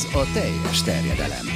Ez 0.00 0.14
a 0.14 0.32
teljes 0.32 0.82
terjedelem. 0.82 1.46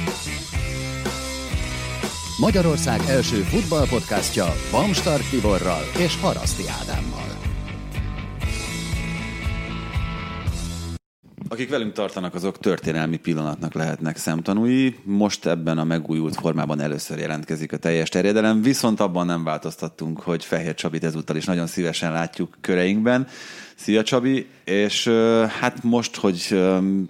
Magyarország 2.39 2.99
első 3.07 3.35
futballpodcastja 3.35 4.45
Bamstart 4.71 5.29
Tiborral 5.29 5.81
és 5.97 6.19
Haraszti 6.21 6.63
Ádámmal. 6.81 7.27
Akik 11.49 11.69
velünk 11.69 11.93
tartanak, 11.93 12.35
azok 12.35 12.59
történelmi 12.59 13.17
pillanatnak 13.17 13.73
lehetnek 13.73 14.17
szemtanúi. 14.17 14.95
Most 15.03 15.45
ebben 15.45 15.77
a 15.77 15.83
megújult 15.83 16.35
formában 16.35 16.79
először 16.79 17.17
jelentkezik 17.17 17.73
a 17.73 17.77
teljes 17.77 18.09
terjedelem, 18.09 18.61
viszont 18.61 18.99
abban 18.99 19.25
nem 19.25 19.43
változtattunk, 19.43 20.19
hogy 20.19 20.45
Fehér 20.45 20.73
Csabit 20.73 21.03
ezúttal 21.03 21.35
is 21.35 21.45
nagyon 21.45 21.67
szívesen 21.67 22.11
látjuk 22.11 22.57
köreinkben. 22.61 23.27
Szia 23.77 24.03
Csabi, 24.03 24.47
és 24.63 25.07
hát 25.59 25.83
most, 25.83 26.15
hogy 26.15 26.59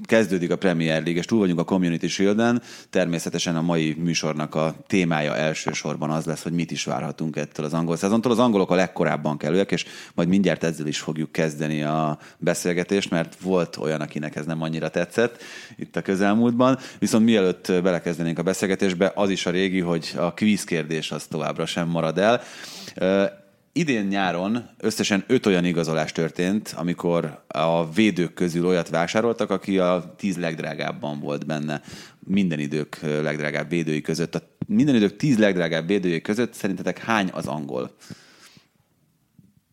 kezdődik 0.04 0.52
a 0.52 0.56
Premier 0.56 1.02
League, 1.02 1.20
és 1.20 1.26
túl 1.26 1.40
vagyunk 1.40 1.60
a 1.60 1.64
Community 1.64 2.06
shield 2.08 2.62
természetesen 2.90 3.56
a 3.56 3.62
mai 3.62 3.96
műsornak 3.98 4.56
a 4.56 4.76
témája 4.88 5.36
elsősorban 5.36 6.10
az 6.10 6.26
lesz, 6.26 6.44
hogy 6.44 6.52
mit 6.52 6.72
is 6.72 6.84
várhatunk 6.84 7.36
ettől 7.36 7.66
az 7.66 7.74
angol 7.74 7.96
szezontól. 7.96 8.32
Az 8.32 8.40
angolok 8.40 8.72
a 8.72 8.76
legkorábban 8.76 9.38
kellőek, 9.38 9.72
és 9.72 9.86
majd 10.14 10.28
mindjárt 10.28 10.64
ezzel 10.64 10.88
is 10.88 11.00
fogjuk 11.00 11.32
kezdeni 11.32 11.84
a 11.84 12.20
beszélgetést, 12.38 13.10
mert 13.10 13.38
volt 13.42 13.78
olyan, 13.78 14.02
akinek 14.02 14.36
ez 14.36 14.46
nem 14.46 14.62
annyira 14.62 14.90
tetszett 14.90 15.44
itt 15.78 15.96
a 15.96 16.02
közelmúltban. 16.02 16.78
Viszont 17.00 17.26
mielőtt 17.26 17.72
belekezdenénk 17.84 18.40
a 18.40 18.44
beszélgetésbe, 18.44 19.12
az 19.16 19.30
is 19.30 19.46
a 19.46 19.50
régi, 19.50 19.80
hogy 19.80 20.14
a 20.18 20.34
quiz 20.34 20.64
kérdés 20.64 21.12
az 21.12 21.26
továbbra 21.26 21.66
sem 21.66 21.88
marad 21.88 22.18
el 22.18 22.42
idén 23.78 24.06
nyáron 24.06 24.70
összesen 24.78 25.24
öt 25.28 25.46
olyan 25.46 25.66
igazolás 25.66 26.12
történt, 26.12 26.74
amikor 26.78 27.44
a 27.48 27.92
védők 27.92 28.34
közül 28.34 28.66
olyat 28.66 28.90
vásároltak, 28.90 29.50
aki 29.50 29.80
a 29.80 30.14
tíz 30.18 30.38
legdrágábban 30.38 31.20
volt 31.20 31.46
benne 31.46 31.82
minden 32.20 32.60
idők 32.60 33.00
legdrágább 33.02 33.70
védői 33.70 34.02
között. 34.02 34.36
A 34.36 34.42
minden 34.68 34.96
idők 34.96 35.16
tíz 35.16 35.38
legdrágább 35.38 35.88
védői 35.88 36.22
között 36.22 36.54
szerintetek 36.54 36.98
hány 36.98 37.30
az 37.34 37.48
angol? 37.48 37.96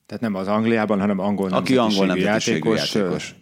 Tehát 0.07 0.23
nem 0.23 0.35
az 0.35 0.49
Angliában, 0.49 1.01
hanem 1.01 1.19
angol 1.19 1.53
Aki 1.53 1.77
angol 1.77 2.07
nemzetiségű 2.07 2.69
játékos. 2.69 2.95
játékos. 2.95 3.35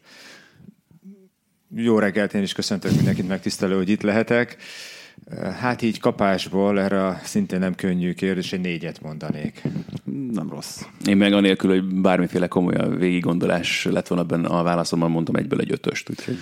Jó 1.74 1.98
reggelt, 1.98 2.34
én 2.34 2.42
is 2.42 2.52
köszöntök 2.52 2.92
mindenkit, 2.92 3.28
megtisztelő, 3.28 3.76
hogy 3.76 3.88
itt 3.88 4.02
lehetek. 4.02 4.56
Hát 5.60 5.82
így 5.82 6.00
kapásból 6.00 6.80
erre 6.80 7.06
a 7.06 7.20
szintén 7.22 7.58
nem 7.58 7.74
könnyű 7.74 8.12
kérdés, 8.12 8.52
egy 8.52 8.60
négyet 8.60 9.02
mondanék. 9.02 9.62
Nem 10.32 10.50
rossz. 10.50 10.82
Én 11.06 11.16
meg 11.16 11.32
anélkül, 11.32 11.70
hogy 11.70 11.84
bármiféle 11.84 12.46
komoly 12.46 12.96
végiggondolás 12.98 13.84
lett 13.84 14.06
volna 14.06 14.24
benne 14.24 14.48
a 14.48 14.62
válaszommal, 14.62 15.08
mondtam 15.08 15.34
egyből 15.34 15.60
egy 15.60 15.72
ötöst. 15.72 16.10
Úgyhogy... 16.10 16.36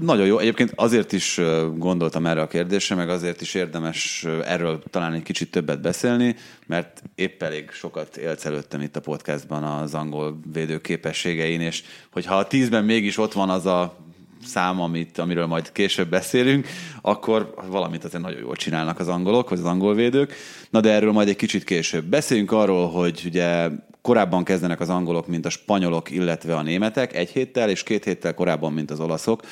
Nagyon 0.00 0.26
jó. 0.26 0.38
Egyébként 0.38 0.72
azért 0.74 1.12
is 1.12 1.40
gondoltam 1.76 2.26
erre 2.26 2.40
a 2.40 2.46
kérdésre, 2.46 2.94
meg 2.94 3.08
azért 3.08 3.40
is 3.40 3.54
érdemes 3.54 4.26
erről 4.44 4.82
talán 4.90 5.12
egy 5.12 5.22
kicsit 5.22 5.50
többet 5.50 5.80
beszélni, 5.80 6.36
mert 6.66 7.02
épp 7.14 7.42
elég 7.42 7.70
sokat 7.70 8.16
élsz 8.16 8.44
előttem 8.44 8.80
itt 8.80 8.96
a 8.96 9.00
podcastban 9.00 9.62
az 9.62 9.94
angol 9.94 10.38
védő 10.52 10.80
képességein, 10.80 11.60
és 11.60 11.82
hogyha 12.12 12.36
a 12.36 12.46
tízben 12.46 12.84
mégis 12.84 13.18
ott 13.18 13.32
van 13.32 13.50
az 13.50 13.66
a 13.66 14.03
szám, 14.44 14.80
amit, 14.80 15.18
amiről 15.18 15.46
majd 15.46 15.72
később 15.72 16.08
beszélünk, 16.08 16.66
akkor 17.00 17.54
valamit 17.68 18.04
azért 18.04 18.22
nagyon 18.22 18.40
jól 18.40 18.56
csinálnak 18.56 19.00
az 19.00 19.08
angolok, 19.08 19.48
vagy 19.48 19.58
az 19.58 19.64
angol 19.64 19.94
védők. 19.94 20.34
Na 20.70 20.80
de 20.80 20.92
erről 20.92 21.12
majd 21.12 21.28
egy 21.28 21.36
kicsit 21.36 21.64
később. 21.64 22.04
Beszéljünk 22.04 22.52
arról, 22.52 22.90
hogy 22.90 23.22
ugye 23.26 23.68
korábban 24.02 24.44
kezdenek 24.44 24.80
az 24.80 24.88
angolok, 24.88 25.26
mint 25.26 25.46
a 25.46 25.50
spanyolok, 25.50 26.10
illetve 26.10 26.56
a 26.56 26.62
németek, 26.62 27.14
egy 27.14 27.30
héttel, 27.30 27.70
és 27.70 27.82
két 27.82 28.04
héttel 28.04 28.34
korábban, 28.34 28.72
mint 28.72 28.90
az 28.90 29.00
olaszok. 29.00 29.42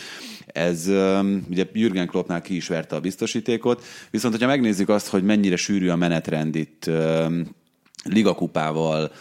Ez 0.47 0.86
ugye 1.50 1.64
Jürgen 1.72 2.06
Kloppnál 2.06 2.41
ki 2.41 2.56
is 2.56 2.69
verte 2.69 2.97
a 2.97 3.00
biztosítékot, 3.00 3.84
viszont 4.10 4.34
hogyha 4.34 4.48
megnézzük 4.48 4.88
azt, 4.88 5.09
hogy 5.09 5.22
mennyire 5.22 5.56
sűrű 5.56 5.88
a 5.88 5.97
menetrend 5.97 6.54
itt 6.54 6.91
ligakupával, 8.04 9.12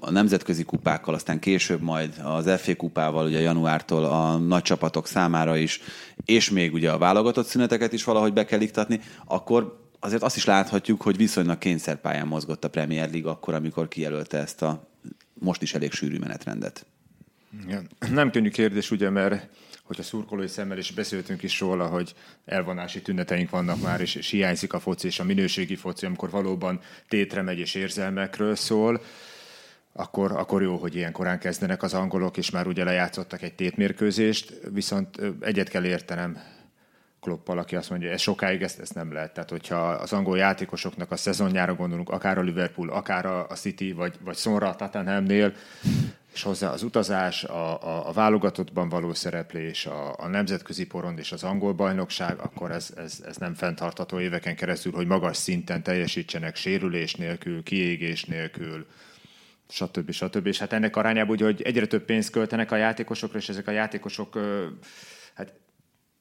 a 0.00 0.10
nemzetközi 0.10 0.64
kupákkal, 0.64 1.14
aztán 1.14 1.38
később 1.38 1.80
majd 1.80 2.20
az 2.24 2.50
FA 2.60 2.76
kupával, 2.76 3.26
ugye 3.26 3.40
januártól 3.40 4.04
a 4.04 4.36
nagy 4.36 4.62
csapatok 4.62 5.06
számára 5.06 5.56
is, 5.56 5.80
és 6.24 6.50
még 6.50 6.72
ugye 6.72 6.90
a 6.90 6.98
válogatott 6.98 7.46
szüneteket 7.46 7.92
is 7.92 8.04
valahogy 8.04 8.32
be 8.32 8.44
kell 8.44 8.60
iktatni, 8.60 9.00
akkor 9.24 9.82
azért 10.00 10.22
azt 10.22 10.36
is 10.36 10.44
láthatjuk, 10.44 11.02
hogy 11.02 11.16
viszonylag 11.16 11.58
kényszerpályán 11.58 12.26
mozgott 12.26 12.64
a 12.64 12.70
Premier 12.70 13.10
League 13.10 13.30
akkor, 13.30 13.54
amikor 13.54 13.88
kijelölte 13.88 14.38
ezt 14.38 14.62
a 14.62 14.88
most 15.34 15.62
is 15.62 15.74
elég 15.74 15.92
sűrű 15.92 16.18
menetrendet. 16.18 16.86
Igen. 17.66 17.88
Nem 18.10 18.30
könnyű 18.30 18.50
kérdés, 18.50 18.90
ugye, 18.90 19.10
mert 19.10 19.48
hogy 19.84 19.96
a 19.98 20.02
szurkolói 20.02 20.48
szemmel 20.48 20.78
is 20.78 20.90
beszéltünk 20.90 21.42
is 21.42 21.60
róla, 21.60 21.86
hogy 21.86 22.14
elvonási 22.44 23.02
tüneteink 23.02 23.50
vannak 23.50 23.82
már, 23.82 24.00
és, 24.00 24.14
és 24.14 24.30
hiányzik 24.30 24.72
a 24.72 24.80
foci, 24.80 25.06
és 25.06 25.18
a 25.18 25.24
minőségi 25.24 25.76
foci, 25.76 26.06
amikor 26.06 26.30
valóban 26.30 26.80
tétre 27.08 27.42
megy 27.42 27.58
és 27.58 27.74
érzelmekről 27.74 28.54
szól 28.54 29.00
akkor, 29.96 30.32
akkor 30.32 30.62
jó, 30.62 30.76
hogy 30.76 30.94
ilyen 30.94 31.12
korán 31.12 31.38
kezdenek 31.38 31.82
az 31.82 31.94
angolok, 31.94 32.36
és 32.36 32.50
már 32.50 32.66
ugye 32.66 32.84
lejátszottak 32.84 33.42
egy 33.42 33.54
tétmérkőzést, 33.54 34.60
viszont 34.72 35.20
egyet 35.40 35.68
kell 35.68 35.84
értenem 35.84 36.38
Kloppal, 37.20 37.58
aki 37.58 37.76
azt 37.76 37.90
mondja, 37.90 38.08
hogy 38.08 38.16
ez 38.16 38.22
sokáig 38.22 38.62
ezt, 38.62 38.80
ezt 38.80 38.94
nem 38.94 39.12
lehet. 39.12 39.32
Tehát, 39.32 39.50
hogyha 39.50 39.88
az 39.88 40.12
angol 40.12 40.38
játékosoknak 40.38 41.10
a 41.10 41.16
szezonjára 41.16 41.74
gondolunk, 41.74 42.10
akár 42.10 42.38
a 42.38 42.42
Liverpool, 42.42 42.90
akár 42.90 43.26
a 43.26 43.46
City, 43.54 43.92
vagy, 43.92 44.14
vagy 44.24 44.36
Sonra 44.36 44.68
a 44.68 44.74
Tottenhamnél, 44.74 45.52
és 46.34 46.42
hozzá 46.42 46.70
az 46.70 46.82
utazás, 46.82 47.44
a, 47.44 47.82
a, 47.82 48.08
a 48.08 48.12
válogatottban 48.12 48.88
való 48.88 49.14
szereplés, 49.14 49.86
a, 49.86 50.14
a 50.18 50.28
nemzetközi 50.28 50.86
porond 50.86 51.18
és 51.18 51.32
az 51.32 51.42
angol 51.42 51.72
bajnokság, 51.72 52.38
akkor 52.38 52.70
ez, 52.70 52.92
ez, 52.96 53.22
ez 53.26 53.36
nem 53.36 53.54
fenntartható 53.54 54.20
éveken 54.20 54.56
keresztül, 54.56 54.92
hogy 54.92 55.06
magas 55.06 55.36
szinten 55.36 55.82
teljesítsenek 55.82 56.56
sérülés 56.56 57.14
nélkül, 57.14 57.62
kiégés 57.62 58.24
nélkül, 58.24 58.86
stb. 59.68 60.10
stb. 60.10 60.46
És 60.46 60.58
hát 60.58 60.72
ennek 60.72 60.96
arányában 60.96 61.30
úgy, 61.30 61.40
hogy 61.40 61.62
egyre 61.62 61.86
több 61.86 62.04
pénzt 62.04 62.30
költenek 62.30 62.70
a 62.70 62.76
játékosokra, 62.76 63.38
és 63.38 63.48
ezek 63.48 63.68
a 63.68 63.70
játékosok, 63.70 64.38
hát 65.34 65.54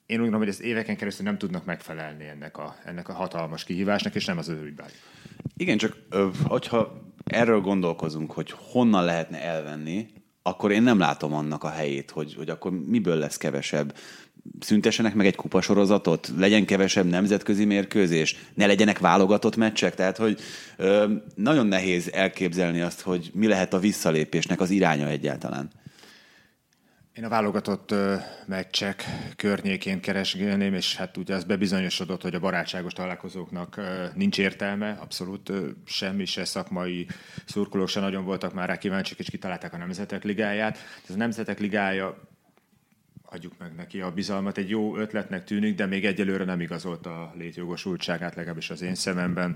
én 0.05 0.19
úgy 0.19 0.29
gondolom, 0.29 0.39
hogy 0.39 0.47
ez 0.47 0.61
éveken 0.61 0.97
keresztül 0.97 1.25
nem 1.25 1.37
tudnak 1.37 1.65
megfelelni 1.65 2.27
ennek 2.27 2.57
a, 2.57 2.75
ennek 2.85 3.09
a 3.09 3.13
hatalmas 3.13 3.63
kihívásnak, 3.63 4.15
és 4.15 4.25
nem 4.25 4.37
az 4.37 4.47
ő 4.47 4.63
hibájuk. 4.63 4.93
Igen, 5.57 5.77
csak 5.77 5.97
hogyha 6.43 7.11
erről 7.23 7.59
gondolkozunk, 7.61 8.31
hogy 8.31 8.53
honnan 8.55 9.05
lehetne 9.05 9.41
elvenni, 9.41 10.07
akkor 10.41 10.71
én 10.71 10.83
nem 10.83 10.99
látom 10.99 11.33
annak 11.33 11.63
a 11.63 11.69
helyét, 11.69 12.11
hogy, 12.11 12.35
hogy 12.35 12.49
akkor 12.49 12.71
miből 12.71 13.15
lesz 13.15 13.37
kevesebb 13.37 13.95
szüntessenek 14.59 15.13
meg 15.13 15.25
egy 15.25 15.35
kupasorozatot, 15.35 16.31
legyen 16.37 16.65
kevesebb 16.65 17.05
nemzetközi 17.05 17.65
mérkőzés, 17.65 18.35
ne 18.53 18.65
legyenek 18.65 18.99
válogatott 18.99 19.55
meccsek, 19.55 19.95
tehát 19.95 20.17
hogy 20.17 20.39
ö, 20.77 21.13
nagyon 21.35 21.67
nehéz 21.67 22.11
elképzelni 22.11 22.81
azt, 22.81 23.01
hogy 23.01 23.31
mi 23.33 23.47
lehet 23.47 23.73
a 23.73 23.79
visszalépésnek 23.79 24.59
az 24.59 24.69
iránya 24.69 25.07
egyáltalán. 25.07 25.69
Én 27.13 27.23
a 27.23 27.29
válogatott 27.29 27.91
ö, 27.91 28.15
meccsek 28.45 29.03
környékén 29.35 30.01
keresgélném, 30.01 30.73
és 30.73 30.95
hát 30.95 31.17
ugye 31.17 31.35
az 31.35 31.43
bebizonyosodott, 31.43 32.21
hogy 32.21 32.35
a 32.35 32.39
barátságos 32.39 32.93
találkozóknak 32.93 33.77
ö, 33.77 34.05
nincs 34.13 34.39
értelme, 34.39 34.97
abszolút 35.01 35.49
ö, 35.49 35.67
semmi, 35.85 36.25
se 36.25 36.45
szakmai 36.45 37.07
szurkolók 37.45 37.87
se 37.87 37.99
nagyon 37.99 38.25
voltak 38.25 38.53
már 38.53 38.67
rá 38.67 38.77
kíváncsiak, 38.77 39.19
és 39.19 39.29
kitalálták 39.29 39.73
a 39.73 39.77
Nemzetek 39.77 40.23
Ligáját. 40.23 40.77
Ez 41.07 41.15
a 41.15 41.17
Nemzetek 41.17 41.59
Ligája 41.59 42.31
adjuk 43.33 43.53
meg 43.59 43.71
neki 43.77 43.99
a 43.99 44.11
bizalmat. 44.11 44.57
Egy 44.57 44.69
jó 44.69 44.97
ötletnek 44.97 45.43
tűnik, 45.43 45.75
de 45.75 45.85
még 45.85 46.05
egyelőre 46.05 46.43
nem 46.43 46.61
igazolta 46.61 47.09
a 47.09 47.33
létjogosultságát, 47.37 48.35
legalábbis 48.35 48.69
az 48.69 48.81
én 48.81 48.95
szememben. 48.95 49.55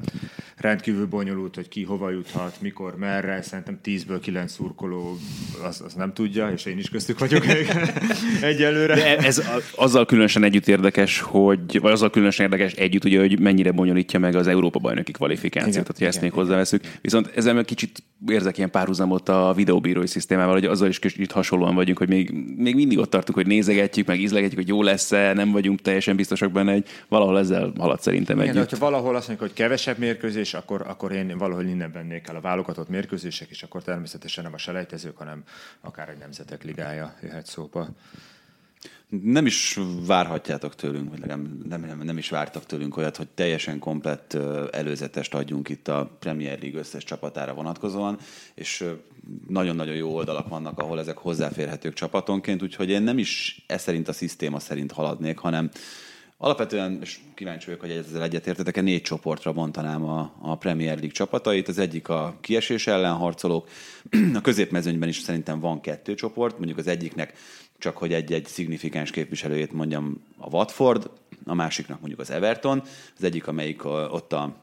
Rendkívül 0.56 1.06
bonyolult, 1.06 1.56
hogy 1.56 1.68
ki 1.68 1.84
hova 1.84 2.10
juthat, 2.10 2.62
mikor, 2.62 2.98
merre. 2.98 3.42
Szerintem 3.42 3.80
10-ből 3.84 4.18
9 4.22 4.52
szurkoló 4.52 5.18
az, 5.64 5.82
az 5.82 5.94
nem 5.94 6.14
tudja, 6.14 6.52
és 6.52 6.66
én 6.66 6.78
is 6.78 6.90
köztük 6.90 7.20
vagyok 7.20 7.46
egyelőre. 8.42 8.96
De 8.96 9.18
ez 9.18 9.42
azzal 9.76 10.06
különösen 10.06 10.44
együtt 10.44 10.68
érdekes, 10.68 11.20
hogy, 11.20 11.80
vagy 11.82 11.92
azzal 11.92 12.10
különösen 12.10 12.46
érdekes 12.46 12.74
együtt, 12.74 13.06
ugye, 13.06 13.20
hogy 13.20 13.40
mennyire 13.40 13.72
bonyolítja 13.72 14.20
meg 14.20 14.36
az 14.36 14.48
Európa 14.48 14.80
bajnoki 14.80 15.12
kvalifikációt, 15.12 15.74
igen, 15.74 15.84
tehát, 15.84 15.98
hogy 15.98 16.08
ezt 16.08 16.22
még 16.22 16.32
hozzáveszünk. 16.32 16.84
Viszont 17.02 17.32
ezzel 17.36 17.66
kicsit 17.66 18.04
érzek 18.28 18.58
ilyen 18.58 18.72
párhuzamot 18.72 19.30
a 19.30 19.54
videóbírói 19.56 20.08
szisztémával, 20.08 20.54
hogy 20.54 20.66
azzal 20.66 20.88
is 20.88 21.00
kicsit 21.00 21.32
hasonlóan 21.32 21.76
vagyunk, 21.76 21.98
hogy 21.98 22.10
még, 22.10 22.32
még 22.58 22.76
mindig 22.76 22.98
ott 22.98 23.10
tartunk, 23.10 23.38
hogy 23.38 23.48
nézegetjük, 23.68 24.08
meg 24.08 24.20
ízlegetjük, 24.20 24.60
hogy 24.60 24.68
jó 24.68 24.84
lesz-e, 24.84 25.34
nem 25.34 25.52
vagyunk 25.52 25.82
teljesen 25.82 26.16
biztosak 26.16 26.52
benne, 26.52 26.72
hogy 26.72 26.86
valahol 27.08 27.40
ezzel 27.40 27.74
halad 27.78 28.02
szerintem 28.02 28.40
Igen, 28.40 28.56
együtt. 28.56 28.70
de 28.70 28.78
ha 28.78 28.90
valahol 28.90 29.16
azt 29.16 29.28
mondjuk, 29.28 29.50
hogy 29.50 29.58
kevesebb 29.58 29.98
mérkőzés, 29.98 30.54
akkor, 30.54 30.84
akkor 30.88 31.12
én 31.12 31.38
valahol 31.38 31.64
innen 31.64 31.92
vennék 31.92 32.28
el 32.28 32.36
a 32.36 32.42
válogatott 32.42 32.90
mérkőzések, 32.90 33.50
és 33.50 33.64
akkor 33.64 33.84
természetesen 33.84 34.44
nem 34.44 34.54
a 34.54 34.58
selejtezők, 34.58 35.18
hanem 35.18 35.44
akár 35.82 36.10
egy 36.10 36.18
nemzetek 36.18 36.64
ligája 36.64 37.14
jöhet 37.22 37.46
szóba 37.46 37.88
nem 39.10 39.46
is 39.46 39.80
várhatjátok 40.06 40.76
tőlünk, 40.76 41.10
vagy 41.10 41.20
nem, 41.20 41.62
nem, 41.70 42.02
nem 42.04 42.18
is 42.18 42.30
vártak 42.30 42.66
tőlünk 42.66 42.98
olyat, 42.98 43.18
hogy 43.18 43.28
teljesen 43.28 43.80
komplett 43.80 44.34
előzetest 44.72 45.34
adjunk 45.34 45.70
itt 45.70 45.88
a 45.88 46.18
Premier 46.20 46.60
League 46.62 46.80
összes 46.80 47.04
csapatára 47.04 47.54
vonatkozóan, 47.54 48.20
és 48.56 48.86
nagyon-nagyon 49.48 49.96
jó 49.96 50.16
oldalak 50.16 50.48
vannak, 50.48 50.80
ahol 50.80 51.00
ezek 51.00 51.18
hozzáférhetők 51.18 51.94
csapatonként, 51.94 52.64
úgyhogy 52.64 52.90
én 52.90 53.02
nem 53.02 53.18
is 53.18 53.64
e 53.68 53.78
szerint 53.78 54.08
a 54.08 54.14
szisztéma 54.14 54.60
szerint 54.60 54.92
haladnék, 54.92 55.38
hanem 55.38 55.70
Alapvetően, 56.40 57.00
és 57.02 57.20
kíváncsi 57.36 57.66
vagyok, 57.66 57.82
hogy 57.82 57.92
ezzel 57.92 58.24
egyetértetek, 58.24 58.82
négy 58.82 59.02
csoportra 59.02 59.54
bontanám 59.54 60.04
a, 60.04 60.34
a 60.42 60.56
Premier 60.58 60.94
League 60.94 61.12
csapatait. 61.12 61.68
Az 61.68 61.78
egyik 61.78 62.10
a 62.10 62.38
kiesés 62.42 62.88
ellen 62.88 63.14
harcolók, 63.14 63.70
a 64.34 64.42
középmezőnyben 64.42 65.10
is 65.10 65.18
szerintem 65.18 65.60
van 65.60 65.82
kettő 65.82 66.14
csoport, 66.14 66.58
mondjuk 66.58 66.78
az 66.78 66.88
egyiknek 66.88 67.34
csak 67.80 67.98
hogy 67.98 68.14
egy-egy 68.14 68.46
szignifikáns 68.46 69.12
képviselőjét 69.12 69.74
mondjam 69.74 70.24
a 70.38 70.50
Watford, 70.50 71.10
a 71.46 71.54
másiknak 71.54 72.00
mondjuk 72.00 72.20
az 72.20 72.30
Everton, 72.30 72.84
az 73.18 73.24
egyik, 73.24 73.48
amelyik 73.48 73.86
ott 73.86 74.34
a 74.34 74.56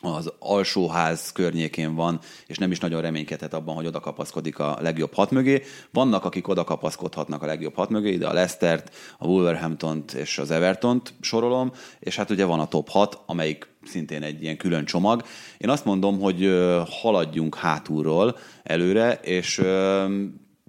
az 0.00 0.32
alsóház 0.38 1.32
környékén 1.32 1.94
van, 1.94 2.20
és 2.46 2.58
nem 2.58 2.70
is 2.70 2.78
nagyon 2.78 3.00
reménykedhet 3.00 3.54
abban, 3.54 3.74
hogy 3.74 3.86
oda 3.86 4.00
kapaszkodik 4.00 4.58
a 4.58 4.78
legjobb 4.80 5.14
hat 5.14 5.30
mögé. 5.30 5.62
Vannak, 5.90 6.24
akik 6.24 6.48
oda 6.48 6.64
kapaszkodhatnak 6.64 7.42
a 7.42 7.46
legjobb 7.46 7.74
hat 7.74 7.88
mögé, 7.88 8.16
de 8.16 8.26
a 8.26 8.32
Leicester-t, 8.32 8.94
a 9.18 9.26
Wolverhampton-t 9.26 10.12
és 10.12 10.38
az 10.38 10.50
Everton-t 10.50 11.14
sorolom, 11.20 11.72
és 11.98 12.16
hát 12.16 12.30
ugye 12.30 12.44
van 12.44 12.60
a 12.60 12.68
top 12.68 12.88
6, 12.88 13.18
amelyik 13.26 13.68
szintén 13.84 14.22
egy 14.22 14.42
ilyen 14.42 14.56
külön 14.56 14.84
csomag. 14.84 15.22
Én 15.58 15.70
azt 15.70 15.84
mondom, 15.84 16.20
hogy 16.20 16.58
haladjunk 16.88 17.54
hátulról 17.54 18.36
előre, 18.62 19.12
és 19.12 19.62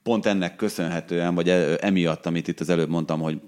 pont 0.03 0.25
ennek 0.25 0.55
köszönhetően, 0.55 1.35
vagy 1.35 1.49
e, 1.49 1.77
emiatt, 1.81 2.25
amit 2.25 2.47
itt 2.47 2.59
az 2.59 2.69
előbb 2.69 2.89
mondtam, 2.89 3.19
hogy 3.19 3.41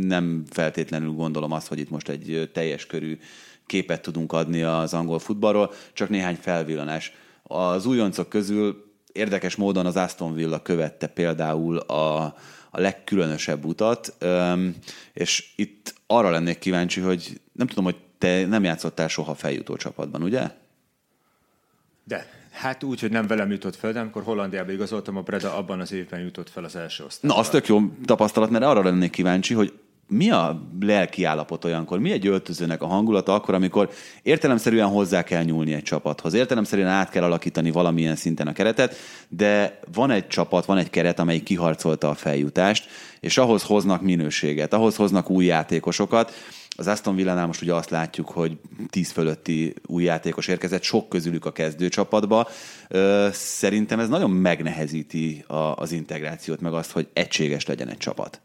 nem 0.00 0.44
feltétlenül 0.50 1.10
gondolom 1.10 1.52
azt, 1.52 1.66
hogy 1.66 1.78
itt 1.78 1.90
most 1.90 2.08
egy 2.08 2.50
teljes 2.52 2.86
körű 2.86 3.18
képet 3.66 4.02
tudunk 4.02 4.32
adni 4.32 4.62
az 4.62 4.94
angol 4.94 5.18
futballról, 5.18 5.72
csak 5.92 6.08
néhány 6.08 6.36
felvillanás. 6.40 7.12
Az 7.42 7.86
újoncok 7.86 8.28
közül 8.28 8.92
érdekes 9.12 9.56
módon 9.56 9.86
az 9.86 9.96
Aston 9.96 10.34
Villa 10.34 10.62
követte 10.62 11.06
például 11.06 11.76
a, 11.76 12.24
a 12.70 12.80
legkülönösebb 12.80 13.64
utat, 13.64 14.16
és 15.12 15.52
itt 15.56 15.94
arra 16.06 16.30
lennék 16.30 16.58
kíváncsi, 16.58 17.00
hogy 17.00 17.40
nem 17.52 17.66
tudom, 17.66 17.84
hogy 17.84 17.96
te 18.18 18.46
nem 18.46 18.64
játszottál 18.64 19.08
soha 19.08 19.34
feljutó 19.34 19.76
csapatban, 19.76 20.22
ugye? 20.22 20.50
De. 22.04 22.37
Hát 22.58 22.82
úgy, 22.82 23.00
hogy 23.00 23.10
nem 23.10 23.26
velem 23.26 23.50
jutott 23.50 23.76
fel, 23.76 23.92
de 23.92 24.00
amikor 24.00 24.22
Hollandiába 24.22 24.72
igazoltam, 24.72 25.16
a 25.16 25.20
Breda 25.20 25.56
abban 25.56 25.80
az 25.80 25.92
évben 25.92 26.20
jutott 26.20 26.50
fel 26.50 26.64
az 26.64 26.76
első 26.76 27.04
osztályba. 27.04 27.34
Na, 27.34 27.40
az 27.40 27.48
tök 27.48 27.66
jó 27.66 27.80
tapasztalat, 28.04 28.50
mert 28.50 28.64
arra 28.64 28.82
lennék 28.82 29.10
kíváncsi, 29.10 29.54
hogy 29.54 29.72
mi 30.08 30.30
a 30.30 30.68
lelki 30.80 31.24
állapot 31.24 31.64
olyankor? 31.64 31.98
Mi 31.98 32.10
egy 32.10 32.26
öltözőnek 32.26 32.82
a 32.82 32.86
hangulata 32.86 33.34
akkor, 33.34 33.54
amikor 33.54 33.90
értelemszerűen 34.22 34.88
hozzá 34.88 35.22
kell 35.22 35.42
nyúlni 35.42 35.72
egy 35.74 35.82
csapathoz, 35.82 36.34
értelemszerűen 36.34 36.88
át 36.88 37.10
kell 37.10 37.22
alakítani 37.22 37.70
valamilyen 37.70 38.16
szinten 38.16 38.46
a 38.46 38.52
keretet, 38.52 38.94
de 39.28 39.80
van 39.92 40.10
egy 40.10 40.26
csapat, 40.26 40.64
van 40.64 40.78
egy 40.78 40.90
keret, 40.90 41.18
amely 41.18 41.38
kiharcolta 41.38 42.08
a 42.08 42.14
feljutást, 42.14 42.88
és 43.20 43.38
ahhoz 43.38 43.62
hoznak 43.62 44.02
minőséget, 44.02 44.72
ahhoz 44.72 44.96
hoznak 44.96 45.30
új 45.30 45.44
játékosokat, 45.44 46.32
az 46.78 46.86
Aston 46.86 47.16
Villánál 47.16 47.46
most 47.46 47.62
ugye 47.62 47.74
azt 47.74 47.90
látjuk, 47.90 48.28
hogy 48.28 48.58
10 48.88 49.10
fölötti 49.10 49.74
új 49.86 50.04
játékos 50.04 50.46
érkezett, 50.48 50.82
sok 50.82 51.08
közülük 51.08 51.44
a 51.44 51.52
kezdőcsapatba. 51.52 52.48
Szerintem 53.30 54.00
ez 54.00 54.08
nagyon 54.08 54.30
megnehezíti 54.30 55.44
az 55.74 55.92
integrációt, 55.92 56.60
meg 56.60 56.72
azt, 56.72 56.90
hogy 56.90 57.08
egységes 57.12 57.66
legyen 57.66 57.88
egy 57.88 57.96
csapat. 57.96 58.40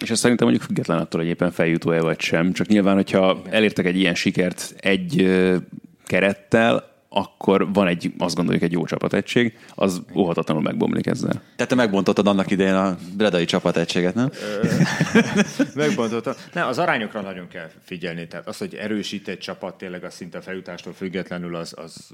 És 0.00 0.10
ez 0.10 0.18
szerintem 0.18 0.46
mondjuk 0.46 0.68
független 0.68 0.98
attól, 0.98 1.20
hogy 1.20 1.28
éppen 1.28 1.50
feljutó-e 1.50 2.00
vagy 2.00 2.20
sem. 2.20 2.52
Csak 2.52 2.66
nyilván, 2.66 2.94
hogyha 2.94 3.42
elértek 3.50 3.86
egy 3.86 3.96
ilyen 3.96 4.14
sikert 4.14 4.74
egy 4.80 5.30
kerettel, 6.04 6.91
akkor 7.14 7.72
van 7.72 7.86
egy, 7.86 8.12
azt 8.18 8.34
gondoljuk, 8.34 8.62
egy 8.62 8.72
jó 8.72 8.84
csapategység, 8.84 9.58
az 9.74 10.02
óhatatlanul 10.14 10.62
megbomlik 10.62 11.06
ezzel. 11.06 11.30
Tehát 11.30 11.68
te 11.68 11.74
megbontottad 11.74 12.26
annak 12.26 12.50
idején 12.50 12.74
a 12.74 12.96
bredai 13.16 13.44
csapategységet, 13.44 14.14
nem? 14.14 14.30
Megbontottam. 15.74 16.34
Nem, 16.52 16.66
az 16.66 16.78
arányokra 16.78 17.20
nagyon 17.20 17.48
kell 17.48 17.70
figyelni. 17.84 18.26
Tehát 18.26 18.48
az, 18.48 18.58
hogy 18.58 18.74
erősít 18.74 19.28
egy 19.28 19.38
csapat 19.38 19.78
tényleg 19.78 20.04
a 20.04 20.10
szinte 20.10 20.40
feljutástól 20.40 20.92
függetlenül, 20.92 21.56
az, 21.56 21.74
az 21.76 22.10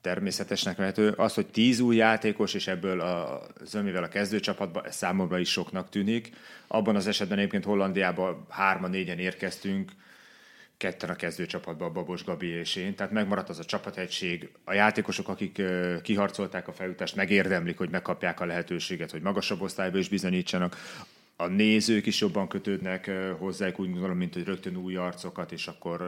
természetesnek 0.00 0.76
vehető. 0.76 1.08
Az, 1.08 1.34
hogy 1.34 1.46
tíz 1.46 1.80
új 1.80 1.96
játékos, 1.96 2.54
és 2.54 2.66
ebből 2.66 3.00
a 3.00 3.42
zömivel 3.64 4.02
a 4.02 4.08
kezdőcsapatban, 4.08 4.86
ez 4.86 4.96
számomra 4.96 5.38
is 5.38 5.50
soknak 5.50 5.88
tűnik. 5.88 6.30
Abban 6.66 6.96
az 6.96 7.06
esetben 7.06 7.38
egyébként 7.38 7.64
Hollandiában 7.64 8.46
hárman-négyen 8.48 9.18
érkeztünk, 9.18 9.90
ketten 10.82 11.10
a 11.10 11.14
kezdőcsapatban, 11.14 11.88
a 11.88 11.92
Babos 11.92 12.24
Gabi 12.24 12.46
és 12.46 12.76
én, 12.76 12.94
tehát 12.94 13.12
megmaradt 13.12 13.48
az 13.48 13.58
a 13.58 13.64
csapategység. 13.64 14.50
A 14.64 14.72
játékosok, 14.72 15.28
akik 15.28 15.62
kiharcolták 16.02 16.68
a 16.68 16.72
feljutást, 16.72 17.16
megérdemlik, 17.16 17.78
hogy 17.78 17.90
megkapják 17.90 18.40
a 18.40 18.44
lehetőséget, 18.44 19.10
hogy 19.10 19.22
magasabb 19.22 19.60
osztályba 19.60 19.98
is 19.98 20.08
bizonyítsanak. 20.08 20.76
A 21.36 21.46
nézők 21.46 22.06
is 22.06 22.20
jobban 22.20 22.48
kötődnek 22.48 23.10
hozzájuk, 23.38 23.80
úgy 23.80 23.90
gondolom, 23.90 24.16
mint 24.16 24.34
hogy 24.34 24.44
rögtön 24.44 24.76
új 24.76 24.96
arcokat, 24.96 25.52
és 25.52 25.66
akkor 25.66 26.00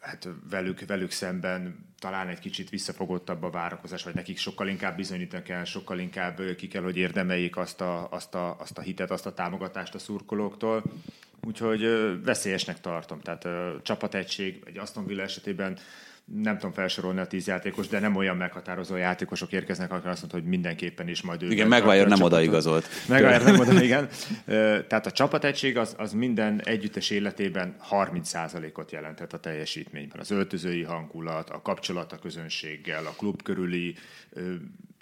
hát 0.00 0.28
velük, 0.50 0.86
velük 0.86 1.10
szemben 1.10 1.86
talán 1.98 2.28
egy 2.28 2.38
kicsit 2.38 2.70
visszafogottabb 2.70 3.42
a 3.42 3.50
várakozás, 3.50 4.02
vagy 4.02 4.14
nekik 4.14 4.38
sokkal 4.38 4.68
inkább 4.68 4.96
bizonyítani 4.96 5.42
kell, 5.42 5.64
sokkal 5.64 5.98
inkább 5.98 6.40
ki 6.56 6.68
kell, 6.68 6.82
hogy 6.82 6.96
érdemeljék 6.96 7.56
azt 7.56 7.80
a, 7.80 8.08
azt 8.10 8.34
a, 8.34 8.56
azt 8.60 8.78
a 8.78 8.80
hitet, 8.80 9.10
azt 9.10 9.26
a 9.26 9.34
támogatást 9.34 9.94
a 9.94 9.98
szurkolóktól. 9.98 10.82
Úgyhogy 11.46 11.88
veszélyesnek 12.24 12.80
tartom. 12.80 13.20
Tehát 13.20 13.46
csapategység 13.82 14.62
egy 14.64 14.78
Aston 14.78 15.06
Villa 15.06 15.22
esetében 15.22 15.78
nem 16.24 16.54
tudom 16.54 16.72
felsorolni 16.72 17.20
a 17.20 17.26
tíz 17.26 17.46
játékos, 17.46 17.88
de 17.88 17.98
nem 17.98 18.16
olyan 18.16 18.36
meghatározó 18.36 18.96
játékosok 18.96 19.52
érkeznek, 19.52 19.92
akik 19.92 20.06
azt 20.06 20.20
mondta, 20.20 20.38
hogy 20.38 20.48
mindenképpen 20.48 21.08
is 21.08 21.22
majd 21.22 21.42
ő. 21.42 21.50
Igen, 21.50 21.68
Maguire 21.68 22.04
nem 22.04 22.22
odaigazolt. 22.22 22.88
Maguire 23.08 23.42
nem 23.42 23.58
oda, 23.58 23.82
igen. 23.82 24.08
Tehát 24.88 25.06
a 25.06 25.10
csapategység 25.10 25.76
az, 25.76 25.94
az 25.98 26.12
minden 26.12 26.62
együttes 26.64 27.10
életében 27.10 27.76
30%-ot 27.90 28.92
jelenthet 28.92 29.32
a 29.32 29.38
teljesítményben. 29.38 30.20
Az 30.20 30.30
öltözői 30.30 30.82
hangulat, 30.82 31.50
a 31.50 31.62
kapcsolat 31.62 32.12
a 32.12 32.18
közönséggel, 32.18 33.06
a 33.06 33.14
klub 33.16 33.42
körüli 33.42 33.94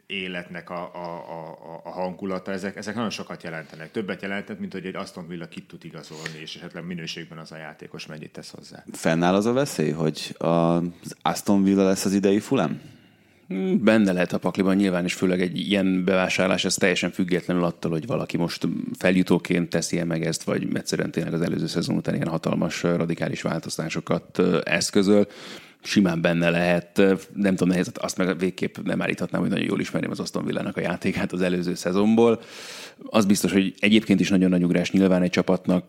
életnek 0.07 0.71
a, 0.71 0.91
a, 0.95 1.07
a, 1.15 1.81
a 1.85 1.91
hangulata, 1.91 2.53
ezek, 2.53 2.77
ezek 2.77 2.95
nagyon 2.95 3.11
sokat 3.11 3.43
jelentenek. 3.43 3.91
Többet 3.91 4.23
jelentett, 4.23 4.61
mint 4.61 4.73
hogy 4.73 4.87
egy 4.87 4.97
Aston 4.97 5.29
Villa 5.29 5.49
kit 5.49 5.67
tud 5.67 5.85
igazolni, 5.85 6.39
és 6.41 6.55
esetleg 6.57 6.87
minőségben 6.87 7.39
az 7.39 7.53
a 7.53 7.57
játékos 7.57 8.07
mennyit 8.07 8.33
tesz 8.33 8.51
hozzá. 8.51 8.85
Fennáll 8.93 9.35
az 9.35 9.47
a 9.47 9.53
veszély, 9.53 9.91
hogy 9.91 10.35
az 10.39 11.17
Aston 11.23 11.63
Villa 11.63 11.85
lesz 11.85 12.05
az 12.05 12.13
idei 12.13 12.41
Fulham? 12.41 12.81
Benne 13.81 14.13
lehet 14.13 14.33
a 14.33 14.39
pakliban 14.39 14.77
nyilván, 14.77 15.05
és 15.05 15.15
főleg 15.15 15.41
egy 15.41 15.59
ilyen 15.59 16.05
bevásárlás, 16.05 16.65
ez 16.65 16.75
teljesen 16.75 17.11
függetlenül 17.11 17.65
attól, 17.65 17.91
hogy 17.91 18.07
valaki 18.07 18.37
most 18.37 18.69
feljutóként 18.99 19.71
teszi 19.71 19.99
-e 19.99 20.05
meg 20.05 20.25
ezt, 20.25 20.43
vagy 20.43 20.69
egyszerűen 20.75 21.11
tényleg 21.11 21.33
az 21.33 21.41
előző 21.41 21.67
szezon 21.67 21.97
után 21.97 22.15
ilyen 22.15 22.29
hatalmas, 22.29 22.83
radikális 22.83 23.43
változtásokat 23.43 24.39
eszközöl 24.65 25.27
simán 25.85 26.21
benne 26.21 26.51
lehet. 26.51 26.97
Nem 27.35 27.57
tudom, 27.57 27.69
nehéz, 27.69 27.91
azt 27.95 28.17
meg 28.17 28.39
végképp 28.39 28.77
nem 28.85 29.03
állíthatnám, 29.03 29.41
hogy 29.41 29.51
nagyon 29.51 29.67
jól 29.67 29.81
ismerjem 29.81 30.11
az 30.11 30.21
Aston 30.21 30.45
Villának 30.45 30.77
a 30.77 30.81
játékát 30.81 31.33
az 31.33 31.41
előző 31.41 31.75
szezonból. 31.75 32.41
Az 33.03 33.25
biztos, 33.25 33.53
hogy 33.53 33.75
egyébként 33.79 34.21
is 34.21 34.29
nagyon 34.29 34.51
nagy 34.51 34.65
ugrás 34.65 34.91
nyilván 34.91 35.23
egy 35.23 35.31
csapatnak 35.31 35.85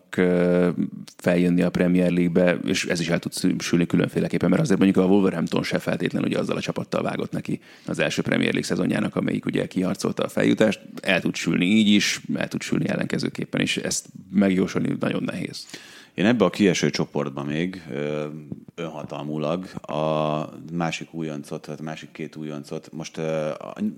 feljönni 1.16 1.62
a 1.62 1.70
Premier 1.70 2.10
League-be, 2.10 2.58
és 2.64 2.84
ez 2.84 3.00
is 3.00 3.08
el 3.08 3.18
tud 3.18 3.32
sülni 3.60 3.86
különféleképpen, 3.86 4.50
mert 4.50 4.62
azért 4.62 4.78
mondjuk 4.78 5.04
a 5.04 5.08
Wolverhampton 5.08 5.62
se 5.62 5.78
feltétlenül 5.78 6.28
ugye 6.28 6.38
azzal 6.38 6.56
a 6.56 6.60
csapattal 6.60 7.02
vágott 7.02 7.32
neki 7.32 7.60
az 7.86 7.98
első 7.98 8.22
Premier 8.22 8.52
League 8.52 8.68
szezonjának, 8.68 9.16
amelyik 9.16 9.46
ugye 9.46 9.66
kiharcolta 9.66 10.22
a 10.24 10.28
feljutást. 10.28 10.80
El 11.02 11.20
tud 11.20 11.34
sülni 11.34 11.66
így 11.66 11.88
is, 11.88 12.20
el 12.34 12.48
tud 12.48 12.62
sülni 12.62 12.88
ellenkezőképpen 12.88 13.60
is. 13.60 13.76
Ezt 13.76 14.06
megjósolni 14.30 14.96
nagyon 15.00 15.22
nehéz. 15.22 15.66
Én 16.16 16.26
ebbe 16.26 16.44
a 16.44 16.50
kieső 16.50 16.90
csoportban 16.90 17.46
még 17.46 17.82
önhatalmulag 18.74 19.64
a 19.80 20.48
másik 20.72 21.14
újoncot, 21.14 21.66
a 21.66 21.82
másik 21.82 22.10
két 22.10 22.36
újoncot, 22.36 22.92
most 22.92 23.18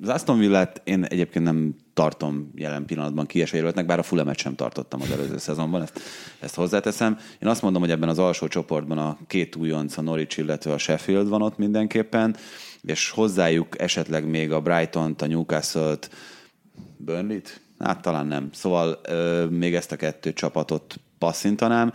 az 0.01 0.09
Aston 0.09 0.39
Villát 0.39 0.81
én 0.85 1.05
egyébként 1.05 1.45
nem 1.45 1.75
tartom 1.95 2.51
jelen 2.55 2.85
pillanatban 2.85 3.27
kieső 3.27 3.73
bár 3.87 3.99
a 3.99 4.03
Fulemet 4.03 4.39
sem 4.39 4.55
tartottam 4.55 5.01
az 5.01 5.11
előző 5.11 5.39
szezonban, 5.39 5.83
ezt, 5.83 6.01
ezt 6.41 6.55
hozzáteszem. 6.55 7.19
Én 7.43 7.49
azt 7.49 7.63
mondom, 7.63 7.83
hogy 7.83 7.91
ebben 7.91 8.09
az 8.09 8.19
alsó 8.19 8.49
csoportban 8.49 8.99
a 8.99 9.19
két 9.27 9.57
újonc, 9.57 9.97
a 9.97 10.03
Norwich, 10.03 10.39
illetve 10.39 10.73
a 10.73 10.79
Sheffield 10.79 11.29
van 11.29 11.43
ott 11.43 11.59
mindenképpen, 11.59 12.37
és 12.83 13.11
hozzájuk 13.11 13.81
esetleg 13.81 14.29
még 14.29 14.53
a 14.53 14.61
Brighton-t, 14.61 15.23
a 15.23 15.27
Newcastle-t, 15.27 16.11
Burnley-t? 16.97 17.61
Hát 17.79 18.03
talán 18.03 18.27
nem. 18.27 18.49
Szóval 18.53 19.01
még 19.51 19.75
ezt 19.75 19.93
a 19.93 19.97
kettő 19.97 20.33
csapatot 20.33 21.01
passzintanám. 21.19 21.93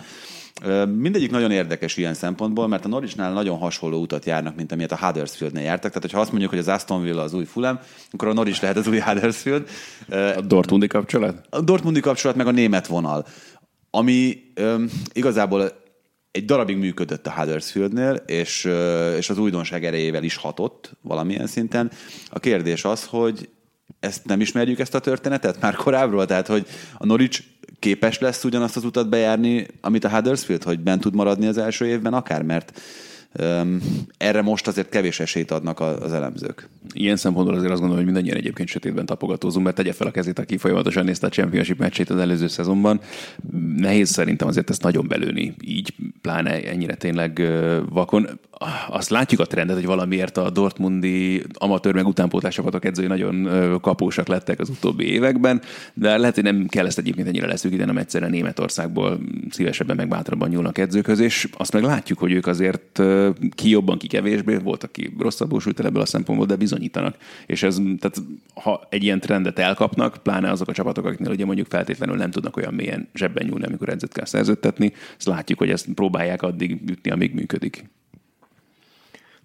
Mindegyik 0.96 1.32
nagyon 1.32 1.52
érdekes 1.52 1.98
ilyen 1.98 2.14
szempontból, 2.14 2.68
mert 2.68 2.86
a 2.86 2.88
Norwichnál 2.88 3.34
nagyon 3.34 3.58
hasonló 3.58 4.02
utat 4.02 4.26
járnak, 4.26 4.56
mint 4.56 4.72
amilyet 4.72 4.92
a 4.92 4.98
Huddersfieldnél 4.98 5.64
jártak. 5.64 5.92
Tehát, 5.92 6.12
ha 6.12 6.20
azt 6.20 6.30
mondjuk, 6.30 6.52
hogy 6.52 6.60
az 6.60 6.68
Aston 6.68 7.02
Villa 7.02 7.22
az 7.22 7.34
új 7.34 7.46
Fulham, 7.46 7.80
akkor 8.12 8.28
a 8.28 8.34
Norwich 8.34 8.62
lehet 8.62 8.78
az 8.78 8.88
új 8.88 9.00
Huddersfield. 9.00 9.70
A 10.10 10.42
Dortmundi 10.42 10.88
kapcsolat? 10.88 11.46
A 11.50 11.62
Dortmundi 11.62 12.00
kapcsolat, 12.00 12.36
meg 12.36 12.48
a 12.48 12.52
német 12.52 12.88
vonal. 12.88 13.26
Ami 13.90 14.44
um, 14.62 14.90
igazából 15.14 15.82
egy 16.32 16.46
darabig 16.46 16.78
működött 16.78 17.28
a 17.28 17.32
Huddersfieldnél, 17.32 18.14
és, 18.26 18.70
és 19.18 19.30
az 19.30 19.38
újdonság 19.38 19.86
erejével 19.86 20.24
is 20.24 20.36
hatott 20.36 20.92
valamilyen 21.02 21.48
szinten. 21.48 21.92
A 22.30 22.40
kérdés 22.40 22.86
az, 22.86 23.06
hogy 23.06 23.50
ezt 24.00 24.26
nem 24.26 24.42
ismerjük 24.42 24.80
ezt 24.80 24.96
a 24.96 25.00
történetet 25.00 25.62
már 25.62 25.76
korábbról, 25.76 26.26
tehát 26.26 26.48
hogy 26.48 26.68
a 26.98 27.06
Norwich 27.06 27.44
képes 27.84 28.20
lesz 28.20 28.44
ugyanazt 28.44 28.76
az 28.76 28.84
utat 28.84 29.10
bejárni, 29.10 29.66
amit 29.82 30.04
a 30.04 30.10
Huddersfield, 30.10 30.64
hogy 30.64 30.80
bent 30.80 31.02
tud 31.02 31.16
maradni 31.16 31.48
az 31.48 31.58
első 31.58 31.86
évben 31.86 32.14
akár, 32.14 32.42
mert 32.42 32.82
erre 34.18 34.42
most 34.42 34.68
azért 34.68 34.90
kevés 34.90 35.20
esélyt 35.20 35.52
adnak 35.52 35.80
az 35.80 36.14
elemzők. 36.14 36.68
Ilyen 36.94 37.16
szempontból 37.16 37.56
azért 37.56 37.72
azt 37.72 37.80
gondolom, 37.82 38.04
hogy 38.04 38.14
mindannyian 38.14 38.42
egyébként 38.42 38.70
sötétben 38.70 39.06
tapogatózunk, 39.06 39.64
mert 39.64 39.76
tegye 39.76 39.94
fel 39.94 40.08
a 40.08 40.12
kezét, 40.12 40.40
aki 40.40 40.58
folyamatosan 40.58 41.06
nézte 41.06 41.28
a 41.28 41.30
Championship 41.30 41.80
meccsét 41.80 42.10
az 42.10 42.20
előző 42.20 42.48
szezonban. 42.48 43.00
Nehéz 43.76 44.10
szerintem 44.10 44.48
azért 44.48 44.70
ezt 44.70 44.84
nagyon 44.84 45.08
belőni, 45.08 45.56
így 45.62 45.94
pláne 46.22 46.64
ennyire 46.64 46.96
tényleg 46.96 47.42
vakon. 47.90 48.28
Azt 48.90 49.10
látjuk 49.10 49.40
a 49.40 49.46
trendet, 49.46 49.76
hogy 49.76 49.86
valamiért 49.86 50.38
a 50.38 50.50
Dortmundi 50.50 51.44
amatőr 51.54 51.94
meg 51.94 52.08
utánpótlás 52.08 52.56
csapatok 52.56 52.86
edzői 52.86 53.08
nagyon 53.08 53.50
kapósak 53.82 54.28
lettek 54.28 54.60
az 54.60 54.70
utóbbi 54.70 55.12
években, 55.12 55.62
de 55.94 56.18
lehet, 56.18 56.36
hogy 56.36 56.44
nem 56.44 56.66
kell 56.68 56.86
ezt 56.86 56.98
egyébként 56.98 57.28
ennyire 57.28 57.48
leszűkíteni, 57.48 57.88
hanem 57.88 58.02
egyszerűen 58.02 58.32
Németországból 58.32 59.20
szívesebben 59.50 59.96
meg 59.96 60.08
bátrabban 60.08 60.50
nyúlnak 60.50 60.78
edzőkhöz, 60.78 61.20
és 61.20 61.48
azt 61.58 61.74
meg 61.74 61.84
látjuk, 61.84 62.20
hogy 62.20 62.32
ők 62.32 62.48
azért 62.48 63.02
ki 63.56 63.70
jobban, 63.70 63.98
ki 63.98 64.08
kevésbé, 64.08 64.58
volt, 64.58 64.84
aki 64.84 65.14
rosszabbul 65.20 65.60
sült 65.60 65.80
el 65.80 65.86
ebből 65.86 66.02
a 66.02 66.06
szempontból, 66.06 66.48
de 66.48 66.56
bizonyítanak. 66.56 67.18
És 67.46 67.64
ez, 67.64 67.76
tehát 67.76 68.22
ha 68.54 68.88
egy 68.90 69.04
ilyen 69.04 69.20
trendet 69.20 69.60
elkapnak, 69.60 70.18
pláne 70.24 70.52
azok 70.52 70.68
a 70.68 70.74
csapatok, 70.74 71.06
akiknél 71.06 71.32
ugye 71.32 71.46
mondjuk 71.46 71.68
feltétlenül 71.68 72.16
nem 72.16 72.32
tudnak 72.32 72.58
olyan 72.58 72.74
mélyen 72.74 73.10
zsebben 73.14 73.46
nyúlni, 73.46 73.66
amikor 73.66 73.90
edzőt 73.90 74.14
kell 74.14 74.26
szerződtetni, 74.26 74.94
ezt 75.18 75.28
látjuk, 75.28 75.60
hogy 75.60 75.70
ezt 75.70 75.88
próbálják 75.94 76.42
addig 76.42 76.72
ütni, 76.90 77.12
amíg 77.12 77.34
működik. 77.34 77.90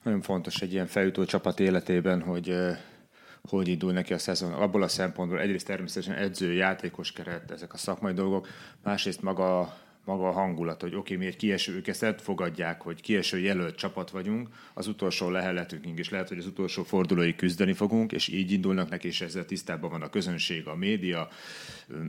Nagyon 0.02 0.20
fontos 0.20 0.60
egy 0.60 0.72
ilyen 0.72 0.86
felütő 0.86 1.24
csapat 1.24 1.60
életében, 1.60 2.20
hogy 2.20 2.54
hogy 3.48 3.68
indul 3.68 3.92
neki 3.92 4.12
a 4.12 4.18
szezon. 4.18 4.52
Abból 4.52 4.82
a 4.82 4.88
szempontból 4.88 5.40
egyrészt 5.40 5.66
természetesen 5.66 6.14
edző, 6.14 6.52
játékos 6.52 7.12
keret, 7.12 7.50
ezek 7.50 7.72
a 7.72 7.76
szakmai 7.76 8.12
dolgok, 8.12 8.48
másrészt 8.82 9.22
maga 9.22 9.76
maga 10.08 10.28
a 10.28 10.32
hangulat, 10.32 10.80
hogy 10.80 10.94
oké, 10.94 10.98
okay, 10.98 11.16
mi 11.16 11.26
egy 11.26 11.36
kieső, 11.36 11.74
ők 11.74 11.86
ezt 11.86 12.20
fogadják, 12.20 12.80
hogy 12.82 13.00
kieső 13.00 13.38
jelölt 13.38 13.76
csapat 13.76 14.10
vagyunk, 14.10 14.48
az 14.74 14.86
utolsó 14.86 15.30
leheletünk 15.30 15.98
is 15.98 16.10
lehet, 16.10 16.28
hogy 16.28 16.38
az 16.38 16.46
utolsó 16.46 16.82
fordulóig 16.82 17.36
küzdeni 17.36 17.72
fogunk, 17.72 18.12
és 18.12 18.28
így 18.28 18.52
indulnak 18.52 18.88
neki, 18.88 19.06
és 19.06 19.20
ezzel 19.20 19.44
tisztában 19.44 19.90
van 19.90 20.02
a 20.02 20.10
közönség, 20.10 20.66
a 20.66 20.74
média, 20.74 21.28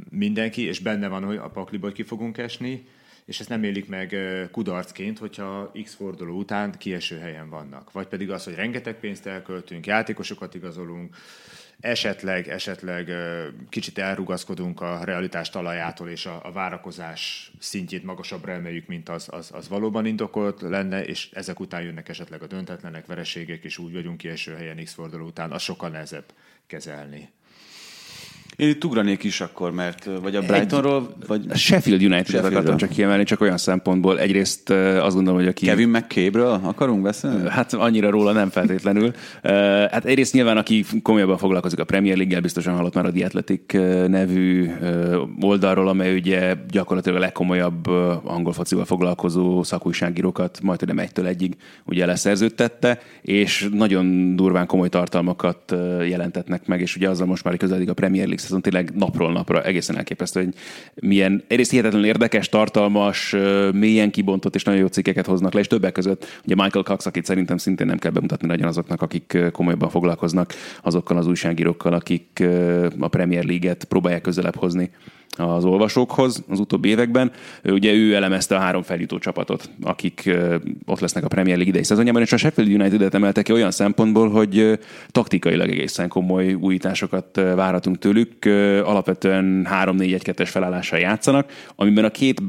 mindenki, 0.09 0.61
és 0.61 0.79
benne 0.79 1.07
van, 1.07 1.23
hogy 1.23 1.37
a 1.37 1.49
pakliba 1.49 1.91
ki 1.91 2.03
fogunk 2.03 2.37
esni, 2.37 2.87
és 3.25 3.39
ezt 3.39 3.49
nem 3.49 3.63
élik 3.63 3.87
meg 3.87 4.15
kudarcként, 4.51 5.17
hogyha 5.17 5.71
X 5.83 5.95
forduló 5.95 6.37
után 6.37 6.71
kieső 6.77 7.17
helyen 7.17 7.49
vannak. 7.49 7.91
Vagy 7.91 8.07
pedig 8.07 8.31
az, 8.31 8.43
hogy 8.43 8.55
rengeteg 8.55 8.99
pénzt 8.99 9.25
elköltünk, 9.25 9.85
játékosokat 9.85 10.55
igazolunk, 10.55 11.15
esetleg, 11.79 12.47
esetleg 12.47 13.11
kicsit 13.69 13.97
elrugaszkodunk 13.97 14.81
a 14.81 15.03
realitás 15.03 15.49
talajától, 15.49 16.09
és 16.09 16.25
a, 16.25 16.39
a 16.43 16.51
várakozás 16.51 17.51
szintjét 17.59 18.03
magasabbra 18.03 18.51
emeljük, 18.51 18.87
mint 18.87 19.09
az, 19.09 19.27
az, 19.31 19.49
az 19.53 19.67
valóban 19.67 20.05
indokolt 20.05 20.61
lenne, 20.61 21.05
és 21.05 21.29
ezek 21.33 21.59
után 21.59 21.81
jönnek 21.81 22.09
esetleg 22.09 22.41
a 22.41 22.47
döntetlenek, 22.47 23.05
vereségek, 23.05 23.63
és 23.63 23.77
úgy 23.77 23.93
vagyunk 23.93 24.17
kieső 24.17 24.55
helyen 24.55 24.83
X 24.83 24.93
forduló 24.93 25.25
után, 25.25 25.51
az 25.51 25.61
sokkal 25.61 25.89
nehezebb 25.89 26.33
kezelni. 26.67 27.29
Én 28.59 28.69
itt 28.69 28.83
ugranék 28.83 29.23
is 29.23 29.41
akkor, 29.41 29.71
mert 29.71 30.09
vagy 30.21 30.35
a 30.35 30.41
Brightonról, 30.41 31.13
vagy... 31.27 31.55
Sheffield 31.55 32.03
United-et 32.03 32.45
akartam 32.45 32.77
csak 32.77 32.89
kiemelni, 32.89 33.23
csak 33.23 33.41
olyan 33.41 33.57
szempontból. 33.57 34.19
Egyrészt 34.19 34.69
azt 34.69 35.15
gondolom, 35.15 35.39
hogy 35.39 35.47
aki... 35.47 35.65
Kevin 35.65 35.89
McCabe-ről 35.89 36.59
akarunk 36.63 37.01
beszélni? 37.01 37.49
Hát 37.49 37.73
annyira 37.73 38.09
róla 38.09 38.31
nem 38.31 38.49
feltétlenül. 38.49 39.11
Hát 39.91 40.05
egyrészt 40.05 40.33
nyilván, 40.33 40.57
aki 40.57 40.85
komolyabban 41.01 41.37
foglalkozik 41.37 41.79
a 41.79 41.83
Premier 41.83 42.15
League-gel, 42.15 42.41
biztosan 42.41 42.75
hallott 42.75 42.93
már 42.93 43.05
a 43.05 43.11
The 43.11 43.25
Athletic 43.25 43.73
nevű 44.07 44.69
oldalról, 45.41 45.87
amely 45.87 46.15
ugye 46.15 46.55
gyakorlatilag 46.69 47.17
a 47.17 47.21
legkomolyabb 47.21 47.87
angol 48.23 48.53
focival 48.53 48.85
foglalkozó 48.85 49.63
szakújságírókat 49.63 50.59
majd 50.61 50.85
nem 50.85 50.99
egytől 50.99 51.27
egyig 51.27 51.55
ugye 51.85 52.05
leszerződtette, 52.05 52.99
és 53.21 53.69
nagyon 53.73 54.35
durván 54.35 54.65
komoly 54.65 54.89
tartalmakat 54.89 55.75
jelentetnek 56.07 56.67
meg, 56.67 56.81
és 56.81 56.95
ugye 56.95 57.09
azzal 57.09 57.27
most 57.27 57.43
már 57.43 57.57
közeledik 57.57 57.89
a 57.89 57.93
Premier 57.93 58.25
League 58.25 58.47
szezon 58.49 58.61
tényleg 58.61 58.91
napról 58.95 59.31
napra 59.31 59.63
egészen 59.63 59.97
elképesztő, 59.97 60.43
hogy 60.43 60.53
milyen 60.95 61.43
egyrészt 61.47 61.71
hihetetlenül 61.71 62.07
érdekes, 62.07 62.49
tartalmas, 62.49 63.35
mélyen 63.73 64.11
kibontott 64.11 64.55
és 64.55 64.63
nagyon 64.63 64.81
jó 64.81 64.87
cikkeket 64.87 65.25
hoznak 65.25 65.53
le, 65.53 65.59
és 65.59 65.67
többek 65.67 65.91
között 65.91 66.25
ugye 66.45 66.55
Michael 66.55 66.83
Cox, 66.83 67.05
akit 67.05 67.25
szerintem 67.25 67.57
szintén 67.57 67.87
nem 67.87 67.97
kell 67.97 68.11
bemutatni 68.11 68.47
nagyon 68.47 68.67
azoknak, 68.67 69.01
akik 69.01 69.37
komolyabban 69.51 69.89
foglalkoznak 69.89 70.53
azokkal 70.81 71.17
az 71.17 71.27
újságírókkal, 71.27 71.93
akik 71.93 72.43
a 72.99 73.07
Premier 73.07 73.43
League-et 73.45 73.83
próbálják 73.83 74.21
közelebb 74.21 74.55
hozni 74.55 74.89
az 75.37 75.65
olvasókhoz 75.65 76.43
az 76.49 76.59
utóbbi 76.59 76.89
években. 76.89 77.31
Ugye 77.63 77.93
ő 77.93 78.15
elemezte 78.15 78.55
a 78.55 78.59
három 78.59 78.81
feljutó 78.81 79.17
csapatot, 79.17 79.69
akik 79.81 80.29
ott 80.85 80.99
lesznek 80.99 81.23
a 81.23 81.27
Premier 81.27 81.55
League 81.55 81.73
idei 81.73 81.83
szezonjában, 81.83 82.21
és 82.21 82.31
a 82.31 82.37
Sheffield 82.37 82.71
United-et 82.71 83.13
emelte 83.13 83.41
ki 83.41 83.51
olyan 83.51 83.71
szempontból, 83.71 84.29
hogy 84.29 84.79
taktikailag 85.07 85.69
egészen 85.69 86.07
komoly 86.07 86.53
újításokat 86.53 87.35
várhatunk 87.35 87.97
tőlük. 87.97 88.38
Alapvetően 88.83 89.67
3-4-1-2-es 89.71 90.47
felállással 90.51 90.99
játszanak, 90.99 91.51
amiben 91.75 92.05
a 92.05 92.09
két 92.09 92.41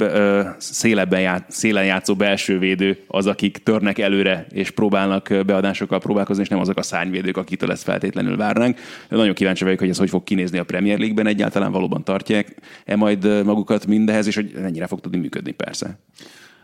széleben 0.58 1.20
ját, 1.20 1.50
szélen 1.50 1.84
játszó 1.84 2.14
belső 2.14 2.58
védő 2.58 2.98
az, 3.06 3.26
akik 3.26 3.58
törnek 3.58 3.98
előre 3.98 4.46
és 4.50 4.70
próbálnak 4.70 5.34
beadásokkal 5.46 5.98
próbálkozni, 5.98 6.42
és 6.42 6.48
nem 6.48 6.58
azok 6.58 6.78
a 6.78 6.82
szárnyvédők, 6.82 7.36
akitől 7.36 7.70
ezt 7.70 7.82
feltétlenül 7.82 8.36
várnánk. 8.36 8.78
Nagyon 9.08 9.34
kíváncsi 9.34 9.64
vagyok, 9.64 9.78
hogy 9.78 9.88
ez 9.88 9.98
hogy 9.98 10.08
fog 10.08 10.24
kinézni 10.24 10.58
a 10.58 10.64
Premier 10.64 10.98
League-ben, 10.98 11.26
egyáltalán 11.26 11.72
valóban 11.72 12.04
tartják 12.04 12.54
e 12.84 12.96
majd 12.96 13.44
magukat 13.44 13.86
mindehez, 13.86 14.26
és 14.26 14.34
hogy 14.34 14.52
mennyire 14.60 14.86
fog 14.86 15.00
tudni 15.00 15.18
működni 15.18 15.52
persze. 15.52 15.98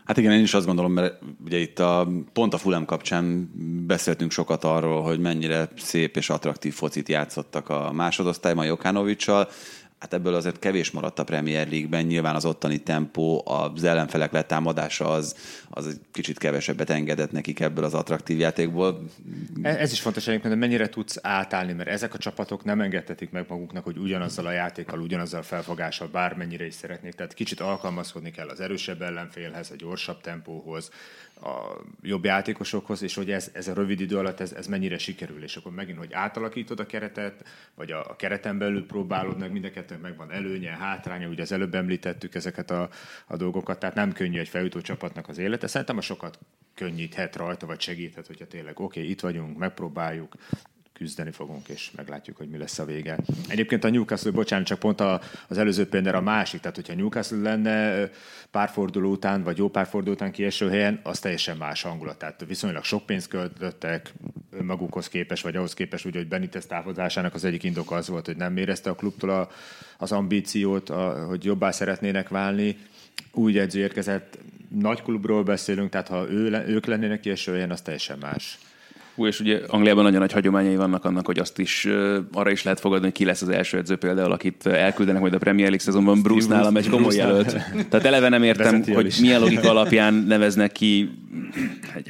Hát 0.07 0.17
igen, 0.17 0.31
én 0.31 0.41
is 0.41 0.53
azt 0.53 0.65
gondolom, 0.65 0.91
mert 0.91 1.19
ugye 1.45 1.57
itt 1.57 1.79
a, 1.79 2.07
pont 2.33 2.53
a 2.53 2.57
Fulham 2.57 2.85
kapcsán 2.85 3.51
beszéltünk 3.87 4.31
sokat 4.31 4.63
arról, 4.63 5.01
hogy 5.01 5.19
mennyire 5.19 5.69
szép 5.77 6.17
és 6.17 6.29
attraktív 6.29 6.73
focit 6.73 7.09
játszottak 7.09 7.69
a 7.69 7.91
másodosztályban 7.91 8.65
Jokánovicsal. 8.65 9.47
Hát 9.99 10.13
ebből 10.13 10.33
azért 10.33 10.59
kevés 10.59 10.91
maradt 10.91 11.19
a 11.19 11.23
Premier 11.23 11.69
League-ben, 11.69 12.05
nyilván 12.05 12.35
az 12.35 12.45
ottani 12.45 12.77
tempó, 12.77 13.43
az 13.45 13.83
ellenfelek 13.83 14.31
letámadása 14.31 15.09
az, 15.09 15.35
az 15.69 15.87
egy 15.87 15.99
kicsit 16.11 16.37
kevesebbet 16.37 16.89
engedett 16.89 17.31
nekik 17.31 17.59
ebből 17.59 17.83
az 17.83 17.93
attraktív 17.93 18.39
játékból. 18.39 19.03
E- 19.61 19.79
ez 19.79 19.91
is 19.91 20.01
fontos 20.01 20.27
egyébként, 20.27 20.53
hogy 20.53 20.61
mennyire 20.61 20.89
tudsz 20.89 21.17
átállni, 21.21 21.73
mert 21.73 21.89
ezek 21.89 22.13
a 22.13 22.17
csapatok 22.17 22.63
nem 22.63 22.81
engedhetik 22.81 23.31
meg 23.31 23.45
maguknak, 23.49 23.83
hogy 23.83 23.97
ugyanazzal 23.97 24.45
a 24.45 24.51
játékkal, 24.51 24.99
ugyanazzal 24.99 25.39
a 25.39 25.43
felfogással 25.43 26.07
bármennyire 26.07 26.65
is 26.65 26.73
szeretnék. 26.73 27.13
Tehát 27.13 27.33
kicsit 27.33 27.59
alkalmazkodni 27.59 28.31
kell 28.31 28.47
az 28.47 28.59
erősebb 28.59 29.01
ellenfélhez, 29.01 29.71
a 29.71 29.75
gyorsabb 29.75 30.21
tempóhoz, 30.21 30.91
a 31.41 31.81
jobb 32.01 32.23
játékosokhoz, 32.23 33.01
és 33.01 33.15
hogy 33.15 33.31
ez, 33.31 33.51
ez 33.53 33.67
a 33.67 33.73
rövid 33.73 33.99
idő 33.99 34.17
alatt 34.17 34.39
ez, 34.39 34.51
ez 34.51 34.67
mennyire 34.67 34.97
sikerül, 34.97 35.43
és 35.43 35.55
akkor 35.55 35.71
megint, 35.71 35.97
hogy 35.97 36.13
átalakítod 36.13 36.79
a 36.79 36.85
keretet, 36.85 37.47
vagy 37.75 37.91
a, 37.91 38.09
a 38.09 38.15
kereten 38.15 38.57
belül 38.57 38.85
próbálod 38.85 39.37
meg, 39.37 39.51
mind 39.51 39.65
a 39.65 39.71
kettőnek 39.71 40.03
megvan 40.03 40.31
előnye, 40.31 40.69
hátránya, 40.69 41.27
ugye 41.27 41.41
az 41.41 41.51
előbb 41.51 41.75
említettük 41.75 42.35
ezeket 42.35 42.71
a, 42.71 42.89
a 43.27 43.37
dolgokat, 43.37 43.79
tehát 43.79 43.95
nem 43.95 44.13
könnyű 44.13 44.39
egy 44.39 44.49
feljutó 44.49 44.81
csapatnak 44.81 45.27
az 45.27 45.37
élete, 45.37 45.67
szerintem 45.67 45.97
a 45.97 46.01
sokat 46.01 46.39
könnyíthet 46.73 47.35
rajta, 47.35 47.65
vagy 47.65 47.81
segíthet, 47.81 48.27
hogyha 48.27 48.47
tényleg 48.47 48.79
oké, 48.79 48.99
okay, 48.99 49.11
itt 49.11 49.21
vagyunk, 49.21 49.57
megpróbáljuk, 49.57 50.35
küzdeni 50.97 51.31
fogunk, 51.31 51.67
és 51.67 51.91
meglátjuk, 51.95 52.37
hogy 52.37 52.49
mi 52.49 52.57
lesz 52.57 52.79
a 52.79 52.85
vége. 52.85 53.17
Egyébként 53.47 53.83
a 53.83 53.89
Newcastle, 53.89 54.31
bocsánat, 54.31 54.65
csak 54.65 54.79
pont 54.79 55.01
az 55.47 55.57
előző 55.57 55.87
például 55.87 56.15
a 56.15 56.21
másik, 56.21 56.59
tehát 56.59 56.75
hogyha 56.75 56.93
Newcastle 56.93 57.37
lenne 57.37 58.09
pár 58.51 58.69
forduló 58.69 59.11
után, 59.11 59.43
vagy 59.43 59.57
jó 59.57 59.69
pár 59.69 59.87
forduló 59.87 60.13
után 60.13 60.31
kieső 60.31 60.69
helyen, 60.69 60.99
az 61.03 61.19
teljesen 61.19 61.57
más 61.57 61.81
hangulat. 61.81 62.17
Tehát 62.17 62.43
viszonylag 62.47 62.83
sok 62.83 63.05
pénzt 63.05 63.27
költöttek 63.27 64.13
magukhoz 64.61 65.07
képes, 65.07 65.41
vagy 65.41 65.55
ahhoz 65.55 65.73
képes, 65.73 66.05
úgy, 66.05 66.15
hogy 66.15 66.27
Benitez 66.27 66.65
távozásának 66.65 67.33
az 67.33 67.43
egyik 67.43 67.63
indoka 67.63 67.95
az 67.95 68.07
volt, 68.07 68.25
hogy 68.25 68.37
nem 68.37 68.57
érezte 68.57 68.89
a 68.89 68.95
klubtól 68.95 69.29
a, 69.29 69.49
az 69.97 70.11
ambíciót, 70.11 70.89
a, 70.89 71.25
hogy 71.27 71.43
jobbá 71.45 71.71
szeretnének 71.71 72.29
válni. 72.29 72.77
Új 73.31 73.59
edző 73.59 73.79
érkezett, 73.79 74.37
nagy 74.69 75.01
klubról 75.01 75.43
beszélünk, 75.43 75.89
tehát 75.89 76.07
ha 76.07 76.29
ő, 76.29 76.63
ők 76.67 76.85
lennének 76.85 77.19
kieső 77.19 77.51
helyen, 77.51 77.71
az 77.71 77.81
teljesen 77.81 78.17
más. 78.17 78.57
Hú, 79.17 79.25
és 79.25 79.39
ugye 79.39 79.61
Angliában 79.67 80.03
nagyon 80.03 80.19
nagy 80.19 80.31
hagyományai 80.31 80.75
vannak 80.75 81.05
annak, 81.05 81.25
hogy 81.25 81.39
azt 81.39 81.59
is 81.59 81.87
arra 82.31 82.51
is 82.51 82.63
lehet 82.63 82.79
fogadni, 82.79 83.05
hogy 83.05 83.13
ki 83.13 83.25
lesz 83.25 83.41
az 83.41 83.49
első 83.49 83.77
edző 83.77 83.95
például, 83.95 84.31
akit 84.31 84.65
elküldenek 84.65 85.21
majd 85.21 85.33
a 85.33 85.37
Premier 85.37 85.67
League 85.67 85.85
szezonban. 85.85 86.21
Bruce 86.21 86.47
nálam 86.47 86.77
egy 86.77 86.89
komoly 86.89 87.15
jelölt. 87.15 87.55
Tehát 87.89 88.05
eleve 88.05 88.29
nem 88.29 88.43
értem, 88.43 88.83
hogy 88.93 89.15
milyen 89.21 89.39
logika 89.39 89.69
alapján 89.69 90.13
neveznek 90.13 90.71
ki, 90.71 91.09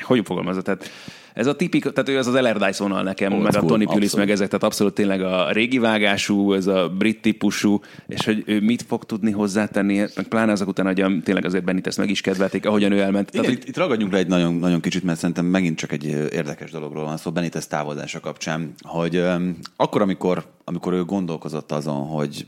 hogy 0.01 0.21
fogalmazza, 0.23 0.61
tehát 0.61 0.91
ez 1.37 1.47
a 1.47 1.55
tipik, 1.55 1.81
tehát 1.81 2.09
ő 2.09 2.17
az 2.17 2.27
az 2.27 2.33
Allardyce 2.33 2.87
nekem, 2.87 3.33
Old 3.33 3.43
meg 3.43 3.51
school, 3.51 3.67
a 3.67 3.69
Tony 3.69 3.87
Pulis, 3.87 4.15
meg 4.15 4.29
ezek, 4.29 4.47
tehát 4.47 4.63
abszolút 4.63 4.93
tényleg 4.93 5.21
a 5.21 5.51
régi 5.51 5.77
vágású, 5.77 6.53
ez 6.53 6.67
a 6.67 6.89
brit 6.89 7.21
típusú, 7.21 7.79
és 8.07 8.25
hogy 8.25 8.43
ő 8.45 8.61
mit 8.61 8.81
fog 8.87 9.03
tudni 9.03 9.31
hozzátenni, 9.31 9.97
meg 9.97 10.27
pláne 10.29 10.51
azok 10.51 10.67
után, 10.67 10.85
hogy 10.85 11.23
tényleg 11.23 11.45
azért 11.45 11.63
Benitez 11.63 11.97
meg 11.97 12.09
is 12.09 12.21
kedvelték, 12.21 12.65
ahogyan 12.65 12.91
ő 12.91 12.99
elment. 12.99 13.29
Igen, 13.29 13.43
tehát, 13.43 13.57
hogy... 13.57 13.69
itt 13.69 13.77
ragadjunk 13.77 14.11
le 14.11 14.17
egy 14.17 14.27
nagyon, 14.27 14.53
nagyon 14.53 14.79
kicsit, 14.79 15.03
mert 15.03 15.19
szerintem 15.19 15.45
megint 15.45 15.77
csak 15.77 15.91
egy 15.91 16.05
érdekes 16.31 16.71
dologról 16.71 17.03
van 17.03 17.17
szó 17.17 17.31
Benitez 17.31 17.67
távozása 17.67 18.19
kapcsán, 18.19 18.73
hogy 18.81 19.17
um, 19.17 19.57
akkor, 19.75 20.01
amikor, 20.01 20.45
amikor 20.63 20.93
ő 20.93 21.03
gondolkozott 21.03 21.71
azon, 21.71 22.07
hogy 22.07 22.47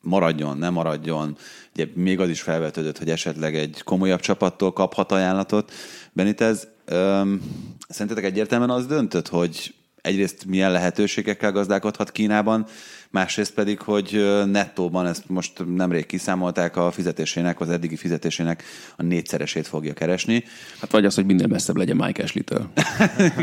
maradjon, 0.00 0.58
nem 0.58 0.72
maradjon, 0.72 1.36
ugye 1.74 1.86
még 1.94 2.20
az 2.20 2.28
is 2.28 2.40
felvetődött, 2.40 2.98
hogy 2.98 3.10
esetleg 3.10 3.54
egy 3.56 3.82
komolyabb 3.84 4.20
csapattól 4.20 4.72
kaphat 4.72 5.12
ajánlatot. 5.12 5.72
Benitez, 6.12 6.68
Öm, 6.84 7.40
szerintetek 7.88 8.24
egyértelműen 8.24 8.70
az 8.70 8.86
döntött, 8.86 9.28
hogy 9.28 9.74
egyrészt 10.04 10.44
milyen 10.44 10.72
lehetőségekkel 10.72 11.52
gazdálkodhat 11.52 12.12
Kínában, 12.12 12.66
másrészt 13.10 13.54
pedig, 13.54 13.80
hogy 13.80 14.42
nettóban 14.46 15.06
ezt 15.06 15.28
most 15.28 15.74
nemrég 15.74 16.06
kiszámolták, 16.06 16.76
a 16.76 16.90
fizetésének, 16.90 17.60
az 17.60 17.68
eddigi 17.70 17.96
fizetésének 17.96 18.62
a 18.96 19.02
négyszeresét 19.02 19.66
fogja 19.66 19.92
keresni. 19.92 20.44
Hát 20.80 20.90
vagy 20.90 21.04
az, 21.04 21.14
hogy 21.14 21.26
minden 21.26 21.48
messzebb 21.48 21.76
legyen 21.76 21.96
Mike 21.96 22.22
Ashley-től. 22.22 22.68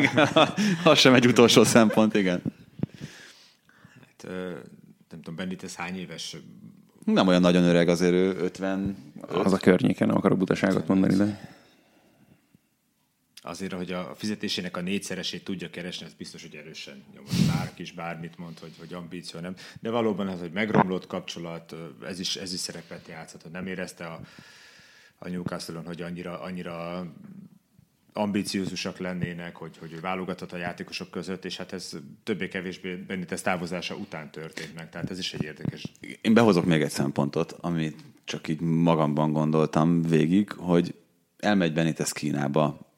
az 0.91 1.00
sem 1.00 1.13
egy 1.13 1.27
utolsó 1.27 1.63
szempont, 1.63 2.15
igen. 2.15 2.41
Hát, 4.00 4.27
nem 5.10 5.21
tudom, 5.21 5.36
Benitez 5.36 5.75
hány 5.75 5.98
éves? 5.98 6.36
Nem 7.05 7.27
olyan 7.27 7.41
nagyon 7.41 7.63
öreg, 7.63 7.88
azért 7.88 8.13
ő 8.13 8.36
50. 8.41 8.95
Az 9.27 9.53
a 9.53 9.57
környéken, 9.57 10.07
nem 10.07 10.17
akarok 10.17 10.38
butaságot 10.38 10.88
mondani, 10.88 11.15
de 11.15 11.60
azért, 13.41 13.74
hogy 13.74 13.91
a 13.91 14.15
fizetésének 14.15 14.77
a 14.77 14.81
négyszeresét 14.81 15.43
tudja 15.43 15.69
keresni, 15.69 16.05
az 16.05 16.13
biztos, 16.13 16.41
hogy 16.41 16.55
erősen 16.55 17.03
nyomott. 17.13 17.55
Bárki 17.55 17.81
is 17.81 17.91
bármit 17.91 18.38
mond, 18.38 18.60
hogy, 18.60 18.74
hogy 18.79 18.93
ambíció 18.93 19.39
nem. 19.39 19.55
De 19.79 19.89
valóban 19.89 20.27
az, 20.27 20.39
hogy 20.39 20.51
megromlott 20.51 21.07
kapcsolat, 21.07 21.75
ez 22.05 22.19
is, 22.19 22.36
ez 22.36 22.53
is 22.53 22.60
szerepet 22.60 23.07
játszott, 23.07 23.41
hogy 23.41 23.51
nem 23.51 23.67
érezte 23.67 24.05
a, 24.05 24.21
a 25.17 25.29
newcastle 25.29 25.81
hogy 25.86 26.01
annyira, 26.01 26.41
annyira 26.41 27.07
ambíciózusak 28.13 28.98
lennének, 28.98 29.55
hogy, 29.55 29.77
hogy 29.77 30.01
válogatott 30.01 30.51
a 30.51 30.57
játékosok 30.57 31.12
között, 31.12 31.45
és 31.45 31.57
hát 31.57 31.74
ez 31.74 31.91
többé-kevésbé 32.24 32.95
Benitez 32.95 33.41
távozása 33.41 33.95
után 33.95 34.31
történt 34.31 34.75
meg, 34.75 34.89
tehát 34.89 35.10
ez 35.10 35.19
is 35.19 35.33
egy 35.33 35.43
érdekes. 35.43 35.83
Én 36.21 36.33
behozok 36.33 36.65
még 36.65 36.81
egy 36.81 36.89
szempontot, 36.89 37.51
amit 37.51 38.03
csak 38.24 38.48
így 38.48 38.60
magamban 38.60 39.31
gondoltam 39.31 40.01
végig, 40.01 40.51
hogy 40.51 40.95
elmegy 41.38 41.74
Benitez 41.74 42.12
Kínába, 42.12 42.90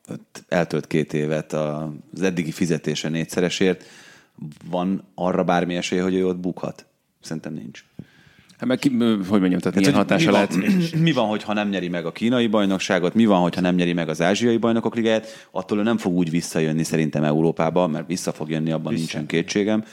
eltölt 0.48 0.88
két 0.88 1.14
évet 1.14 1.54
az 1.54 2.22
eddigi 2.22 2.52
fizetése 2.52 3.10
négyszeresért, 3.10 3.84
van 4.70 5.04
arra 5.16 5.44
bármi 5.44 5.76
esély, 5.76 6.00
hogy 6.00 6.14
ő 6.14 6.28
ott 6.28 6.40
bukhat? 6.40 6.86
Szerintem 7.22 7.54
nincs. 7.54 7.84
Hát 8.58 8.68
meg, 8.68 8.80
hogy 9.28 9.40
mondjam, 9.40 9.60
tehát 9.60 9.78
milyen 9.78 9.94
hatása 9.94 10.26
mi 10.26 10.32
lehet? 10.32 10.56
Van, 10.56 11.02
mi 11.02 11.12
van, 11.12 11.28
hogyha 11.28 11.54
nem 11.54 11.70
nyeri 11.70 11.88
meg 11.88 12.06
a 12.06 12.12
kínai 12.12 12.48
bajnokságot, 12.48 13.14
mi 13.14 13.26
van, 13.26 13.42
hogyha 13.42 13.62
nem 13.62 13.76
nyeri 13.76 13.94
meg 13.94 14.10
az 14.10 14.22
ázsiai 14.22 14.58
bajnokok 14.58 14.96
ligáját, 14.96 15.48
attól 15.52 15.80
ő 15.80 15.84
nem 15.84 15.98
fog 15.98 16.14
úgy 16.14 16.30
visszajönni 16.30 16.84
szerintem 16.84 17.24
Európába, 17.24 17.88
mert 17.88 18.08
vissza 18.08 18.32
fog 18.32 18.50
jönni, 18.50 18.72
abban 18.72 18.94
vissza. 18.94 19.04
nincsen 19.04 19.26
kétségem 19.26 19.84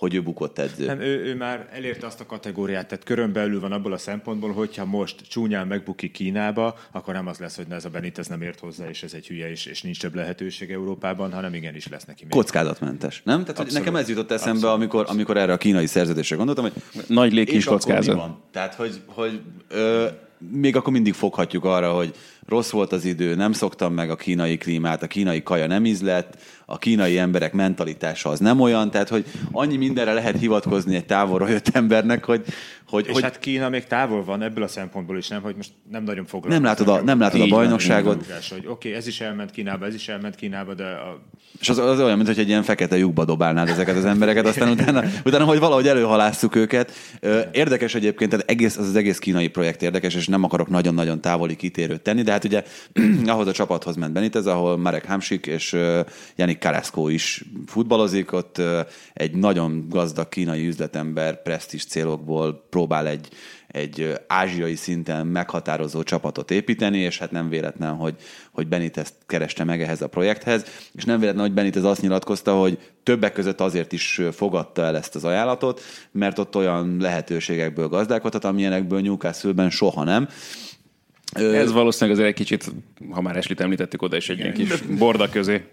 hogy 0.00 0.14
ő 0.14 0.22
bukott 0.22 0.58
edző. 0.58 0.86
Nem, 0.86 1.00
ő, 1.00 1.24
ő 1.24 1.36
már 1.36 1.68
elérte 1.72 2.06
azt 2.06 2.20
a 2.20 2.26
kategóriát, 2.26 2.88
tehát 2.88 3.04
körön 3.04 3.32
belül 3.32 3.60
van 3.60 3.72
abból 3.72 3.92
a 3.92 3.98
szempontból, 3.98 4.52
hogyha 4.52 4.84
most 4.84 5.28
csúnyán 5.28 5.66
megbuki 5.66 6.10
Kínába, 6.10 6.78
akkor 6.90 7.14
nem 7.14 7.26
az 7.26 7.38
lesz, 7.38 7.56
hogy 7.56 7.66
ez 7.70 7.84
a 7.84 7.88
Benitez 7.88 8.26
nem 8.26 8.42
ért 8.42 8.58
hozzá, 8.58 8.88
és 8.88 9.02
ez 9.02 9.12
egy 9.14 9.26
hülye, 9.26 9.50
és, 9.50 9.66
és 9.66 9.82
nincs 9.82 10.00
több 10.00 10.14
lehetőség 10.14 10.70
Európában, 10.70 11.32
hanem 11.32 11.54
igenis 11.54 11.88
lesz 11.88 12.04
neki 12.04 12.22
még. 12.22 12.32
Kockázatmentes, 12.32 13.22
nem? 13.24 13.40
Tehát 13.40 13.56
hogy 13.56 13.72
nekem 13.72 13.96
ez 13.96 14.08
jutott 14.08 14.30
eszembe, 14.30 14.50
Abszolút. 14.52 14.76
amikor, 14.76 15.04
amikor 15.08 15.36
erre 15.36 15.52
a 15.52 15.56
kínai 15.56 15.86
szerződésre 15.86 16.36
gondoltam, 16.36 16.64
hogy 16.64 17.04
nagy 17.06 17.32
légkis 17.32 17.64
kockázat. 17.64 18.30
Tehát, 18.50 18.74
hogy, 18.74 19.00
hogy 19.06 19.40
ö, 19.68 20.06
még 20.38 20.76
akkor 20.76 20.92
mindig 20.92 21.14
foghatjuk 21.14 21.64
arra, 21.64 21.92
hogy 21.92 22.14
rossz 22.50 22.70
volt 22.70 22.92
az 22.92 23.04
idő, 23.04 23.34
nem 23.34 23.52
szoktam 23.52 23.94
meg 23.94 24.10
a 24.10 24.16
kínai 24.16 24.56
klímát, 24.56 25.02
a 25.02 25.06
kínai 25.06 25.42
kaja 25.42 25.66
nem 25.66 25.84
ízlett, 25.84 26.38
a 26.66 26.78
kínai 26.78 27.18
emberek 27.18 27.52
mentalitása 27.52 28.28
az 28.28 28.38
nem 28.38 28.60
olyan, 28.60 28.90
tehát 28.90 29.08
hogy 29.08 29.24
annyi 29.52 29.76
mindenre 29.76 30.12
lehet 30.12 30.38
hivatkozni 30.38 30.94
egy 30.94 31.06
távolról 31.06 31.48
jött 31.48 31.68
embernek, 31.72 32.24
hogy... 32.24 32.44
hogy 32.88 33.06
és 33.06 33.12
hogy... 33.12 33.22
hát 33.22 33.38
Kína 33.38 33.68
még 33.68 33.84
távol 33.84 34.24
van 34.24 34.42
ebből 34.42 34.64
a 34.64 34.68
szempontból 34.68 35.16
is, 35.16 35.28
nem, 35.28 35.42
hogy 35.42 35.56
most 35.56 35.70
nem 35.90 36.02
nagyon 36.02 36.24
foglalkozik. 36.24 36.62
Nem 36.62 36.70
látod 36.70 36.88
a, 36.88 37.02
nem 37.02 37.18
látod 37.20 37.40
a 37.40 37.46
bajnokságot. 37.46 38.26
Hogy 38.48 38.58
oké, 38.58 38.68
okay, 38.68 38.92
ez 38.92 39.06
is 39.06 39.20
elment 39.20 39.50
Kínába, 39.50 39.86
ez 39.86 39.94
is 39.94 40.08
elment 40.08 40.34
Kínába, 40.34 40.74
de 40.74 40.84
a... 40.84 41.20
És 41.60 41.68
az, 41.68 41.78
az 41.78 42.00
olyan, 42.00 42.16
mint 42.16 42.28
hogy 42.28 42.38
egy 42.38 42.48
ilyen 42.48 42.62
fekete 42.62 42.96
lyukba 42.96 43.24
dobálnád 43.24 43.68
ezeket 43.68 43.96
az 43.96 44.04
embereket, 44.04 44.46
aztán 44.46 44.68
utána, 44.68 45.02
utána 45.24 45.44
hogy 45.44 45.58
valahogy 45.58 45.86
előhalásszuk 45.86 46.54
őket. 46.56 46.92
Érdekes 47.52 47.94
egyébként, 47.94 48.30
tehát 48.30 48.50
egész, 48.50 48.76
az, 48.76 48.86
az 48.86 48.96
egész 48.96 49.18
kínai 49.18 49.48
projekt 49.48 49.82
érdekes, 49.82 50.14
és 50.14 50.26
nem 50.26 50.44
akarok 50.44 50.68
nagyon-nagyon 50.68 51.20
távoli 51.20 51.56
kitérőt 51.56 52.00
tenni, 52.00 52.22
de 52.22 52.30
hát 52.30 52.39
ugye 52.44 52.64
ahhoz 53.32 53.46
a 53.46 53.52
csapathoz 53.52 53.96
ment 53.96 54.12
Benitez, 54.12 54.46
ahol 54.46 54.76
Marek 54.76 55.06
Hamsik 55.06 55.46
és 55.46 55.76
Janik 56.36 56.58
Carrasco 56.58 57.08
is 57.08 57.44
futballozik, 57.66 58.32
ott 58.32 58.62
egy 59.12 59.34
nagyon 59.34 59.86
gazdag 59.88 60.28
kínai 60.28 60.66
üzletember 60.66 61.42
presztis 61.42 61.84
célokból 61.84 62.66
próbál 62.70 63.06
egy, 63.06 63.28
egy 63.68 64.20
ázsiai 64.26 64.74
szinten 64.74 65.26
meghatározó 65.26 66.02
csapatot 66.02 66.50
építeni, 66.50 66.98
és 66.98 67.18
hát 67.18 67.30
nem 67.30 67.48
véletlen, 67.48 67.94
hogy, 67.94 68.14
hogy 68.50 68.68
Benitez 68.68 69.12
kereste 69.26 69.64
meg 69.64 69.82
ehhez 69.82 70.02
a 70.02 70.08
projekthez, 70.08 70.64
és 70.92 71.04
nem 71.04 71.18
véletlen, 71.18 71.44
hogy 71.44 71.54
Benitez 71.54 71.84
azt 71.84 72.02
nyilatkozta, 72.02 72.54
hogy 72.54 72.78
többek 73.02 73.32
között 73.32 73.60
azért 73.60 73.92
is 73.92 74.20
fogadta 74.32 74.82
el 74.82 74.96
ezt 74.96 75.14
az 75.14 75.24
ajánlatot, 75.24 75.80
mert 76.12 76.38
ott 76.38 76.56
olyan 76.56 76.96
lehetőségekből 77.00 77.88
gazdálkodhat, 77.88 78.44
amilyenekből 78.44 79.00
Newcastle-ben 79.00 79.70
soha 79.70 80.04
nem, 80.04 80.28
ez 81.32 81.72
valószínűleg 81.72 82.18
azért 82.18 82.30
egy 82.30 82.38
kicsit, 82.38 82.72
ha 83.10 83.20
már 83.20 83.36
Eslit 83.36 83.60
említettük 83.60 84.02
oda 84.02 84.16
is 84.16 84.28
egy 84.28 84.38
ilyen 84.38 84.54
kis 84.54 84.80
borda 84.80 85.28
közé. 85.28 85.64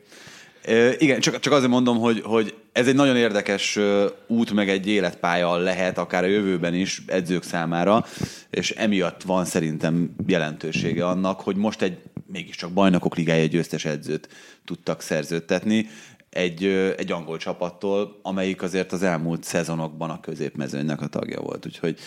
Igen, 0.97 1.19
csak, 1.19 1.39
csak 1.39 1.53
azért 1.53 1.71
mondom, 1.71 1.97
hogy, 1.97 2.21
hogy 2.23 2.55
ez 2.71 2.87
egy 2.87 2.95
nagyon 2.95 3.15
érdekes 3.15 3.79
út, 4.27 4.51
meg 4.51 4.69
egy 4.69 4.87
életpálya 4.87 5.57
lehet, 5.57 5.97
akár 5.97 6.23
a 6.23 6.27
jövőben 6.27 6.73
is 6.73 7.03
edzők 7.05 7.43
számára, 7.43 8.05
és 8.49 8.71
emiatt 8.71 9.21
van 9.21 9.45
szerintem 9.45 10.15
jelentősége 10.27 11.07
annak, 11.07 11.41
hogy 11.41 11.55
most 11.55 11.81
egy 11.81 11.97
mégiscsak 12.31 12.71
bajnokok 12.71 13.15
ligája 13.15 13.45
győztes 13.45 13.85
edzőt 13.85 14.29
tudtak 14.65 15.01
szerződtetni. 15.01 15.87
egy, 16.29 16.63
egy 16.97 17.11
angol 17.11 17.37
csapattól, 17.37 18.19
amelyik 18.21 18.61
azért 18.61 18.91
az 18.91 19.03
elmúlt 19.03 19.43
szezonokban 19.43 20.09
a 20.09 20.19
középmezőnynek 20.19 21.01
a 21.01 21.07
tagja 21.07 21.41
volt. 21.41 21.65
Úgyhogy 21.65 21.99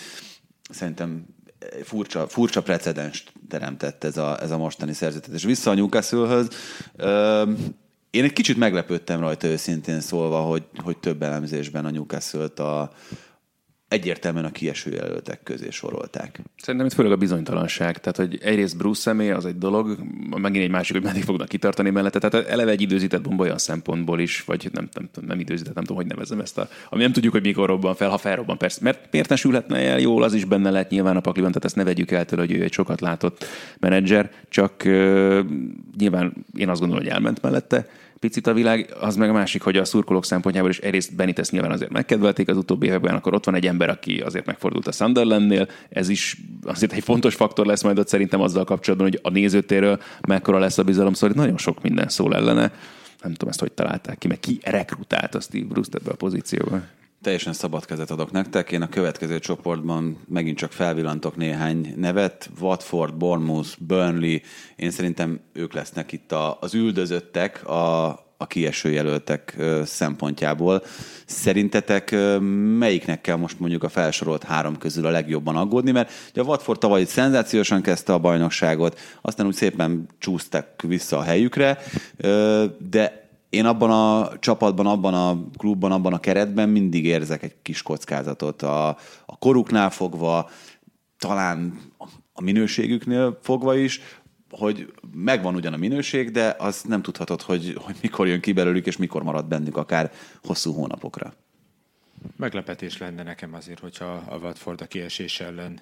szerintem 0.71 1.25
furcsa, 1.83 2.29
furcsa 2.29 2.63
precedens 2.63 3.25
teremtett 3.49 4.05
ez 4.05 4.17
a, 4.17 4.43
ez 4.43 4.51
a 4.51 4.59
mostani 4.59 4.93
És 5.33 5.45
Vissza 5.45 5.71
a 5.71 5.75
Newcastle-höz. 5.75 6.49
Én 8.11 8.25
egy 8.25 8.33
kicsit 8.33 8.57
meglepődtem 8.57 9.21
rajta 9.21 9.47
őszintén 9.47 10.01
szólva, 10.01 10.41
hogy, 10.41 10.63
hogy 10.77 10.99
több 10.99 11.23
elemzésben 11.23 11.85
a 11.85 11.91
Newcastle-t 11.91 12.59
a, 12.59 12.93
egyértelműen 13.91 14.45
a 14.45 14.51
kieső 14.51 14.91
jelöltek 14.91 15.43
közé 15.43 15.71
sorolták. 15.71 16.41
Szerintem 16.57 16.89
itt 16.89 16.95
főleg 16.95 17.13
a 17.13 17.17
bizonytalanság. 17.17 17.99
Tehát, 17.99 18.17
hogy 18.17 18.39
egyrészt 18.43 18.77
Bruce 18.77 19.01
személy 19.01 19.31
az 19.31 19.47
egy 19.47 19.59
dolog, 19.59 19.99
megint 20.37 20.65
egy 20.65 20.71
másik, 20.71 20.97
hogy 20.97 21.05
meddig 21.05 21.25
fognak 21.25 21.49
kitartani 21.49 21.91
mellette. 21.91 22.19
Tehát 22.19 22.49
eleve 22.49 22.71
egy 22.71 22.81
időzített 22.81 23.21
bomba 23.21 23.43
olyan 23.43 23.59
szempontból 23.59 24.21
is, 24.21 24.45
vagy 24.45 24.69
nem, 24.73 24.89
nem, 24.93 25.09
nem, 25.27 25.39
időzített, 25.41 25.75
nem 25.75 25.85
tudom, 25.85 26.03
hogy 26.03 26.11
nevezem 26.11 26.41
ezt 26.41 26.59
a, 26.59 26.69
ami 26.91 27.03
nem 27.03 27.13
tudjuk, 27.13 27.33
hogy 27.33 27.43
mikor 27.43 27.69
robban 27.69 27.95
fel, 27.95 28.09
ha 28.09 28.19
felrobban 28.19 28.59
persze. 28.59 28.81
Mert 28.83 29.09
miért 29.11 29.29
ne 29.29 29.37
sülhetne 29.37 29.79
el 29.79 30.01
jól, 30.01 30.23
az 30.23 30.35
is 30.35 30.45
benne 30.45 30.71
lehet 30.71 30.91
nyilván 30.91 31.17
a 31.17 31.21
pakliban, 31.21 31.51
tehát 31.51 31.65
ezt 31.65 31.77
ne 31.77 31.85
vegyük 31.85 32.11
el 32.11 32.25
tőle, 32.25 32.43
hogy 32.43 32.53
ő 32.53 32.63
egy 32.63 32.73
sokat 32.73 33.01
látott 33.01 33.45
menedzser, 33.79 34.31
csak 34.49 34.83
uh, 34.85 35.41
nyilván 35.99 36.33
én 36.57 36.69
azt 36.69 36.81
gondolom, 36.81 37.05
hogy 37.05 37.13
elment 37.13 37.43
mellette 37.43 37.89
picit 38.21 38.47
a 38.47 38.53
világ, 38.53 38.95
az 39.01 39.17
meg 39.17 39.29
a 39.29 39.33
másik, 39.33 39.63
hogy 39.63 39.77
a 39.77 39.85
szurkolók 39.85 40.25
szempontjából 40.25 40.71
is 40.71 40.79
egyrészt 40.79 41.15
Benitez 41.15 41.51
nyilván 41.51 41.71
azért 41.71 41.91
megkedvelték 41.91 42.49
az 42.49 42.57
utóbbi 42.57 42.87
években, 42.87 43.15
akkor 43.15 43.35
ott 43.35 43.45
van 43.45 43.55
egy 43.55 43.67
ember, 43.67 43.89
aki 43.89 44.21
azért 44.21 44.47
megfordult 44.47 44.87
a 44.87 44.93
Sunderlandnél, 44.93 45.69
ez 45.89 46.09
is 46.09 46.37
azért 46.63 46.93
egy 46.93 47.03
fontos 47.03 47.35
faktor 47.35 47.67
lesz 47.67 47.83
majd 47.83 47.99
ott 47.99 48.09
szerintem 48.09 48.41
azzal 48.41 48.65
kapcsolatban, 48.65 49.09
hogy 49.09 49.21
a 49.23 49.31
nézőtéről 49.31 50.01
mekkora 50.29 50.59
lesz 50.59 50.79
a 50.79 50.83
bizalom, 50.83 51.13
szóval 51.13 51.37
nagyon 51.37 51.59
sok 51.59 51.83
minden 51.83 52.09
szól 52.09 52.35
ellene. 52.35 52.73
Nem 53.23 53.33
tudom 53.33 53.49
ezt, 53.49 53.61
hogy 53.61 53.73
találták 53.73 54.19
ki, 54.19 54.29
meg 54.29 54.41
ki 54.41 54.59
rekrutált 54.63 55.35
a 55.35 55.41
Steve 55.41 55.67
Bruce 55.67 55.99
ebbe 56.01 56.11
a 56.11 56.17
pozícióba. 56.17 56.81
Teljesen 57.23 57.53
szabad 57.53 57.85
kezet 57.85 58.11
adok 58.11 58.31
nektek. 58.31 58.73
Én 58.73 58.83
a 58.83 58.89
következő 58.89 59.39
csoportban 59.39 60.19
megint 60.29 60.57
csak 60.57 60.73
felvillantok 60.73 61.37
néhány 61.37 61.95
nevet. 61.97 62.51
Watford, 62.61 63.15
Bournemouth, 63.15 63.69
Burnley. 63.79 64.39
Én 64.77 64.91
szerintem 64.91 65.41
ők 65.53 65.73
lesznek 65.73 66.13
itt 66.13 66.33
a, 66.33 66.59
az 66.61 66.75
üldözöttek 66.75 67.69
a, 67.69 68.09
a 68.37 68.47
kieső 68.47 68.91
jelöltek 68.91 69.57
szempontjából. 69.85 70.83
Szerintetek 71.27 72.11
melyiknek 72.79 73.21
kell 73.21 73.37
most 73.37 73.61
mondjuk 73.61 73.85
a 73.85 73.89
felsorolt 73.89 74.45
három 74.45 74.79
közül 74.79 75.07
a 75.07 75.11
legjobban 75.11 75.57
aggódni? 75.57 75.91
Mert 75.91 76.13
ugye 76.31 76.41
a 76.41 76.45
Watford 76.45 76.79
tavaly 76.79 77.05
szenzációsan 77.05 77.83
kezdte 77.83 78.13
a 78.13 78.19
bajnokságot, 78.19 78.99
aztán 79.21 79.47
úgy 79.47 79.55
szépen 79.55 80.09
csúsztak 80.19 80.83
vissza 80.83 81.19
a 81.19 81.23
helyükre, 81.23 81.79
de 82.91 83.20
én 83.51 83.65
abban 83.65 83.91
a 83.91 84.39
csapatban, 84.39 84.87
abban 84.87 85.15
a 85.15 85.51
klubban, 85.57 85.93
abban 85.93 86.13
a 86.13 86.21
keretben 86.21 86.69
mindig 86.69 87.05
érzek 87.05 87.43
egy 87.43 87.55
kis 87.63 87.83
kockázatot. 87.83 88.63
A, 88.63 88.89
a 89.27 89.39
koruknál 89.39 89.91
fogva, 89.91 90.51
talán 91.19 91.81
a 92.33 92.43
minőségüknél 92.43 93.39
fogva 93.43 93.77
is, 93.77 94.01
hogy 94.51 94.93
megvan 95.15 95.55
ugyan 95.55 95.73
a 95.73 95.77
minőség, 95.77 96.31
de 96.31 96.57
az 96.59 96.83
nem 96.83 97.03
tudhatod, 97.03 97.43
hogy, 97.43 97.77
hogy 97.81 97.97
mikor 98.03 98.27
jön 98.27 98.41
ki 98.41 98.53
belőlük, 98.53 98.87
és 98.87 98.97
mikor 98.97 99.23
marad 99.23 99.45
bennük 99.45 99.77
akár 99.77 100.13
hosszú 100.43 100.73
hónapokra. 100.73 101.33
Meglepetés 102.37 102.99
lenne 102.99 103.23
nekem 103.23 103.55
azért, 103.55 103.79
hogyha 103.79 104.25
a 104.29 104.37
Watford 104.37 104.81
a 104.81 104.87
kiesés 104.87 105.41
ellen 105.41 105.81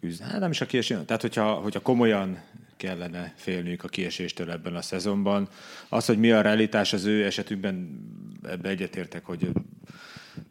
küzd. 0.00 0.22
Hát 0.22 0.40
nem 0.40 0.50
is 0.50 0.60
a 0.60 0.66
kiesés, 0.66 0.96
tehát 1.06 1.22
hogyha, 1.22 1.54
hogyha 1.54 1.80
komolyan 1.80 2.42
kellene 2.76 3.32
félniük 3.36 3.84
a 3.84 3.88
kieséstől 3.88 4.50
ebben 4.50 4.74
a 4.74 4.82
szezonban. 4.82 5.48
Az, 5.88 6.06
hogy 6.06 6.18
mi 6.18 6.30
a 6.30 6.40
realitás 6.40 6.92
az 6.92 7.04
ő 7.04 7.24
esetükben, 7.24 8.00
ebbe 8.42 8.68
egyetértek, 8.68 9.24
hogy 9.24 9.50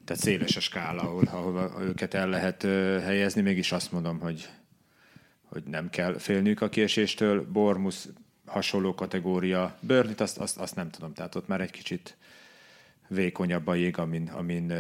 tehát 0.06 0.24
széles 0.24 0.56
a 0.56 0.60
skála, 0.60 1.02
ahol, 1.02 1.24
ahol 1.32 1.84
őket 1.84 2.14
el 2.14 2.30
lehet 2.30 2.62
helyezni, 3.04 3.42
mégis 3.42 3.72
azt 3.72 3.92
mondom, 3.92 4.20
hogy, 4.20 4.50
hogy 5.44 5.64
nem 5.64 5.90
kell 5.90 6.18
félniük 6.18 6.62
a 6.62 6.70
kieséstől. 6.70 7.52
Bormus 7.52 7.96
hasonló 8.46 8.94
kategória. 8.94 9.78
Burnley 9.80 10.14
azt, 10.18 10.38
azt, 10.38 10.58
azt 10.58 10.76
nem 10.76 10.90
tudom, 10.90 11.14
tehát 11.14 11.36
ott 11.36 11.48
már 11.48 11.62
egy 11.62 11.72
kicsit 11.72 12.18
vékonyabb 13.08 13.68
a 13.68 13.76
jég, 13.76 13.98
amin, 13.98 14.30
amin 14.30 14.74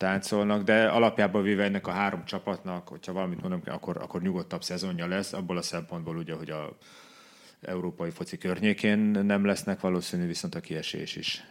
táncolnak, 0.00 0.62
de 0.62 0.88
alapjában 0.88 1.42
véve 1.42 1.64
ennek 1.64 1.86
a 1.86 1.90
három 1.90 2.24
csapatnak, 2.24 2.88
hogyha 2.88 3.12
valamit 3.12 3.40
mondom, 3.40 3.62
akkor, 3.64 3.96
akkor 3.96 4.22
nyugodtabb 4.22 4.62
szezonja 4.62 5.06
lesz, 5.06 5.32
abból 5.32 5.56
a 5.56 5.62
szempontból 5.62 6.16
ugye, 6.16 6.34
hogy 6.34 6.50
a 6.50 6.76
európai 7.60 8.10
foci 8.10 8.38
környékén 8.38 8.98
nem 8.98 9.44
lesznek 9.44 9.80
valószínű, 9.80 10.26
viszont 10.26 10.54
a 10.54 10.60
kiesés 10.60 11.16
is. 11.16 11.44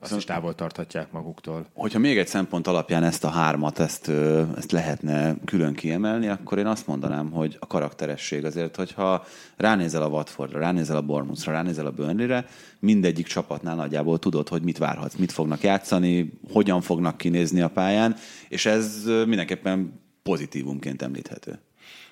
Azt 0.00 0.16
is 0.16 0.24
távol 0.24 0.54
tarthatják 0.54 1.12
maguktól. 1.12 1.66
Hogyha 1.72 1.98
még 1.98 2.18
egy 2.18 2.26
szempont 2.26 2.66
alapján 2.66 3.02
ezt 3.02 3.24
a 3.24 3.28
hármat, 3.28 3.78
ezt, 3.78 4.08
ezt 4.56 4.72
lehetne 4.72 5.34
külön 5.44 5.74
kiemelni, 5.74 6.28
akkor 6.28 6.58
én 6.58 6.66
azt 6.66 6.86
mondanám, 6.86 7.30
hogy 7.30 7.56
a 7.60 7.66
karakteresség 7.66 8.44
azért, 8.44 8.76
hogyha 8.76 9.24
ránézel 9.56 10.02
a 10.02 10.08
Watfordra, 10.08 10.58
ránézel 10.58 10.96
a 10.96 11.02
Bournemouthra, 11.02 11.52
ránézel 11.52 11.86
a 11.86 11.90
Burnley-re, 11.90 12.46
mindegyik 12.78 13.26
csapatnál 13.26 13.74
nagyjából 13.74 14.18
tudod, 14.18 14.48
hogy 14.48 14.62
mit 14.62 14.78
várhatsz, 14.78 15.14
mit 15.14 15.32
fognak 15.32 15.62
játszani, 15.62 16.32
hogyan 16.52 16.80
fognak 16.80 17.16
kinézni 17.16 17.60
a 17.60 17.68
pályán, 17.68 18.16
és 18.48 18.66
ez 18.66 19.04
mindenképpen 19.26 20.00
pozitívumként 20.22 21.02
említhető. 21.02 21.58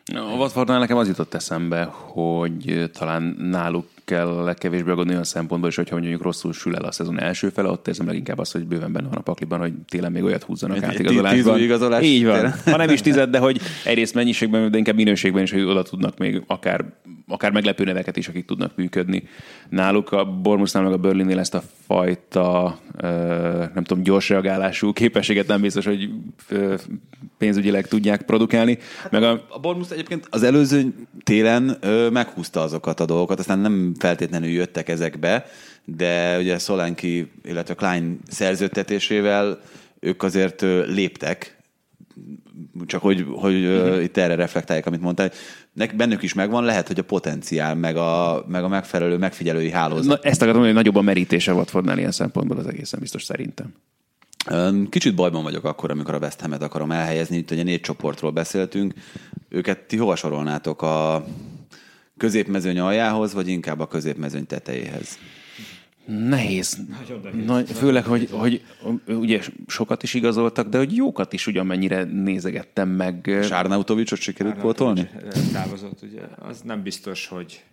A 0.04 0.36
Watfordnál 0.36 0.78
nekem 0.78 0.96
az 0.96 1.08
jutott 1.08 1.34
eszembe, 1.34 1.84
hogy 1.84 2.90
talán 2.92 3.22
náluk 3.38 3.88
kell 4.12 4.42
legkevésbé 4.44 4.90
aggódni 4.90 5.10
olyan 5.10 5.24
szempontból 5.24 5.70
is, 5.70 5.76
hogyha 5.76 5.96
mondjuk 5.96 6.22
rosszul 6.22 6.52
sül 6.52 6.76
el 6.76 6.84
a 6.84 6.92
szezon 6.92 7.20
első 7.20 7.48
fele, 7.48 7.68
ott 7.68 7.88
érzem 7.88 8.06
leginkább 8.06 8.38
az, 8.38 8.52
hogy 8.52 8.66
bőven 8.66 8.92
benne 8.92 9.08
van 9.08 9.18
a 9.18 9.20
pakliban, 9.20 9.58
hogy 9.58 9.72
télen 9.88 10.12
még 10.12 10.22
olyat 10.22 10.42
húzzanak 10.42 10.82
át 10.82 10.98
igazolásban. 10.98 11.60
igazolás 11.60 12.04
Így 12.04 12.24
van. 12.24 12.52
Ha 12.64 12.76
nem 12.76 12.90
is 12.90 13.00
tized, 13.00 13.30
de 13.30 13.38
hogy 13.38 13.60
egyrészt 13.84 14.14
mennyiségben, 14.14 14.70
de 14.70 14.78
inkább 14.78 14.94
minőségben 14.94 15.42
is, 15.42 15.50
hogy 15.52 15.62
oda 15.62 15.82
tudnak 15.82 16.18
még 16.18 16.42
akár, 16.46 16.84
akár 17.28 17.52
meglepő 17.52 17.84
neveket 17.84 18.16
is, 18.16 18.28
akik 18.28 18.44
tudnak 18.44 18.76
működni. 18.76 19.22
Náluk 19.68 20.12
a 20.12 20.24
Bormusnál 20.24 20.82
meg 20.82 20.92
a 20.92 20.96
Berlinnél 20.96 21.38
ezt 21.38 21.54
a 21.54 21.62
fajta, 21.86 22.78
nem 23.74 23.84
tudom, 23.84 24.02
gyors 24.02 24.28
reagálású 24.28 24.92
képességet 24.92 25.46
nem 25.46 25.60
biztos, 25.60 25.84
hogy 25.84 26.10
pénzügyileg 27.38 27.88
tudják 27.88 28.22
produkálni. 28.22 28.78
Hát 29.02 29.10
meg 29.10 29.22
a, 29.22 29.30
a 29.48 29.58
Bormus 29.60 29.90
egyébként 29.90 30.26
az 30.30 30.42
előző 30.42 30.94
télen 31.24 31.78
meghúzta 32.12 32.60
azokat 32.60 33.00
a 33.00 33.04
dolgokat, 33.04 33.38
aztán 33.38 33.58
nem 33.58 33.92
feltétlenül 34.02 34.48
jöttek 34.48 34.88
ezekbe, 34.88 35.46
de 35.84 36.38
ugye 36.38 36.58
Szolenki, 36.58 37.30
illetve 37.44 37.74
Klein 37.74 38.20
szerződtetésével 38.28 39.60
ők 40.00 40.22
azért 40.22 40.60
léptek, 40.86 41.56
csak 42.86 43.02
hogy, 43.02 43.26
hogy 43.30 43.54
mm-hmm. 43.54 44.00
itt 44.00 44.16
erre 44.16 44.34
reflektálják, 44.34 44.86
amit 44.86 45.00
mondtál, 45.00 45.30
nek, 45.72 45.96
bennük 45.96 46.22
is 46.22 46.34
megvan, 46.34 46.64
lehet, 46.64 46.86
hogy 46.86 46.98
a 46.98 47.02
potenciál, 47.04 47.74
meg 47.74 47.96
a, 47.96 48.44
meg 48.48 48.64
a 48.64 48.68
megfelelő 48.68 49.16
megfigyelői 49.16 49.70
hálózat. 49.70 50.22
Na, 50.22 50.28
ezt 50.28 50.40
mondani, 50.40 50.64
hogy 50.64 50.74
nagyobb 50.74 50.96
a 50.96 51.00
merítése 51.00 51.52
volt 51.52 51.70
Fordnál 51.70 51.98
ilyen 51.98 52.12
szempontból 52.12 52.58
az 52.58 52.66
egészen 52.66 53.00
biztos 53.00 53.24
szerintem. 53.24 53.74
Kicsit 54.88 55.14
bajban 55.14 55.42
vagyok 55.42 55.64
akkor, 55.64 55.90
amikor 55.90 56.14
a 56.14 56.18
West 56.18 56.40
Ham-et 56.40 56.62
akarom 56.62 56.90
elhelyezni. 56.90 57.36
Itt 57.36 57.50
ugye 57.50 57.62
négy 57.62 57.80
csoportról 57.80 58.30
beszéltünk. 58.30 58.94
Őket 59.48 59.78
ti 59.78 59.96
hova 59.96 60.16
sorolnátok? 60.16 60.82
A 60.82 61.24
középmezőny 62.22 62.78
aljához, 62.78 63.32
vagy 63.32 63.48
inkább 63.48 63.80
a 63.80 63.86
középmezőny 63.86 64.46
tetejéhez? 64.46 65.18
Nehéz. 66.06 66.78
Nagy, 67.46 67.70
főleg, 67.70 68.04
hogy, 68.04 68.28
hogy 68.30 68.64
ugye 69.06 69.40
sokat 69.66 70.02
is 70.02 70.14
igazoltak, 70.14 70.68
de 70.68 70.78
hogy 70.78 70.96
jókat 70.96 71.32
is 71.32 71.46
ugyanmennyire 71.46 72.02
nézegettem 72.04 72.88
meg. 72.88 73.38
Sárnautovicsot 73.42 74.18
sikerült 74.18 74.58
pótolni? 74.58 75.10
Távozott, 75.52 76.02
ugye. 76.02 76.20
Az 76.38 76.60
nem 76.60 76.82
biztos, 76.82 77.26
hogy... 77.26 77.64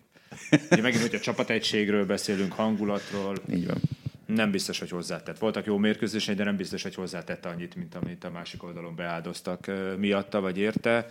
Ugye 0.72 0.82
megint, 0.82 1.02
hogy 1.02 1.16
a 1.16 1.20
csapategységről 1.20 2.06
beszélünk, 2.06 2.52
hangulatról. 2.52 3.36
Így 3.54 3.68
van. 3.68 3.78
Nem 4.26 4.52
biztos, 4.52 4.80
hogy 4.80 4.90
hozzátett. 4.90 5.38
Voltak 5.38 5.66
jó 5.66 5.78
mérkőzései, 5.78 6.36
de 6.36 6.44
nem 6.44 6.56
biztos, 6.56 6.84
hogy 6.84 6.96
hozzátette 6.96 7.50
annyit, 7.50 7.76
mint 7.76 7.96
amit 7.96 8.24
a 8.24 8.30
másik 8.30 8.64
oldalon 8.64 8.96
beáldoztak 8.96 9.72
miatta 9.98 10.40
vagy 10.40 10.58
érte. 10.58 11.08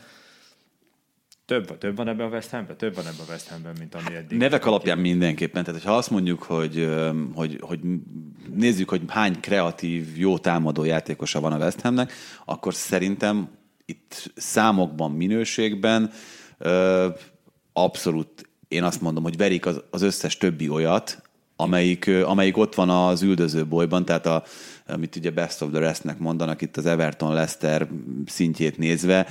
Több, 1.49 1.79
több 1.79 1.97
van 1.97 2.09
ebben 2.09 2.27
a 2.27 2.29
West 2.29 2.51
Hamben? 2.51 2.77
Több 2.77 2.95
van 2.95 3.07
ebben 3.07 3.27
a 3.27 3.31
West 3.31 3.49
Hamben, 3.49 3.77
mint 3.79 3.95
ami 3.95 4.15
eddig. 4.17 4.39
Nevek 4.39 4.67
alapján 4.67 4.99
mindenképpen. 4.99 5.65
Tehát, 5.65 5.83
ha 5.83 5.97
azt 5.97 6.11
mondjuk, 6.11 6.43
hogy, 6.43 6.89
hogy, 7.35 7.59
hogy 7.61 7.81
nézzük, 8.55 8.89
hogy 8.89 9.03
hány 9.07 9.41
kreatív, 9.41 10.19
jó 10.19 10.39
támadó 10.39 10.85
játékosa 10.85 11.41
van 11.41 11.53
a 11.53 11.57
West 11.57 11.81
Hamnek, 11.81 12.13
akkor 12.45 12.75
szerintem 12.75 13.49
itt 13.85 14.33
számokban, 14.37 15.11
minőségben 15.11 16.11
abszolút 17.73 18.49
én 18.69 18.83
azt 18.83 19.01
mondom, 19.01 19.23
hogy 19.23 19.37
verik 19.37 19.67
az, 19.67 19.83
az 19.91 20.03
összes 20.03 20.37
többi 20.37 20.69
olyat, 20.69 21.23
amelyik, 21.57 22.11
amelyik 22.25 22.57
ott 22.57 22.75
van 22.75 22.91
az 22.91 23.23
üldöző 23.23 23.67
bolyban, 23.67 24.05
tehát 24.05 24.27
a, 24.27 24.43
amit 24.87 25.17
ugye 25.17 25.31
best 25.31 25.63
of 25.63 25.71
the 25.71 25.81
restnek 25.81 26.19
mondanak 26.19 26.63
itt 26.63 26.77
az 26.77 26.87
Everton 26.87 27.35
Leicester 27.35 27.89
szintjét 28.27 28.79
nézve, 28.79 29.27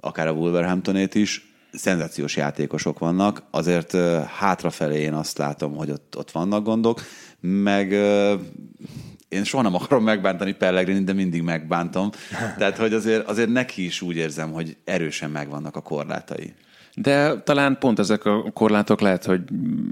akár 0.00 0.26
a 0.26 0.32
Wolverhamptonét 0.32 1.14
is, 1.14 1.47
szenzációs 1.72 2.36
játékosok 2.36 2.98
vannak, 2.98 3.42
azért 3.50 3.96
hátrafelé 4.38 5.00
én 5.00 5.14
azt 5.14 5.38
látom, 5.38 5.76
hogy 5.76 5.90
ott, 5.90 6.14
ott 6.18 6.30
vannak 6.30 6.64
gondok, 6.64 7.02
meg 7.40 7.92
én 9.28 9.44
soha 9.44 9.62
nem 9.62 9.74
akarom 9.74 10.04
megbántani 10.04 10.52
Pellegrini, 10.52 11.04
de 11.04 11.12
mindig 11.12 11.42
megbántom. 11.42 12.10
Tehát, 12.58 12.76
hogy 12.76 12.92
azért, 12.92 13.28
azért 13.28 13.48
neki 13.48 13.84
is 13.84 14.02
úgy 14.02 14.16
érzem, 14.16 14.52
hogy 14.52 14.76
erősen 14.84 15.30
megvannak 15.30 15.76
a 15.76 15.80
korlátai. 15.80 16.54
De 16.94 17.40
talán 17.42 17.78
pont 17.78 17.98
ezek 17.98 18.24
a 18.24 18.50
korlátok 18.52 19.00
lehet, 19.00 19.24
hogy 19.24 19.40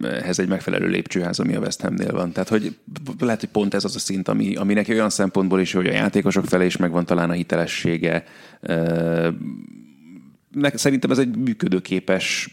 ehhez 0.03 0.39
egy 0.39 0.49
megfelelő 0.49 0.87
lépcsőház, 0.87 1.39
ami 1.39 1.55
a 1.55 1.61
West 1.61 1.81
Hamnél 1.81 2.13
van. 2.13 2.33
Tehát, 2.33 2.49
hogy 2.49 2.77
lehet, 3.19 3.41
hogy 3.41 3.49
pont 3.49 3.75
ez 3.75 3.85
az 3.85 3.97
a 3.97 3.99
szint, 3.99 4.29
ami, 4.29 4.57
ami 4.57 4.75
neki 4.75 4.93
olyan 4.93 5.11
szempontból 5.11 5.61
is, 5.61 5.73
hogy 5.73 5.87
a 5.87 5.93
játékosok 5.93 6.45
felé 6.45 6.67
is 6.67 6.77
megvan 6.77 7.05
talán 7.05 7.31
a 7.31 7.33
hitelessége. 7.33 8.25
Szerintem 10.63 11.11
ez 11.11 11.19
egy 11.19 11.37
működőképes 11.37 12.51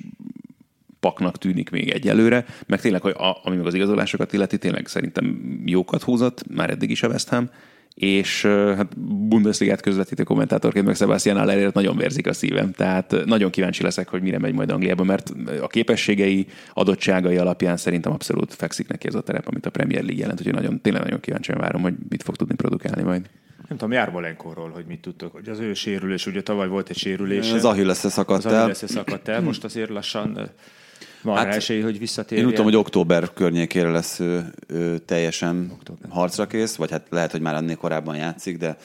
paknak 0.99 1.37
tűnik 1.37 1.69
még 1.69 1.89
egyelőre, 1.89 2.45
meg 2.65 2.81
tényleg, 2.81 3.01
hogy 3.01 3.15
a, 3.17 3.39
ami 3.43 3.55
meg 3.55 3.65
az 3.65 3.73
igazolásokat 3.73 4.33
illeti, 4.33 4.57
tényleg 4.57 4.87
szerintem 4.87 5.41
jókat 5.65 6.03
húzott, 6.03 6.43
már 6.55 6.69
eddig 6.69 6.89
is 6.89 7.03
a 7.03 7.07
West 7.07 7.29
Ham, 7.29 7.49
és 7.93 8.41
hát 8.45 8.99
Bundesligát 9.27 9.81
közvetítő 9.81 10.23
kommentátorként 10.23 10.85
meg 10.85 10.95
Sebastian 10.95 11.37
Allerért 11.37 11.73
nagyon 11.73 11.97
vérzik 11.97 12.27
a 12.27 12.33
szívem, 12.33 12.71
tehát 12.71 13.15
nagyon 13.25 13.49
kíváncsi 13.49 13.83
leszek, 13.83 14.07
hogy 14.09 14.21
mire 14.21 14.39
megy 14.39 14.53
majd 14.53 14.71
Angliába, 14.71 15.03
mert 15.03 15.33
a 15.61 15.67
képességei, 15.67 16.47
adottságai 16.73 17.37
alapján 17.37 17.77
szerintem 17.77 18.11
abszolút 18.11 18.53
fekszik 18.53 18.87
neki 18.87 19.07
ez 19.07 19.15
a 19.15 19.21
terep, 19.21 19.47
amit 19.47 19.65
a 19.65 19.69
Premier 19.69 20.03
League 20.03 20.21
jelent, 20.21 20.39
úgyhogy 20.39 20.55
nagyon, 20.55 20.81
tényleg 20.81 21.03
nagyon 21.03 21.19
kíváncsian 21.19 21.57
várom, 21.57 21.81
hogy 21.81 21.93
mit 22.09 22.23
fog 22.23 22.35
tudni 22.35 22.55
produkálni 22.55 23.03
majd. 23.03 23.29
Nem 23.67 23.77
tudom, 23.77 23.91
Jármolenkorról, 23.91 24.69
hogy 24.69 24.85
mit 24.85 25.01
tudtok, 25.01 25.31
hogy 25.31 25.49
az 25.49 25.59
ő 25.59 25.73
sérülés, 25.73 26.25
ugye 26.25 26.41
tavaly 26.43 26.67
volt 26.67 26.89
egy 26.89 26.97
sérülés. 26.97 27.51
Az 27.51 27.65
Achilles 27.65 27.97
szakadt 27.97 28.45
el. 28.45 28.69
Az 28.69 28.83
szakadt 28.87 29.27
el, 29.27 29.41
most 29.41 29.63
azért 29.63 29.89
lassan 29.89 30.51
van 31.23 31.35
hát, 31.35 31.45
rá 31.45 31.51
esély, 31.53 31.81
hogy 31.81 31.99
visszatérjen. 31.99 32.45
Én 32.45 32.51
úgy 32.51 32.57
tudom, 32.57 32.71
hogy 32.71 32.79
október 32.79 33.33
környékére 33.33 33.91
lesz 33.91 34.19
ő, 34.19 34.53
ő 34.67 34.97
teljesen 34.97 35.69
október. 35.73 36.09
harcra 36.09 36.47
kész, 36.47 36.75
vagy 36.75 36.91
hát 36.91 37.07
lehet, 37.09 37.31
hogy 37.31 37.41
már 37.41 37.55
ennél 37.55 37.75
korábban 37.75 38.15
játszik, 38.15 38.57
de, 38.57 38.77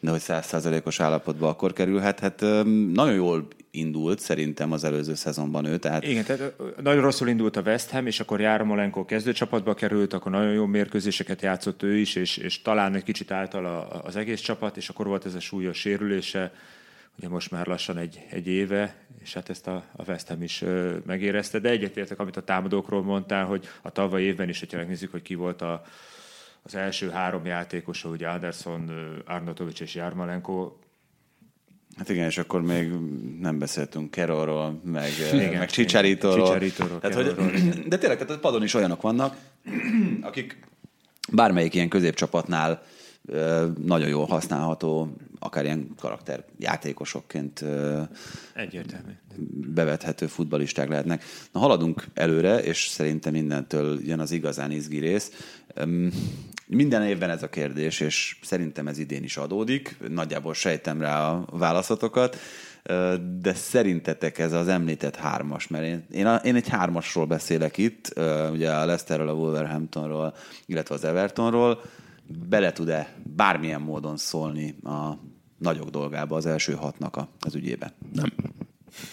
de 0.00 0.10
hogy 0.10 0.20
százszázalékos 0.20 1.00
állapotba 1.00 1.48
akkor 1.48 1.72
kerülhet. 1.72 2.20
Hát 2.20 2.40
nagyon 2.92 3.14
jól 3.14 3.48
indult 3.76 4.18
szerintem 4.18 4.72
az 4.72 4.84
előző 4.84 5.14
szezonban 5.14 5.64
ő. 5.64 5.76
Tehát... 5.76 6.04
Igen, 6.04 6.24
tehát 6.24 6.54
nagyon 6.82 7.02
rosszul 7.02 7.28
indult 7.28 7.56
a 7.56 7.60
West 7.60 7.90
Ham, 7.90 8.06
és 8.06 8.20
akkor 8.20 8.40
Járomolenko 8.40 9.04
kezdőcsapatba 9.04 9.74
került, 9.74 10.12
akkor 10.12 10.32
nagyon 10.32 10.52
jó 10.52 10.66
mérkőzéseket 10.66 11.42
játszott 11.42 11.82
ő 11.82 11.96
is, 11.96 12.14
és, 12.14 12.36
és 12.36 12.62
talán 12.62 12.94
egy 12.94 13.02
kicsit 13.02 13.30
által 13.30 13.88
az 14.04 14.16
egész 14.16 14.40
csapat, 14.40 14.76
és 14.76 14.88
akkor 14.88 15.06
volt 15.06 15.26
ez 15.26 15.34
a 15.34 15.40
súlyos 15.40 15.78
sérülése, 15.78 16.52
ugye 17.18 17.28
most 17.28 17.50
már 17.50 17.66
lassan 17.66 17.96
egy, 17.96 18.26
egy 18.30 18.46
éve, 18.46 18.94
és 19.22 19.34
hát 19.34 19.48
ezt 19.48 19.66
a, 19.66 19.84
a 19.96 20.02
West 20.06 20.28
Ham 20.28 20.42
is 20.42 20.62
ö, 20.62 20.96
megérezte, 21.06 21.58
de 21.58 21.68
egyetértek, 21.68 22.18
amit 22.18 22.36
a 22.36 22.42
támadókról 22.42 23.02
mondtál, 23.02 23.44
hogy 23.44 23.68
a 23.82 23.90
tavaly 23.90 24.22
évben 24.22 24.48
is, 24.48 24.58
hogyha 24.58 24.76
megnézzük, 24.76 25.10
hogy 25.10 25.22
ki 25.22 25.34
volt 25.34 25.62
a, 25.62 25.82
az 26.62 26.74
első 26.74 27.10
három 27.10 27.46
játékos, 27.46 28.04
ugye 28.04 28.28
Anderson, 28.28 28.90
Arnautovics 29.26 29.80
és 29.80 29.94
Jarmalenko, 29.94 30.72
Hát 31.96 32.08
igen, 32.08 32.26
és 32.26 32.38
akkor 32.38 32.62
még 32.62 32.90
nem 33.40 33.58
beszéltünk 33.58 34.10
Kerolról, 34.10 34.80
meg, 34.84 35.10
igen, 35.32 35.58
meg 35.58 35.70
Csicsárítóról. 35.70 36.58
Tehát, 37.00 37.14
hogy, 37.14 37.34
de 37.88 37.98
tényleg, 37.98 38.18
tehát 38.18 38.30
a 38.30 38.38
padon 38.38 38.62
is 38.62 38.74
olyanok 38.74 39.02
vannak, 39.02 39.36
akik 40.20 40.58
bármelyik 41.32 41.74
ilyen 41.74 41.88
középcsapatnál 41.88 42.82
nagyon 43.84 44.08
jól 44.08 44.26
használható, 44.26 45.16
akár 45.38 45.64
ilyen 45.64 45.88
karakter 45.98 46.44
játékosokként 46.58 47.64
Egyértelmű. 48.54 49.12
bevethető 49.74 50.26
futbalisták 50.26 50.88
lehetnek. 50.88 51.24
Na, 51.52 51.60
haladunk 51.60 52.04
előre, 52.14 52.58
és 52.58 52.86
szerintem 52.86 53.32
mindentől 53.32 54.00
jön 54.04 54.20
az 54.20 54.30
igazán 54.30 54.70
izgi 54.70 54.98
rész. 54.98 55.54
Minden 56.66 57.02
évben 57.02 57.30
ez 57.30 57.42
a 57.42 57.48
kérdés, 57.48 58.00
és 58.00 58.38
szerintem 58.42 58.86
ez 58.88 58.98
idén 58.98 59.22
is 59.22 59.36
adódik. 59.36 59.96
Nagyjából 60.08 60.54
sejtem 60.54 61.00
rá 61.00 61.30
a 61.30 61.44
válaszatokat 61.50 62.36
de 63.40 63.54
szerintetek 63.54 64.38
ez 64.38 64.52
az 64.52 64.68
említett 64.68 65.16
hármas, 65.16 65.66
mert 65.66 65.84
én, 65.84 66.04
én, 66.12 66.26
a, 66.26 66.36
én 66.36 66.54
egy 66.54 66.68
hármasról 66.68 67.26
beszélek 67.26 67.78
itt, 67.78 68.12
ugye 68.52 68.72
a 68.72 68.84
Leicesterről, 68.84 69.28
a 69.28 69.32
Wolverhamptonról, 69.32 70.34
illetve 70.66 70.94
az 70.94 71.04
Evertonról 71.04 71.80
bele 72.48 72.72
tud-e 72.72 73.14
bármilyen 73.22 73.80
módon 73.80 74.16
szólni 74.16 74.76
a 74.82 75.18
nagyok 75.58 75.88
dolgába 75.88 76.36
az 76.36 76.46
első 76.46 76.72
hatnak 76.72 77.16
a, 77.16 77.28
az 77.40 77.54
ügyében? 77.54 77.92
Nem. 78.12 78.32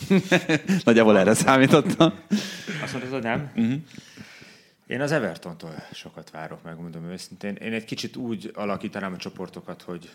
Nagyjából 0.84 1.17
erre 1.17 1.34
számítottam. 1.34 2.13
Azt 2.84 2.93
mondod, 2.93 3.12
hogy 3.12 3.21
nem? 3.23 3.52
Uh-huh. 3.56 3.82
Én 4.88 5.02
az 5.02 5.12
Evertontól 5.12 5.73
sokat 5.93 6.32
várok, 6.32 6.63
megmondom 6.63 7.06
őszintén. 7.06 7.56
Én 7.56 7.73
egy 7.73 7.86
kicsit 7.86 8.15
úgy 8.15 8.52
alakítanám 8.54 9.13
a 9.13 9.17
csoportokat, 9.17 9.82
hogy 9.82 10.10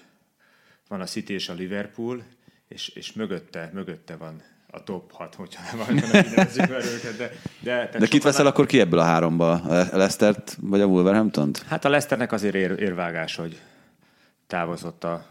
van 0.88 1.00
a 1.00 1.04
City 1.04 1.32
és 1.32 1.48
a 1.48 1.54
Liverpool, 1.54 2.22
és, 2.68 2.88
és 2.88 3.12
mögötte, 3.12 3.70
mögötte 3.72 4.16
van 4.16 4.42
a 4.70 4.83
top 4.83 5.12
6, 5.12 5.35
hogyha 5.35 5.62
nem 5.76 5.94
nevezzük 5.94 6.70
őket. 6.70 7.16
De, 7.16 7.31
de, 7.61 7.90
de 7.98 8.07
kit 8.07 8.22
veszel 8.22 8.46
akkor 8.46 8.66
ki 8.66 8.81
ebből 8.81 8.98
a 8.98 9.04
háromba? 9.04 9.52
A 9.52 9.96
Leicestert 9.96 10.57
vagy 10.61 10.81
a 10.81 10.87
Wolverhampton-t? 10.87 11.64
Hát 11.68 11.85
a 11.85 11.88
Leicesternek 11.88 12.33
azért 12.33 12.54
ér, 12.54 12.74
érvágás, 12.78 13.37
hogy 13.37 13.61
távozott 14.46 15.04
a 15.04 15.26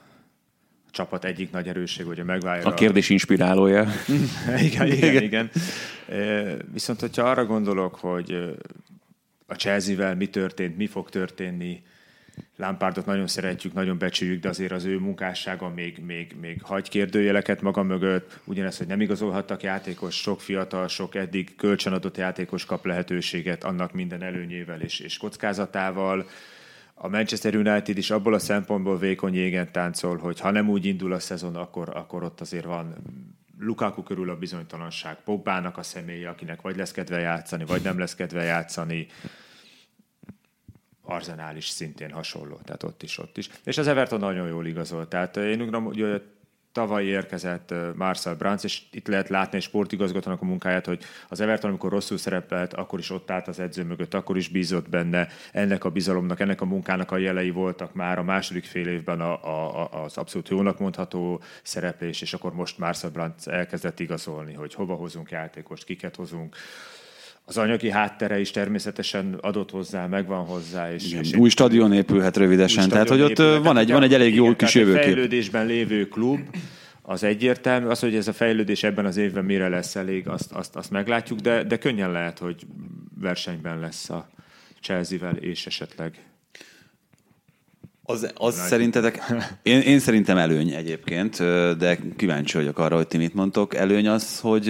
csapat 0.91 1.25
egyik 1.25 1.51
nagy 1.51 1.67
erősség, 1.67 2.05
hogy 2.05 2.19
a 2.19 2.23
megválja. 2.23 2.65
A 2.65 2.73
kérdés 2.73 3.09
inspirálója. 3.09 3.87
igen, 4.67 4.87
igen, 4.87 5.23
igen. 5.23 5.51
Viszont, 6.71 6.99
hogyha 6.99 7.29
arra 7.29 7.45
gondolok, 7.45 7.95
hogy 7.95 8.57
a 9.47 9.53
Chelsea-vel 9.53 10.15
mi 10.15 10.27
történt, 10.27 10.77
mi 10.77 10.87
fog 10.87 11.09
történni, 11.09 11.83
Lampardot 12.55 13.05
nagyon 13.05 13.27
szeretjük, 13.27 13.73
nagyon 13.73 13.97
becsüljük, 13.97 14.41
de 14.41 14.49
azért 14.49 14.71
az 14.71 14.85
ő 14.85 14.97
munkássága 14.97 15.69
még, 15.69 15.97
még, 16.05 16.35
még 16.39 16.61
hagy 16.61 16.89
kérdőjeleket 16.89 17.61
maga 17.61 17.83
mögött. 17.83 18.39
Ugyanez, 18.43 18.77
hogy 18.77 18.87
nem 18.87 19.01
igazolhattak 19.01 19.63
játékos, 19.63 20.15
sok 20.15 20.41
fiatal, 20.41 20.87
sok 20.87 21.15
eddig 21.15 21.55
kölcsönadott 21.55 22.17
játékos 22.17 22.65
kap 22.65 22.85
lehetőséget 22.85 23.63
annak 23.63 23.93
minden 23.93 24.21
előnyével 24.21 24.81
és, 24.81 24.99
és 24.99 25.17
kockázatával. 25.17 26.27
A 26.93 27.07
Manchester 27.07 27.55
United 27.55 27.97
is 27.97 28.09
abból 28.09 28.33
a 28.33 28.39
szempontból 28.39 28.97
vékony 28.97 29.33
jégen 29.33 29.71
táncol, 29.71 30.17
hogy 30.17 30.39
ha 30.39 30.51
nem 30.51 30.69
úgy 30.69 30.85
indul 30.85 31.13
a 31.13 31.19
szezon, 31.19 31.55
akkor, 31.55 31.89
akkor 31.93 32.23
ott 32.23 32.41
azért 32.41 32.65
van 32.65 32.95
Lukaku 33.59 34.03
körül 34.03 34.29
a 34.29 34.37
bizonytalanság, 34.37 35.17
Pogbának 35.23 35.77
a 35.77 35.83
személye, 35.83 36.29
akinek 36.29 36.61
vagy 36.61 36.75
lesz 36.75 36.91
kedve 36.91 37.19
játszani, 37.19 37.65
vagy 37.65 37.81
nem 37.81 37.99
lesz 37.99 38.15
kedve 38.15 38.43
játszani. 38.43 39.07
Arzenál 41.07 41.55
is 41.55 41.67
szintén 41.67 42.11
hasonló, 42.11 42.59
tehát 42.63 42.83
ott 42.83 43.03
is, 43.03 43.17
ott 43.17 43.37
is. 43.37 43.49
És 43.63 43.77
az 43.77 43.87
Everton 43.87 44.19
nagyon 44.19 44.47
jól 44.47 44.65
igazolt. 44.65 45.09
Tehát 45.09 45.37
én 45.37 45.61
úgy 45.61 45.99
hogy 45.99 46.21
tavaly 46.77 47.05
érkezett 47.05 47.73
Marcel 47.95 48.35
Brands, 48.35 48.63
és 48.63 48.81
itt 48.91 49.07
lehet 49.07 49.29
látni 49.29 49.57
egy 49.57 49.63
sportigazgatónak 49.63 50.41
a 50.41 50.45
munkáját, 50.45 50.85
hogy 50.85 51.03
az 51.29 51.39
Everton, 51.39 51.69
amikor 51.69 51.91
rosszul 51.91 52.17
szerepelt, 52.17 52.73
akkor 52.73 52.99
is 52.99 53.09
ott 53.09 53.31
állt 53.31 53.47
az 53.47 53.59
edző 53.59 53.83
mögött, 53.83 54.13
akkor 54.13 54.37
is 54.37 54.47
bízott 54.47 54.89
benne. 54.89 55.27
Ennek 55.51 55.83
a 55.83 55.89
bizalomnak, 55.89 56.39
ennek 56.39 56.61
a 56.61 56.65
munkának 56.65 57.11
a 57.11 57.17
jelei 57.17 57.49
voltak 57.49 57.93
már 57.93 58.19
a 58.19 58.23
második 58.23 58.65
fél 58.65 58.87
évben 58.87 59.21
a, 59.21 59.43
a, 59.43 60.03
az 60.03 60.17
abszolút 60.17 60.49
jónak 60.49 60.79
mondható 60.79 61.41
szereplés, 61.63 62.21
és 62.21 62.33
akkor 62.33 62.53
most 62.53 62.77
Marcel 62.77 63.09
Brands 63.09 63.47
elkezdett 63.47 63.99
igazolni, 63.99 64.53
hogy 64.53 64.73
hova 64.73 64.93
hozunk 64.93 65.31
játékost, 65.31 65.83
kiket 65.83 66.15
hozunk 66.15 66.55
az 67.49 67.57
anyagi 67.57 67.89
háttere 67.89 68.39
is 68.39 68.51
természetesen 68.51 69.37
adott 69.41 69.71
hozzá, 69.71 70.05
megvan 70.05 70.45
hozzá. 70.45 70.93
És, 70.93 71.05
Igen, 71.05 71.23
és 71.23 71.33
új 71.33 71.49
stadion 71.49 71.93
épülhet 71.93 72.37
rövidesen, 72.37 72.83
új 72.83 72.89
tehát 72.89 73.09
hogy 73.09 73.21
ott 73.21 73.29
épülhet, 73.29 73.63
van 73.63 73.77
egy, 73.77 73.91
van 73.91 74.03
egy 74.03 74.13
elég 74.13 74.35
jó 74.35 74.55
kis 74.55 74.75
jövőkép. 74.75 75.03
fejlődésben 75.03 75.65
lévő 75.65 76.07
klub, 76.07 76.39
az 77.01 77.23
egyértelmű. 77.23 77.87
Az, 77.87 77.99
hogy 77.99 78.15
ez 78.15 78.27
a 78.27 78.33
fejlődés 78.33 78.83
ebben 78.83 79.05
az 79.05 79.17
évben 79.17 79.45
mire 79.45 79.69
lesz 79.69 79.95
elég, 79.95 80.27
azt, 80.27 80.51
azt, 80.51 80.75
azt 80.75 80.91
meglátjuk, 80.91 81.39
de, 81.39 81.63
de 81.63 81.77
könnyen 81.77 82.11
lehet, 82.11 82.39
hogy 82.39 82.65
versenyben 83.19 83.79
lesz 83.79 84.09
a 84.09 84.29
Chelsea-vel, 84.81 85.35
és 85.35 85.65
esetleg 85.65 86.25
az, 88.09 88.31
az 88.35 88.55
szerintetek, 88.67 89.33
én, 89.63 89.79
én 89.79 89.99
szerintem 89.99 90.37
előny 90.37 90.69
egyébként, 90.73 91.37
de 91.77 91.99
kíváncsi 92.15 92.57
vagyok 92.57 92.79
arra, 92.79 92.95
hogy 92.95 93.07
ti 93.07 93.17
mit 93.17 93.33
mondtok. 93.33 93.75
Előny 93.75 94.07
az, 94.07 94.39
hogy 94.39 94.69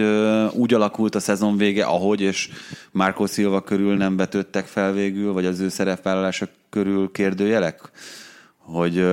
úgy 0.54 0.74
alakult 0.74 1.16
a 1.16 1.20
szezon 1.20 1.58
vége, 1.58 1.84
ahogy, 1.86 2.22
és 2.22 2.50
Márkó 2.92 3.26
Szilva 3.26 3.62
körül 3.62 3.96
nem 3.96 4.18
vetődtek 4.18 4.66
fel 4.66 4.94
végül, 4.94 5.34
vagy 5.34 5.46
az 5.46 5.60
ő 5.60 5.70
szerepvállalása 5.70 6.48
körül 6.70 7.12
kérdőjelek? 7.12 7.92
Hogy 8.58 9.06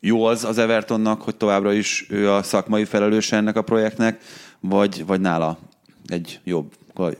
jó 0.00 0.24
az 0.24 0.44
az 0.44 0.58
Evertonnak, 0.58 1.22
hogy 1.22 1.36
továbbra 1.36 1.72
is 1.72 2.06
ő 2.08 2.30
a 2.30 2.42
szakmai 2.42 2.84
felelőse 2.84 3.36
ennek 3.36 3.56
a 3.56 3.62
projektnek, 3.62 4.20
vagy, 4.60 5.06
vagy 5.06 5.20
nála 5.20 5.58
egy 6.06 6.40
jobb, 6.44 6.72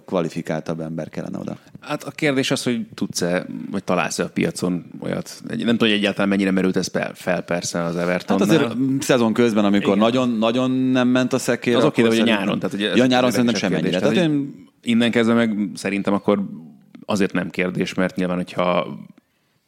kvalifikáltabb 0.04 0.80
ember 0.80 1.08
kellene 1.08 1.38
oda. 1.38 1.56
Hát 1.80 2.04
a 2.04 2.10
kérdés 2.10 2.50
az, 2.50 2.62
hogy 2.62 2.86
tudsz-e, 2.94 3.46
vagy 3.70 3.84
találsz-e 3.84 4.24
a 4.24 4.28
piacon 4.28 4.84
olyat. 5.00 5.42
Nem 5.46 5.58
tudom, 5.58 5.76
hogy 5.78 5.90
egyáltalán 5.90 6.28
mennyire 6.28 6.50
merült 6.50 6.76
ez 6.76 6.90
fel 7.14 7.42
persze 7.42 7.82
az 7.82 7.96
everton 7.96 8.38
Hát 8.38 8.48
azért 8.48 8.74
szezon 9.00 9.32
közben, 9.32 9.64
amikor 9.64 9.96
nagyon, 9.96 10.30
nagyon 10.38 10.70
nem 10.70 11.08
ment 11.08 11.32
a 11.32 11.38
szekér. 11.38 11.76
Az 11.76 11.84
oké, 11.84 12.02
de 12.02 12.08
hogy 12.08 12.18
a 12.18 12.24
nyáron. 12.24 12.58
Tehát, 12.58 12.74
ugye 12.74 12.96
ja, 12.96 13.06
nyáron 13.06 13.30
szerintem 13.30 13.54
semmennyire. 13.54 13.98
Tehát, 13.98 14.14
tehát 14.14 14.30
én... 14.30 14.70
Innen 14.82 15.10
kezdve 15.10 15.34
meg 15.34 15.70
szerintem 15.74 16.14
akkor 16.14 16.42
azért 17.06 17.32
nem 17.32 17.50
kérdés, 17.50 17.94
mert 17.94 18.16
nyilván, 18.16 18.36
hogyha 18.36 18.98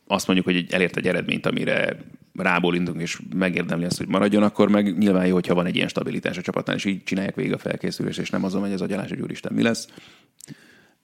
azt 0.06 0.26
mondjuk, 0.26 0.48
hogy 0.48 0.66
elért 0.70 0.96
egy 0.96 1.06
eredményt, 1.06 1.46
amire 1.46 1.96
rábólindunk 2.34 3.00
és 3.00 3.20
megérdemli 3.34 3.84
azt, 3.84 3.98
hogy 3.98 4.08
maradjon, 4.08 4.42
akkor 4.42 4.68
meg 4.68 4.98
nyilván 4.98 5.26
jó, 5.26 5.34
hogyha 5.34 5.54
van 5.54 5.66
egy 5.66 5.76
ilyen 5.76 5.88
stabilitás 5.88 6.38
a 6.38 6.42
csapatnál, 6.42 6.76
és 6.76 6.84
így 6.84 7.04
csinálják 7.04 7.34
végig 7.34 7.52
a 7.52 7.58
felkészülést, 7.58 8.18
és 8.18 8.30
nem 8.30 8.44
azon 8.44 8.60
megy 8.60 8.72
az 8.72 8.82
agyalás, 8.82 9.08
hogy 9.08 9.20
úristen, 9.20 9.52
mi 9.52 9.62
lesz. 9.62 9.88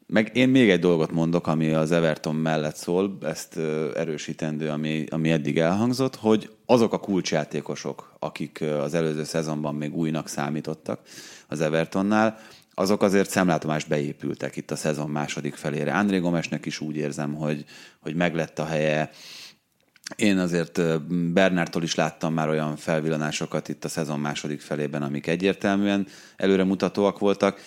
Meg 0.07 0.31
én 0.37 0.49
még 0.49 0.71
egy 0.71 0.81
dolgot 0.81 1.13
mondok, 1.13 1.47
ami 1.47 1.71
az 1.71 1.93
Everton 1.93 2.35
mellett 2.35 2.77
szól, 2.77 3.19
ezt 3.23 3.57
erősítendő, 3.97 4.69
ami, 4.69 5.05
ami 5.11 5.31
eddig 5.31 5.59
elhangzott, 5.59 6.17
hogy 6.17 6.51
azok 6.67 6.93
a 6.93 6.99
kulcsjátékosok, 6.99 8.15
akik 8.19 8.61
az 8.61 8.95
előző 8.95 9.25
szezonban 9.25 9.75
még 9.75 9.95
újnak 9.95 10.29
számítottak 10.29 11.01
az 11.49 11.61
Evertonnál, 11.61 12.39
azok 12.81 13.03
azért 13.03 13.31
szemlátomást 13.31 13.89
beépültek 13.89 14.57
itt 14.57 14.71
a 14.71 14.77
szezon 14.77 15.11
második 15.11 15.55
felére. 15.55 15.95
André 15.95 16.19
Gomesnek 16.19 16.67
is 16.67 16.81
úgy 16.81 16.97
érzem, 16.97 17.35
hogy, 17.35 17.65
hogy 18.01 18.15
meglett 18.15 18.59
a 18.59 18.65
helye. 18.65 19.11
Én 20.17 20.39
azért 20.39 21.03
Bernártól 21.33 21.83
is 21.83 21.95
láttam 21.95 22.33
már 22.33 22.49
olyan 22.49 22.77
felvillanásokat 22.77 23.69
itt 23.69 23.85
a 23.85 23.89
szezon 23.89 24.21
második 24.21 24.61
felében, 24.61 25.03
amik 25.03 25.27
egyértelműen 25.27 26.07
előremutatóak 26.37 27.19
voltak. 27.19 27.61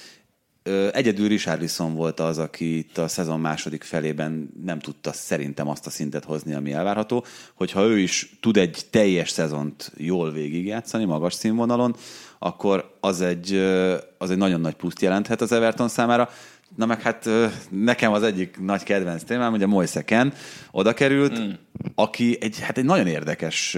Egyedül 0.91 1.27
Richarlison 1.27 1.93
volt 1.93 2.19
az, 2.19 2.37
aki 2.37 2.77
itt 2.77 2.97
a 2.97 3.07
szezon 3.07 3.39
második 3.39 3.83
felében 3.83 4.49
nem 4.63 4.79
tudta 4.79 5.13
szerintem 5.13 5.67
azt 5.67 5.85
a 5.85 5.89
szintet 5.89 6.23
hozni, 6.23 6.53
ami 6.53 6.71
elvárható, 6.71 7.25
hogyha 7.53 7.83
ő 7.83 7.99
is 7.99 8.37
tud 8.41 8.57
egy 8.57 8.81
teljes 8.89 9.29
szezont 9.29 9.91
jól 9.97 10.31
végigjátszani, 10.31 11.05
magas 11.05 11.33
színvonalon, 11.33 11.95
akkor 12.43 12.95
az 12.99 13.21
egy, 13.21 13.53
az 14.17 14.31
egy 14.31 14.37
nagyon 14.37 14.61
nagy 14.61 14.73
pluszt 14.73 15.01
jelenthet 15.01 15.41
az 15.41 15.51
Everton 15.51 15.87
számára. 15.87 16.29
Na 16.75 16.85
meg 16.85 17.01
hát 17.01 17.29
nekem 17.69 18.13
az 18.13 18.23
egyik 18.23 18.59
nagy 18.59 18.83
kedvenc 18.83 19.23
témám, 19.23 19.53
ugye 19.53 19.65
Moise 19.65 20.03
Ken 20.03 20.33
oda 20.71 20.93
került, 20.93 21.39
mm. 21.39 21.49
aki 21.95 22.37
egy, 22.41 22.59
hát 22.59 22.77
egy 22.77 22.85
nagyon 22.85 23.07
érdekes 23.07 23.77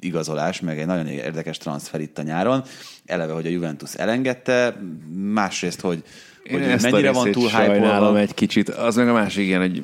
igazolás, 0.00 0.60
meg 0.60 0.78
egy 0.78 0.86
nagyon 0.86 1.06
érdekes 1.06 1.58
transfer 1.58 2.00
itt 2.00 2.18
a 2.18 2.22
nyáron. 2.22 2.62
Eleve, 3.06 3.32
hogy 3.32 3.46
a 3.46 3.50
Juventus 3.50 3.94
elengedte, 3.94 4.76
másrészt, 5.14 5.80
hogy, 5.80 6.02
hogy 6.50 6.82
mennyire 6.82 7.12
van 7.12 7.32
túl 7.32 7.48
hype 7.48 8.18
egy 8.18 8.34
kicsit. 8.34 8.68
Az 8.68 8.96
meg 8.96 9.08
a 9.08 9.12
másik 9.12 9.46
ilyen, 9.46 9.60
hogy 9.60 9.82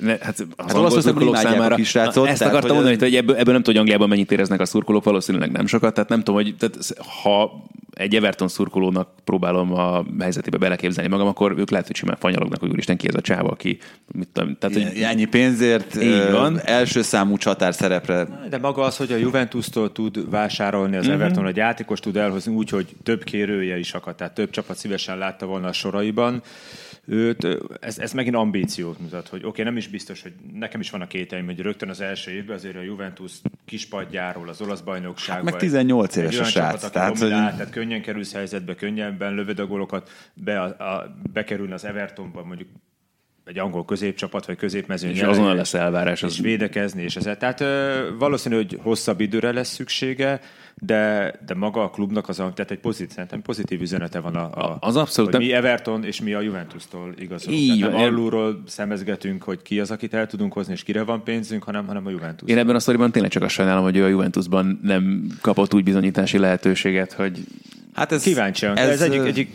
ne, 0.00 0.10
hát, 0.10 0.46
hát 0.56 0.74
Olaszországban 0.74 1.36
számára, 1.36 1.74
a 1.74 1.84
srácot, 1.84 2.26
ezt 2.26 2.38
tehát, 2.38 2.54
akartam 2.54 2.76
mondani, 2.76 2.96
hogy 2.98 3.14
ebből, 3.14 3.36
ebből 3.36 3.52
nem 3.52 3.62
tudom, 3.62 3.64
hogy 3.64 3.76
Angliában 3.76 4.08
mennyit 4.08 4.32
éreznek 4.32 4.60
a 4.60 4.64
szurkolók, 4.64 5.04
valószínűleg 5.04 5.50
nem 5.50 5.66
sokat, 5.66 5.94
tehát 5.94 6.08
nem 6.08 6.18
tudom, 6.18 6.34
hogy 6.34 6.54
tehát, 6.58 6.76
ha 7.22 7.64
egy 7.94 8.14
Everton 8.14 8.48
szurkolónak 8.48 9.08
próbálom 9.24 9.72
a 9.72 10.04
helyzetébe 10.20 10.56
beleképzelni 10.56 11.10
magam, 11.10 11.26
akkor 11.26 11.54
ők 11.58 11.70
lehet, 11.70 11.86
hogy 11.86 11.96
simán 11.96 12.16
fanyalognak, 12.16 12.60
hogy 12.60 12.70
úristen 12.70 12.96
ki 12.96 13.08
ez 13.08 13.14
a 13.14 13.20
csáva, 13.20 13.48
aki 13.48 13.78
mit 14.12 14.28
tudom, 14.32 14.56
tehát, 14.58 14.76
hogy 14.76 15.02
ennyi 15.02 15.24
pénzért 15.24 16.02
így 16.02 16.30
van. 16.30 16.60
első 16.64 17.02
számú 17.02 17.36
csatár 17.36 17.74
szerepre. 17.74 18.46
De 18.50 18.58
maga 18.58 18.82
az, 18.82 18.96
hogy 18.96 19.12
a 19.12 19.16
Juventus-tól 19.16 19.92
tud 19.92 20.30
vásárolni 20.30 20.96
az 20.96 21.06
uh-huh. 21.06 21.20
Everton, 21.20 21.46
egy 21.46 21.56
játékos 21.56 22.00
tud 22.00 22.16
elhozni 22.16 22.54
úgy, 22.54 22.70
hogy 22.70 22.86
több 23.02 23.24
kérője 23.24 23.78
is 23.78 23.92
akad, 23.92 24.14
tehát 24.14 24.34
több 24.34 24.50
csapat 24.50 24.76
szívesen 24.76 25.18
látta 25.18 25.46
volna 25.46 25.68
a 25.68 25.72
soraiban 25.72 26.42
őt, 27.06 27.46
ez, 27.80 27.98
ez 27.98 28.12
megint 28.12 28.34
ambíciót 28.34 29.00
mutat, 29.00 29.28
hogy 29.28 29.38
oké, 29.38 29.48
okay, 29.48 29.64
nem 29.64 29.76
is 29.76 29.88
biztos, 29.88 30.22
hogy 30.22 30.32
nekem 30.52 30.80
is 30.80 30.90
van 30.90 31.00
a 31.00 31.06
kételjem, 31.06 31.46
hogy 31.46 31.60
rögtön 31.60 31.88
az 31.88 32.00
első 32.00 32.30
évben 32.30 32.56
azért 32.56 32.76
a 32.76 32.80
Juventus 32.80 33.32
kispadjáról 33.64 34.48
az 34.48 34.60
olasz 34.60 34.80
bajnokságban. 34.80 35.44
Hát 35.44 35.52
meg 35.52 35.60
18 35.60 36.16
éves 36.16 36.38
a 36.38 36.44
srác. 36.44 36.72
Csapat, 36.74 36.92
tehát, 36.92 37.18
hogy... 37.18 37.28
tehát 37.28 37.70
könnyen 37.70 38.02
kerülsz 38.02 38.32
helyzetbe, 38.32 38.74
könnyebben 38.74 39.34
lövöd 39.34 39.58
a 39.58 39.66
gólokat, 39.66 40.10
be, 40.34 40.60
a, 40.60 40.92
a, 40.92 41.16
bekerülne 41.32 41.74
az 41.74 41.84
Evertonba, 41.84 42.44
mondjuk 42.44 42.68
egy 43.44 43.58
angol 43.58 43.84
középcsapat, 43.84 44.46
vagy 44.46 44.56
középmezőny. 44.56 45.10
És 45.10 45.22
azonnal 45.22 45.54
lesz 45.54 45.74
elvárás. 45.74 46.22
És 46.22 46.28
az... 46.28 46.40
védekezni, 46.40 47.02
és 47.02 47.16
ezzel. 47.16 47.36
Tehát 47.36 47.60
ö, 47.60 48.08
valószínű, 48.18 48.54
hogy 48.54 48.78
hosszabb 48.82 49.20
időre 49.20 49.52
lesz 49.52 49.72
szüksége, 49.72 50.40
de, 50.80 51.34
de 51.46 51.54
maga 51.54 51.82
a 51.82 51.90
klubnak 51.90 52.28
az, 52.28 52.36
tehát 52.36 52.70
egy 52.70 52.78
pozitív, 52.78 53.10
szerintem 53.10 53.42
pozitív 53.42 53.80
üzenete 53.80 54.20
van 54.20 54.34
a, 54.34 54.72
a 54.72 54.76
az 54.80 54.96
abszolút. 54.96 55.34
Hogy 55.34 55.44
mi 55.44 55.52
Everton 55.52 56.04
és 56.04 56.20
mi 56.20 56.32
a 56.32 56.40
Juventus-tól 56.40 57.14
igazolunk. 57.18 57.62
Így, 57.62 57.80
nem 57.80 57.94
alulról 57.94 58.62
szemezgetünk, 58.66 59.42
hogy 59.42 59.62
ki 59.62 59.80
az, 59.80 59.90
akit 59.90 60.14
el 60.14 60.26
tudunk 60.26 60.52
hozni, 60.52 60.72
és 60.72 60.82
kire 60.82 61.02
van 61.02 61.22
pénzünk, 61.24 61.62
hanem, 61.62 61.86
hanem 61.86 62.06
a 62.06 62.10
Juventus. 62.10 62.48
Én 62.48 62.58
ebben 62.58 62.74
a 62.74 62.78
sztoriban 62.78 63.12
tényleg 63.12 63.30
csak 63.30 63.42
azt 63.42 63.54
sajnálom, 63.54 63.82
hogy 63.82 63.96
ő 63.96 64.04
a 64.04 64.08
Juventusban 64.08 64.80
nem 64.82 65.26
kapott 65.40 65.74
úgy 65.74 65.84
bizonyítási 65.84 66.38
lehetőséget, 66.38 67.12
hogy 67.12 67.44
Hát 67.94 68.12
ez, 68.12 68.22
kíváncsian. 68.22 68.76
Ez, 68.76 68.88
ez 68.88 69.00
egyik, 69.00 69.20
egyik 69.20 69.52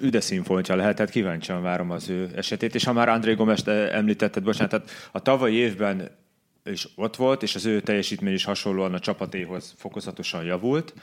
üde 0.00 0.20
színfoltja 0.20 0.76
lehet, 0.76 0.96
tehát 0.96 1.12
kíváncsian 1.12 1.62
várom 1.62 1.90
az 1.90 2.08
ő 2.08 2.28
esetét. 2.36 2.74
És 2.74 2.84
ha 2.84 2.92
már 2.92 3.08
André 3.08 3.34
gomes 3.34 3.60
említetted, 3.92 4.42
bocsánat, 4.42 4.70
tehát 4.70 4.90
a 5.12 5.20
tavalyi 5.20 5.54
évben 5.54 6.10
is 6.72 6.88
ott 6.94 7.16
volt, 7.16 7.42
és 7.42 7.54
az 7.54 7.66
ő 7.66 7.80
teljesítmény 7.80 8.32
is 8.34 8.44
hasonlóan 8.44 8.94
a 8.94 8.98
csapatéhoz 8.98 9.74
fokozatosan 9.76 10.44
javult. 10.44 10.94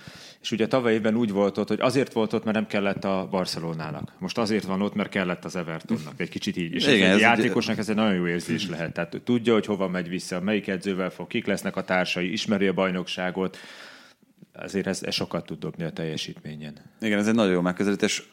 És 0.41 0.51
ugye 0.51 0.67
tavaly 0.67 0.93
évben 0.93 1.15
úgy 1.15 1.31
volt 1.31 1.57
ott, 1.57 1.67
hogy 1.67 1.79
azért 1.81 2.13
volt 2.13 2.33
ott, 2.33 2.43
mert 2.43 2.55
nem 2.55 2.67
kellett 2.67 3.03
a 3.03 3.27
Barcelonának. 3.31 4.11
Most 4.19 4.37
azért 4.37 4.63
van 4.63 4.81
ott, 4.81 4.93
mert 4.93 5.09
kellett 5.09 5.45
az 5.45 5.55
Evertonnak. 5.55 6.13
Egy 6.17 6.29
kicsit 6.29 6.57
így. 6.57 6.73
És 6.73 6.87
Igen, 6.87 7.09
ez 7.09 7.15
egy 7.15 7.21
játékosnak 7.21 7.77
ez 7.77 7.89
egy 7.89 7.95
nagyon 7.95 8.15
jó 8.15 8.27
érzés 8.27 8.69
lehet. 8.69 8.93
Tehát 8.93 9.21
tudja, 9.23 9.53
hogy 9.53 9.65
hova 9.65 9.87
megy 9.87 10.09
vissza, 10.09 10.41
melyik 10.41 10.67
edzővel 10.67 11.09
fog, 11.09 11.27
kik 11.27 11.45
lesznek 11.45 11.75
a 11.75 11.83
társai, 11.83 12.31
ismeri 12.31 12.67
a 12.67 12.73
bajnokságot, 12.73 13.57
azért 14.55 14.87
ez, 14.87 14.99
ez 15.03 15.13
sokat 15.13 15.45
tud 15.45 15.59
dobni 15.59 15.83
a 15.83 15.89
teljesítményen. 15.89 16.73
Igen, 17.01 17.19
ez 17.19 17.27
egy 17.27 17.35
nagyon 17.35 17.51
jó 17.51 17.61
megközelítés. 17.61 18.29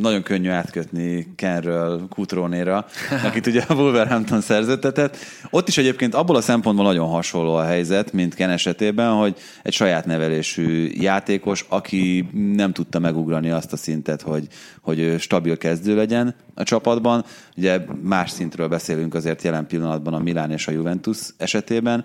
nagyon 0.00 0.22
könnyű 0.22 0.48
átkötni 0.48 1.32
Kenről 1.36 2.08
Kutrónéra, 2.08 2.86
akit 3.24 3.46
ugye 3.46 3.64
a 3.68 3.74
Wolverhampton 3.74 4.40
szerződtetett. 4.40 5.16
Ott 5.50 5.68
is 5.68 5.78
egyébként 5.78 6.14
abból 6.14 6.36
a 6.36 6.40
szempontból 6.40 6.84
nagyon 6.84 7.08
hasonló 7.08 7.54
a 7.54 7.64
helyzet, 7.64 8.12
mint 8.12 8.34
Ken 8.34 8.50
esetében, 8.50 9.12
hogy 9.12 9.36
egy 9.62 9.72
saját 9.72 10.06
nevelésű 10.06 10.90
játékos, 10.94 11.64
aki 11.68 12.28
nem 12.32 12.72
tudta 12.72 12.98
megugrani 12.98 13.50
azt 13.50 13.72
a 13.72 13.76
szintet, 13.76 14.22
hogy, 14.22 14.46
hogy 14.80 15.14
stabil 15.18 15.56
kezdő 15.56 15.96
legyen 15.96 16.34
a 16.54 16.62
csapatban. 16.62 17.24
Ugye 17.56 17.80
más 18.02 18.30
szintről 18.30 18.68
beszélünk 18.68 19.14
azért 19.14 19.42
jelen 19.42 19.66
pillanatban 19.66 20.14
a 20.14 20.18
Milán 20.18 20.50
és 20.50 20.68
a 20.68 20.72
Juventus 20.72 21.18
esetében 21.36 22.04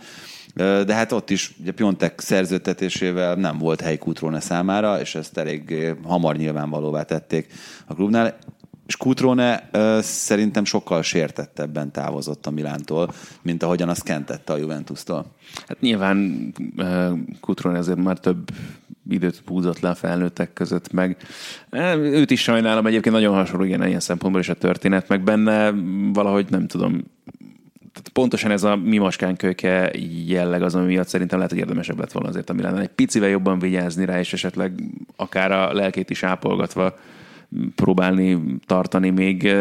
de 0.55 0.93
hát 0.93 1.11
ott 1.11 1.29
is 1.29 1.53
ugye 1.61 1.71
Piontek 1.71 2.19
szerződtetésével 2.19 3.35
nem 3.35 3.57
volt 3.57 3.81
hely 3.81 3.97
Kutrone 3.97 4.39
számára, 4.39 4.99
és 4.99 5.15
ezt 5.15 5.37
elég 5.37 5.93
hamar 6.03 6.35
nyilvánvalóvá 6.35 7.03
tették 7.03 7.53
a 7.85 7.93
klubnál. 7.93 8.37
És 8.87 8.97
Kutrone 8.97 9.69
szerintem 10.01 10.65
sokkal 10.65 11.01
sértettebben 11.01 11.91
távozott 11.91 12.45
a 12.45 12.51
Milántól, 12.51 13.13
mint 13.41 13.63
ahogyan 13.63 13.89
azt 13.89 14.03
kentette 14.03 14.53
a 14.53 14.57
Juventus-tól. 14.57 15.25
Hát 15.67 15.79
nyilván 15.79 16.51
Kutrone 17.39 17.77
azért 17.77 18.03
már 18.03 18.19
több 18.19 18.49
időt 19.09 19.41
húzott 19.45 19.79
le 19.79 19.89
a 19.89 19.95
felnőttek 19.95 20.53
között, 20.53 20.91
meg 20.91 21.17
őt 21.97 22.31
is 22.31 22.41
sajnálom, 22.41 22.85
egyébként 22.85 23.15
nagyon 23.15 23.33
hasonló 23.33 23.63
igen, 23.63 23.87
ilyen 23.87 23.99
szempontból 23.99 24.41
is 24.41 24.49
a 24.49 24.53
történet, 24.53 25.07
meg 25.07 25.23
benne 25.23 25.71
valahogy 26.13 26.45
nem 26.49 26.67
tudom, 26.67 27.03
tehát 27.95 28.09
pontosan 28.09 28.51
ez 28.51 28.63
a 28.63 28.75
mi 28.75 29.01
kölyke 29.37 29.91
jelleg 30.25 30.61
az, 30.61 30.75
ami 30.75 30.85
miatt 30.85 31.07
szerintem 31.07 31.37
lehet, 31.37 31.51
hogy 31.51 31.61
érdemesebb 31.61 31.99
lett 31.99 32.11
volna 32.11 32.29
azért 32.29 32.49
a 32.49 32.53
Milán. 32.53 32.77
Egy 32.77 32.87
picivel 32.87 33.29
jobban 33.29 33.59
vigyázni 33.59 34.05
rá, 34.05 34.19
és 34.19 34.33
esetleg 34.33 34.81
akár 35.15 35.51
a 35.51 35.73
lelkét 35.73 36.09
is 36.09 36.23
ápolgatva 36.23 36.97
próbálni 37.75 38.57
tartani 38.65 39.09
még 39.09 39.53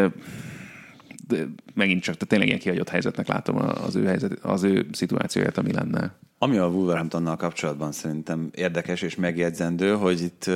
de 1.27 1.47
megint 1.75 2.03
csak, 2.03 2.15
tehát 2.15 2.29
tényleg 2.29 2.49
ilyen 2.49 2.61
kihagyott 2.61 2.89
helyzetnek 2.89 3.29
látom 3.29 3.57
az 3.57 3.97
ő, 3.97 4.05
helyzet, 4.07 4.33
az 4.43 4.63
ő 4.63 4.87
szituációját 4.93 5.59
a 5.59 5.63
Milánnál. 5.63 6.19
Ami 6.39 6.57
a 6.57 6.67
Wolverhamptonnal 6.67 7.37
kapcsolatban 7.37 7.93
szerintem 7.93 8.51
érdekes 8.55 9.03
és 9.03 9.15
megjegyzendő, 9.15 9.95
hogy 9.95 10.21
itt 10.21 10.51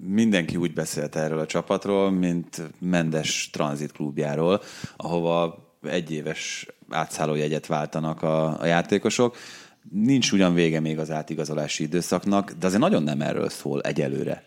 mindenki 0.00 0.56
úgy 0.56 0.72
beszélt 0.72 1.16
erről 1.16 1.38
a 1.38 1.46
csapatról, 1.46 2.10
mint 2.10 2.62
Mendes 2.78 3.50
tranzit 3.52 3.92
klubjáról, 3.92 4.60
ahova 4.96 5.64
egyéves 5.82 6.66
átszállójegyet 6.90 7.66
váltanak 7.66 8.22
a, 8.22 8.60
a 8.60 8.66
játékosok. 8.66 9.36
Nincs 9.90 10.32
ugyan 10.32 10.54
vége 10.54 10.80
még 10.80 10.98
az 10.98 11.10
átigazolási 11.10 11.82
időszaknak, 11.82 12.52
de 12.58 12.66
azért 12.66 12.80
nagyon 12.80 13.02
nem 13.02 13.20
erről 13.20 13.48
szól 13.48 13.80
egyelőre. 13.80 14.42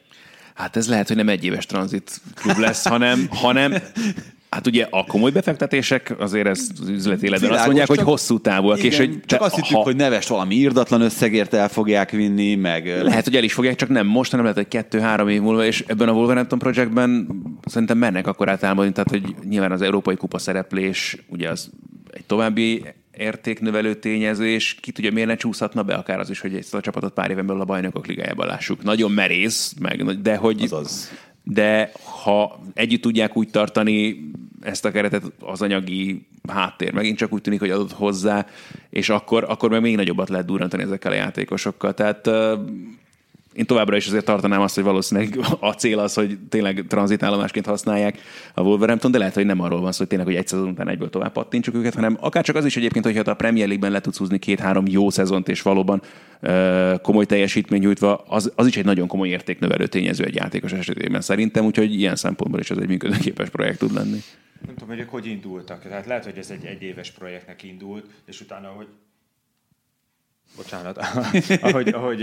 Hát 0.54 0.76
ez 0.76 0.90
lehet, 0.90 1.08
hogy 1.08 1.18
nem 1.18 1.30
egy 1.30 1.44
éves 1.44 1.66
tranzit 1.66 2.22
klub 2.36 2.58
lesz, 2.58 2.88
hanem, 2.88 3.28
hanem 3.30 3.74
Hát 4.50 4.68
ugye 4.68 4.88
a 4.90 5.04
komoly 5.04 5.32
befektetések 5.32 6.16
azért 6.20 6.48
ez 6.48 6.70
az 6.82 6.90
üzleti 6.90 7.26
életben 7.26 7.52
azt 7.52 7.66
mondják, 7.66 7.88
hogy 7.88 8.00
hosszú 8.00 8.40
távúak. 8.40 8.78
Igen, 8.78 8.92
és 8.92 8.98
hogy 8.98 9.20
csak 9.26 9.42
azt 9.42 9.56
hittük, 9.56 9.76
ha- 9.76 9.84
hogy 9.84 9.96
neves 9.96 10.28
valami 10.28 10.56
írdatlan 10.56 11.02
összegért 11.02 11.54
el 11.54 11.70
fogják 11.70 12.12
vinni, 12.12 12.56
meg 12.56 13.02
Lehet, 13.02 13.24
hogy 13.24 13.36
el 13.36 13.44
is 13.44 13.54
fogják, 13.54 13.76
csak 13.76 13.90
nem 13.90 14.08
most, 14.08 14.30
hanem 14.32 14.46
lehet, 14.46 14.60
hogy 14.60 14.70
kettő-három 14.70 15.28
év 15.28 15.42
múlva, 15.42 15.66
és 15.66 15.84
ebben 15.88 16.08
a 16.08 16.12
Wolverhampton 16.12 16.60
projektben 16.60 17.28
szerintem 17.66 17.98
mennek 17.98 18.28
akkor 18.28 18.50
átálmodni, 18.50 18.92
tehát 18.92 19.10
hogy 19.10 19.36
nyilván 19.50 19.72
az 19.72 19.82
Európai 19.82 20.16
Kupa 20.16 20.38
szereplés, 20.38 21.18
ugye 21.28 21.50
az 21.50 21.70
egy 22.12 22.26
további 22.26 22.84
értéknövelő 23.18 23.94
tényező, 23.94 24.48
és 24.48 24.76
ki 24.82 24.92
tudja, 24.92 25.12
miért 25.12 25.28
ne 25.28 25.36
csúszhatna 25.36 25.84
be 25.84 25.94
akár 25.94 26.20
az 26.20 26.30
is, 26.30 26.40
hogy 26.40 26.56
ezt 26.56 26.74
a 26.74 26.82
csapatot 26.82 27.14
pár 27.14 27.32
éven 27.32 27.46
belül 27.46 27.62
a 27.62 27.66
bajnokok 27.66 28.08
ligájában 28.08 28.48
lássuk. 28.48 28.84
Nagyon 28.84 29.12
merész, 29.12 29.74
meg, 29.80 30.22
de 30.22 30.36
hogy... 30.36 30.62
Azaz. 30.64 31.12
De 31.50 31.92
ha 32.24 32.60
együtt 32.74 33.02
tudják 33.02 33.38
úgy 33.38 33.50
tartani 33.50 34.30
ezt 34.62 34.86
a 34.86 34.92
keretet, 34.92 35.24
az 35.40 35.62
anyagi 35.62 36.28
háttér 36.48 36.94
megint 36.94 37.18
csak 37.18 37.34
úgy 37.34 37.42
tűnik, 37.42 37.60
hogy 37.60 37.70
adott 37.70 37.92
hozzá, 37.92 38.46
és 38.90 39.10
akkor, 39.10 39.46
akkor 39.48 39.70
meg 39.70 39.82
még 39.82 39.96
nagyobbat 39.96 40.30
lehet 40.30 40.46
durrantani 40.46 40.84
ezekkel 40.84 41.12
a 41.12 41.16
játékosokkal. 41.16 41.94
Tehát 41.94 42.30
én 43.60 43.66
továbbra 43.66 43.96
is 43.96 44.08
azért 44.08 44.26
tartanám 44.26 44.62
azt, 44.62 44.76
hogy 44.76 44.84
valószínűleg 44.84 45.40
a 45.60 45.72
cél 45.72 46.00
az, 46.00 46.14
hogy 46.14 46.38
tényleg 46.50 46.86
tranzitállomásként 46.88 47.66
használják 47.66 48.20
a 48.54 48.62
Wolverhampton, 48.62 49.12
de 49.12 49.18
lehet, 49.18 49.34
hogy 49.34 49.46
nem 49.46 49.62
arról 49.62 49.82
van 49.82 49.92
szó, 49.92 49.98
hogy 49.98 50.08
tényleg, 50.08 50.28
hogy 50.28 50.36
egy 50.36 50.48
szezon 50.48 50.68
után 50.68 50.90
egyből 50.90 51.10
tovább 51.10 51.32
pattintsuk 51.32 51.76
őket, 51.76 51.94
hanem 51.94 52.18
akár 52.20 52.44
csak 52.44 52.56
az 52.56 52.66
is 52.66 52.78
egyébként, 52.78 53.06
hogyha 53.06 53.32
a 53.32 53.34
Premier 53.34 53.68
League-ben 53.68 53.92
le 53.92 54.00
tudsz 54.00 54.18
húzni 54.18 54.40
két-három 54.40 54.88
jó 54.88 55.10
szezont, 55.10 55.50
és 55.50 55.62
valóban 55.62 56.02
ö, 56.40 56.94
komoly 57.02 57.26
teljesítmény 57.26 57.82
nyújtva, 57.82 58.16
az, 58.16 58.52
az 58.56 58.68
is 58.68 58.78
egy 58.78 58.86
nagyon 58.86 59.08
komoly 59.08 59.28
értéknövelő 59.28 59.88
tényező 59.88 60.24
egy 60.24 60.36
játékos 60.36 60.72
esetében 60.72 61.22
szerintem, 61.22 61.66
úgyhogy 61.66 61.94
ilyen 61.94 62.16
szempontból 62.16 62.60
is 62.60 62.72
ez 62.72 62.78
egy 62.78 62.88
működőképes 62.88 63.50
projekt 63.50 63.80
tud 63.80 63.94
lenni. 63.94 64.20
Nem 64.66 64.74
tudom, 64.74 64.90
hogy 64.90 65.00
ők 65.00 65.10
hogy 65.10 65.26
indultak. 65.26 65.84
Tehát 65.84 66.06
lehet, 66.06 66.24
hogy 66.24 66.38
ez 66.38 66.50
egy 66.50 66.66
egyéves 66.66 67.12
projektnek 67.12 67.64
indult, 67.64 68.06
és 68.26 68.42
utána, 68.42 68.68
hogy 68.68 68.88
Bocsánat, 70.56 70.98
ahogy, 71.62 71.88
ahogy, 71.88 72.18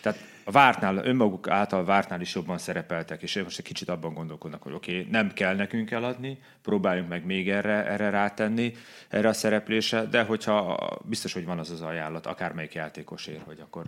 tehát 0.00 0.18
a 0.44 0.50
vártnál, 0.50 0.96
önmaguk 0.96 1.48
által 1.48 1.84
vártnál 1.84 2.20
is 2.20 2.34
jobban 2.34 2.58
szerepeltek, 2.58 3.22
és 3.22 3.40
most 3.42 3.58
egy 3.58 3.64
kicsit 3.64 3.88
abban 3.88 4.14
gondolkodnak, 4.14 4.62
hogy 4.62 4.72
oké, 4.72 4.98
okay, 4.98 5.10
nem 5.10 5.32
kell 5.32 5.54
nekünk 5.54 5.90
eladni, 5.90 6.38
próbáljunk 6.62 7.08
meg 7.08 7.24
még 7.24 7.50
erre, 7.50 7.86
erre 7.86 8.10
rátenni, 8.10 8.74
erre 9.08 9.28
a 9.28 9.32
szereplésre, 9.32 10.04
de 10.04 10.22
hogyha 10.22 10.78
biztos, 11.04 11.32
hogy 11.32 11.44
van 11.44 11.58
az 11.58 11.70
az 11.70 11.80
ajánlat, 11.80 12.26
akármelyik 12.26 12.74
játékosért, 12.74 13.42
hogy 13.42 13.58
akkor 13.60 13.84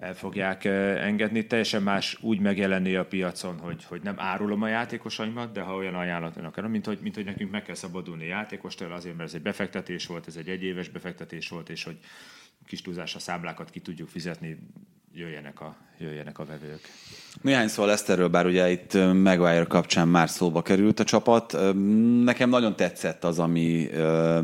el 0.00 0.14
fogják 0.14 0.64
engedni. 0.64 1.46
Teljesen 1.46 1.82
más 1.82 2.18
úgy 2.20 2.40
megjelenni 2.40 2.94
a 2.94 3.04
piacon, 3.04 3.58
hogy, 3.58 3.84
hogy 3.84 4.02
nem 4.02 4.14
árulom 4.18 4.62
a 4.62 4.68
játékosaimat, 4.68 5.52
de 5.52 5.60
ha 5.60 5.74
olyan 5.74 5.94
ajánlat 5.94 6.36
akarom, 6.36 6.70
mint 6.70 6.86
hogy, 6.86 6.98
mint 7.02 7.14
hogy 7.14 7.24
nekünk 7.24 7.50
meg 7.50 7.62
kell 7.62 7.74
szabadulni 7.74 8.26
játékostól, 8.26 8.92
azért, 8.92 9.16
mert 9.16 9.28
ez 9.28 9.34
egy 9.34 9.42
befektetés 9.42 10.06
volt, 10.06 10.26
ez 10.26 10.36
egy 10.36 10.48
egyéves 10.48 10.88
befektetés 10.88 11.48
volt, 11.48 11.68
és 11.68 11.84
hogy 11.84 11.98
kis 12.66 12.82
túlzás 12.82 13.14
a 13.14 13.18
számlákat 13.18 13.70
ki 13.70 13.80
tudjuk 13.80 14.08
fizetni, 14.08 14.58
jöjjenek 15.16 15.60
a, 15.60 15.76
jöjjenek 15.98 16.38
a 16.38 16.44
vevők. 16.44 16.80
Néhány 17.42 17.68
szó 17.68 17.82
a 17.82 17.86
Leicesterről, 17.86 18.28
bár 18.28 18.46
ugye 18.46 18.70
itt 18.70 18.94
Maguire 18.94 19.64
kapcsán 19.64 20.08
már 20.08 20.30
szóba 20.30 20.62
került 20.62 21.00
a 21.00 21.04
csapat. 21.04 21.56
Nekem 22.24 22.48
nagyon 22.48 22.76
tetszett 22.76 23.24
az, 23.24 23.38
ami 23.38 23.88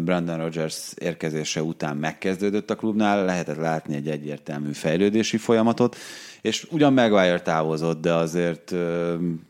Brandon 0.00 0.36
Rogers 0.36 0.92
érkezése 0.98 1.62
után 1.62 1.96
megkezdődött 1.96 2.70
a 2.70 2.74
klubnál. 2.74 3.24
Lehetett 3.24 3.56
látni 3.56 3.94
egy 3.94 4.08
egyértelmű 4.08 4.72
fejlődési 4.72 5.36
folyamatot, 5.36 5.96
és 6.40 6.66
ugyan 6.70 6.92
Maguire 6.92 7.40
távozott, 7.40 8.00
de 8.00 8.12
azért 8.12 8.74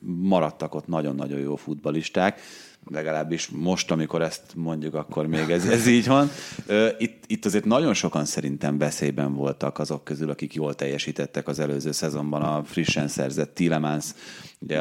maradtak 0.01 0.75
ott 0.75 0.87
nagyon-nagyon 0.87 1.39
jó 1.39 1.57
futbalisták 1.57 2.41
legalábbis 2.91 3.49
most, 3.49 3.91
amikor 3.91 4.23
ezt 4.23 4.43
mondjuk, 4.55 4.95
akkor 4.95 5.27
még 5.27 5.51
ez, 5.51 5.67
ez 5.67 5.87
így 5.87 6.07
van. 6.07 6.31
Itt, 6.99 7.25
itt 7.27 7.45
azért 7.45 7.65
nagyon 7.65 7.95
sokan 7.95 8.25
szerintem 8.25 8.79
veszélyben 8.79 9.35
voltak 9.35 9.79
azok 9.79 10.05
közül, 10.05 10.31
akik 10.31 10.55
jól 10.55 10.75
teljesítettek 10.75 11.49
az 11.49 11.59
előző 11.59 11.93
szezonban 11.93 12.43
a 12.43 12.65
frissen 12.65 13.09
szerzett 13.09 13.55
Tielemans, 13.55 14.05
ugye 14.59 14.81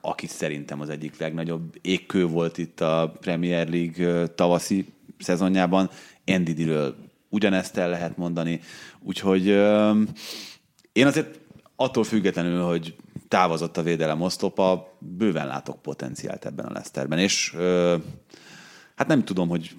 aki 0.00 0.26
szerintem 0.26 0.80
az 0.80 0.88
egyik 0.88 1.18
legnagyobb 1.18 1.78
égkő 1.80 2.26
volt 2.26 2.58
itt 2.58 2.80
a 2.80 3.12
Premier 3.20 3.68
League 3.68 4.26
tavaszi 4.26 4.86
szezonjában. 5.18 5.90
Endidiről 6.24 6.96
ugyanezt 7.28 7.76
el 7.76 7.88
lehet 7.88 8.16
mondani. 8.16 8.60
Úgyhogy 9.00 9.46
én 10.92 11.06
azért 11.06 11.40
attól 11.76 12.04
függetlenül, 12.04 12.62
hogy 12.62 12.96
távozott 13.28 13.76
a 13.76 13.82
védelem 13.82 14.20
oszlopa, 14.20 14.96
bőven 14.98 15.46
látok 15.46 15.82
potenciált 15.82 16.44
ebben 16.44 16.64
a 16.64 16.72
Leicesterben, 16.72 17.18
és 17.18 17.54
ö, 17.56 17.96
hát 18.94 19.06
nem 19.08 19.24
tudom, 19.24 19.48
hogy 19.48 19.76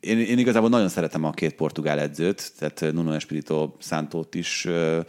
én, 0.00 0.18
én 0.18 0.38
igazából 0.38 0.68
nagyon 0.68 0.88
szeretem 0.88 1.24
a 1.24 1.30
két 1.30 1.54
portugál 1.54 1.98
edzőt, 1.98 2.52
tehát 2.58 2.94
Nuno 2.94 3.12
Espirito 3.12 3.74
Santót 3.78 4.34
is 4.34 4.64
ö, 4.64 5.00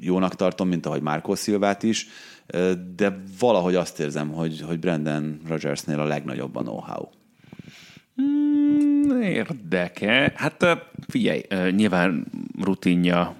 jónak 0.00 0.34
tartom, 0.34 0.68
mint 0.68 0.86
ahogy 0.86 1.02
Marco 1.02 1.34
Silvát 1.34 1.82
is, 1.82 2.06
ö, 2.46 2.72
de 2.96 3.22
valahogy 3.38 3.74
azt 3.74 4.00
érzem, 4.00 4.28
hogy, 4.28 4.60
hogy 4.60 4.78
Brandon 4.78 5.40
Rogersnél 5.48 6.00
a 6.00 6.04
legnagyobb 6.04 6.56
a 6.56 6.60
know-how. 6.60 7.08
Érdeke. 9.20 10.32
Hát 10.36 10.66
figyelj, 11.08 11.42
nyilván 11.70 12.26
rutinja 12.60 13.36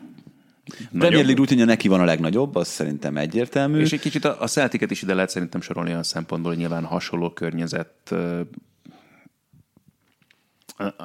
Premier. 0.91 1.13
League 1.13 1.35
rutinja 1.35 1.65
neki 1.65 1.89
van 1.89 2.01
a 2.01 2.05
legnagyobb, 2.05 2.55
az 2.55 2.69
szerintem 2.69 3.17
egyértelmű. 3.17 3.81
És 3.81 3.93
egy 3.93 4.01
kicsit 4.01 4.25
a, 4.25 4.37
a 4.41 4.47
Celticet 4.47 4.91
is 4.91 5.03
ide 5.03 5.15
lehet 5.15 5.31
szerintem 5.31 5.61
sorolni 5.61 5.91
olyan 5.91 6.03
szempontból, 6.03 6.51
hogy 6.51 6.61
nyilván 6.61 6.85
hasonló 6.85 7.31
környezet. 7.31 8.15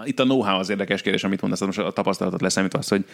Itt 0.05 0.19
a 0.19 0.23
know-how 0.23 0.59
az 0.59 0.69
érdekes 0.69 1.01
kérdés, 1.01 1.23
amit 1.23 1.41
mondasz, 1.41 1.61
most 1.61 1.79
a 1.79 1.91
tapasztalatot 1.91 2.41
leszámítva 2.41 2.79
az, 2.79 2.87
hogy 2.87 3.05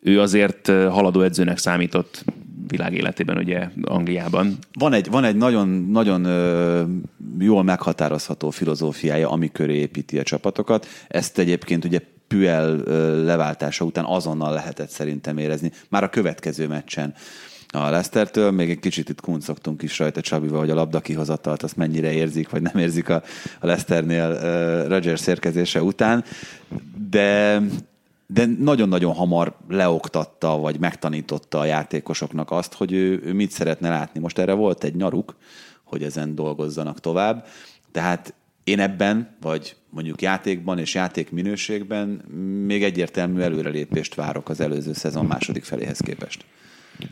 ő 0.00 0.20
azért 0.20 0.66
haladó 0.66 1.20
edzőnek 1.20 1.58
számított 1.58 2.24
világ 2.66 2.94
életében, 2.94 3.36
ugye 3.36 3.68
Angliában. 3.82 4.58
Van 4.72 4.92
egy, 4.92 5.10
van 5.10 5.24
egy 5.24 5.36
nagyon, 5.36 5.68
nagyon 5.68 6.24
jól 7.38 7.62
meghatározható 7.62 8.50
filozófiája, 8.50 9.30
ami 9.30 9.52
köré 9.52 9.74
építi 9.74 10.18
a 10.18 10.22
csapatokat. 10.22 10.86
Ezt 11.08 11.38
egyébként 11.38 11.84
ugye 11.84 12.00
Puel 12.34 12.80
ö, 12.84 13.24
leváltása 13.24 13.84
után 13.84 14.04
azonnal 14.04 14.52
lehetett 14.52 14.88
szerintem 14.88 15.38
érezni. 15.38 15.72
Már 15.88 16.02
a 16.02 16.08
következő 16.08 16.66
meccsen 16.66 17.14
a 17.68 17.90
Leicestertől, 17.90 18.50
még 18.50 18.70
egy 18.70 18.78
kicsit 18.78 19.08
itt 19.08 19.20
kuncogtunk 19.20 19.82
is 19.82 19.98
rajta 19.98 20.20
Csabival, 20.20 20.58
hogy 20.58 20.70
a 20.70 20.74
labda 20.74 21.00
kihozatalt 21.00 21.62
azt 21.62 21.76
mennyire 21.76 22.12
érzik, 22.12 22.50
vagy 22.50 22.62
nem 22.62 22.78
érzik 22.78 23.08
a, 23.08 23.22
a 23.60 23.66
Leicesternél 23.66 24.30
uh, 24.30 24.88
Rodgers 24.88 25.26
érkezése 25.26 25.82
után, 25.82 26.24
de 27.10 27.60
de 28.32 28.46
nagyon-nagyon 28.58 29.14
hamar 29.14 29.56
leoktatta, 29.68 30.58
vagy 30.58 30.78
megtanította 30.78 31.58
a 31.58 31.64
játékosoknak 31.64 32.50
azt, 32.50 32.74
hogy 32.74 32.92
ő, 32.92 33.20
ő 33.24 33.32
mit 33.32 33.50
szeretne 33.50 33.88
látni. 33.88 34.20
Most 34.20 34.38
erre 34.38 34.52
volt 34.52 34.84
egy 34.84 34.94
nyaruk, 34.94 35.36
hogy 35.84 36.02
ezen 36.02 36.34
dolgozzanak 36.34 37.00
tovább. 37.00 37.46
Tehát 37.92 38.34
én 38.64 38.80
ebben, 38.80 39.36
vagy 39.40 39.76
mondjuk 39.88 40.22
játékban 40.22 40.78
és 40.78 40.94
játék 40.94 41.30
minőségben 41.30 42.08
még 42.66 42.82
egyértelmű 42.82 43.40
előrelépést 43.40 44.14
várok 44.14 44.48
az 44.48 44.60
előző 44.60 44.92
szezon 44.92 45.26
második 45.26 45.64
feléhez 45.64 45.98
képest. 45.98 46.44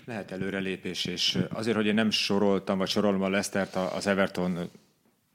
Lehet 0.04 0.30
előrelépés, 0.30 1.04
és 1.04 1.38
azért, 1.52 1.76
hogy 1.76 1.86
én 1.86 1.94
nem 1.94 2.10
soroltam, 2.10 2.78
vagy 2.78 2.88
sorolom 2.88 3.22
a 3.22 3.28
Leicestert 3.28 3.76
az 3.76 4.06
Everton 4.06 4.70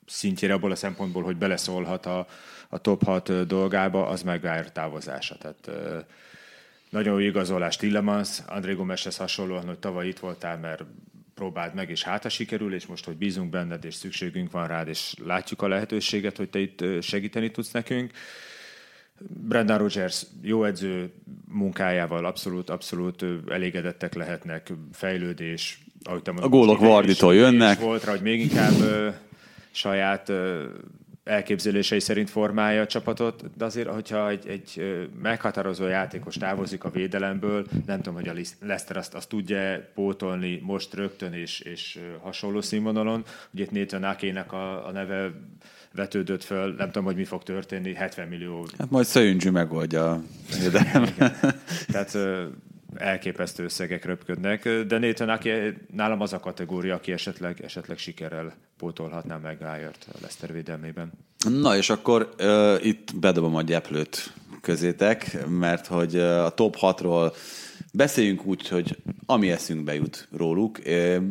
szintjére 0.05 0.53
abból 0.53 0.71
a 0.71 0.75
szempontból, 0.75 1.23
hogy 1.23 1.37
beleszólhat 1.37 2.05
a, 2.05 2.27
a 2.69 2.77
top 2.77 3.03
6 3.03 3.47
dolgába, 3.47 4.07
az 4.07 4.21
Maguire 4.21 4.69
távozása. 4.73 5.37
Tehát 5.37 5.69
nagyon 6.89 7.21
jó 7.21 7.27
igazolás 7.27 7.75
Tillemans, 7.75 8.39
André 8.47 8.73
Gomeshez 8.73 9.17
hasonlóan, 9.17 9.65
hogy 9.65 9.79
tavaly 9.79 10.07
itt 10.07 10.19
voltál, 10.19 10.57
mert 10.57 10.83
próbáld 11.35 11.73
meg, 11.73 11.89
és 11.89 12.03
hátra 12.03 12.29
sikerül, 12.29 12.73
és 12.73 12.85
most, 12.85 13.05
hogy 13.05 13.17
bízunk 13.17 13.49
benned, 13.49 13.85
és 13.85 13.95
szükségünk 13.95 14.51
van 14.51 14.67
rád, 14.67 14.87
és 14.87 15.13
látjuk 15.25 15.61
a 15.61 15.67
lehetőséget, 15.67 16.37
hogy 16.37 16.49
te 16.49 16.59
itt 16.59 16.83
segíteni 17.01 17.51
tudsz 17.51 17.71
nekünk. 17.71 18.11
Brendan 19.29 19.77
Rodgers 19.77 20.25
jó 20.41 20.63
edző 20.63 21.11
munkájával 21.47 22.25
abszolút, 22.25 22.69
abszolút 22.69 23.25
elégedettek 23.49 24.13
lehetnek, 24.13 24.73
fejlődés, 24.91 25.83
ahogy 26.03 26.21
te 26.21 26.31
mondod, 26.31 26.51
A 26.51 26.55
gólok 26.55 26.79
Varditól 26.79 27.35
jönnek. 27.35 27.79
Volt 27.79 28.03
rá, 28.03 28.11
hogy 28.11 28.21
még 28.21 28.39
inkább 28.39 28.73
saját 29.71 30.31
elképzelései 31.23 31.99
szerint 31.99 32.29
formálja 32.29 32.81
a 32.81 32.87
csapatot, 32.87 33.43
de 33.57 33.65
azért, 33.65 33.89
hogyha 33.89 34.29
egy, 34.29 34.47
egy 34.47 34.99
meghatározó 35.21 35.87
játékos 35.87 36.35
távozik 36.35 36.83
a 36.83 36.89
védelemből, 36.89 37.65
nem 37.85 37.97
tudom, 37.97 38.13
hogy 38.13 38.27
a 38.27 38.33
Leicester 38.33 38.97
azt, 38.97 39.13
azt 39.13 39.29
tudja 39.29 39.89
pótolni 39.93 40.59
most 40.63 40.93
rögtön 40.93 41.33
és, 41.33 41.59
és 41.59 41.99
hasonló 42.21 42.61
színvonalon. 42.61 43.23
Ugye 43.53 43.63
itt 43.63 43.71
Nathan 43.71 44.03
Akének 44.03 44.51
a, 44.51 44.87
a 44.87 44.91
neve 44.91 45.31
vetődött 45.93 46.43
föl, 46.43 46.73
nem 46.73 46.87
tudom, 46.87 47.03
hogy 47.03 47.15
mi 47.15 47.25
fog 47.25 47.43
történni, 47.43 47.93
70 47.93 48.27
millió 48.27 48.67
Hát 48.77 48.89
majd 48.89 49.05
Szöjüncsi 49.05 49.49
megoldja 49.49 50.11
a 50.11 50.21
védelem. 50.59 51.05
tehát 51.87 52.17
elképesztő 52.95 53.63
összegek 53.63 54.05
röpködnek, 54.05 54.69
de 54.69 54.97
Nathan, 54.97 55.29
aki 55.29 55.49
nálam 55.91 56.21
az 56.21 56.33
a 56.33 56.39
kategória, 56.39 56.95
aki 56.95 57.11
esetleg, 57.11 57.61
esetleg 57.63 57.97
sikerrel 57.97 58.53
pótolhatná 58.77 59.37
meg 59.37 59.57
Gájart 59.57 60.05
a 60.13 60.17
Leszter 60.21 60.53
védelmében. 60.53 61.11
Na 61.61 61.77
és 61.77 61.89
akkor 61.89 62.29
uh, 62.39 62.85
itt 62.85 63.15
bedobom 63.15 63.55
a 63.55 63.61
gyeplőt 63.61 64.33
közétek, 64.61 65.47
mert 65.47 65.87
hogy 65.87 66.15
uh, 66.15 66.45
a 66.45 66.49
top 66.49 66.75
6-ról 66.81 67.33
Beszéljünk 67.95 68.45
úgy, 68.45 68.67
hogy 68.67 68.97
ami 69.25 69.51
eszünkbe 69.51 69.93
jut 69.93 70.27
róluk. 70.37 70.79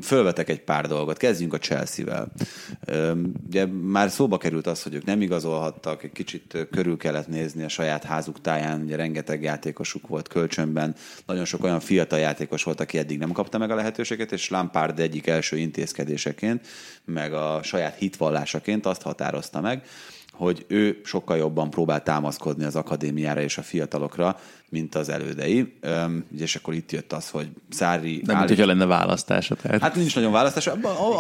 Fölvetek 0.03 0.49
egy 0.49 0.61
pár 0.61 0.87
dolgot. 0.87 1.17
Kezdjünk 1.17 1.53
a 1.53 1.59
Chelsea-vel. 1.59 2.33
Ugye 3.47 3.67
már 3.67 4.11
szóba 4.11 4.39
került 4.39 4.67
az, 4.67 4.83
hogy 4.83 4.95
ők 4.95 5.05
nem 5.05 5.21
igazolhattak, 5.23 6.03
egy 6.03 6.13
kicsit 6.13 6.67
körül 6.71 6.97
kellett 6.97 7.29
nézni 7.29 7.65
a 7.65 7.69
saját 7.69 8.05
házuk 8.05 8.41
táján, 8.41 8.83
ugye 8.83 8.97
rengeteg 8.97 9.43
játékosuk 9.43 10.09
volt 10.09 10.29
kölcsönben, 10.29 10.95
nagyon 11.27 11.45
sok 11.45 11.65
olyan 11.65 11.81
fiatal 11.81 12.19
játékos 12.19 12.63
volt, 12.63 12.81
aki 12.81 12.99
eddig 12.99 13.19
nem 13.19 13.33
kapta 13.33 13.59
meg 13.59 13.71
a 13.71 13.75
lehetőséget, 13.75 14.33
és 14.33 14.49
Lampard 14.49 14.99
egyik 14.99 15.27
első 15.27 15.57
intézkedéseként, 15.57 16.67
meg 17.05 17.33
a 17.33 17.61
saját 17.63 17.97
hitvallásaként 17.97 18.87
azt 18.87 19.03
határozta 19.03 19.61
meg, 19.61 19.87
hogy 20.33 20.65
ő 20.69 21.01
sokkal 21.05 21.37
jobban 21.37 21.71
próbál 21.71 22.03
támaszkodni 22.03 22.65
az 22.65 22.77
akadémiára 22.77 23.41
és 23.41 23.59
a 23.59 23.63
fiatalokra, 23.63 24.41
mint 24.73 24.95
az 24.95 25.09
elődei. 25.09 25.73
Üm, 25.83 26.25
és 26.39 26.57
akkor 26.57 26.75
itt 26.75 26.93
jött 26.93 27.13
az, 27.13 27.29
hogy 27.29 27.49
Szári... 27.71 28.23
Nem, 28.25 28.37
állít... 28.37 28.49
mint 28.49 28.49
hogyha 28.49 28.67
lenne 28.67 28.87
választása. 28.87 29.55
Tehát. 29.55 29.81
Hát 29.81 29.95
nincs 29.95 30.15
nagyon 30.15 30.33
választása. 30.33 30.73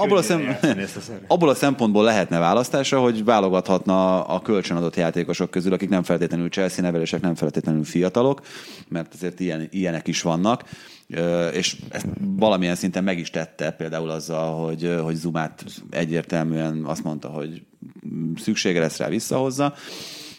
Abból 0.02 0.18
a, 0.18 0.22
szem... 0.22 0.56
abból 1.26 1.48
a 1.48 1.54
szempontból 1.54 2.04
lehetne 2.04 2.38
választása, 2.38 3.00
hogy 3.00 3.24
válogathatna 3.24 4.24
a 4.24 4.40
kölcsönadott 4.40 4.96
játékosok 4.96 5.50
közül, 5.50 5.72
akik 5.72 5.88
nem 5.88 6.02
feltétlenül 6.02 6.48
Chelsea 6.48 6.84
nevelések, 6.84 7.20
nem 7.20 7.34
feltétlenül 7.34 7.84
fiatalok, 7.84 8.40
mert 8.88 9.14
azért 9.14 9.40
ilyen, 9.40 9.68
ilyenek 9.70 10.08
is 10.08 10.22
vannak 10.22 10.64
és 11.52 11.76
ezt 11.88 12.06
valamilyen 12.20 12.74
szinten 12.74 13.04
meg 13.04 13.18
is 13.18 13.30
tette, 13.30 13.70
például 13.70 14.10
azzal, 14.10 14.64
hogy, 14.64 14.94
hogy 15.02 15.14
Zumát 15.14 15.64
egyértelműen 15.90 16.84
azt 16.84 17.04
mondta, 17.04 17.28
hogy 17.28 17.62
szüksége 18.36 18.80
lesz 18.80 18.96
rá 18.96 19.08
visszahozza, 19.08 19.74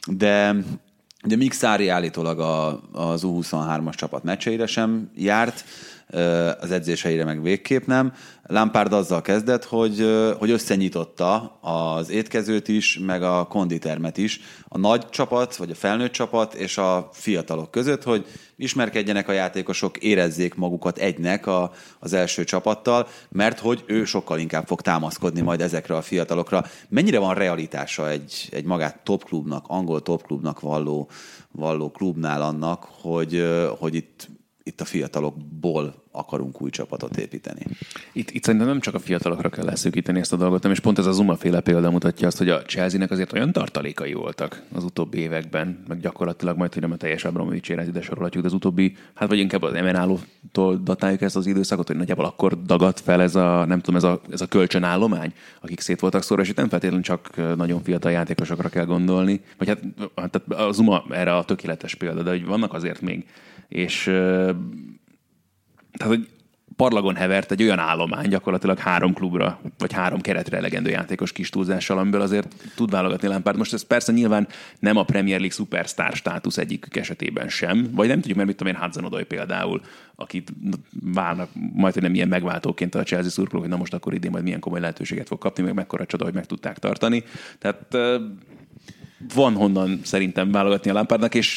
de 0.07 0.55
ugye 1.23 1.35
Mik 1.35 1.53
Szári 1.53 1.87
állítólag 1.87 2.39
a, 2.39 2.81
az 2.91 3.21
U23-as 3.25 3.95
csapat 3.95 4.23
meccseire 4.23 4.65
sem 4.65 5.09
járt, 5.15 5.63
az 6.59 6.71
edzéseire 6.71 7.25
meg 7.25 7.41
végképp 7.41 7.85
nem. 7.85 8.13
Lampard 8.43 8.93
azzal 8.93 9.21
kezdett, 9.21 9.63
hogy, 9.63 10.07
hogy 10.37 10.51
összenyitotta 10.51 11.59
az 11.61 12.09
étkezőt 12.09 12.67
is, 12.67 12.99
meg 13.05 13.23
a 13.23 13.47
konditermet 13.47 14.17
is 14.17 14.39
a 14.67 14.77
nagy 14.77 15.09
csapat, 15.09 15.55
vagy 15.55 15.71
a 15.71 15.75
felnőtt 15.75 16.11
csapat 16.11 16.53
és 16.53 16.77
a 16.77 17.09
fiatalok 17.11 17.71
között, 17.71 18.03
hogy 18.03 18.25
ismerkedjenek 18.55 19.27
a 19.27 19.31
játékosok, 19.31 19.97
érezzék 19.97 20.55
magukat 20.55 20.97
egynek 20.97 21.47
a, 21.47 21.71
az 21.99 22.13
első 22.13 22.43
csapattal, 22.43 23.07
mert 23.29 23.59
hogy 23.59 23.83
ő 23.85 24.05
sokkal 24.05 24.39
inkább 24.39 24.67
fog 24.67 24.81
támaszkodni 24.81 25.41
majd 25.41 25.61
ezekre 25.61 25.95
a 25.95 26.01
fiatalokra. 26.01 26.65
Mennyire 26.89 27.19
van 27.19 27.33
realitása 27.33 28.09
egy, 28.09 28.49
egy 28.51 28.65
magát 28.65 29.03
topklubnak, 29.03 29.65
angol 29.67 30.01
topklubnak 30.01 30.59
valló, 30.59 31.09
valló 31.51 31.91
klubnál 31.91 32.41
annak, 32.41 32.87
hogy, 33.01 33.45
hogy 33.79 33.95
itt 33.95 34.29
itt 34.63 34.81
a 34.81 34.85
fiatalokból 34.85 36.03
akarunk 36.11 36.61
új 36.61 36.69
csapatot 36.69 37.17
építeni. 37.17 37.61
Itt, 38.13 38.31
itt 38.31 38.43
szerintem 38.43 38.69
nem 38.69 38.79
csak 38.79 38.93
a 38.93 38.99
fiatalokra 38.99 39.49
kell 39.49 39.65
leszűkíteni 39.65 40.19
ezt 40.19 40.33
a 40.33 40.35
dolgot, 40.35 40.63
nem, 40.63 40.71
és 40.71 40.79
pont 40.79 40.99
ez 40.99 41.05
a 41.05 41.11
Zuma 41.11 41.35
féle 41.35 41.59
példa 41.59 41.91
mutatja 41.91 42.27
azt, 42.27 42.37
hogy 42.37 42.49
a 42.49 42.61
Chelsea-nek 42.61 43.11
azért 43.11 43.33
olyan 43.33 43.51
tartalékai 43.51 44.13
voltak 44.13 44.61
az 44.73 44.83
utóbbi 44.83 45.17
években, 45.17 45.83
meg 45.87 45.99
gyakorlatilag 45.99 46.57
majd, 46.57 46.73
hogy 46.73 46.81
nem 46.81 46.91
a 46.91 46.95
teljes 46.95 47.25
Abramovics 47.25 47.69
érez 47.69 47.87
ide 47.87 48.01
sorolhatjuk, 48.01 48.43
de 48.43 48.49
az 48.49 48.55
utóbbi, 48.55 48.95
hát 49.13 49.29
vagy 49.29 49.39
inkább 49.39 49.61
az 49.61 49.73
Emenálótól 49.73 50.77
datáljuk 50.83 51.21
ezt 51.21 51.35
az 51.35 51.45
időszakot, 51.45 51.87
hogy 51.87 51.97
nagyjából 51.97 52.25
akkor 52.25 52.61
dagadt 52.61 52.99
fel 52.99 53.21
ez 53.21 53.35
a, 53.35 53.65
nem 53.65 53.79
tudom, 53.79 53.95
ez 53.95 54.03
a, 54.03 54.21
ez 54.31 54.41
a 54.41 54.47
kölcsönállomány, 54.47 55.33
akik 55.61 55.79
szét 55.79 55.99
voltak 55.99 56.23
szóra, 56.23 56.41
és 56.41 56.49
itt 56.49 56.55
nem 56.55 56.69
feltétlenül 56.69 57.03
csak 57.03 57.55
nagyon 57.55 57.83
fiatal 57.83 58.11
játékosokra 58.11 58.69
kell 58.69 58.85
gondolni, 58.85 59.41
vagy 59.57 59.67
hát, 59.67 59.81
hát 60.15 60.35
a 60.35 60.71
Zuma 60.71 61.03
erre 61.09 61.35
a 61.35 61.43
tökéletes 61.43 61.95
példa, 61.95 62.23
de 62.23 62.29
hogy 62.29 62.45
vannak 62.45 62.73
azért 62.73 63.01
még 63.01 63.25
és 63.73 64.03
tehát, 65.97 66.15
hogy 66.15 66.27
parlagon 66.75 67.15
hevert 67.15 67.51
egy 67.51 67.63
olyan 67.63 67.79
állomány 67.79 68.29
gyakorlatilag 68.29 68.77
három 68.77 69.13
klubra, 69.13 69.59
vagy 69.77 69.93
három 69.93 70.21
keretre 70.21 70.57
elegendő 70.57 70.89
játékos 70.89 71.31
kis 71.31 71.49
túlzással, 71.49 71.97
amiből 71.97 72.21
azért 72.21 72.55
tud 72.75 72.91
válogatni 72.91 73.27
Lampard. 73.27 73.57
Most 73.57 73.73
ez 73.73 73.81
persze 73.81 74.11
nyilván 74.11 74.47
nem 74.79 74.97
a 74.97 75.03
Premier 75.03 75.39
League 75.39 75.55
superstar 75.55 76.11
státusz 76.11 76.57
egyikük 76.57 76.95
esetében 76.95 77.49
sem, 77.49 77.89
vagy 77.91 78.07
nem 78.07 78.19
tudjuk, 78.19 78.35
mert 78.35 78.47
mit 78.47 78.57
tudom 78.57 78.73
én, 78.73 78.79
Hudson 78.81 79.05
Odoi 79.05 79.23
például, 79.23 79.81
akit 80.15 80.53
várnak 81.13 81.49
majd, 81.73 81.93
hogy 81.93 82.03
nem 82.03 82.13
ilyen 82.13 82.27
megváltóként 82.27 82.95
a 82.95 83.03
Chelsea 83.03 83.29
szurkolók, 83.29 83.63
hogy 83.63 83.73
na 83.73 83.79
most 83.79 83.93
akkor 83.93 84.13
idén 84.13 84.31
majd 84.31 84.43
milyen 84.43 84.59
komoly 84.59 84.79
lehetőséget 84.79 85.27
fog 85.27 85.37
kapni, 85.37 85.63
meg 85.63 85.73
mekkora 85.73 86.05
csoda, 86.05 86.23
hogy 86.23 86.33
meg 86.33 86.45
tudták 86.45 86.77
tartani. 86.77 87.23
Tehát 87.59 87.97
van 89.33 89.53
honnan 89.53 89.99
szerintem 90.03 90.51
válogatni 90.51 90.89
a 90.89 90.93
Lampardnak, 90.93 91.35
és 91.35 91.55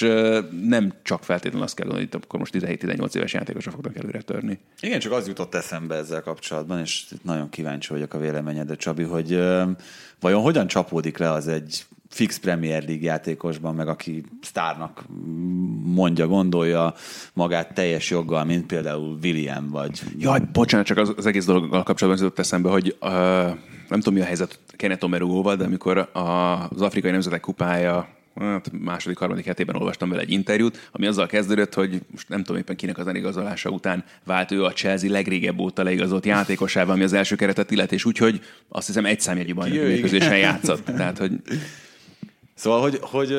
nem 0.63 0.93
csak 1.03 1.25
feltétlenül 1.25 1.63
azt 1.63 1.75
kell 1.75 1.87
gondolni, 1.87 2.09
hogy 2.13 2.23
akkor 2.25 2.39
most 2.39 2.55
17-18 2.57 3.15
éves 3.15 3.33
játékosok 3.33 3.73
fognak 3.73 3.97
előre 3.97 4.21
törni. 4.21 4.59
Igen, 4.81 4.99
csak 4.99 5.13
az 5.13 5.27
jutott 5.27 5.55
eszembe 5.55 5.95
ezzel 5.95 6.23
kapcsolatban, 6.23 6.81
és 6.81 7.05
nagyon 7.23 7.49
kíváncsi 7.49 7.93
vagyok 7.93 8.15
a 8.15 8.19
véleményedre, 8.19 8.77
Csabi, 8.77 9.03
hogy 9.03 9.43
vajon 10.21 10.43
hogyan 10.43 10.67
csapódik 10.67 11.19
le 11.19 11.31
az 11.31 11.49
egy 11.49 11.85
fix 12.17 12.39
Premier 12.39 12.85
League 12.85 13.05
játékosban, 13.05 13.75
meg 13.75 13.89
aki 13.89 14.25
sztárnak 14.43 15.05
mondja, 15.85 16.27
gondolja 16.27 16.95
magát 17.33 17.75
teljes 17.75 18.11
joggal, 18.11 18.45
mint 18.45 18.67
például 18.67 19.19
William, 19.23 19.69
vagy... 19.69 20.03
Jaj, 20.19 20.41
bocsánat, 20.53 20.87
csak 20.87 20.99
az, 20.99 21.13
az 21.17 21.27
egész 21.27 21.45
dologgal 21.45 21.83
kapcsolatban 21.83 22.25
jutott 22.25 22.39
eszembe, 22.39 22.71
hogy 22.71 22.97
uh, 23.01 23.11
nem 23.89 24.01
tudom, 24.01 24.15
mi 24.15 24.21
a 24.21 24.25
helyzet 24.25 24.59
Kenneth 24.77 25.05
Omerugóval, 25.05 25.57
de 25.57 25.65
amikor 25.65 26.11
az 26.13 26.81
Afrikai 26.83 27.11
Nemzetek 27.11 27.41
Kupája 27.41 28.09
hát 28.41 28.71
második, 28.73 29.19
harmadik 29.19 29.45
hetében 29.45 29.77
olvastam 29.77 30.09
vele 30.09 30.23
egy 30.23 30.31
interjút, 30.31 30.89
ami 30.93 31.07
azzal 31.07 31.27
kezdődött, 31.27 31.75
hogy 31.75 32.01
most 32.11 32.29
nem 32.29 32.43
tudom 32.43 32.61
éppen 32.61 32.77
kinek 32.77 32.99
az 32.99 33.07
eligazolása 33.07 33.71
után 33.71 34.05
vált 34.25 34.51
ő 34.51 34.65
a 34.65 34.73
Chelsea 34.73 35.11
legrégebb 35.11 35.59
óta 35.59 35.83
leigazolt 35.83 36.27
játékosával, 36.27 36.95
ami 36.95 37.05
az 37.05 37.13
első 37.13 37.37
keretet 37.37 37.71
illet, 37.71 37.93
és 37.93 38.05
úgyhogy 38.05 38.41
azt 38.69 38.87
hiszem 38.87 39.05
egy 39.05 39.21
számjegyű 39.21 39.55
bajnoki 39.55 40.01
közösen 40.01 40.39
játszott. 40.39 40.85
Tehát, 40.85 41.19
hogy... 41.19 41.33
Szóval, 42.57 42.81
hogy, 42.81 42.99
hogy 43.01 43.39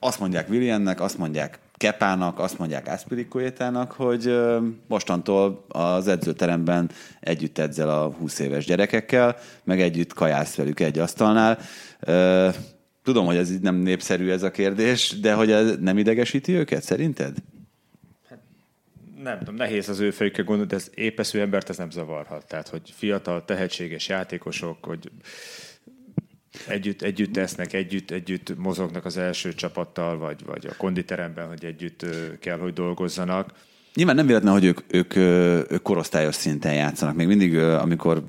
azt 0.00 0.20
mondják 0.20 0.48
Williamnek, 0.48 1.00
azt 1.00 1.18
mondják 1.18 1.58
Kepának, 1.76 2.38
azt 2.38 2.58
mondják 2.58 2.86
Aspiricuetának, 2.86 3.92
hogy 3.92 4.36
mostantól 4.86 5.64
az 5.68 6.08
edzőteremben 6.08 6.90
együtt 7.20 7.58
edzel 7.58 7.88
a 7.88 8.10
20 8.10 8.38
éves 8.38 8.64
gyerekekkel, 8.64 9.36
meg 9.64 9.80
együtt 9.80 10.12
kajász 10.12 10.54
velük 10.54 10.80
egy 10.80 10.98
asztalnál. 10.98 11.58
Tudom, 13.02 13.26
hogy 13.26 13.36
ez 13.36 13.50
így 13.50 13.60
nem 13.60 13.74
népszerű 13.74 14.30
ez 14.30 14.42
a 14.42 14.50
kérdés, 14.50 15.20
de 15.20 15.34
hogy 15.34 15.50
ez 15.50 15.76
nem 15.80 15.98
idegesíti 15.98 16.52
őket, 16.52 16.82
szerinted? 16.82 17.36
Hát, 18.28 18.38
nem 19.22 19.38
tudom, 19.38 19.54
nehéz 19.54 19.88
az 19.88 20.00
ő 20.00 20.10
fejükkel 20.10 20.44
gondolni, 20.44 20.70
de 20.70 20.76
ez 20.76 20.90
épesző 20.94 21.40
embert 21.40 21.68
ez 21.68 21.76
nem 21.76 21.90
zavarhat. 21.90 22.46
Tehát, 22.46 22.68
hogy 22.68 22.92
fiatal, 22.96 23.44
tehetséges 23.44 24.08
játékosok, 24.08 24.84
hogy 24.84 25.10
együtt, 26.66 27.02
együtt 27.02 27.32
tesznek, 27.32 27.72
együtt, 27.72 28.10
együtt 28.10 28.58
mozognak 28.58 29.04
az 29.04 29.16
első 29.16 29.54
csapattal, 29.54 30.18
vagy, 30.18 30.44
vagy 30.44 30.66
a 30.66 30.76
konditeremben, 30.76 31.48
hogy 31.48 31.64
együtt 31.64 32.06
kell, 32.40 32.58
hogy 32.58 32.72
dolgozzanak. 32.72 33.52
Nyilván 33.94 34.14
nem 34.14 34.26
véletlen, 34.26 34.52
hogy 34.52 34.64
ők, 34.64 34.80
ők, 34.88 35.16
ők 35.72 35.82
korosztályos 35.82 36.34
szinten 36.34 36.74
játszanak. 36.74 37.14
Még 37.14 37.26
mindig, 37.26 37.58
amikor 37.58 38.22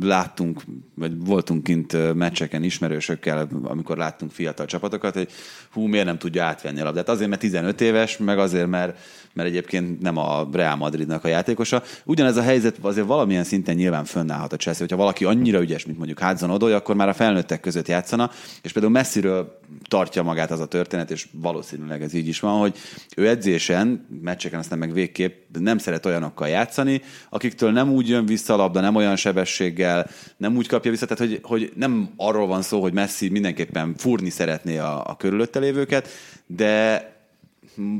láttunk, 0.00 0.62
vagy 0.94 1.24
voltunk 1.24 1.62
kint 1.62 2.14
meccseken 2.14 2.62
ismerősökkel, 2.62 3.48
amikor 3.62 3.96
láttunk 3.96 4.32
fiatal 4.32 4.66
csapatokat, 4.66 5.14
hogy 5.14 5.28
hú, 5.70 5.86
miért 5.86 6.06
nem 6.06 6.18
tudja 6.18 6.44
átvenni 6.44 6.80
a 6.80 6.84
labdát. 6.84 7.08
Azért, 7.08 7.28
mert 7.28 7.40
15 7.40 7.80
éves, 7.80 8.16
meg 8.16 8.38
azért, 8.38 8.66
mert, 8.66 8.98
mert 9.34 9.48
egyébként 9.48 10.00
nem 10.00 10.16
a 10.16 10.48
Real 10.52 10.76
Madridnak 10.76 11.24
a 11.24 11.28
játékosa. 11.28 11.82
Ugyanez 12.04 12.36
a 12.36 12.42
helyzet 12.42 12.78
azért 12.80 13.06
valamilyen 13.06 13.44
szinten 13.44 13.74
nyilván 13.74 14.04
fönnállhat 14.04 14.52
a 14.52 14.56
Chelsea. 14.56 14.82
Hogyha 14.82 15.02
valaki 15.02 15.24
annyira 15.24 15.60
ügyes, 15.60 15.86
mint 15.86 15.98
mondjuk 15.98 16.20
Hudson 16.20 16.50
Odoi, 16.50 16.72
akkor 16.72 16.94
már 16.94 17.08
a 17.08 17.14
felnőttek 17.14 17.60
között 17.60 17.88
játszana, 17.88 18.30
és 18.62 18.72
például 18.72 18.92
messziről 18.94 19.58
tartja 19.88 20.22
magát 20.22 20.50
az 20.50 20.60
a 20.60 20.66
történet, 20.66 21.10
és 21.10 21.28
valószínűleg 21.32 22.02
ez 22.02 22.14
így 22.14 22.28
is 22.28 22.40
van, 22.40 22.58
hogy 22.58 22.76
ő 23.16 23.28
edzésen, 23.28 24.06
meccseken 24.22 24.58
aztán 24.58 24.78
meg 24.78 24.92
végképp 24.92 25.56
nem 25.58 25.78
szeret 25.78 26.06
olyanokkal 26.06 26.48
játszani, 26.48 27.02
akiktől 27.28 27.72
nem 27.72 27.90
úgy 27.90 28.08
jön 28.08 28.26
vissza 28.26 28.54
a 28.54 28.56
labda, 28.56 28.80
nem 28.80 28.94
olyan 28.94 29.16
sebességgel, 29.16 30.10
nem 30.36 30.56
úgy 30.56 30.68
kapja 30.68 30.90
vissza, 30.90 31.06
tehát 31.06 31.30
hogy, 31.30 31.40
hogy 31.42 31.72
nem 31.76 32.10
arról 32.16 32.46
van 32.46 32.62
szó, 32.62 32.80
hogy 32.80 32.92
Messi 32.92 33.28
mindenképpen 33.28 33.94
furni 33.96 34.30
szeretné 34.30 34.78
a, 34.78 35.06
a 35.06 35.16
körülötte 35.16 35.58
lévőket, 35.58 36.08
de 36.46 37.12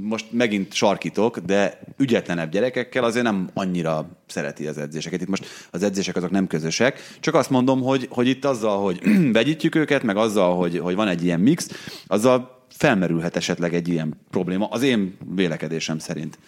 most 0.01 0.27
megint 0.31 0.73
sarkítok, 0.73 1.39
de 1.39 1.81
ügyetlenebb 1.97 2.51
gyerekekkel 2.51 3.05
azért 3.05 3.25
nem 3.25 3.51
annyira 3.55 4.09
szereti 4.27 4.67
az 4.67 4.79
edzéseket. 4.79 5.21
Itt 5.21 5.29
most 5.29 5.47
az 5.71 5.83
edzések 5.83 6.17
azok 6.17 6.31
nem 6.31 6.47
közösek, 6.47 7.17
csak 7.21 7.35
azt 7.35 7.51
mondom, 7.51 7.83
hogy, 7.83 8.07
hogy 8.11 8.29
itt 8.29 8.45
azzal, 8.45 8.83
hogy 8.83 9.03
vegyítjük 9.33 9.75
őket, 9.75 10.03
meg 10.03 10.17
azzal, 10.17 10.57
hogy, 10.57 10.79
hogy 10.79 10.95
van 10.95 11.09
egy 11.09 11.25
ilyen 11.25 11.41
mix, 11.41 11.69
azzal 12.07 12.63
felmerülhet 12.69 13.37
esetleg 13.37 13.75
egy 13.75 13.89
ilyen 13.89 14.21
probléma, 14.31 14.67
az 14.67 14.83
én 14.83 15.17
vélekedésem 15.35 15.99
szerint 15.99 16.39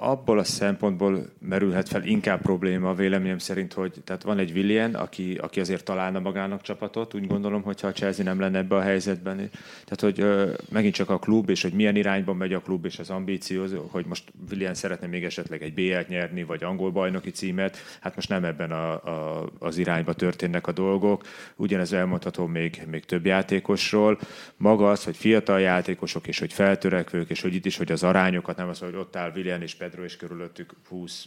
abból 0.00 0.38
a 0.38 0.44
szempontból 0.44 1.26
merülhet 1.40 1.88
fel 1.88 2.04
inkább 2.04 2.40
probléma 2.40 2.94
véleményem 2.94 3.38
szerint, 3.38 3.72
hogy 3.72 3.92
tehát 4.04 4.22
van 4.22 4.38
egy 4.38 4.50
Willian, 4.50 4.94
aki, 4.94 5.38
aki 5.40 5.60
azért 5.60 5.84
találna 5.84 6.20
magának 6.20 6.62
csapatot, 6.62 7.14
úgy 7.14 7.26
gondolom, 7.26 7.62
hogyha 7.62 7.86
a 7.86 7.92
Chelsea 7.92 8.24
nem 8.24 8.40
lenne 8.40 8.58
ebbe 8.58 8.76
a 8.76 8.80
helyzetben. 8.80 9.36
Tehát, 9.84 10.00
hogy 10.00 10.20
ö, 10.20 10.52
megint 10.70 10.94
csak 10.94 11.10
a 11.10 11.18
klub, 11.18 11.50
és 11.50 11.62
hogy 11.62 11.72
milyen 11.72 11.96
irányban 11.96 12.36
megy 12.36 12.52
a 12.52 12.60
klub, 12.60 12.84
és 12.84 12.98
az 12.98 13.10
ambíció, 13.10 13.64
hogy 13.90 14.06
most 14.06 14.32
Willian 14.50 14.74
szeretne 14.74 15.06
még 15.06 15.24
esetleg 15.24 15.62
egy 15.62 15.74
BL-t 15.74 16.08
nyerni, 16.08 16.44
vagy 16.44 16.64
angol 16.64 16.90
bajnoki 16.90 17.30
címet, 17.30 17.76
hát 18.00 18.14
most 18.14 18.28
nem 18.28 18.44
ebben 18.44 18.70
a, 18.70 18.92
a, 18.92 19.48
az 19.58 19.78
irányba 19.78 20.12
történnek 20.12 20.66
a 20.66 20.72
dolgok. 20.72 21.24
Ugyanez 21.56 21.92
elmondható 21.92 22.46
még, 22.46 22.82
még 22.90 23.04
több 23.04 23.26
játékosról. 23.26 24.18
Maga 24.56 24.90
az, 24.90 25.04
hogy 25.04 25.16
fiatal 25.16 25.60
játékosok, 25.60 26.26
és 26.26 26.38
hogy 26.38 26.52
feltörekvők, 26.52 27.30
és 27.30 27.40
hogy 27.40 27.54
itt 27.54 27.66
is, 27.66 27.76
hogy 27.76 27.92
az 27.92 28.02
arányokat 28.02 28.56
nem 28.56 28.68
az, 28.68 28.78
hogy 28.78 28.94
ott 28.94 29.16
áll 29.16 29.32
Willian 29.34 29.62
és 29.62 29.74
Pedro 29.74 29.87
és 30.04 30.16
körülöttük 30.16 30.72
20 30.88 31.26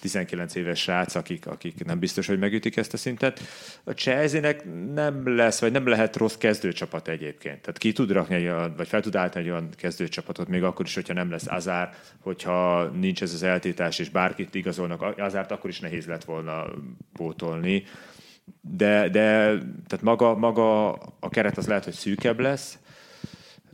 19 0.00 0.54
éves 0.54 0.80
srác, 0.80 1.14
akik, 1.14 1.46
akik 1.46 1.84
nem 1.84 1.98
biztos, 1.98 2.26
hogy 2.26 2.38
megütik 2.38 2.76
ezt 2.76 2.92
a 2.92 2.96
szintet. 2.96 3.40
A 3.84 3.90
chelsea 3.90 4.54
nem 4.94 5.36
lesz, 5.36 5.60
vagy 5.60 5.72
nem 5.72 5.86
lehet 5.86 6.16
rossz 6.16 6.34
kezdőcsapat 6.34 7.08
egyébként. 7.08 7.60
Tehát 7.60 7.78
ki 7.78 7.92
tud 7.92 8.10
rakni 8.10 8.34
egy 8.34 8.42
olyan, 8.42 8.74
vagy 8.76 8.88
fel 8.88 9.00
tud 9.00 9.16
állítani 9.16 9.44
egy 9.44 9.50
olyan 9.50 9.68
kezdőcsapatot, 9.76 10.48
még 10.48 10.62
akkor 10.62 10.86
is, 10.86 10.94
hogyha 10.94 11.14
nem 11.14 11.30
lesz 11.30 11.46
Azár, 11.46 11.94
hogyha 12.20 12.84
nincs 12.84 13.22
ez 13.22 13.32
az 13.32 13.42
eltétás, 13.42 13.98
és 13.98 14.08
bárkit 14.08 14.54
igazolnak 14.54 15.18
Azárt, 15.18 15.50
akkor 15.50 15.70
is 15.70 15.80
nehéz 15.80 16.06
lett 16.06 16.24
volna 16.24 16.66
pótolni. 17.12 17.84
De, 18.60 19.08
de 19.08 19.20
tehát 19.86 20.02
maga, 20.02 20.36
maga 20.36 20.92
a 21.20 21.28
keret 21.28 21.56
az 21.56 21.66
lehet, 21.66 21.84
hogy 21.84 21.92
szűkebb 21.92 22.40
lesz, 22.40 22.78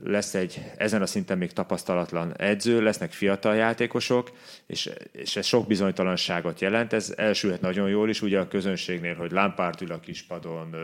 lesz 0.05 0.35
egy 0.35 0.73
ezen 0.77 1.03
a 1.03 1.07
szinten 1.07 1.39
még 1.39 1.53
tapasztalatlan 1.53 2.37
edző, 2.37 2.83
lesznek 2.83 3.13
fiatal 3.13 3.55
játékosok, 3.55 4.31
és, 4.67 4.91
és 5.13 5.37
ez 5.37 5.47
sok 5.47 5.67
bizonytalanságot 5.67 6.61
jelent. 6.61 6.93
Ez 6.93 7.15
elsülhet 7.17 7.61
nagyon 7.61 7.89
jól 7.89 8.09
is, 8.09 8.23
ugye 8.23 8.41
a 8.41 8.49
közönségnél, 8.49 9.15
hogy 9.15 9.31
Lampard 9.31 9.83
ül 9.83 9.93
a 9.93 10.01
kispadon, 10.01 10.75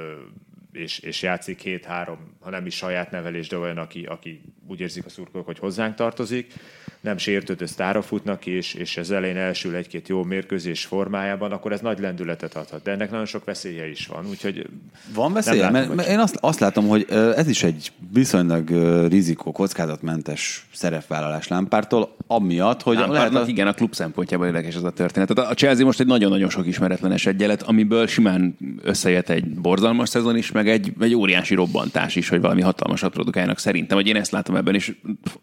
és, 0.78 0.98
és 0.98 1.22
játszik 1.22 1.56
két-három, 1.56 2.18
ha 2.40 2.50
nem 2.50 2.66
is 2.66 2.74
saját 2.74 3.10
nevelés, 3.10 3.48
de 3.48 3.58
olyan, 3.58 3.78
aki, 3.78 4.04
aki 4.04 4.40
úgy 4.66 4.80
érzik 4.80 5.04
a 5.06 5.08
szurkolók, 5.08 5.46
hogy 5.46 5.58
hozzánk 5.58 5.94
tartozik, 5.94 6.52
nem 7.00 7.18
sértődő 7.18 7.66
sztára 7.66 8.02
futnak, 8.02 8.46
és, 8.46 8.74
és 8.74 8.96
ez 8.96 9.10
elején 9.10 9.36
elsül 9.36 9.74
egy-két 9.74 10.08
jó 10.08 10.22
mérkőzés 10.22 10.84
formájában, 10.84 11.52
akkor 11.52 11.72
ez 11.72 11.80
nagy 11.80 11.98
lendületet 11.98 12.54
adhat. 12.54 12.82
De 12.82 12.90
ennek 12.90 13.10
nagyon 13.10 13.26
sok 13.26 13.44
veszélye 13.44 13.88
is 13.88 14.06
van. 14.06 14.26
Úgyhogy 14.28 14.66
van 15.14 15.32
veszélye? 15.32 15.62
Látom, 15.62 15.72
mert, 15.72 15.94
mert 15.94 16.08
én 16.08 16.18
azt, 16.18 16.36
azt 16.40 16.60
látom, 16.60 16.88
hogy 16.88 17.06
ez 17.36 17.48
is 17.48 17.62
egy 17.62 17.92
viszonylag 18.12 18.70
rizikó, 19.08 19.52
kockázatmentes 19.52 20.66
szerepvállalás 20.72 21.48
Lámpártól, 21.48 22.16
amiatt, 22.26 22.82
hogy 22.82 22.96
lehet 23.08 23.34
a... 23.34 23.44
igen, 23.46 23.66
a 23.66 23.72
klub 23.72 23.94
szempontjából 23.94 24.46
érdekes 24.46 24.74
ez 24.74 24.82
a 24.82 24.90
történet. 24.90 25.34
Tehát 25.34 25.50
a 25.50 25.54
Chelsea 25.54 25.84
most 25.84 26.00
egy 26.00 26.06
nagyon-nagyon 26.06 26.48
sok 26.48 26.66
ismeretlenes 26.66 27.26
egyenlet, 27.26 27.62
amiből 27.62 28.06
simán 28.06 28.56
összejött 28.82 29.28
egy 29.28 29.48
borzalmas 29.48 30.08
szezon 30.08 30.36
is, 30.36 30.52
meg 30.52 30.67
egy, 30.68 30.92
egy 31.00 31.14
óriási 31.14 31.54
robbantás 31.54 32.16
is, 32.16 32.28
hogy 32.28 32.40
valami 32.40 32.60
hatalmasat 32.60 33.12
produkálnak 33.12 33.58
szerintem, 33.58 33.96
hogy 33.96 34.06
én 34.06 34.16
ezt 34.16 34.30
látom 34.30 34.56
ebben, 34.56 34.74
és 34.74 34.94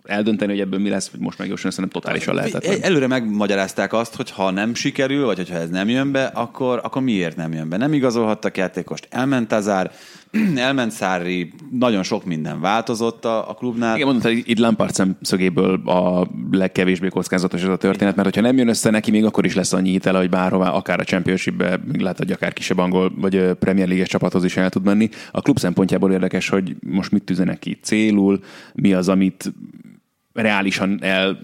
eldönteni, 0.03 0.51
hogy 0.51 0.61
ebből 0.61 0.79
mi 0.79 0.89
lesz, 0.89 1.11
hogy 1.11 1.19
most 1.19 1.37
megjósolni, 1.37 1.75
szerintem 1.75 2.01
totálisan 2.01 2.35
lehetetlen. 2.35 2.81
Előre 2.81 3.07
megmagyarázták 3.07 3.93
azt, 3.93 4.15
hogy 4.15 4.31
ha 4.31 4.51
nem 4.51 4.73
sikerül, 4.73 5.25
vagy 5.25 5.37
hogyha 5.37 5.55
ez 5.55 5.69
nem 5.69 5.89
jön 5.89 6.11
be, 6.11 6.23
akkor, 6.23 6.79
akkor 6.83 7.01
miért 7.01 7.35
nem 7.35 7.53
jön 7.53 7.69
be? 7.69 7.77
Nem 7.77 7.93
igazolhattak 7.93 8.57
játékost, 8.57 9.07
elment 9.09 9.51
Azár, 9.51 9.91
elment 10.55 10.91
Szári, 10.91 11.53
nagyon 11.71 12.03
sok 12.03 12.25
minden 12.25 12.61
változott 12.61 13.25
a, 13.25 13.49
a 13.49 13.53
klubnál. 13.53 13.95
Igen, 13.95 14.07
mondta, 14.07 14.29
itt 14.29 14.59
Lampard 14.59 14.93
szemszögéből 14.93 15.87
a 15.87 16.27
legkevésbé 16.51 17.07
kockázatos 17.07 17.61
ez 17.61 17.67
a 17.69 17.75
történet, 17.75 18.15
mert 18.15 18.27
hogyha 18.27 18.41
nem 18.41 18.57
jön 18.57 18.67
össze 18.67 18.89
neki, 18.89 19.11
még 19.11 19.25
akkor 19.25 19.45
is 19.45 19.55
lesz 19.55 19.73
annyi 19.73 19.89
hitele, 19.89 20.17
hogy 20.17 20.29
bárhová, 20.29 20.69
akár 20.69 20.99
a 20.99 21.03
Championship-be, 21.03 21.79
lehet, 21.97 22.17
hogy 22.17 22.31
akár 22.31 22.53
kisebb 22.53 22.77
angol 22.77 23.11
vagy 23.15 23.51
Premier 23.59 23.87
League 23.87 24.05
csapathoz 24.05 24.43
is 24.43 24.57
el 24.57 24.69
tud 24.69 24.83
menni. 24.83 25.04
A 25.31 25.41
klub 25.41 25.59
szempontjából 25.59 26.11
érdekes, 26.11 26.49
hogy 26.49 26.75
most 26.87 27.11
mit 27.11 27.23
tűzenek 27.23 27.59
ki 27.59 27.79
célul, 27.81 28.39
mi 28.73 28.93
az, 28.93 29.09
amit 29.09 29.53
reálisan 30.33 30.97
el 31.01 31.39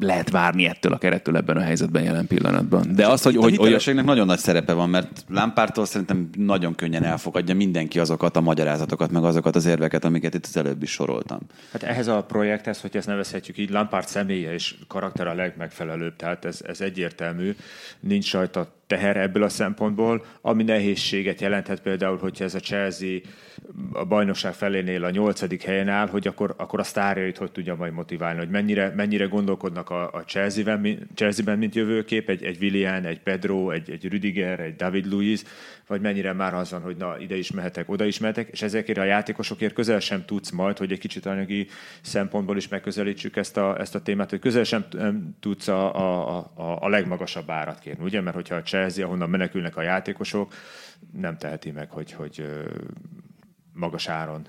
lehet 0.00 0.30
várni 0.30 0.64
ettől 0.64 0.92
a 0.92 0.98
kerettől 0.98 1.36
ebben 1.36 1.56
a 1.56 1.60
helyzetben 1.60 2.02
jelen 2.02 2.26
pillanatban. 2.26 2.94
De 2.94 3.06
az, 3.06 3.22
hogy... 3.22 3.36
A 3.36 3.46
hitelességnek 3.46 4.04
nagyon 4.04 4.26
nagy 4.26 4.38
szerepe 4.38 4.72
van, 4.72 4.88
mert 4.88 5.24
Lámpártól 5.28 5.84
szerintem 5.84 6.30
nagyon 6.36 6.74
könnyen 6.74 7.04
elfogadja 7.04 7.54
mindenki 7.54 7.98
azokat 7.98 8.36
a 8.36 8.40
magyarázatokat, 8.40 9.10
meg 9.10 9.24
azokat 9.24 9.56
az 9.56 9.66
érveket, 9.66 10.04
amiket 10.04 10.34
itt 10.34 10.46
az 10.46 10.56
előbb 10.56 10.82
is 10.82 10.90
soroltam. 10.90 11.38
Hát 11.72 11.82
ehhez 11.82 12.06
a 12.06 12.22
projekthez, 12.22 12.80
hogy 12.80 12.96
ezt 12.96 13.06
nevezhetjük 13.06 13.58
így, 13.58 13.70
Lampárt 13.70 14.08
személye 14.08 14.52
és 14.52 14.74
karakter 14.88 15.26
a 15.26 15.34
legmegfelelőbb, 15.34 16.16
tehát 16.16 16.44
ez, 16.44 16.60
ez 16.66 16.80
egyértelmű. 16.80 17.54
Nincs 18.00 18.32
rajta 18.32 18.76
teher 18.88 19.16
ebből 19.16 19.42
a 19.42 19.48
szempontból, 19.48 20.24
ami 20.40 20.62
nehézséget 20.62 21.40
jelenthet 21.40 21.80
például, 21.80 22.18
hogyha 22.18 22.44
ez 22.44 22.54
a 22.54 22.60
Chelsea 22.60 23.18
a 23.92 24.04
bajnokság 24.04 24.52
felénél 24.54 25.04
a 25.04 25.10
nyolcadik 25.10 25.62
helyen 25.62 25.88
áll, 25.88 26.06
hogy 26.08 26.26
akkor, 26.26 26.54
akkor 26.56 26.80
a 26.80 26.82
sztárjait 26.82 27.36
hogy 27.36 27.52
tudja 27.52 27.74
majd 27.74 27.92
motiválni, 27.92 28.38
hogy 28.38 28.48
mennyire, 28.48 28.92
mennyire 28.96 29.24
gondolkodnak 29.24 29.90
a, 29.90 30.12
a 30.12 30.24
Chelsea-ben, 30.26 31.08
Chelsea-ben, 31.14 31.58
mint 31.58 31.74
jövőkép, 31.74 32.28
egy, 32.28 32.44
egy 32.44 32.56
Willian, 32.60 33.04
egy 33.04 33.20
Pedro, 33.20 33.70
egy, 33.70 33.90
egy 33.90 34.08
Rüdiger, 34.08 34.60
egy 34.60 34.76
David 34.76 35.06
Luiz, 35.06 35.44
vagy 35.86 36.00
mennyire 36.00 36.32
már 36.32 36.54
az 36.54 36.70
van, 36.70 36.80
hogy 36.80 36.96
na, 36.96 37.18
ide 37.18 37.36
is 37.36 37.50
mehetek, 37.50 37.90
oda 37.90 38.04
is 38.04 38.18
mehetek, 38.18 38.48
és 38.48 38.62
ezekért 38.62 38.98
a 38.98 39.04
játékosokért 39.04 39.74
közel 39.74 40.00
sem 40.00 40.24
tudsz 40.24 40.50
majd, 40.50 40.78
hogy 40.78 40.92
egy 40.92 40.98
kicsit 40.98 41.26
anyagi 41.26 41.66
szempontból 42.00 42.56
is 42.56 42.68
megközelítsük 42.68 43.36
ezt 43.36 43.56
a, 43.56 43.80
ezt 43.80 43.94
a 43.94 44.02
témát, 44.02 44.30
hogy 44.30 44.38
közel 44.38 44.64
sem 44.64 44.84
tudsz 45.40 45.68
a, 45.68 45.94
a, 45.94 46.36
a, 46.54 46.78
a 46.80 46.88
legmagasabb 46.88 47.50
árat 47.50 47.78
kérni, 47.78 48.04
ugye? 48.04 48.20
Mert 48.20 48.36
hogyha 48.36 48.54
a 48.54 48.62
Chelsea, 48.62 48.77
ahonnan 48.84 49.30
menekülnek 49.30 49.76
a 49.76 49.82
játékosok, 49.82 50.54
nem 51.12 51.38
teheti 51.38 51.70
meg, 51.70 51.90
hogy, 51.90 52.12
hogy 52.12 52.46
magas 53.72 54.08
áron 54.08 54.44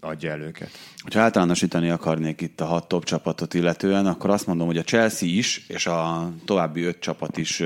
adja 0.00 0.30
el 0.30 0.40
őket. 0.40 0.70
Ha 1.12 1.20
általánosítani 1.20 1.90
akarnék 1.90 2.40
itt 2.40 2.60
a 2.60 2.64
hat 2.64 2.88
top 2.88 3.04
csapatot 3.04 3.54
illetően, 3.54 4.06
akkor 4.06 4.30
azt 4.30 4.46
mondom, 4.46 4.66
hogy 4.66 4.76
a 4.76 4.82
Chelsea 4.82 5.28
is, 5.28 5.64
és 5.68 5.86
a 5.86 6.30
további 6.44 6.82
öt 6.82 6.98
csapat 6.98 7.36
is 7.36 7.62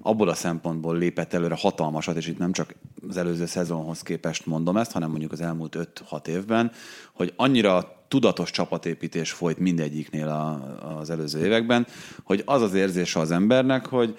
abból 0.00 0.28
a 0.28 0.34
szempontból 0.34 0.98
lépett 0.98 1.32
előre 1.32 1.54
hatalmasat, 1.58 2.16
és 2.16 2.26
itt 2.26 2.38
nem 2.38 2.52
csak 2.52 2.74
az 3.08 3.16
előző 3.16 3.46
szezonhoz 3.46 4.02
képest 4.02 4.46
mondom 4.46 4.76
ezt, 4.76 4.92
hanem 4.92 5.10
mondjuk 5.10 5.32
az 5.32 5.40
elmúlt 5.40 5.76
5-6 6.10 6.26
évben, 6.26 6.72
hogy 7.12 7.32
annyira 7.36 7.96
tudatos 8.08 8.50
csapatépítés 8.50 9.32
folyt 9.32 9.58
mindegyiknél 9.58 10.28
a, 10.28 10.98
az 10.98 11.10
előző 11.10 11.44
években, 11.44 11.86
hogy 12.22 12.42
az 12.44 12.62
az 12.62 12.74
érzése 12.74 13.20
az 13.20 13.30
embernek, 13.30 13.86
hogy 13.86 14.18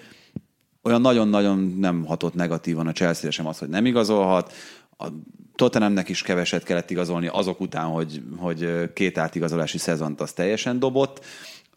olyan 0.83 1.01
nagyon-nagyon 1.01 1.75
nem 1.79 2.05
hatott 2.05 2.33
negatívan 2.33 2.87
a 2.87 2.91
Chelsea 2.91 3.31
sem 3.31 3.47
az, 3.47 3.57
hogy 3.57 3.69
nem 3.69 3.85
igazolhat, 3.85 4.53
a 4.97 5.07
Tottenhamnek 5.55 6.09
is 6.09 6.21
keveset 6.21 6.63
kellett 6.63 6.89
igazolni 6.89 7.27
azok 7.27 7.59
után, 7.59 7.85
hogy, 7.85 8.21
hogy 8.37 8.93
két 8.93 9.17
átigazolási 9.17 9.77
szezont 9.77 10.21
az 10.21 10.31
teljesen 10.31 10.79
dobott. 10.79 11.25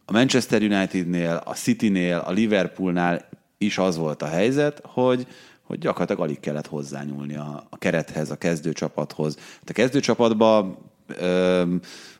A 0.04 0.12
Manchester 0.12 0.62
Unitednél, 0.62 1.42
a 1.44 1.52
Citynél, 1.52 2.16
a 2.16 2.30
Liverpoolnál 2.30 3.28
is 3.58 3.78
az 3.78 3.96
volt 3.96 4.22
a 4.22 4.26
helyzet, 4.26 4.80
hogy, 4.84 5.26
hogy 5.62 5.78
gyakorlatilag 5.78 6.22
alig 6.22 6.40
kellett 6.40 6.66
hozzányúlni 6.66 7.36
a, 7.36 7.66
a 7.70 7.78
kerethez, 7.78 8.30
a 8.30 8.36
kezdőcsapathoz. 8.36 9.36
A 9.66 9.72
kezdőcsapatban 9.72 10.78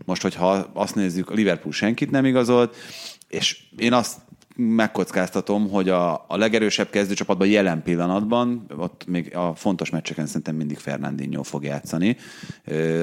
most, 0.05 0.22
hogyha 0.22 0.51
azt 0.72 0.95
nézzük, 0.95 1.30
a 1.30 1.35
Liverpool 1.35 1.72
senkit 1.72 2.11
nem 2.11 2.24
igazolt, 2.24 2.76
és 3.28 3.62
én 3.76 3.93
azt 3.93 4.18
megkockáztatom, 4.57 5.71
hogy 5.71 5.89
a, 5.89 6.13
a 6.29 6.37
legerősebb 6.37 6.91
kezdőcsapatban 6.91 7.49
jelen 7.49 7.83
pillanatban, 7.83 8.67
ott 8.77 9.05
még 9.07 9.37
a 9.37 9.55
fontos 9.55 9.91
meccseken 9.91 10.27
szerintem 10.27 10.55
mindig 10.55 10.79
Fernandinho 10.79 11.43
fog 11.43 11.65
játszani. 11.65 12.17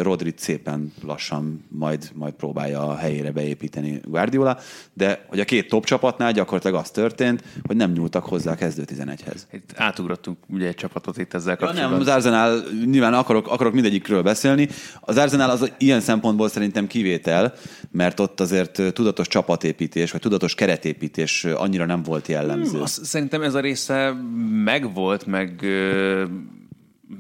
Rodrit 0.02 0.40
szépen 0.40 0.94
lassan 1.04 1.66
majd, 1.70 2.10
majd 2.14 2.34
próbálja 2.34 2.88
a 2.88 2.96
helyére 2.96 3.32
beépíteni 3.32 4.00
Guardiola, 4.04 4.58
de 4.94 5.26
hogy 5.28 5.40
a 5.40 5.46
két 5.46 5.68
top 5.68 5.86
csapatnál 5.86 6.32
gyakorlatilag 6.32 6.76
az 6.76 6.90
történt, 6.90 7.44
hogy 7.64 7.76
nem 7.76 7.92
nyúltak 7.92 8.26
hozzá 8.26 8.52
a 8.52 8.56
kezdő 8.56 8.84
11-hez. 8.88 9.42
Itt 9.52 9.70
átugrottunk 9.76 10.38
ugye 10.48 10.68
egy 10.68 10.76
csapatot 10.76 11.18
itt 11.18 11.34
ezzel 11.34 11.58
kapcsolatban. 11.58 11.84
Ja, 11.84 11.90
nem, 11.90 12.00
az 12.00 12.08
Arsenal, 12.08 12.64
nyilván 12.86 13.14
akarok, 13.14 13.48
akarok 13.48 13.74
mindegyikről 13.74 14.22
beszélni. 14.22 14.70
Az 15.00 15.18
Arsenal 15.18 15.50
az 15.50 15.72
ilyen 15.78 16.02
szempontból 16.02 16.50
szerintem 16.50 16.88
kivétel, 16.88 17.54
mert 17.92 18.20
ott 18.20 18.40
azért 18.40 18.94
tudatos 18.94 19.28
csapatépítés, 19.28 20.12
vagy 20.12 20.22
tudatos 20.22 20.56
keretépítés 20.56 21.39
annyira 21.44 21.86
nem 21.86 22.04
volt 22.04 22.28
jellemző. 22.28 22.72
Hmm, 22.72 22.82
azt, 22.82 23.04
szerintem 23.04 23.42
ez 23.42 23.54
a 23.54 23.60
része 23.60 24.14
megvolt, 24.64 25.26
meg 25.26 25.66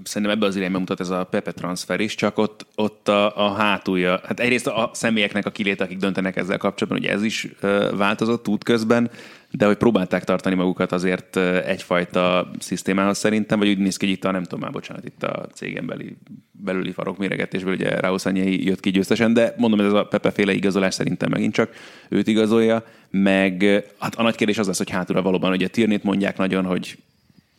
szerintem 0.04 0.38
ebbe 0.38 0.46
az 0.46 0.56
irányba 0.56 0.80
mutat 0.80 1.00
ez 1.00 1.10
a 1.10 1.24
Pepe 1.24 1.52
transfer 1.52 2.00
is, 2.00 2.16
csak 2.16 2.38
ott, 2.38 2.66
ott 2.76 3.08
a, 3.08 3.48
a 3.48 3.54
hátulja, 3.54 4.22
hát 4.26 4.40
egyrészt 4.40 4.68
a 4.68 4.90
személyeknek 4.94 5.46
a 5.46 5.52
kilét, 5.52 5.82
akik 5.82 5.98
döntenek 5.98 6.36
ezzel 6.36 6.58
kapcsolatban, 6.58 7.02
ugye 7.02 7.12
ez 7.12 7.24
is 7.24 7.48
változott 7.92 8.48
útközben, 8.48 9.10
de 9.52 9.66
hogy 9.66 9.78
próbálták 9.78 10.24
tartani 10.24 10.56
magukat 10.56 10.92
azért 10.92 11.38
egyfajta 11.66 12.52
szisztémához 12.60 13.18
szerintem, 13.18 13.60
vagy 13.60 13.70
úgy 13.70 13.78
néz 13.78 13.98
ki, 13.98 14.12
itt 14.12 14.26
a, 14.26 14.32
nem 14.32 14.44
tudom 14.44 14.60
már, 14.60 14.72
bocsánat, 14.72 15.06
itt 15.06 15.24
a 15.24 15.48
cégen 15.54 15.86
belüli, 15.86 16.18
belüli 16.52 16.94
méregetésből 17.18 17.74
ugye 17.74 18.00
Raúl 18.00 18.20
jött 18.44 18.80
ki 18.80 18.90
győztesen, 18.90 19.34
de 19.34 19.54
mondom, 19.58 19.80
ez 19.80 19.94
a 19.94 20.06
Pepe 20.06 20.32
féle 20.32 20.54
igazolás 20.54 20.94
szerintem 20.94 21.30
megint 21.30 21.54
csak 21.54 21.74
őt 22.10 22.28
igazolja, 22.28 22.84
meg 23.10 23.64
hát 24.00 24.16
a 24.16 24.22
nagy 24.22 24.36
kérdés 24.36 24.58
az 24.58 24.68
lesz, 24.68 24.78
hogy 24.78 24.90
hátulra 24.90 25.22
valóban 25.22 25.52
ugye 25.52 25.68
Tirnét 25.68 26.04
mondják 26.04 26.38
nagyon, 26.38 26.66
hogy 26.66 26.98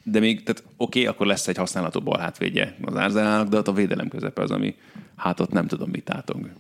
de 0.03 0.21
még, 0.21 0.43
tehát 0.43 0.63
oké, 0.77 1.01
okay, 1.01 1.07
akkor 1.07 1.27
lesz 1.27 1.49
egy 1.49 1.57
használható 1.57 2.01
bal 2.01 2.19
hátvédje 2.19 2.77
az 2.83 2.95
Arsenalnak, 2.95 3.49
de 3.49 3.57
ott 3.57 3.69
a 3.69 3.73
védelem 3.73 4.09
közepe 4.09 4.43
az, 4.43 4.51
ami 4.51 4.75
hát 5.17 5.41
ott 5.41 5.53
nem 5.53 5.67
tudom, 5.67 5.91
mit 5.91 6.11
átong. 6.11 6.51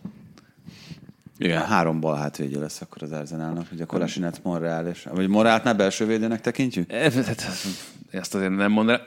Igen, 1.42 1.64
három 1.64 2.00
bal 2.00 2.16
hátvédje 2.16 2.58
lesz 2.58 2.80
akkor 2.80 3.02
az 3.02 3.12
Arsenalnak, 3.12 3.66
ugye 3.72 3.84
Kolasinet, 3.84 4.40
Monreal 4.42 4.86
és... 4.86 5.06
Vagy 5.14 5.28
Morát 5.28 5.64
ne 5.64 5.74
belső 5.74 6.06
védőnek 6.06 6.40
tekintjük? 6.40 6.92
Ezt 8.10 8.34
azért 8.34 8.56
nem 8.56 8.72
mondanám 8.72 9.00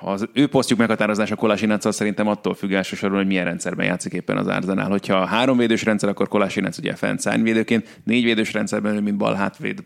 az 0.00 0.28
ő 0.32 0.46
posztjuk 0.46 0.78
meghatározása 0.78 1.36
Kolásinec 1.36 1.94
szerintem 1.94 2.26
attól 2.26 2.54
függ 2.54 2.72
elsősorban, 2.72 3.18
hogy 3.18 3.26
milyen 3.26 3.44
rendszerben 3.44 3.86
játszik 3.86 4.12
éppen 4.12 4.36
az 4.36 4.46
Arzenál. 4.46 4.88
Hogyha 4.88 5.24
három 5.24 5.56
védős 5.56 5.84
rendszer, 5.84 6.08
akkor 6.08 6.28
Kolásinec 6.28 6.78
ugye 6.78 6.94
fent 6.94 7.20
szárnyvédőként, 7.20 8.00
négy 8.04 8.24
védős 8.24 8.52
rendszerben, 8.52 9.02
mint 9.02 9.16
bal 9.16 9.34
hátvéd. 9.34 9.84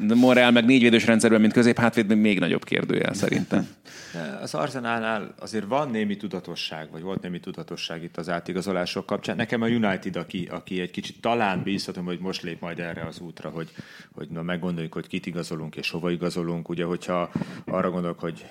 De 0.00 0.14
Morel 0.14 0.50
meg 0.50 0.64
négy 0.64 0.82
védős 0.82 1.06
rendszerben, 1.06 1.40
mint 1.40 1.52
közép 1.52 1.78
hátvéd, 1.78 2.16
még 2.16 2.38
nagyobb 2.38 2.64
kérdőjel 2.64 3.14
szerintem. 3.14 3.68
Az 4.42 4.54
Arzenálnál 4.54 5.34
azért 5.38 5.64
van 5.64 5.90
némi 5.90 6.16
tudatosság, 6.16 6.90
vagy 6.90 7.02
volt 7.02 7.22
némi 7.22 7.40
tudatosság 7.40 8.02
itt 8.02 8.16
az 8.16 8.28
átigazolások 8.28 9.06
kapcsán. 9.06 9.36
Nekem 9.36 9.62
a 9.62 9.66
United, 9.66 10.16
aki, 10.16 10.48
aki 10.50 10.80
egy 10.80 10.90
kicsit 10.90 11.20
talán 11.20 11.62
bízhatom, 11.62 12.04
hogy 12.04 12.18
most 12.18 12.42
lép 12.42 12.60
majd 12.60 12.78
erre 12.78 13.06
az 13.06 13.20
útra, 13.20 13.48
hogy, 13.48 13.70
hogy 14.12 14.28
na, 14.28 14.42
meggondoljuk, 14.42 14.92
hogy 14.92 15.06
kit 15.06 15.26
igazolunk 15.26 15.76
és 15.76 15.90
hova 15.90 16.10
igazolunk. 16.10 16.68
Ugye, 16.68 16.84
hogyha 16.84 17.30
arra 17.64 17.90
gondolok, 17.90 18.20
hogy 18.20 18.46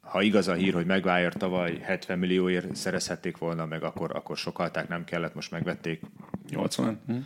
ha 0.00 0.22
igaz 0.22 0.48
a 0.48 0.54
hír, 0.54 0.74
hogy 0.74 0.86
Maguire 0.86 1.28
tavaly 1.28 1.78
70 1.82 2.18
millióért 2.18 2.76
szerezhették 2.76 3.36
volna 3.36 3.66
meg, 3.66 3.82
akkor, 3.82 4.16
akkor 4.16 4.36
sokalták, 4.36 4.88
nem 4.88 5.04
kellett, 5.04 5.34
most 5.34 5.50
megvették. 5.50 6.00
80? 6.48 7.00
Hm? 7.06 7.16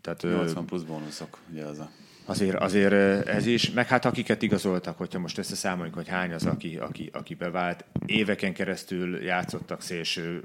Tehát, 0.00 0.22
80 0.22 0.64
plusz 0.64 0.82
bónuszok, 0.82 1.38
ugye 1.50 1.64
az 1.64 1.78
a 1.78 1.90
azért, 2.30 2.56
azért 2.56 2.92
ez 3.26 3.46
is, 3.46 3.70
meg 3.70 3.86
hát 3.86 4.04
akiket 4.04 4.42
igazoltak, 4.42 4.98
hogyha 4.98 5.18
most 5.18 5.38
összeszámoljuk, 5.38 5.94
hogy 5.94 6.08
hány 6.08 6.32
az, 6.32 6.46
aki, 6.46 6.76
aki, 6.80 7.10
aki 7.12 7.34
bevált, 7.34 7.84
éveken 8.06 8.52
keresztül 8.52 9.22
játszottak 9.22 9.82
szélső, 9.82 10.42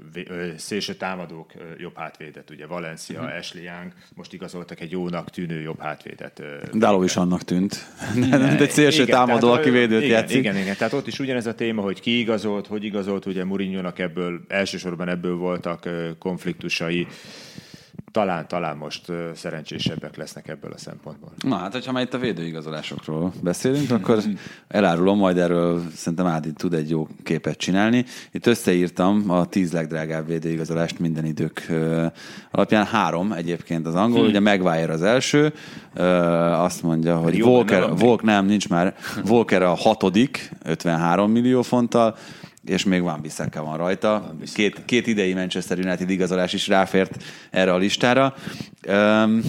szélső 0.56 0.94
támadók 0.94 1.52
jobb 1.78 1.96
hátvédet, 1.96 2.50
ugye 2.50 2.66
Valencia, 2.66 3.20
uh-huh. 3.20 3.36
Ashley 3.36 3.62
Young, 3.62 3.92
most 4.14 4.32
igazoltak 4.32 4.80
egy 4.80 4.90
jónak 4.90 5.30
tűnő 5.30 5.60
jobb 5.60 5.80
hátvédet. 5.80 6.42
Dáló 6.72 7.02
is 7.02 7.16
annak 7.16 7.42
tűnt. 7.42 7.86
De 8.30 8.58
egy 8.58 8.70
szélső 8.70 9.02
igen, 9.02 9.16
támadó, 9.16 9.52
aki 9.52 9.70
védőt 9.70 10.02
igen, 10.02 10.18
játszik. 10.18 10.36
Igen, 10.36 10.56
igen, 10.56 10.76
tehát 10.76 10.92
ott 10.92 11.06
is 11.06 11.18
ugyanez 11.18 11.46
a 11.46 11.54
téma, 11.54 11.82
hogy 11.82 12.00
ki 12.00 12.18
igazolt, 12.18 12.66
hogy 12.66 12.84
igazolt, 12.84 13.26
ugye 13.26 13.44
mourinho 13.44 13.90
ebből, 13.96 14.40
elsősorban 14.48 15.08
ebből 15.08 15.36
voltak 15.36 15.88
konfliktusai 16.18 17.06
talán, 18.16 18.48
talán 18.48 18.76
most 18.76 19.12
szerencsésebbek 19.34 20.16
lesznek 20.16 20.48
ebből 20.48 20.72
a 20.72 20.78
szempontból. 20.78 21.32
Na 21.38 21.56
hát, 21.56 21.72
hogyha 21.72 21.92
már 21.92 22.02
itt 22.02 22.14
a 22.14 22.18
védőigazolásokról 22.18 23.32
beszélünk, 23.42 23.90
akkor 23.90 24.22
elárulom, 24.68 25.18
majd 25.18 25.38
erről 25.38 25.82
szerintem 25.94 26.26
Ádi 26.26 26.52
tud 26.52 26.74
egy 26.74 26.90
jó 26.90 27.08
képet 27.22 27.56
csinálni. 27.56 28.04
Itt 28.30 28.46
összeírtam 28.46 29.30
a 29.30 29.44
tíz 29.44 29.72
legdrágább 29.72 30.26
védőigazolást 30.26 30.98
minden 30.98 31.24
idők 31.24 31.66
alapján. 32.50 32.84
Három 32.84 33.32
egyébként 33.32 33.86
az 33.86 33.94
angol, 33.94 34.18
hmm. 34.18 34.28
ugye 34.28 34.40
Maguire 34.40 34.92
az 34.92 35.02
első, 35.02 35.52
azt 36.52 36.82
mondja, 36.82 37.16
hogy 37.16 37.42
Volker, 37.42 37.96
Volker, 37.96 38.24
nem, 38.24 38.46
nincs 38.46 38.68
már, 38.68 38.94
Volker 39.24 39.62
a 39.62 39.74
hatodik, 39.74 40.50
53 40.62 41.30
millió 41.30 41.62
fonttal, 41.62 42.16
és 42.66 42.84
még 42.84 43.02
Van 43.02 43.20
Bissaka 43.20 43.64
van 43.64 43.76
rajta. 43.76 44.34
Két, 44.54 44.84
két 44.84 45.06
idei 45.06 45.34
Manchester 45.34 45.78
United 45.78 46.10
igazolás 46.10 46.52
is 46.52 46.68
ráfért 46.68 47.22
erre 47.50 47.72
a 47.72 47.76
listára. 47.76 48.34
Um, 48.88 49.40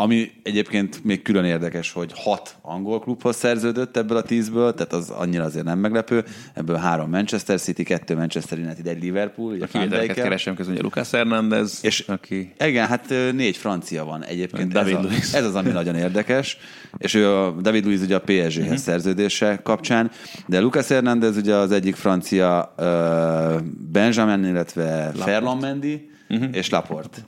ami 0.00 0.30
egyébként 0.42 1.04
még 1.04 1.22
külön 1.22 1.44
érdekes, 1.44 1.92
hogy 1.92 2.12
hat 2.14 2.56
angol 2.62 3.00
klubhoz 3.00 3.36
szerződött 3.36 3.96
ebből 3.96 4.16
a 4.16 4.22
tízből, 4.22 4.74
tehát 4.74 4.92
az 4.92 5.10
annyira 5.10 5.44
azért 5.44 5.64
nem 5.64 5.78
meglepő. 5.78 6.24
Ebből 6.54 6.76
három 6.76 7.10
Manchester 7.10 7.60
City, 7.60 7.82
kettő 7.82 8.16
Manchester 8.16 8.58
United, 8.58 8.86
egy 8.86 9.02
Liverpool. 9.02 9.52
Ugye 9.52 9.64
a 9.64 9.66
kivételeket 9.66 10.16
keresem 10.16 10.54
közben, 10.54 10.74
ugye 10.74 10.84
Lucas 10.84 11.10
Hernández. 11.10 11.78
És 11.82 12.00
aki... 12.00 12.52
Igen, 12.64 12.86
hát 12.86 13.08
négy 13.32 13.56
francia 13.56 14.04
van 14.04 14.24
egyébként. 14.24 14.72
David 14.72 14.96
ez, 14.96 15.02
Luiz. 15.02 15.34
A, 15.34 15.36
ez 15.36 15.44
az, 15.44 15.54
ami 15.54 15.70
nagyon 15.70 15.94
érdekes. 15.94 16.58
És 16.98 17.14
ő 17.14 17.28
a 17.28 17.50
David 17.50 17.84
Luiz 17.84 18.02
ugye 18.02 18.16
a 18.16 18.20
PSG-hez 18.20 18.56
uh-huh. 18.56 18.76
szerződése 18.76 19.60
kapcsán, 19.62 20.10
de 20.46 20.60
Lucas 20.60 20.88
Hernández 20.88 21.36
ugye 21.36 21.54
az 21.54 21.70
egyik 21.72 21.94
francia 21.94 22.74
uh, 22.76 23.60
Benjamin, 23.92 24.44
illetve 24.44 25.12
Ferland 25.16 25.60
Mendy 25.60 26.10
uh-huh. 26.28 26.48
és 26.52 26.68
Laporte. 26.70 27.18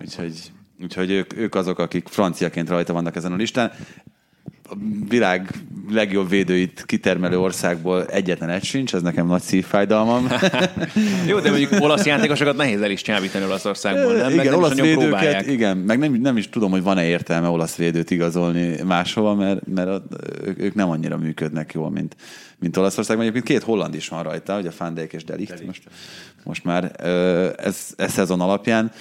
Úgyhogy 0.00 0.52
Úgyhogy 0.82 1.10
ők, 1.10 1.36
ők 1.36 1.54
azok, 1.54 1.78
akik 1.78 2.08
franciaként 2.08 2.68
rajta 2.68 2.92
vannak 2.92 3.16
ezen 3.16 3.32
a 3.32 3.36
listán. 3.36 3.72
A 4.70 4.74
világ 5.08 5.50
legjobb 5.90 6.28
védőit 6.28 6.82
kitermelő 6.86 7.38
országból 7.38 8.06
egyetlen 8.06 8.48
egy 8.48 8.64
sincs, 8.64 8.94
ez 8.94 9.02
nekem 9.02 9.26
nagy 9.26 9.40
szívfájdalmam. 9.40 10.28
Jó, 11.28 11.38
de 11.40 11.50
mondjuk 11.50 11.72
olasz 11.80 12.04
játékosokat 12.04 12.56
nehéz 12.56 12.80
el 12.80 12.90
is 12.90 13.02
csábítani 13.02 13.44
Olaszországból, 13.44 14.12
nem? 14.12 14.30
Igen, 14.30 14.44
nem 14.44 14.54
olasz 14.54 14.74
védőket, 14.74 14.98
próbálják. 14.98 15.46
igen, 15.46 15.76
meg 15.76 15.98
nem, 15.98 16.12
nem 16.12 16.36
is 16.36 16.48
tudom, 16.48 16.70
hogy 16.70 16.82
van-e 16.82 17.06
értelme 17.06 17.48
olasz 17.48 17.74
védőt 17.74 18.10
igazolni 18.10 18.82
máshova, 18.84 19.34
mert, 19.34 19.66
mert 19.74 20.02
ők 20.56 20.74
nem 20.74 20.90
annyira 20.90 21.16
működnek 21.16 21.72
jól, 21.72 21.90
mint, 21.90 22.16
mint 22.58 22.76
Olaszországban. 22.76 23.26
Egyébként 23.26 23.46
két 23.46 23.68
holland 23.68 23.94
is 23.94 24.08
van 24.08 24.22
rajta, 24.22 24.58
ugye 24.58 24.70
a 24.78 24.90
Dijk 24.90 25.12
és 25.12 25.24
Delicht, 25.24 25.50
Delicht. 25.50 25.66
Most, 25.66 25.88
most 26.44 26.64
már 26.64 26.92
ez, 27.56 27.86
ez 27.96 28.12
szezon 28.12 28.40
alapján. 28.40 28.92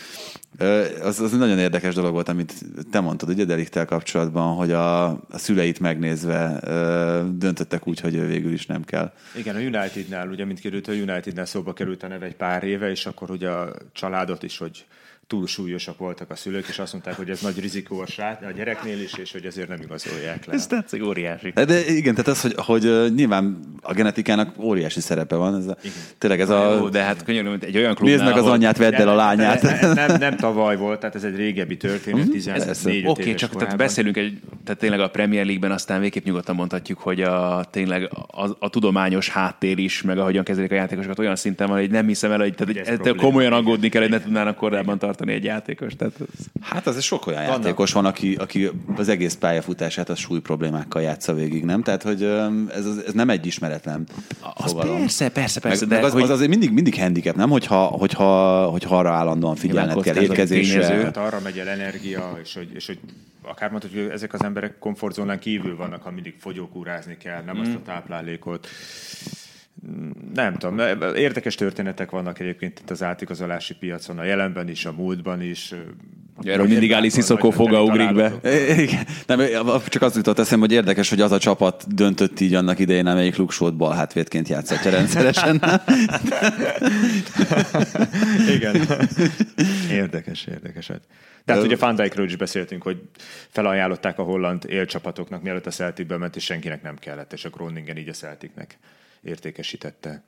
Az, 1.02 1.20
az 1.20 1.32
nagyon 1.32 1.60
érdekes 1.60 1.94
dolog 1.94 2.12
volt, 2.12 2.30
amit 2.30 2.54
te 2.92 3.00
mondtad, 3.00 3.30
ugye 3.30 3.46
Deliktel 3.46 3.86
kapcsolatban, 3.86 4.56
hogy 4.56 4.72
a, 4.72 5.08
a 5.10 5.38
szüleit 5.38 5.80
megnézve 5.80 6.60
döntöttek 7.34 7.88
úgy, 7.88 8.00
hogy 8.00 8.16
ő 8.16 8.28
végül 8.28 8.54
is 8.54 8.66
nem 8.66 8.84
kell. 8.84 9.14
Igen, 9.36 9.56
a 9.56 9.60
Unitednál, 9.60 10.30
ugye, 10.30 10.46
mint 10.46 10.60
került, 10.60 10.88
a 10.88 10.92
Unitednál 10.92 11.46
szóba 11.46 11.74
került 11.74 12.04
a 12.04 12.08
neve 12.08 12.26
egy 12.26 12.36
pár 12.36 12.64
éve, 12.64 12.90
és 12.90 13.06
akkor 13.06 13.32
ugye 13.32 13.50
a 13.50 13.76
családot 13.94 14.44
is, 14.44 14.58
hogy 14.58 14.86
túl 15.28 15.48
súlyosak 15.48 15.98
voltak 15.98 16.30
a 16.30 16.36
szülők, 16.36 16.68
és 16.68 16.80
azt 16.80 16.94
mondták, 16.94 17.16
hogy 17.16 17.30
ez 17.30 17.42
nagy 17.42 17.60
rizikó 17.60 18.00
a 18.00 18.52
gyereknél 18.56 19.02
is, 19.02 19.14
és 19.14 19.32
hogy 19.32 19.46
ezért 19.46 19.68
nem 19.68 19.80
igazolják 19.82 20.46
le. 20.46 20.54
Ez 20.54 20.68
tetszik, 20.68 21.04
óriási. 21.04 21.50
De, 21.50 21.86
igen, 21.86 22.16
tehát 22.16 22.28
az, 22.28 22.42
hogy, 22.42 22.54
hogy 22.58 23.14
nyilván 23.16 23.60
a 23.82 23.94
genetikának 23.94 24.60
óriási 24.60 25.00
szerepe 25.00 25.36
van. 25.36 25.56
Ez 25.56 25.68
a, 25.68 25.78
tényleg 26.18 26.42
ez 26.42 26.50
a... 26.50 26.76
Jó, 26.76 26.90
de 26.90 27.02
hát 27.02 27.24
könyörű, 27.24 27.56
egy 27.60 27.78
olyan 27.78 27.96
klubnál, 27.96 28.18
Nézd 28.18 28.30
meg 28.30 28.44
az 28.44 28.50
anyját, 28.50 28.78
vedd 28.78 28.94
el 28.94 29.08
a 29.08 29.16
lányát. 29.16 29.62
Nem, 29.62 29.94
nem, 29.94 30.18
nem, 30.20 30.36
tavaly 30.36 30.78
volt, 30.78 31.00
tehát 31.00 31.16
ez 31.16 31.24
egy 31.24 31.36
régebbi 31.36 31.78
történet, 31.78 32.24
mm-hmm. 32.24 32.32
14 32.32 33.06
Oké, 33.06 33.22
okay, 33.22 33.34
csak 33.34 33.56
tehát 33.56 33.78
beszélünk 33.78 34.18
egy, 34.18 34.40
tehát 34.64 34.80
tényleg 34.80 35.00
a 35.00 35.10
Premier 35.10 35.46
League-ben 35.46 35.72
aztán 35.72 36.00
végképp 36.00 36.26
nyugodtan 36.26 36.56
mondhatjuk, 36.56 37.00
hogy 37.00 37.22
a, 37.22 37.66
tényleg 37.72 38.10
a, 38.28 38.56
a, 38.60 38.70
tudományos 38.70 39.30
háttér 39.30 39.78
is, 39.78 40.02
meg 40.02 40.18
ahogyan 40.18 40.44
kezelik 40.44 40.72
a 40.72 40.76
játékosokat 40.76 41.20
olyan 41.20 41.36
szinten 41.36 41.68
van, 41.68 41.80
hogy 41.80 41.92
nem 41.92 42.08
hiszem 42.08 42.32
el, 42.32 42.40
hogy 42.40 42.56
tehát, 42.56 43.16
komolyan 43.16 43.54
aggódni 43.54 43.90
kell, 43.90 44.02
hogy 44.02 44.12
ne 44.12 44.22
tudnának 44.22 44.56
korábban 44.56 44.98
tartani 44.98 45.17
egy 45.26 45.44
játékos. 45.44 45.96
Tehát 45.96 46.14
ez... 46.20 46.46
Hát 46.62 46.88
az 46.88 47.02
sok 47.02 47.28
olyan 47.28 47.46
Vannak. 47.46 47.58
játékos 47.58 47.92
van, 47.92 48.06
aki, 48.06 48.36
aki 48.36 48.70
az 48.96 49.10
egész 49.10 49.36
pályafutását 49.36 50.10
a 50.10 50.16
súly 50.16 50.40
problémákkal 50.40 51.02
játsza 51.02 51.34
végig, 51.34 51.64
nem? 51.64 51.84
Tehát, 51.84 52.04
hogy 52.04 52.24
ez, 52.24 52.86
ez 53.08 53.14
nem 53.14 53.30
egy 53.30 53.46
ismeretlen 53.46 54.08
az 54.54 54.72
fogalom. 54.72 55.00
Persze, 55.00 55.30
persze, 55.30 55.60
persze. 55.60 55.86
Meg, 55.86 55.90
de 55.90 55.96
meg 55.96 56.04
az, 56.04 56.12
hogy... 56.12 56.22
az, 56.22 56.30
azért 56.30 56.50
mindig, 56.50 56.72
mindig 56.72 57.00
handicap, 57.00 57.36
nem? 57.36 57.50
Hogyha, 57.50 57.84
hogyha, 57.84 58.66
hogyha 58.66 58.98
arra 58.98 59.12
állandóan 59.12 59.56
figyelned 59.56 60.02
kell 60.02 60.16
érkezésre. 60.16 60.88
Tehát 60.88 61.18
arra 61.18 61.40
megy 61.44 61.60
el 61.60 61.68
energia, 61.68 62.38
és 62.44 62.54
hogy, 62.54 62.70
és 62.74 62.86
hogy 62.86 63.00
akár 63.42 63.70
mondhatjuk, 63.72 64.04
hogy 64.04 64.12
ezek 64.12 64.34
az 64.34 64.44
emberek 64.44 64.80
komfortzónán 64.80 65.40
kívül 65.40 65.76
vannak, 65.76 66.04
ha 66.04 66.12
mindig 66.12 66.36
fogyókúrázni 66.40 67.18
kell, 67.18 67.44
nem 67.44 67.58
mm. 67.58 67.62
azt 67.62 67.74
a 67.74 67.82
táplálékot 67.86 68.68
nem 70.34 70.56
tudom, 70.56 70.80
érdekes 71.16 71.56
történetek 71.56 72.12
vannak 72.12 72.40
egyébként 72.40 72.80
itt 72.80 72.90
az 72.90 73.04
átigazolási 73.04 73.76
piacon, 73.76 74.20
a 74.20 74.24
jelenben 74.24 74.70
is, 74.70 74.86
a 74.86 74.92
múltban 74.92 75.42
is. 75.42 75.74
Erről 76.42 76.68
mindig 76.68 76.94
Áli 76.94 77.10
Sziszokó 77.10 77.50
foga 77.50 77.84
ugrik 77.84 78.14
be. 78.14 78.34
Igen. 78.84 79.06
Nem, 79.26 79.42
csak 79.88 80.02
az 80.02 80.16
jutott 80.16 80.40
eszembe, 80.40 80.66
hogy 80.66 80.76
érdekes, 80.76 81.10
hogy 81.10 81.22
az 81.22 81.32
a 81.32 81.40
csapat 81.40 81.96
döntött 81.96 82.40
így 82.40 82.54
annak 82.54 82.80
idején, 82.80 83.06
amelyik 83.06 83.36
Luksót 83.36 83.76
bal 83.76 83.96
hátvédként 83.96 84.48
játszatja 84.48 84.92
rendszeresen. 84.92 85.62
Igen. 88.56 88.76
Érdekes, 89.92 90.46
érdekes. 90.46 90.92
Tehát 91.46 91.64
ugye 91.64 91.76
Van 91.76 91.96
Dijkről 91.96 92.26
is 92.26 92.36
beszéltünk, 92.36 92.84
hogy 92.84 93.02
felajánlották 93.50 94.20
a 94.20 94.24
holland 94.24 94.64
élcsapatoknak, 94.68 95.42
mielőtt 95.42 95.66
a 95.66 95.72
Celticbe 95.72 96.18
ment, 96.18 96.36
és 96.36 96.44
senkinek 96.44 96.82
nem 96.82 96.96
kellett, 96.96 97.34
és 97.34 97.46
a 97.46 97.50
Groningen 97.50 97.98
így 97.98 98.10
a 98.10 98.14
Celticnek 98.14 98.78
értékesítette. 99.24 100.24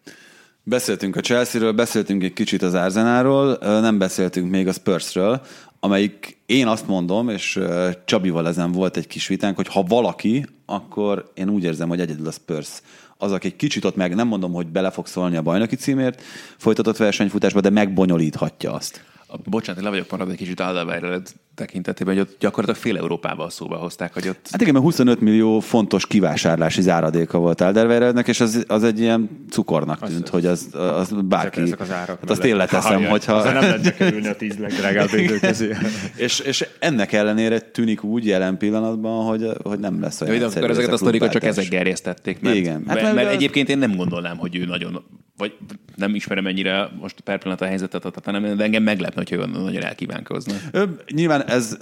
Beszéltünk 0.63 1.15
a 1.15 1.21
Chelsea-ről, 1.21 1.71
beszéltünk 1.71 2.23
egy 2.23 2.33
kicsit 2.33 2.61
az 2.61 2.73
Arsenalról, 2.73 3.57
nem 3.61 3.97
beszéltünk 3.97 4.49
még 4.49 4.67
a 4.67 4.71
Spursről, 4.71 5.41
amelyik 5.79 6.41
én 6.45 6.67
azt 6.67 6.87
mondom, 6.87 7.29
és 7.29 7.59
Csabival 8.05 8.47
ezen 8.47 8.71
volt 8.71 8.97
egy 8.97 9.07
kis 9.07 9.27
vitánk, 9.27 9.55
hogy 9.55 9.67
ha 9.67 9.83
valaki, 9.83 10.45
akkor 10.65 11.31
én 11.33 11.49
úgy 11.49 11.63
érzem, 11.63 11.89
hogy 11.89 11.99
egyedül 11.99 12.27
a 12.27 12.31
Spurs 12.31 12.81
az, 13.21 13.31
aki 13.31 13.47
egy 13.47 13.55
kicsit 13.55 13.85
ott 13.85 13.95
meg, 13.95 14.15
nem 14.15 14.27
mondom, 14.27 14.53
hogy 14.53 14.67
bele 14.67 14.91
fog 14.91 15.07
szólni 15.07 15.35
a 15.35 15.41
bajnoki 15.41 15.75
címért 15.75 16.21
folytatott 16.57 16.97
versenyfutásba, 16.97 17.61
de 17.61 17.69
megbonyolíthatja 17.69 18.73
azt. 18.73 19.03
A, 19.27 19.37
bocsánat, 19.37 19.83
le 19.83 19.89
vagyok 19.89 20.11
maradva 20.11 20.31
egy 20.31 20.37
kicsit 20.37 20.59
Alderweireld 20.59 21.31
tekintetében, 21.59 22.13
hogy 22.13 22.23
ott 22.23 22.35
gyakorlatilag 22.39 22.81
fél 22.81 22.97
Európában 22.97 23.49
szóba 23.49 23.75
hozták, 23.75 24.13
hogy 24.13 24.27
ott... 24.27 24.47
Hát 24.51 24.61
igen, 24.61 24.73
mert 24.73 24.85
25 24.85 25.19
millió 25.19 25.59
fontos 25.59 26.07
kivásárlási 26.07 26.81
záradéka 26.81 27.37
volt 27.37 27.61
Alderweireldnek, 27.61 28.27
és 28.27 28.39
az, 28.39 28.63
az 28.67 28.83
egy 28.83 28.99
ilyen 28.99 29.45
cukornak 29.49 30.07
tűnt, 30.07 30.23
az, 30.23 30.29
hogy 30.29 30.45
az, 30.45 30.67
az 30.73 31.13
bárki... 31.23 31.61
Ezek, 31.61 31.79
az 31.79 31.91
árak. 31.91 32.19
Hát 32.19 32.29
azt 32.29 32.43
én 32.43 32.55
leteszem, 32.55 33.03
ha, 33.03 33.09
hogyha... 33.09 33.33
Azért 33.33 33.53
nem 33.53 33.63
lehet 33.63 33.95
kerülni 33.95 34.27
a 34.27 34.35
tíz 34.35 34.57
legdrágább 34.57 35.07
közé. 35.41 35.75
és, 36.15 36.39
és 36.39 36.67
ennek 36.79 37.13
ellenére 37.13 37.59
tűnik 37.59 38.03
úgy 38.03 38.25
jelen 38.25 38.57
pillanatban, 38.57 39.25
hogy, 39.25 39.51
hogy 39.63 39.79
nem 39.79 40.01
lesz 40.01 40.21
olyan 40.21 40.35
Jó, 40.35 40.45
akkor 40.45 40.69
ezeket 40.69 40.93
a 40.93 40.97
sztorikat 40.97 41.31
csak 41.31 41.43
ezek 41.43 41.67
gerjesztették. 41.67 42.41
Mert, 42.41 42.55
Igen. 42.55 42.83
Hát, 42.87 43.01
mert, 43.01 43.15
mert, 43.15 43.31
egyébként 43.31 43.69
én 43.69 43.77
nem 43.77 43.95
gondolnám, 43.95 44.37
hogy 44.37 44.55
ő 44.55 44.65
nagyon 44.65 45.03
vagy 45.39 45.53
nem 45.95 46.15
ismerem 46.15 46.47
ennyire 46.47 46.89
most 46.99 47.19
per 47.19 47.37
pillanat 47.37 47.61
a 47.61 47.65
helyzetet, 47.65 48.21
hanem 48.23 48.57
de 48.57 48.63
engem 48.63 48.83
meglepne, 48.83 49.23
hogy 49.27 49.39
ő 49.39 49.45
nagyon 49.45 49.83
elkívánkozna. 49.83 50.53
Nyilván 51.11 51.48
ez 51.49 51.77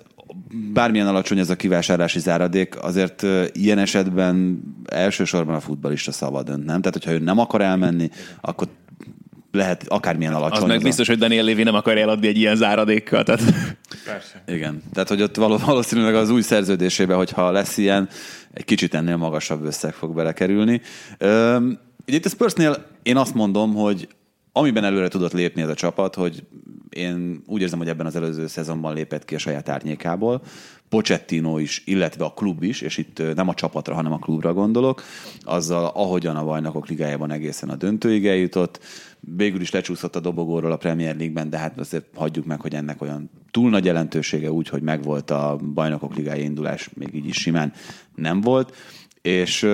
bármilyen 0.74 1.08
alacsony 1.08 1.40
ez 1.40 1.50
a 1.50 1.56
kivásárlási 1.56 2.20
záradék, 2.20 2.84
azért 2.84 3.26
ilyen 3.52 3.78
esetben 3.78 4.62
elsősorban 4.86 5.56
a 5.56 5.60
futbalista 5.60 6.12
szabad 6.12 6.46
dönt, 6.46 6.66
nem? 6.66 6.82
Tehát, 6.82 6.94
hogyha 6.94 7.12
ő 7.12 7.20
nem 7.20 7.40
akar 7.40 7.62
elmenni, 7.62 8.10
akkor 8.42 8.68
lehet 9.52 9.86
akármilyen 9.88 10.34
alacsony. 10.34 10.64
Az 10.64 10.68
meg 10.70 10.82
biztos, 10.82 11.08
a... 11.08 11.12
hogy 11.12 11.20
Daniel 11.20 11.44
Lévi 11.44 11.64
nem 11.64 11.76
akar 11.76 11.98
eladni 11.98 12.28
egy 12.28 12.38
ilyen 12.38 12.56
záradékkal. 12.56 13.24
Tehát... 13.24 13.42
Persze. 14.06 14.44
Igen. 14.48 14.82
Tehát, 14.94 15.10
hogy 15.10 15.22
ott 15.22 15.36
valószínűleg 15.36 16.16
az 16.16 16.30
új 16.30 16.42
szerződésébe, 16.42 17.14
hogyha 17.14 17.52
lesz 17.52 17.78
ilyen, 17.78 18.10
egy 18.54 18.66
kicsit 18.66 18.94
ennél 18.94 19.18
magasabb 19.18 19.66
összeg 19.66 19.94
fog 19.94 20.16
belekerülni. 20.16 20.82
Üm, 21.20 21.80
itt 22.06 22.26
a 22.26 22.30
Spursnél 22.30 22.86
én 23.04 23.18
azt 23.18 23.34
mondom, 23.34 23.74
hogy 23.74 24.08
amiben 24.58 24.84
előre 24.84 25.08
tudott 25.08 25.34
lépni 25.34 25.62
ez 25.62 25.70
a 25.70 25.74
csapat, 25.74 26.16
hogy 26.16 26.44
én 26.90 27.44
úgy 27.46 27.62
érzem, 27.62 27.78
hogy 27.78 27.88
ebben 27.88 28.06
az 28.06 28.16
előző 28.16 28.48
szezonban 28.48 28.94
lépett 28.94 29.26
ki 29.26 29.36
a 29.36 29.38
saját 29.38 29.70
árnyékából. 29.70 30.42
Pochettino 30.90 31.58
is, 31.58 31.82
illetve 31.86 32.26
a 32.26 32.34
klub 32.34 32.64
is, 32.64 32.82
és 32.82 32.98
itt 32.98 33.22
nem 33.36 33.48
a 33.48 33.54
csapatra, 33.54 33.94
hanem 33.94 34.12
a 34.12 34.18
klubra 34.18 34.54
gondolok, 34.54 35.04
azzal, 35.42 35.86
ahogyan 35.86 36.36
a 36.36 36.46
bajnokok 36.46 36.88
ligájában 36.88 37.32
egészen 37.32 37.70
a 37.70 37.76
döntőig 37.76 38.28
eljutott, 38.28 38.80
végül 39.20 39.62
is 39.62 39.72
lecsúszott 39.72 40.16
a 40.16 40.20
dobogóról 40.20 40.72
a 40.72 40.78
Premier 40.78 41.16
League-ben, 41.16 41.50
de 41.50 41.58
hát 41.58 41.80
azért 41.80 42.06
hagyjuk 42.16 42.46
meg, 42.46 42.62
hogy 42.62 42.74
ennek 42.74 43.02
olyan 43.02 43.30
túl 43.52 43.70
nagy 43.70 43.86
jelentősége 43.86 44.52
úgy, 44.52 44.70
hogy 44.70 44.82
megvolt 44.82 45.32
a 45.32 45.60
bajnokok 45.74 46.16
ligája 46.16 46.44
indulás, 46.44 46.90
még 46.94 47.16
így 47.16 47.28
is 47.28 47.38
simán 47.38 47.74
nem 48.16 48.42
volt, 48.42 48.76
és 49.22 49.68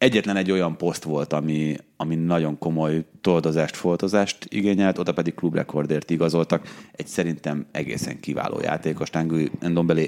egyetlen 0.00 0.36
egy 0.36 0.50
olyan 0.50 0.76
poszt 0.76 1.04
volt, 1.04 1.32
ami, 1.32 1.76
ami 1.96 2.14
nagyon 2.14 2.58
komoly 2.58 3.04
toldozást, 3.20 3.76
foltozást 3.76 4.46
igényelt, 4.48 4.98
oda 4.98 5.12
pedig 5.12 5.34
klubrekordért 5.34 6.10
igazoltak. 6.10 6.68
Egy 6.92 7.06
szerintem 7.06 7.66
egészen 7.70 8.20
kiváló 8.20 8.60
játékos, 8.60 9.10
Tanguy 9.10 9.50
Ndombele 9.60 10.02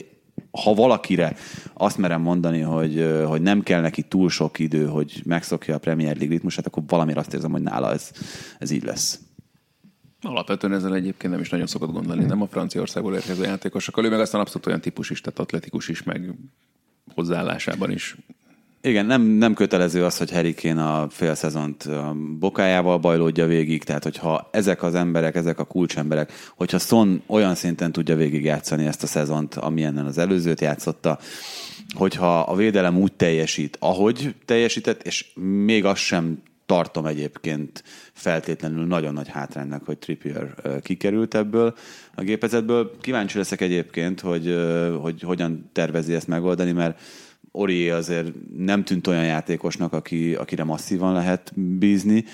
ha 0.50 0.74
valakire 0.74 1.36
azt 1.74 1.98
merem 1.98 2.20
mondani, 2.20 2.60
hogy, 2.60 3.22
hogy 3.26 3.42
nem 3.42 3.62
kell 3.62 3.80
neki 3.80 4.02
túl 4.02 4.30
sok 4.30 4.58
idő, 4.58 4.86
hogy 4.86 5.22
megszokja 5.24 5.74
a 5.74 5.78
Premier 5.78 6.16
League 6.16 6.34
ritmusát, 6.34 6.66
akkor 6.66 6.82
valamire 6.86 7.20
azt 7.20 7.34
érzem, 7.34 7.50
hogy 7.50 7.62
nála 7.62 7.92
ez, 7.92 8.10
ez 8.58 8.70
így 8.70 8.82
lesz. 8.84 9.20
Alapvetően 10.22 10.72
ezzel 10.72 10.94
egyébként 10.94 11.32
nem 11.32 11.42
is 11.42 11.50
nagyon 11.50 11.66
szokott 11.66 11.92
gondolni, 11.92 12.24
nem 12.24 12.42
a 12.42 12.46
Franciaországból 12.46 13.14
érkező 13.14 13.44
játékosokkal. 13.44 14.04
Ő 14.04 14.10
meg 14.10 14.20
aztán 14.20 14.40
abszolút 14.40 14.66
olyan 14.66 14.80
típus 14.80 15.10
is, 15.10 15.20
tehát 15.20 15.38
atletikus 15.38 15.88
is, 15.88 16.02
meg 16.02 16.34
hozzáállásában 17.14 17.90
is 17.90 18.16
igen, 18.82 19.06
nem, 19.06 19.22
nem 19.22 19.54
kötelező 19.54 20.04
az, 20.04 20.18
hogy 20.18 20.54
Kane 20.54 20.84
a 20.84 21.08
fél 21.10 21.34
szezont 21.34 21.88
bokájával 22.38 22.98
bajlódja 22.98 23.46
végig, 23.46 23.84
tehát 23.84 24.02
hogyha 24.02 24.48
ezek 24.52 24.82
az 24.82 24.94
emberek, 24.94 25.34
ezek 25.34 25.58
a 25.58 25.64
kulcsemberek, 25.64 26.32
hogyha 26.56 26.78
Son 26.78 27.22
olyan 27.26 27.54
szinten 27.54 27.92
tudja 27.92 28.16
végigjátszani 28.16 28.86
ezt 28.86 29.02
a 29.02 29.06
szezont, 29.06 29.54
amilyennen 29.54 30.06
az 30.06 30.18
előzőt 30.18 30.60
játszotta, 30.60 31.18
hogyha 31.94 32.40
a 32.40 32.56
védelem 32.56 32.98
úgy 32.98 33.12
teljesít, 33.12 33.76
ahogy 33.80 34.34
teljesített, 34.44 35.02
és 35.02 35.26
még 35.64 35.84
azt 35.84 36.02
sem 36.02 36.42
tartom 36.66 37.06
egyébként 37.06 37.82
feltétlenül 38.12 38.86
nagyon 38.86 39.12
nagy 39.12 39.28
hátránynak, 39.28 39.84
hogy 39.84 39.98
Trippier 39.98 40.54
kikerült 40.82 41.34
ebből 41.34 41.74
a 42.14 42.22
gépezetből. 42.22 42.96
Kíváncsi 43.00 43.38
leszek 43.38 43.60
egyébként, 43.60 44.20
hogy, 44.20 44.56
hogy 45.00 45.22
hogyan 45.22 45.70
tervezi 45.72 46.14
ezt 46.14 46.26
megoldani, 46.26 46.72
mert 46.72 47.00
Ori 47.52 47.90
azért 47.90 48.28
nem 48.56 48.84
tűnt 48.84 49.06
olyan 49.06 49.24
játékosnak, 49.24 49.92
aki, 49.92 50.34
akire 50.34 50.64
masszívan 50.64 51.12
lehet 51.12 51.52
bízni, 51.54 52.24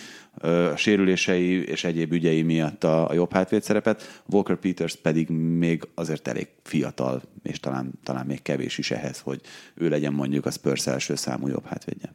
a 0.40 0.76
sérülései 0.76 1.64
és 1.64 1.84
egyéb 1.84 2.12
ügyei 2.12 2.42
miatt 2.42 2.84
a, 2.84 3.08
a 3.08 3.14
jobb 3.14 3.32
hátvéd 3.32 3.62
szerepet, 3.62 4.22
Walker 4.26 4.56
Peters 4.56 4.96
pedig 4.96 5.28
még 5.28 5.88
azért 5.94 6.28
elég 6.28 6.48
fiatal, 6.62 7.22
és 7.42 7.60
talán, 7.60 7.92
talán 8.02 8.26
még 8.26 8.42
kevés 8.42 8.78
is 8.78 8.90
ehhez, 8.90 9.20
hogy 9.20 9.40
ő 9.74 9.88
legyen 9.88 10.12
mondjuk 10.12 10.46
a 10.46 10.50
Spurs 10.50 10.86
első 10.86 11.14
számú 11.14 11.48
jobb 11.48 11.66
hátvédje. 11.66 12.14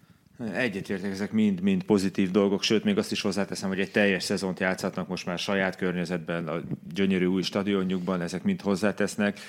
Egyetértek, 0.54 1.12
ezek 1.12 1.32
mind-mind 1.32 1.84
pozitív 1.84 2.32
dolgok, 2.32 2.64
sőt, 2.64 2.84
még 2.84 2.98
azt 2.98 3.12
is 3.12 3.22
hozzáteszem, 3.22 3.70
hogy 3.70 3.80
egy 3.80 3.92
teljes 3.92 4.24
szezont 4.24 4.60
játszhatnak 4.60 5.08
most 5.08 5.26
már 5.26 5.40
saját 5.40 5.76
környezetben, 5.76 6.48
a 6.48 6.62
gyönyörű 6.94 7.26
új 7.26 7.42
stadionjukban, 7.42 8.22
ezek 8.22 8.44
mind 8.44 8.62
hozzátesznek. 8.62 9.40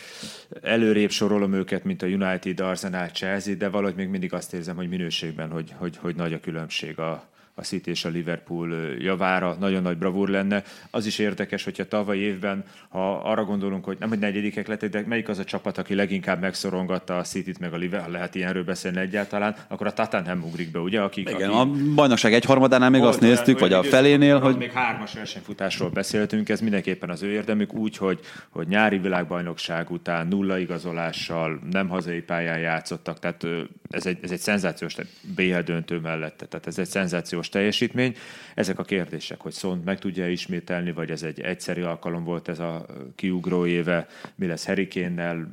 Előrébb 0.62 1.10
sorolom 1.10 1.52
őket, 1.52 1.84
mint 1.84 2.02
a 2.02 2.06
United, 2.06 2.60
Arsenal, 2.60 3.08
Chelsea, 3.08 3.54
de 3.54 3.68
valahogy 3.68 3.94
még 3.96 4.08
mindig 4.08 4.32
azt 4.32 4.54
érzem, 4.54 4.76
hogy 4.76 4.88
minőségben, 4.88 5.50
hogy, 5.50 5.72
hogy, 5.76 5.96
hogy 5.96 6.16
nagy 6.16 6.32
a 6.32 6.40
különbség 6.40 6.98
a, 6.98 7.28
a 7.54 7.62
City 7.62 7.90
és 7.90 8.04
a 8.04 8.08
Liverpool 8.08 8.74
javára, 8.98 9.56
nagyon 9.60 9.82
nagy 9.82 9.96
bravúr 9.96 10.28
lenne. 10.28 10.62
Az 10.90 11.06
is 11.06 11.18
érdekes, 11.18 11.64
hogyha 11.64 11.84
tavaly 11.84 12.18
évben, 12.18 12.64
ha 12.88 13.16
arra 13.16 13.44
gondolunk, 13.44 13.84
hogy 13.84 13.96
nem 14.00 14.08
hogy 14.08 14.18
negyedikek 14.18 14.66
lettek, 14.66 14.90
de 14.90 15.02
melyik 15.06 15.28
az 15.28 15.38
a 15.38 15.44
csapat, 15.44 15.78
aki 15.78 15.94
leginkább 15.94 16.40
megszorongatta 16.40 17.18
a 17.18 17.22
City-t, 17.22 17.58
meg 17.58 17.72
a 17.72 17.76
Liverpool, 17.76 18.12
lehet 18.12 18.34
ilyenről 18.34 18.64
beszélni 18.64 18.98
egyáltalán, 18.98 19.56
akkor 19.68 19.86
a 19.86 19.92
Tottenham 19.92 20.42
ugrik 20.42 20.70
be, 20.70 20.78
ugye? 20.78 21.00
Akik, 21.00 21.30
Igen, 21.30 21.50
akik... 21.50 21.72
a 21.72 21.94
bajnokság 21.94 22.32
egy 22.34 22.44
harmadánál 22.44 22.90
még 22.90 23.02
azt 23.02 23.20
néztük, 23.20 23.58
vagy 23.58 23.72
a 23.72 23.82
felénél, 23.82 24.38
hogy... 24.38 24.56
Még 24.56 24.72
hármas 24.72 25.12
versenyfutásról 25.14 25.90
beszéltünk, 25.90 26.48
ez 26.48 26.60
mindenképpen 26.60 27.10
az 27.10 27.22
ő 27.22 27.30
érdemük, 27.30 27.74
úgy, 27.74 27.96
hogy, 27.96 28.20
hogy 28.48 28.66
nyári 28.66 28.98
világbajnokság 28.98 29.90
után 29.90 30.26
nulla 30.26 30.58
igazolással, 30.58 31.60
nem 31.70 31.88
hazai 31.88 32.20
pályán 32.20 32.58
játszottak, 32.58 33.18
tehát 33.18 33.46
ez 33.90 34.06
egy, 34.06 34.18
ez 34.22 34.30
egy 34.30 34.38
szenzációs, 34.38 34.94
tehát 34.94 35.12
BL 35.34 35.58
döntő 35.72 35.98
mellette, 35.98 36.46
tehát 36.46 36.66
ez 36.66 36.78
egy 36.78 36.86
szenzációs 36.86 37.43
szoros 37.44 37.48
teljesítmény. 37.48 38.16
Ezek 38.54 38.78
a 38.78 38.84
kérdések, 38.84 39.40
hogy 39.40 39.52
Szont 39.52 39.84
meg 39.84 39.98
tudja 39.98 40.28
ismételni, 40.28 40.92
vagy 40.92 41.10
ez 41.10 41.22
egy 41.22 41.40
egyszerű 41.40 41.82
alkalom 41.82 42.24
volt 42.24 42.48
ez 42.48 42.58
a 42.58 42.86
kiugró 43.14 43.66
éve, 43.66 44.06
mi 44.34 44.46
lesz 44.46 44.64
Herikénnel, 44.64 45.52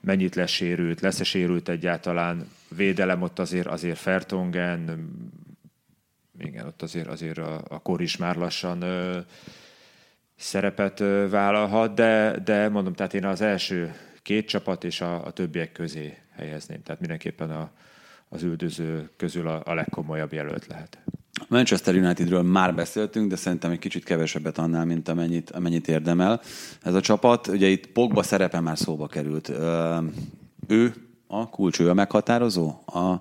mennyit 0.00 0.34
lesz 0.34 0.50
sérült, 0.50 1.00
lesz-e 1.00 1.24
sérült 1.24 1.68
egyáltalán, 1.68 2.48
védelem 2.76 3.22
ott 3.22 3.38
azért, 3.38 3.66
azért 3.66 3.98
Fertongen, 3.98 5.10
igen, 6.38 6.66
ott 6.66 6.82
azért, 6.82 7.06
azért 7.06 7.38
a, 7.38 7.64
a 7.68 7.78
kor 7.78 8.00
is 8.00 8.16
már 8.16 8.36
lassan 8.36 8.82
ö, 8.82 9.18
szerepet 10.36 11.00
ö, 11.00 11.26
vállalhat, 11.30 11.94
de, 11.94 12.38
de 12.44 12.68
mondom, 12.68 12.92
tehát 12.92 13.14
én 13.14 13.24
az 13.24 13.40
első 13.40 13.94
két 14.22 14.48
csapat 14.48 14.84
és 14.84 15.00
a, 15.00 15.26
a 15.26 15.30
többiek 15.30 15.72
közé 15.72 16.16
helyezném. 16.36 16.82
Tehát 16.82 17.00
mindenképpen 17.00 17.50
a, 17.50 17.70
az 18.28 18.42
üldöző 18.42 19.10
közül 19.16 19.48
a, 19.48 19.62
a 19.64 19.74
legkomolyabb 19.74 20.32
jelölt 20.32 20.66
lehet. 20.66 20.98
Manchester 21.48 21.94
Unitedről 21.94 22.42
már 22.42 22.74
beszéltünk, 22.74 23.28
de 23.30 23.36
szerintem 23.36 23.70
egy 23.70 23.78
kicsit 23.78 24.04
kevesebbet 24.04 24.58
annál, 24.58 24.84
mint 24.84 25.08
amennyit, 25.08 25.50
amennyit 25.50 25.88
érdemel 25.88 26.40
ez 26.82 26.94
a 26.94 27.00
csapat. 27.00 27.46
Ugye 27.46 27.66
itt 27.66 27.86
Pogba 27.86 28.22
szerepe 28.22 28.60
már 28.60 28.78
szóba 28.78 29.06
került. 29.06 29.52
Ő 30.66 30.94
a 31.26 31.48
kulcs, 31.48 31.80
ő 31.80 31.88
a 31.88 31.94
meghatározó 31.94 32.68
a 32.86 33.20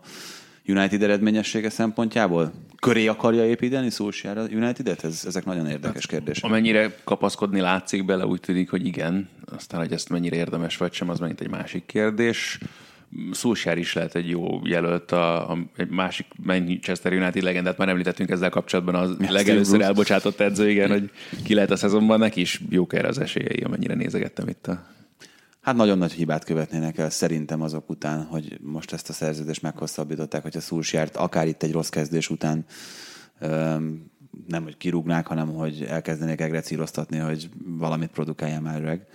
United 0.66 1.02
eredményessége 1.02 1.70
szempontjából? 1.70 2.52
köré 2.80 3.08
akarja 3.08 3.46
építeni 3.46 3.90
Solskjaer 3.90 4.38
a 4.38 4.42
United-et? 4.42 5.04
Ez, 5.04 5.24
ezek 5.28 5.46
nagyon 5.46 5.68
érdekes 5.68 6.06
kérdések. 6.06 6.44
Amennyire 6.44 6.96
kapaszkodni 7.04 7.60
látszik 7.60 8.06
bele, 8.06 8.26
úgy 8.26 8.40
tűnik, 8.40 8.70
hogy 8.70 8.86
igen. 8.86 9.30
Aztán, 9.46 9.80
hogy 9.80 9.92
ezt 9.92 10.10
mennyire 10.10 10.36
érdemes 10.36 10.78
vagy 10.78 10.94
sem, 10.94 11.10
az 11.10 11.20
megint 11.20 11.42
egy 11.42 11.50
másik 11.50 11.86
kérdés. 11.86 12.60
Solskjaer 13.32 13.78
is 13.78 13.94
lehet 13.94 14.16
egy 14.16 14.30
jó 14.30 14.60
jelölt, 14.64 15.12
a, 15.12 15.52
a, 15.52 15.58
egy 15.76 15.90
másik 15.90 16.26
Manchester 16.44 17.14
United 17.14 17.44
legendát 17.44 17.78
már 17.78 17.90
említettünk 17.90 18.30
ezzel 18.30 18.50
kapcsolatban, 18.50 18.96
az 18.96 19.14
Steve 19.14 19.32
legelőször 19.32 19.72
Bruce. 19.72 19.86
elbocsátott 19.86 20.40
edző, 20.40 20.70
igen, 20.70 20.90
hogy 20.90 21.12
ki 21.44 21.54
lehet 21.54 21.72
a 21.72 21.76
szezonban, 21.76 22.20
neki 22.20 22.42
is 22.42 22.62
jók 22.70 22.94
erre 22.94 23.08
az 23.08 23.20
esélyei, 23.20 23.60
amennyire 23.60 23.94
nézegettem 23.94 24.48
itt 24.48 24.68
a 24.68 24.96
Hát 25.68 25.76
nagyon 25.76 25.98
nagy 25.98 26.12
hibát 26.12 26.44
követnének 26.44 26.98
el 26.98 27.10
szerintem 27.10 27.62
azok 27.62 27.90
után, 27.90 28.24
hogy 28.24 28.58
most 28.62 28.94
ezt 28.94 29.10
a 29.10 29.14
szerződést 29.14 29.62
meghosszabbították, 29.62 30.42
hogy 30.42 30.58
a 30.58 30.62
Szulsjárt 30.62 31.16
akár 31.16 31.48
itt 31.48 31.64
egy 31.64 31.72
rossz 31.72 31.90
kezdés 31.90 32.30
után 32.30 32.66
öm, 33.40 34.12
nem, 34.48 34.64
hogy 34.64 34.78
kirúgnák, 34.78 35.28
hanem 35.28 35.54
hogy 35.54 35.84
elkezdenék 35.84 36.42
egrecíroztatni, 36.42 37.18
hogy 37.18 37.50
valamit 37.66 38.10
produkálja 38.10 38.60
már 38.60 38.82
öreg. 38.82 39.06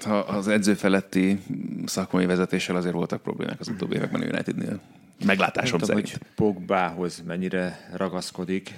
Ha 0.00 0.18
az 0.18 0.48
edző 0.48 0.74
feletti 0.74 1.42
szakmai 1.84 2.26
vezetéssel 2.26 2.76
azért 2.76 2.94
voltak 2.94 3.22
problémák 3.22 3.60
az 3.60 3.68
utóbbi 3.68 3.94
években 3.94 4.20
a 4.20 4.24
Unitednél. 4.24 4.80
Meglátásom 5.24 5.78
tudom, 5.78 5.96
szerint. 5.96 6.12
hogy 6.12 6.28
Pogbához 6.34 7.22
mennyire 7.26 7.88
ragaszkodik 7.92 8.74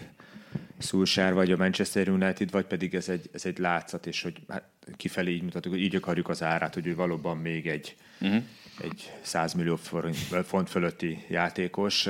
Szulsár 0.79 1.35
vagy 1.35 1.53
a 1.53 1.57
Manchester 1.57 2.09
United, 2.09 2.51
vagy 2.51 2.65
pedig 2.65 2.95
ez 2.95 3.09
egy, 3.09 3.31
ez 3.33 3.45
egy 3.45 3.59
látszat, 3.59 4.07
és 4.07 4.23
hogy 4.23 4.41
hát 4.49 4.63
kifelé 4.97 5.33
így 5.33 5.43
mutatunk, 5.43 5.75
hogy 5.75 5.85
így 5.85 5.97
akarjuk 5.97 6.29
az 6.29 6.43
árát, 6.43 6.75
hogy 6.75 6.87
ő 6.87 6.95
valóban 6.95 7.37
még 7.37 7.67
egy, 7.67 7.97
uh-huh. 8.21 8.43
egy 8.83 9.13
100 9.21 9.53
millió 9.53 9.77
forint, 9.77 10.17
font 10.45 10.71
fölötti 10.71 11.25
játékos. 11.29 12.09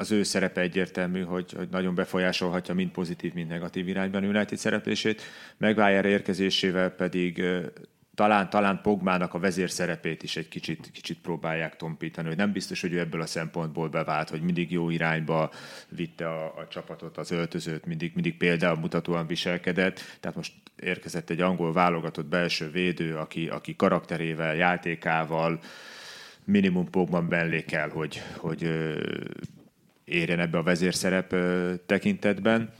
Az 0.00 0.10
ő 0.10 0.22
szerepe 0.22 0.60
egyértelmű, 0.60 1.22
hogy, 1.22 1.52
hogy 1.52 1.68
nagyon 1.68 1.94
befolyásolhatja 1.94 2.74
mind 2.74 2.90
pozitív, 2.90 3.32
mind 3.32 3.48
negatív 3.48 3.88
irányban 3.88 4.24
United 4.24 4.58
szereplését. 4.58 5.22
Megvájára 5.56 6.08
érkezésével 6.08 6.90
pedig 6.90 7.42
talán, 8.14 8.50
talán 8.50 8.80
Pogmának 8.82 9.34
a 9.34 9.38
vezér 9.38 9.70
szerepét 9.70 10.22
is 10.22 10.36
egy 10.36 10.48
kicsit, 10.48 10.90
kicsit 10.92 11.18
próbálják 11.20 11.76
tompítani, 11.76 12.28
hogy 12.28 12.36
nem 12.36 12.52
biztos, 12.52 12.80
hogy 12.80 12.92
ő 12.92 12.98
ebből 12.98 13.20
a 13.20 13.26
szempontból 13.26 13.88
bevált, 13.88 14.30
hogy 14.30 14.42
mindig 14.42 14.70
jó 14.70 14.90
irányba 14.90 15.50
vitte 15.88 16.28
a, 16.28 16.44
a 16.44 16.66
csapatot, 16.68 17.16
az 17.16 17.30
öltözőt, 17.30 17.86
mindig, 17.86 18.12
mindig 18.14 18.36
például 18.36 18.76
mutatóan 18.76 19.26
viselkedett, 19.26 20.00
tehát 20.20 20.36
most 20.36 20.52
érkezett 20.76 21.30
egy 21.30 21.40
angol 21.40 21.72
válogatott 21.72 22.26
belső 22.26 22.70
védő, 22.70 23.16
aki, 23.16 23.48
aki 23.48 23.76
karakterével, 23.76 24.54
játékával, 24.54 25.60
minimum 26.44 26.90
Pogman 26.90 27.24
mellé 27.24 27.64
kell, 27.64 27.88
hogy, 27.90 28.22
hogy 28.36 28.70
érjen 30.10 30.40
ebbe 30.40 30.58
a 30.58 30.62
vezérszerep 30.62 31.34
tekintetben. 31.86 32.72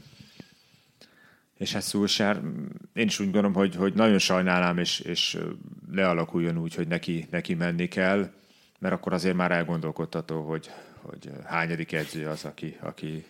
És 1.59 1.73
hát 1.73 1.83
Szulsár, 1.83 2.41
én 2.93 3.07
is 3.07 3.19
úgy 3.19 3.25
gondolom, 3.25 3.53
hogy, 3.53 3.75
hogy 3.75 3.95
nagyon 3.95 4.19
sajnálám, 4.19 4.79
és, 4.79 5.01
és 5.01 5.39
lealakuljon 5.93 6.59
úgy, 6.59 6.75
hogy 6.75 6.89
neki, 6.89 7.27
neki 7.31 7.55
menni 7.55 7.89
kell, 7.89 8.31
mert 8.79 8.95
akkor 8.95 9.13
azért 9.13 9.37
már 9.37 9.51
elgondolkodtató, 9.51 10.43
hogy, 10.43 10.71
hogy 11.03 11.31
hányadik 11.45 11.93
edző 11.93 12.29
az, 12.29 12.45
aki, 12.45 12.77
aki 12.81 13.25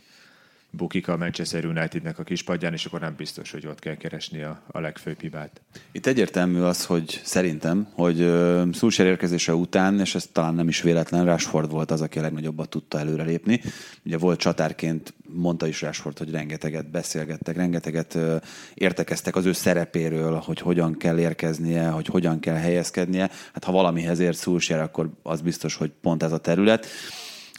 bukik 0.71 1.09
a 1.09 1.17
Manchester 1.17 1.65
Unitednek 1.65 2.19
a 2.19 2.23
kispadján, 2.23 2.73
és 2.73 2.85
akkor 2.85 3.01
nem 3.01 3.15
biztos, 3.17 3.51
hogy 3.51 3.67
ott 3.67 3.79
kell 3.79 3.95
keresni 3.95 4.43
a, 4.43 4.63
a 4.67 4.81
legfőbb 4.81 5.21
hibát. 5.21 5.61
Itt 5.93 6.07
egyértelmű 6.07 6.61
az, 6.61 6.85
hogy 6.85 7.21
szerintem, 7.25 7.89
hogy 7.93 8.21
uh, 8.21 8.99
érkezése 8.99 9.55
után, 9.55 10.01
és 10.01 10.15
ez 10.15 10.29
talán 10.33 10.55
nem 10.55 10.69
is 10.69 10.83
véletlen, 10.83 11.25
Rashford 11.25 11.71
volt 11.71 11.91
az, 11.91 12.01
aki 12.01 12.19
a 12.19 12.23
legnagyobbat 12.23 12.69
tudta 12.69 12.99
előrelépni. 12.99 13.61
Ugye 14.05 14.19
volt 14.19 14.39
csatárként, 14.39 15.15
mondta 15.27 15.67
is 15.67 15.83
Rashford, 15.83 16.19
hogy 16.19 16.31
rengeteget 16.31 16.91
beszélgettek, 16.91 17.57
rengeteget 17.57 18.15
uh, 18.15 18.37
értekeztek 18.75 19.37
az 19.37 19.45
ő 19.45 19.53
szerepéről, 19.53 20.35
hogy 20.35 20.61
hogyan 20.61 20.97
kell 20.97 21.19
érkeznie, 21.19 21.89
hogy 21.89 22.07
hogyan 22.07 22.41
kell 22.41 22.57
helyezkednie. 22.57 23.31
Hát 23.53 23.65
ha 23.65 23.73
valamihez 23.73 24.19
ért 24.19 24.37
Szulsár, 24.37 24.81
akkor 24.81 25.11
az 25.23 25.41
biztos, 25.41 25.75
hogy 25.75 25.93
pont 26.01 26.23
ez 26.23 26.33
a 26.33 26.39
terület. 26.39 26.87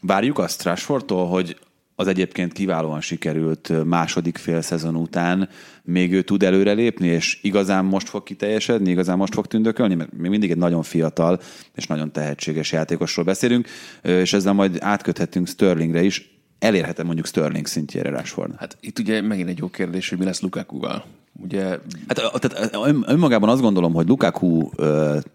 Várjuk 0.02 0.40
azt 0.40 0.64
Rashfordtól, 0.64 1.28
hogy 1.28 1.58
az 1.96 2.08
egyébként 2.08 2.54
kiválóan 2.54 3.02
sikerült 3.02 3.72
második 3.86 4.38
fél 4.38 4.62
szezon 4.62 4.96
után 4.96 5.50
még 5.84 6.14
ő 6.14 6.22
tud 6.22 6.44
előrelépni, 6.44 7.08
és 7.08 7.40
igazán 7.42 7.86
most 7.86 8.10
fog 8.10 8.24
kiteljesedni, 8.24 8.90
igazán 8.90 9.18
most 9.18 9.34
fog 9.34 9.48
tündökölni, 9.48 9.96
mert 9.96 10.18
még 10.18 10.30
mindig 10.30 10.52
egy 10.52 10.58
nagyon 10.58 10.84
fiatal 10.84 11.40
és 11.76 11.88
nagyon 11.88 12.12
tehetséges 12.12 12.72
játékosról 12.72 13.26
beszélünk, 13.26 13.68
és 14.02 14.34
ezzel 14.34 14.54
majd 14.54 14.78
átköthetünk 14.80 15.48
Sterlingre 15.48 16.04
is. 16.04 16.40
Elérhetem 16.60 17.06
mondjuk 17.06 17.28
Sterling 17.28 17.66
szintjére 17.66 18.10
Rashford. 18.10 18.56
Hát 18.58 18.78
itt 18.80 19.00
ugye 19.00 19.22
megint 19.22 19.50
egy 19.50 19.58
jó 19.58 19.68
kérdés, 19.68 20.10
hogy 20.10 20.18
mi 20.18 20.26
lesz 20.26 20.42
Lukakuval. 20.42 21.06
Ugye 21.44 21.64
Hát 22.08 22.40
tehát 22.40 22.78
önmagában 23.06 23.50
azt 23.50 23.62
gondolom, 23.62 23.94
hogy 23.94 24.08
Lukaku 24.08 24.70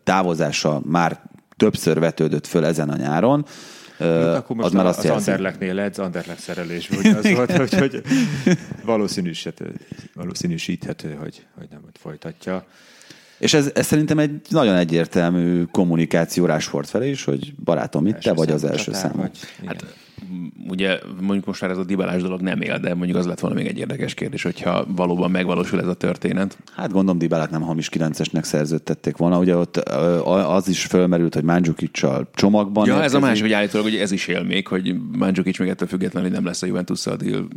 távozása 0.04 0.80
már 0.84 1.20
többször 1.56 1.98
vetődött 1.98 2.46
föl 2.46 2.64
ezen 2.64 2.88
a 2.88 2.96
nyáron. 2.96 3.46
Lukaku 3.98 4.54
most 4.54 4.66
az 4.66 4.72
már 4.72 4.86
azt 4.86 4.98
az 4.98 5.04
jelzi. 5.04 5.30
Anderlechtnél 5.30 5.78
edz, 5.78 5.98
Anderlecht 5.98 6.40
szerelésből, 6.40 6.98
ugye 6.98 7.16
az 7.16 7.30
volt, 7.30 7.52
hogy, 7.52 7.74
hogy 7.74 8.02
valószínűsíthető, 8.84 9.74
valószínűsíthető 10.14 11.14
hogy, 11.14 11.46
hogy 11.58 11.66
nem 11.70 11.80
ott 11.86 11.96
folytatja. 11.98 12.66
És 13.38 13.54
ez, 13.54 13.70
ez 13.74 13.86
szerintem 13.86 14.18
egy 14.18 14.40
nagyon 14.48 14.74
egyértelmű 14.74 15.62
kommunikáció 15.62 16.46
Rashford 16.46 16.86
felé 16.86 17.10
is, 17.10 17.24
hogy 17.24 17.54
barátom, 17.64 18.06
itt 18.06 18.18
te 18.18 18.32
vagy 18.32 18.50
az 18.50 18.64
első 18.64 18.92
számú. 18.92 19.30
Hát 19.66 19.84
ugye 20.68 20.98
mondjuk 21.20 21.44
most 21.44 21.60
már 21.60 21.70
ez 21.70 21.78
a 21.78 21.84
dibálás 21.84 22.22
dolog 22.22 22.40
nem 22.40 22.60
él, 22.60 22.78
de 22.78 22.94
mondjuk 22.94 23.18
az 23.18 23.26
lett 23.26 23.40
volna 23.40 23.56
még 23.56 23.66
egy 23.66 23.78
érdekes 23.78 24.14
kérdés, 24.14 24.42
hogyha 24.42 24.84
valóban 24.88 25.30
megvalósul 25.30 25.80
ez 25.80 25.86
a 25.86 25.94
történet. 25.94 26.58
Hát 26.74 26.92
gondolom 26.92 27.18
Dybálát 27.18 27.50
nem 27.50 27.62
hamis 27.62 27.88
9-esnek 27.92 28.42
szerződtették 28.42 29.16
volna. 29.16 29.38
Ugye 29.38 29.56
ott 29.56 29.76
az 29.76 30.68
is 30.68 30.84
fölmerült, 30.84 31.34
hogy 31.34 31.44
Mandzukic-sal 31.44 32.28
csomagban 32.34 32.86
Ja, 32.86 32.92
ez 32.92 32.98
a 32.98 33.02
érkezik. 33.02 33.20
másik, 33.20 33.42
hogy 33.42 33.52
állítólag 33.52 33.86
hogy 33.86 33.96
ez 33.96 34.10
is 34.10 34.26
él 34.26 34.42
még, 34.42 34.66
hogy 34.66 34.94
Mandzukic 35.18 35.58
még 35.58 35.68
ettől 35.68 35.88
függetlenül 35.88 36.30
nem 36.30 36.44
lesz 36.44 36.62
a 36.62 36.66
juventus 36.66 37.06
a 37.06 37.16
deal 37.16 37.48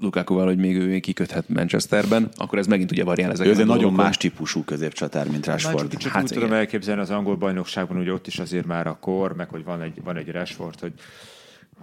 Lukakuval, 0.00 0.46
hogy 0.46 0.56
még 0.58 0.76
ő 0.76 0.86
még 0.86 1.02
kiköthet 1.02 1.48
Manchesterben, 1.48 2.28
akkor 2.34 2.58
ez 2.58 2.66
megint 2.66 2.90
ugye 2.90 3.04
variál 3.04 3.30
ezek 3.30 3.46
Ő 3.46 3.50
azért 3.50 3.66
nagyon 3.66 3.92
más 3.92 4.16
típusú 4.16 4.64
középcsatár, 4.64 5.28
mint 5.30 5.46
Rashford. 5.46 5.76
Mandzukic-ot 5.76 6.12
Hát 6.12 6.22
úgy 6.22 6.28
tudom 6.28 6.44
igen. 6.48 6.58
elképzelni 6.58 7.00
az 7.00 7.10
angol 7.10 7.36
bajnokságban, 7.36 7.96
hogy 7.96 8.08
ott 8.08 8.26
is 8.26 8.38
azért 8.38 8.66
már 8.66 8.86
a 8.86 8.96
kor, 9.00 9.34
meg 9.36 9.48
hogy 9.48 9.64
van 9.64 9.82
egy, 9.82 10.00
van 10.04 10.16
egy 10.16 10.30
Rashford, 10.30 10.80
hogy 10.80 10.92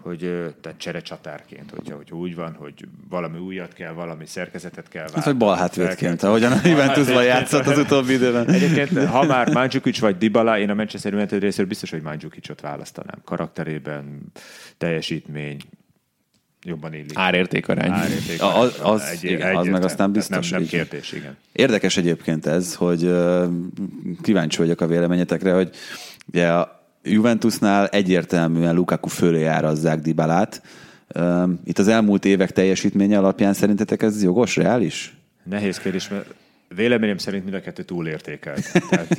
hogy 0.03 0.19
tehát 0.61 0.77
cserecsatárként, 0.77 1.69
hogyha, 1.75 1.95
hogy 1.95 2.11
úgy 2.11 2.35
van, 2.35 2.53
hogy 2.59 2.73
valami 3.09 3.37
újat 3.39 3.73
kell, 3.73 3.91
valami 3.91 4.25
szerkezetet 4.25 4.87
kell 4.89 5.07
Hát, 5.13 5.23
hogy 5.23 5.37
bal 5.37 5.55
hátvédként, 5.55 5.99
Fel 5.99 6.15
kell- 6.15 6.29
ahogyan 6.29 6.51
a 6.51 6.67
Juventusban 6.67 7.23
játszott 7.23 7.65
az 7.65 7.77
utóbbi 7.77 8.13
időben. 8.13 8.49
Egyébként, 8.49 9.05
ha 9.07 9.23
már 9.25 9.49
Mandzukic 9.53 9.99
vagy 9.99 10.17
Dybala, 10.17 10.59
én 10.59 10.69
a 10.69 10.73
Manchester 10.73 11.13
United 11.13 11.41
részéről 11.41 11.65
biztos, 11.67 11.89
hogy 11.89 12.01
Mandzsukicot 12.01 12.61
választanám. 12.61 13.21
Karakterében, 13.25 14.21
teljesítmény, 14.77 15.57
jobban 16.65 16.93
illik. 16.93 17.11
Árértékarány. 17.17 17.91
Árérték. 17.91 18.41
A- 18.41 18.59
az- 18.59 18.79
az- 18.81 19.01
Egy- 19.01 19.23
igen, 19.23 19.35
az 19.35 19.45
egyértelmű. 19.45 19.69
meg 19.71 19.83
aztán 19.83 20.11
biztos, 20.11 20.49
Nem, 20.49 20.59
nem 20.59 20.69
kérdés, 20.69 21.11
igen. 21.11 21.37
Érdekes 21.51 21.97
egyébként 21.97 22.45
ez, 22.45 22.75
hogy 22.75 23.11
kíváncsi 24.21 24.57
vagyok 24.57 24.81
a 24.81 24.87
véleményetekre, 24.87 25.53
hogy 25.53 25.69
ugye 26.25 26.47
a 26.51 26.81
Juventusnál 27.03 27.87
egyértelműen 27.87 28.75
Lukaku 28.75 29.07
fölé 29.07 29.45
árazzák 29.45 30.01
Dybalát. 30.01 30.61
Itt 31.63 31.79
az 31.79 31.87
elmúlt 31.87 32.25
évek 32.25 32.51
teljesítménye 32.51 33.17
alapján 33.17 33.53
szerintetek 33.53 34.01
ez 34.01 34.23
jogos, 34.23 34.55
reális? 34.55 35.13
Nehéz 35.43 35.77
kérdés, 35.77 36.09
mert 36.09 36.33
véleményem 36.75 37.17
szerint 37.17 37.43
mind 37.43 37.55
a 37.55 37.61
kettő 37.61 37.83
túlértékelt. 37.83 38.71
Tehát 38.89 39.17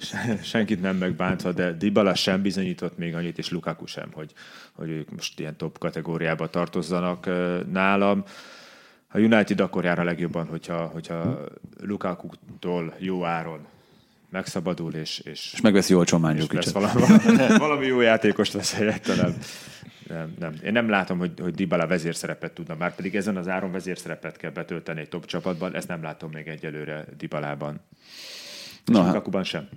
se- 0.00 0.38
senkit 0.52 0.80
nem 0.80 0.96
megbántva, 0.96 1.52
de 1.52 1.72
Dybala 1.72 2.14
sem 2.14 2.42
bizonyított 2.42 2.98
még 2.98 3.14
annyit, 3.14 3.38
és 3.38 3.50
Lukaku 3.50 3.86
sem, 3.86 4.08
hogy, 4.12 4.32
hogy 4.72 4.90
ők 4.90 5.10
most 5.10 5.40
ilyen 5.40 5.56
top 5.56 5.78
kategóriába 5.78 6.48
tartozzanak 6.48 7.30
nálam. 7.72 8.24
A 9.08 9.18
United 9.18 9.60
akkor 9.60 9.84
jár 9.84 9.98
a 9.98 10.04
legjobban, 10.04 10.46
hogyha, 10.46 10.86
hogyha 10.86 11.40
Lukaku-tól 11.80 12.94
jó 12.98 13.24
áron 13.24 13.66
megszabadul, 14.30 14.92
és, 14.92 15.18
és, 15.18 15.50
És 15.52 15.60
megveszi 15.60 15.94
olcsó 15.94 16.16
és 16.16 16.22
lesz 16.22 16.32
Mandzukic-ot. 16.32 16.92
valami, 16.92 17.58
valami 17.66 17.86
jó 17.86 18.00
játékos 18.00 18.52
lesz 18.52 18.74
helyette, 18.74 19.14
nem. 19.14 19.36
Nem, 20.08 20.34
nem. 20.38 20.54
Én 20.64 20.72
nem 20.72 20.88
látom, 20.88 21.18
hogy, 21.18 21.32
hogy 21.40 21.54
Dybala 21.54 21.86
vezérszerepet 21.86 22.52
tudna, 22.52 22.74
már 22.74 22.94
pedig 22.94 23.14
ezen 23.16 23.36
az 23.36 23.48
áron 23.48 23.72
vezérszerepet 23.72 24.36
kell 24.36 24.50
betölteni 24.50 25.00
egy 25.00 25.08
top 25.08 25.24
csapatban, 25.26 25.74
ezt 25.74 25.88
nem 25.88 26.02
látom 26.02 26.30
még 26.30 26.46
egyelőre 26.46 27.04
Dybalában. 27.18 27.80
Na, 28.84 29.00
No, 29.00 29.06
Lukakuban 29.06 29.44
sem. 29.44 29.68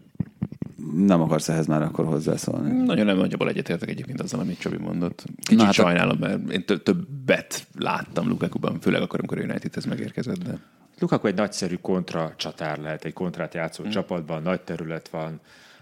nem 0.95 1.21
akarsz 1.21 1.49
ehhez 1.49 1.65
már 1.67 1.81
akkor 1.81 2.05
hozzászólni. 2.05 2.85
Nagyon 2.85 3.05
nem 3.05 3.17
nagyjából 3.17 3.49
egyetértek 3.49 3.89
egyébként 3.89 4.21
azzal, 4.21 4.39
amit 4.39 4.59
Csabi 4.59 4.77
mondott. 4.77 5.23
Kicsit 5.35 5.57
Na, 5.57 5.63
hát 5.63 5.73
sajnálom, 5.73 6.17
mert 6.19 6.51
én 6.51 6.65
tö- 6.65 6.83
többet 6.83 7.67
láttam 7.77 8.27
Lukakuban, 8.27 8.79
főleg 8.79 9.01
akkor, 9.01 9.19
amikor 9.19 9.37
a 9.39 9.43
Unitedhez 9.43 9.85
megérkezett, 9.85 10.43
de 10.43 10.59
Lukaku 10.99 11.27
egy 11.27 11.35
nagyszerű 11.35 11.75
kontra 11.75 12.33
csatár 12.35 12.77
lehet, 12.77 13.05
egy 13.05 13.13
kontrát 13.13 13.53
játszó 13.53 13.83
hmm. 13.83 13.91
csapatban, 13.91 14.41
nagy 14.41 14.61
terület 14.61 15.09
van, 15.09 15.39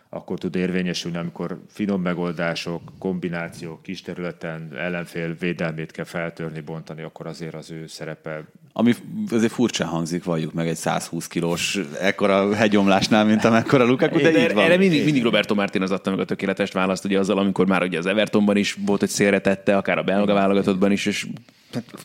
akkor 0.10 0.40
tud 0.40 0.56
érvényesülni, 0.56 1.18
amikor 1.18 1.60
finom 1.70 2.02
megoldások, 2.02 2.82
kombinációk, 3.00 3.84
kis 3.84 4.02
területen 4.02 4.70
ellenfél 4.76 5.36
védelmét 5.40 5.92
kell 5.92 6.06
feltörni, 6.06 6.62
bontani, 6.62 7.02
akkor 7.02 7.28
azért 7.28 7.54
az 7.54 7.72
ő 7.72 7.88
szerepe 7.88 8.46
ami 8.80 8.94
azért 9.32 9.52
furcsa 9.52 9.86
hangzik, 9.86 10.24
valljuk 10.24 10.54
meg 10.54 10.68
egy 10.68 10.76
120 10.76 11.28
kilós 11.28 11.80
ekkora 12.02 12.56
hegyomlásnál, 12.56 13.26
mint 13.26 13.44
amekkora 13.44 13.86
Lukaku, 13.86 14.18
de, 14.18 14.32
de 14.32 14.40
így 14.40 14.54
van. 14.54 14.64
Erre 14.64 14.78
mindig, 14.78 15.04
mindig 15.04 15.24
Roberto 15.24 15.56
Martinez 15.56 15.92
adta 15.92 16.10
meg 16.10 16.20
a 16.20 16.26
tökéletes 16.26 16.72
választ, 16.72 17.06
ugye 17.06 17.20
azzal, 17.20 17.38
amikor 17.38 17.68
már 17.68 17.84
ugye 17.84 17.98
az 17.98 18.06
Evertonban 18.06 18.58
is 18.58 18.78
volt 18.86 19.04
egy 19.04 19.10
szélre 19.10 19.40
tette, 19.40 19.78
akár 19.78 19.98
a 19.98 20.04
belga 20.04 20.34
válogatottban 20.34 20.92
is, 20.92 21.06
és 21.06 21.28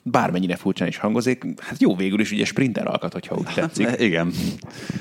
bármennyire 0.02 0.56
furcsán 0.56 0.88
is 0.88 0.96
hangozik, 0.96 1.44
hát 1.60 1.80
jó 1.80 1.96
végül 1.96 2.20
is 2.20 2.32
ugye 2.32 2.44
sprinter 2.44 2.86
alkat, 2.86 3.12
hogyha 3.12 3.36
úgy 3.36 3.52
tetszik. 3.54 3.88
Igen. 4.08 4.32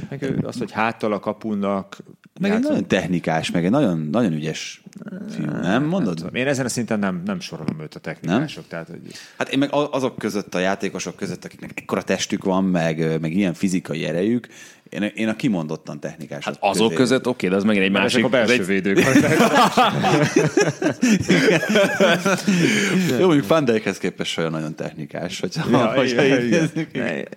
Meg 0.09 0.45
az, 0.45 0.57
hogy 0.57 0.71
háttal 0.71 1.13
a 1.13 1.19
kapunak, 1.19 1.97
Meg 2.39 2.51
egy 2.51 2.59
nagyon 2.59 2.87
technikás, 2.87 3.51
meg 3.51 3.65
egy 3.65 3.71
nagyon, 3.71 4.07
nagyon 4.11 4.33
ügyes 4.33 4.81
fiú, 5.29 5.45
nem 5.45 5.83
mondod? 5.83 6.15
tudom, 6.15 6.35
én 6.35 6.47
ezen 6.47 6.65
a 6.65 6.69
szinten 6.69 6.99
nem, 6.99 7.21
nem 7.25 7.39
sorolom 7.39 7.79
őt 7.81 7.95
a 7.95 7.99
technikások. 7.99 8.67
Tehát, 8.67 8.87
hogy 8.87 8.99
Hát 9.37 9.49
én 9.49 9.59
meg 9.59 9.69
azok 9.71 10.17
között, 10.17 10.55
a 10.55 10.59
játékosok 10.59 11.15
között, 11.15 11.45
akiknek 11.45 11.71
ekkora 11.75 12.01
testük 12.01 12.43
van, 12.43 12.63
meg, 12.63 13.21
meg 13.21 13.33
ilyen 13.33 13.53
fizikai 13.53 14.05
erejük, 14.05 14.47
én, 14.91 15.03
én 15.15 15.27
a 15.27 15.35
kimondottan 15.35 15.99
technikások 15.99 16.43
Hát 16.43 16.57
azok 16.59 16.93
között, 16.93 17.27
oké, 17.27 17.47
de 17.47 17.55
az 17.55 17.63
megint 17.63 17.85
egy 17.85 17.91
másik. 17.91 18.19
ezek 18.19 18.25
a 18.25 18.29
belső 18.29 18.53
egy, 18.53 18.65
védők. 18.65 18.97
Jó, 23.19 23.25
mondjuk 23.25 23.47
Van 23.47 23.65
Dijkhez 23.65 23.97
képest 23.97 24.37
olyan 24.37 24.51
nagyon 24.51 24.75
technikás, 24.75 25.39
hogyha, 25.39 25.69
Ja, 25.69 25.93
hogyha 25.93 26.23
igen, 26.23 26.69
igen. 26.93 27.27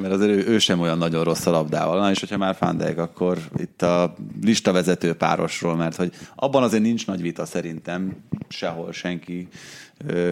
Mert 0.00 0.12
azért 0.12 0.30
ő, 0.30 0.46
ő 0.46 0.58
sem 0.58 0.80
olyan 0.80 0.98
nagyon 0.98 1.24
rossz 1.24 1.46
a 1.46 1.50
labdával. 1.50 1.98
Na, 1.98 2.10
és 2.10 2.20
hogyha 2.20 2.36
már 2.36 2.56
Van 2.58 2.76
Dijk, 2.76 2.98
akkor 2.98 3.38
itt 3.56 3.82
a 3.82 4.14
listavezető 4.42 5.12
párosról, 5.12 5.76
mert 5.76 5.96
hogy 5.96 6.12
abban 6.34 6.62
azért 6.62 6.82
nincs 6.82 7.06
nagy 7.06 7.22
vita 7.22 7.44
szerintem 7.44 8.16
sehol 8.48 8.92
senki 8.92 9.48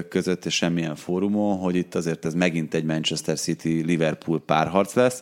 között 0.08 0.44
és 0.44 0.54
semmilyen 0.54 0.94
fórumon, 0.94 1.58
hogy 1.58 1.76
itt 1.76 1.94
azért 1.94 2.24
ez 2.24 2.34
megint 2.34 2.74
egy 2.74 2.84
Manchester 2.84 3.38
City-Liverpool 3.38 4.40
párharc 4.40 4.94
lesz. 4.94 5.20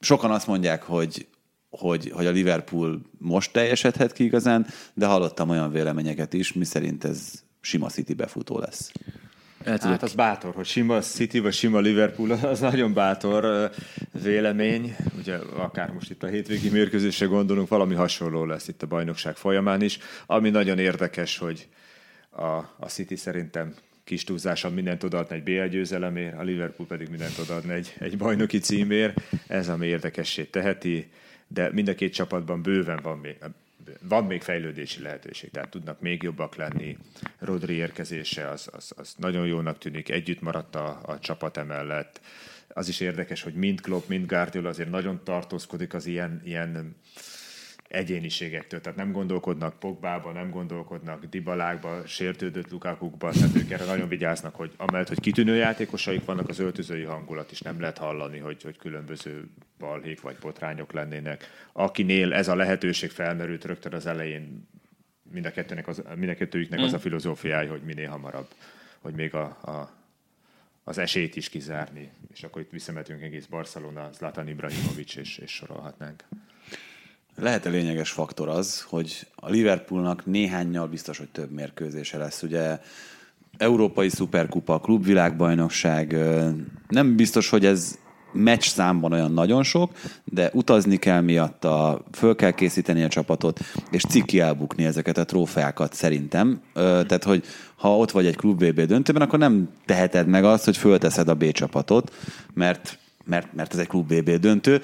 Sokan 0.00 0.30
azt 0.30 0.46
mondják, 0.46 0.82
hogy 0.82 1.26
hogy, 1.78 2.10
hogy 2.10 2.26
a 2.26 2.30
Liverpool 2.30 3.00
most 3.18 3.52
teljesedhet 3.52 4.12
ki 4.12 4.24
igazán, 4.24 4.66
de 4.94 5.06
hallottam 5.06 5.48
olyan 5.48 5.70
véleményeket 5.70 6.32
is, 6.32 6.52
miszerint 6.52 7.04
ez 7.04 7.32
sima 7.60 7.88
City 7.88 8.14
befutó 8.14 8.58
lesz. 8.58 8.92
el 9.64 9.78
Hát 9.78 10.02
az 10.02 10.14
bátor, 10.14 10.54
hogy 10.54 10.66
sima 10.66 11.00
City 11.00 11.38
vagy 11.38 11.52
sima 11.52 11.78
Liverpool, 11.78 12.30
az 12.52 12.60
nagyon 12.60 12.92
bátor 12.92 13.70
vélemény. 14.22 14.96
Ugye 15.18 15.36
akár 15.36 15.90
most 15.90 16.10
itt 16.10 16.22
a 16.22 16.26
hétvégi 16.26 16.68
mérkőzésre 16.68 17.26
gondolunk, 17.26 17.68
valami 17.68 17.94
hasonló 17.94 18.44
lesz 18.44 18.68
itt 18.68 18.82
a 18.82 18.86
bajnokság 18.86 19.36
folyamán 19.36 19.82
is. 19.82 19.98
Ami 20.26 20.50
nagyon 20.50 20.78
érdekes, 20.78 21.38
hogy 21.38 21.68
a, 22.30 22.52
a 22.78 22.86
City 22.86 23.16
szerintem 23.16 23.74
kis 24.04 24.24
túlzáson 24.24 24.72
mindent 24.72 25.02
odaadna 25.02 25.34
egy 25.34 25.42
BL 25.42 25.64
győzelemért, 25.64 26.38
a 26.38 26.42
Liverpool 26.42 26.88
pedig 26.88 27.08
mindent 27.08 27.38
odaadna 27.38 27.72
egy, 27.72 27.94
egy 27.98 28.16
bajnoki 28.16 28.58
címért. 28.58 29.20
Ez 29.46 29.68
ami 29.68 29.86
érdekessé 29.86 30.44
teheti, 30.44 31.10
de 31.46 31.70
mind 31.72 31.88
a 31.88 31.94
két 31.94 32.12
csapatban 32.12 32.62
bőven 32.62 33.00
van 33.02 33.18
még, 33.18 33.36
van 34.00 34.24
még 34.24 34.42
fejlődési 34.42 35.02
lehetőség, 35.02 35.50
tehát 35.50 35.68
tudnak 35.68 36.00
még 36.00 36.22
jobbak 36.22 36.56
lenni. 36.56 36.98
Rodri 37.38 37.74
érkezése 37.74 38.48
az, 38.48 38.68
az, 38.72 38.92
az 38.96 39.14
nagyon 39.16 39.46
jónak 39.46 39.78
tűnik, 39.78 40.08
együtt 40.08 40.40
maradt 40.40 40.74
a, 40.74 41.00
a 41.02 41.18
csapat 41.18 41.56
emellett. 41.56 42.20
Az 42.68 42.88
is 42.88 43.00
érdekes, 43.00 43.42
hogy 43.42 43.54
mind 43.54 43.80
Klopp, 43.80 44.08
mind 44.08 44.26
Guardiola 44.26 44.68
azért 44.68 44.90
nagyon 44.90 45.20
tartózkodik 45.24 45.94
az 45.94 46.06
ilyen, 46.06 46.42
ilyen 46.44 46.96
egyéniségektől, 47.94 48.80
tehát 48.80 48.98
nem 48.98 49.12
gondolkodnak 49.12 49.78
Pogbába, 49.78 50.32
nem 50.32 50.50
gondolkodnak 50.50 51.24
Dibalákba, 51.24 52.06
sértődött 52.06 52.70
Lukakukba, 52.70 53.30
tehát 53.30 53.56
ők 53.56 53.70
erre 53.70 53.84
nagyon 53.84 54.08
vigyáznak, 54.08 54.54
hogy 54.54 54.72
amellett, 54.76 55.08
hogy 55.08 55.20
kitűnő 55.20 55.54
játékosaik 55.54 56.24
vannak, 56.24 56.48
az 56.48 56.58
öltözői 56.58 57.02
hangulat 57.02 57.50
is 57.50 57.60
nem 57.60 57.80
lehet 57.80 57.98
hallani, 57.98 58.38
hogy, 58.38 58.62
hogy 58.62 58.76
különböző 58.76 59.50
balhék 59.78 60.20
vagy 60.20 60.36
botrányok 60.40 60.92
lennének. 60.92 61.50
Akinél 61.72 62.32
ez 62.32 62.48
a 62.48 62.54
lehetőség 62.54 63.10
felmerült 63.10 63.64
rögtön 63.64 63.92
az 63.92 64.06
elején, 64.06 64.68
mind 65.32 65.46
a, 65.46 65.50
kettőnek 65.50 65.88
az, 65.88 66.02
mind 66.16 66.30
a 66.30 66.34
kettőjüknek 66.34 66.80
az 66.80 66.92
a 66.92 66.98
filozófiája, 66.98 67.70
hogy 67.70 67.82
minél 67.82 68.08
hamarabb, 68.08 68.48
hogy 69.00 69.14
még 69.14 69.34
a, 69.34 69.44
a 69.44 70.02
az 70.84 70.98
esélyt 70.98 71.36
is 71.36 71.48
kizárni, 71.48 72.10
és 72.32 72.42
akkor 72.42 72.62
itt 72.62 72.70
visszametünk 72.70 73.22
egész 73.22 73.46
Barcelona, 73.46 74.12
Zlatan 74.12 74.48
Ibrahimovic, 74.48 75.16
és, 75.16 75.38
és 75.38 75.50
sorolhatnánk. 75.50 76.24
Lehet-e 77.36 77.70
lényeges 77.70 78.10
faktor 78.10 78.48
az, 78.48 78.82
hogy 78.88 79.26
a 79.34 79.50
Liverpoolnak 79.50 80.26
néhányal 80.26 80.86
biztos, 80.86 81.18
hogy 81.18 81.28
több 81.28 81.50
mérkőzése 81.50 82.18
lesz. 82.18 82.42
Ugye 82.42 82.78
Európai 83.56 84.08
Szuperkupa, 84.08 84.80
klubvilágbajnokság, 84.80 86.16
nem 86.88 87.16
biztos, 87.16 87.48
hogy 87.48 87.64
ez 87.64 87.98
meccs 88.32 88.64
számban 88.64 89.12
olyan 89.12 89.32
nagyon 89.32 89.62
sok, 89.62 89.92
de 90.24 90.50
utazni 90.52 90.96
kell 90.96 91.20
miatta, 91.20 92.04
föl 92.12 92.34
kell 92.34 92.50
készíteni 92.50 93.02
a 93.02 93.08
csapatot, 93.08 93.60
és 93.90 94.02
ciki 94.02 94.40
elbukni 94.40 94.84
ezeket 94.84 95.18
a 95.18 95.24
trófeákat 95.24 95.94
szerintem. 95.94 96.60
Tehát, 96.74 97.24
hogy 97.24 97.44
ha 97.76 97.96
ott 97.96 98.10
vagy 98.10 98.26
egy 98.26 98.36
klub 98.36 98.64
VB 98.64 98.80
döntőben, 98.80 99.22
akkor 99.22 99.38
nem 99.38 99.68
teheted 99.86 100.26
meg 100.26 100.44
azt, 100.44 100.64
hogy 100.64 100.76
fölteszed 100.76 101.28
a 101.28 101.34
B 101.34 101.50
csapatot, 101.50 102.12
mert, 102.54 102.98
mert, 103.24 103.54
mert 103.54 103.72
ez 103.72 103.78
egy 103.78 103.86
klub 103.86 104.12
VB 104.12 104.30
döntő, 104.30 104.82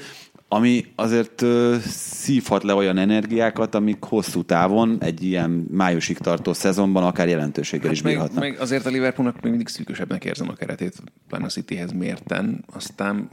ami 0.53 0.85
azért 0.95 1.43
ö, 1.43 1.77
szívhat 1.87 2.63
le 2.63 2.75
olyan 2.75 2.99
energiákat, 2.99 3.75
amik 3.75 4.03
hosszú 4.03 4.43
távon 4.43 4.97
egy 5.01 5.23
ilyen 5.23 5.51
májusig 5.71 6.19
tartó 6.19 6.53
szezonban 6.53 7.03
akár 7.05 7.29
jelentőséggel 7.29 7.91
is 7.91 7.97
Hát 7.97 8.05
meg, 8.05 8.13
bírhatnak. 8.15 8.41
meg, 8.43 8.61
azért 8.61 8.87
a 8.87 8.91
Liverpoolnak 8.91 9.41
még 9.41 9.51
mindig 9.51 9.69
szűkösebbnek 9.69 10.25
érzem 10.25 10.49
a 10.49 10.53
keretét, 10.53 11.03
pláne 11.29 11.45
a 11.45 11.49
Cityhez 11.49 11.93
mérten. 11.93 12.65
Aztán 12.73 13.29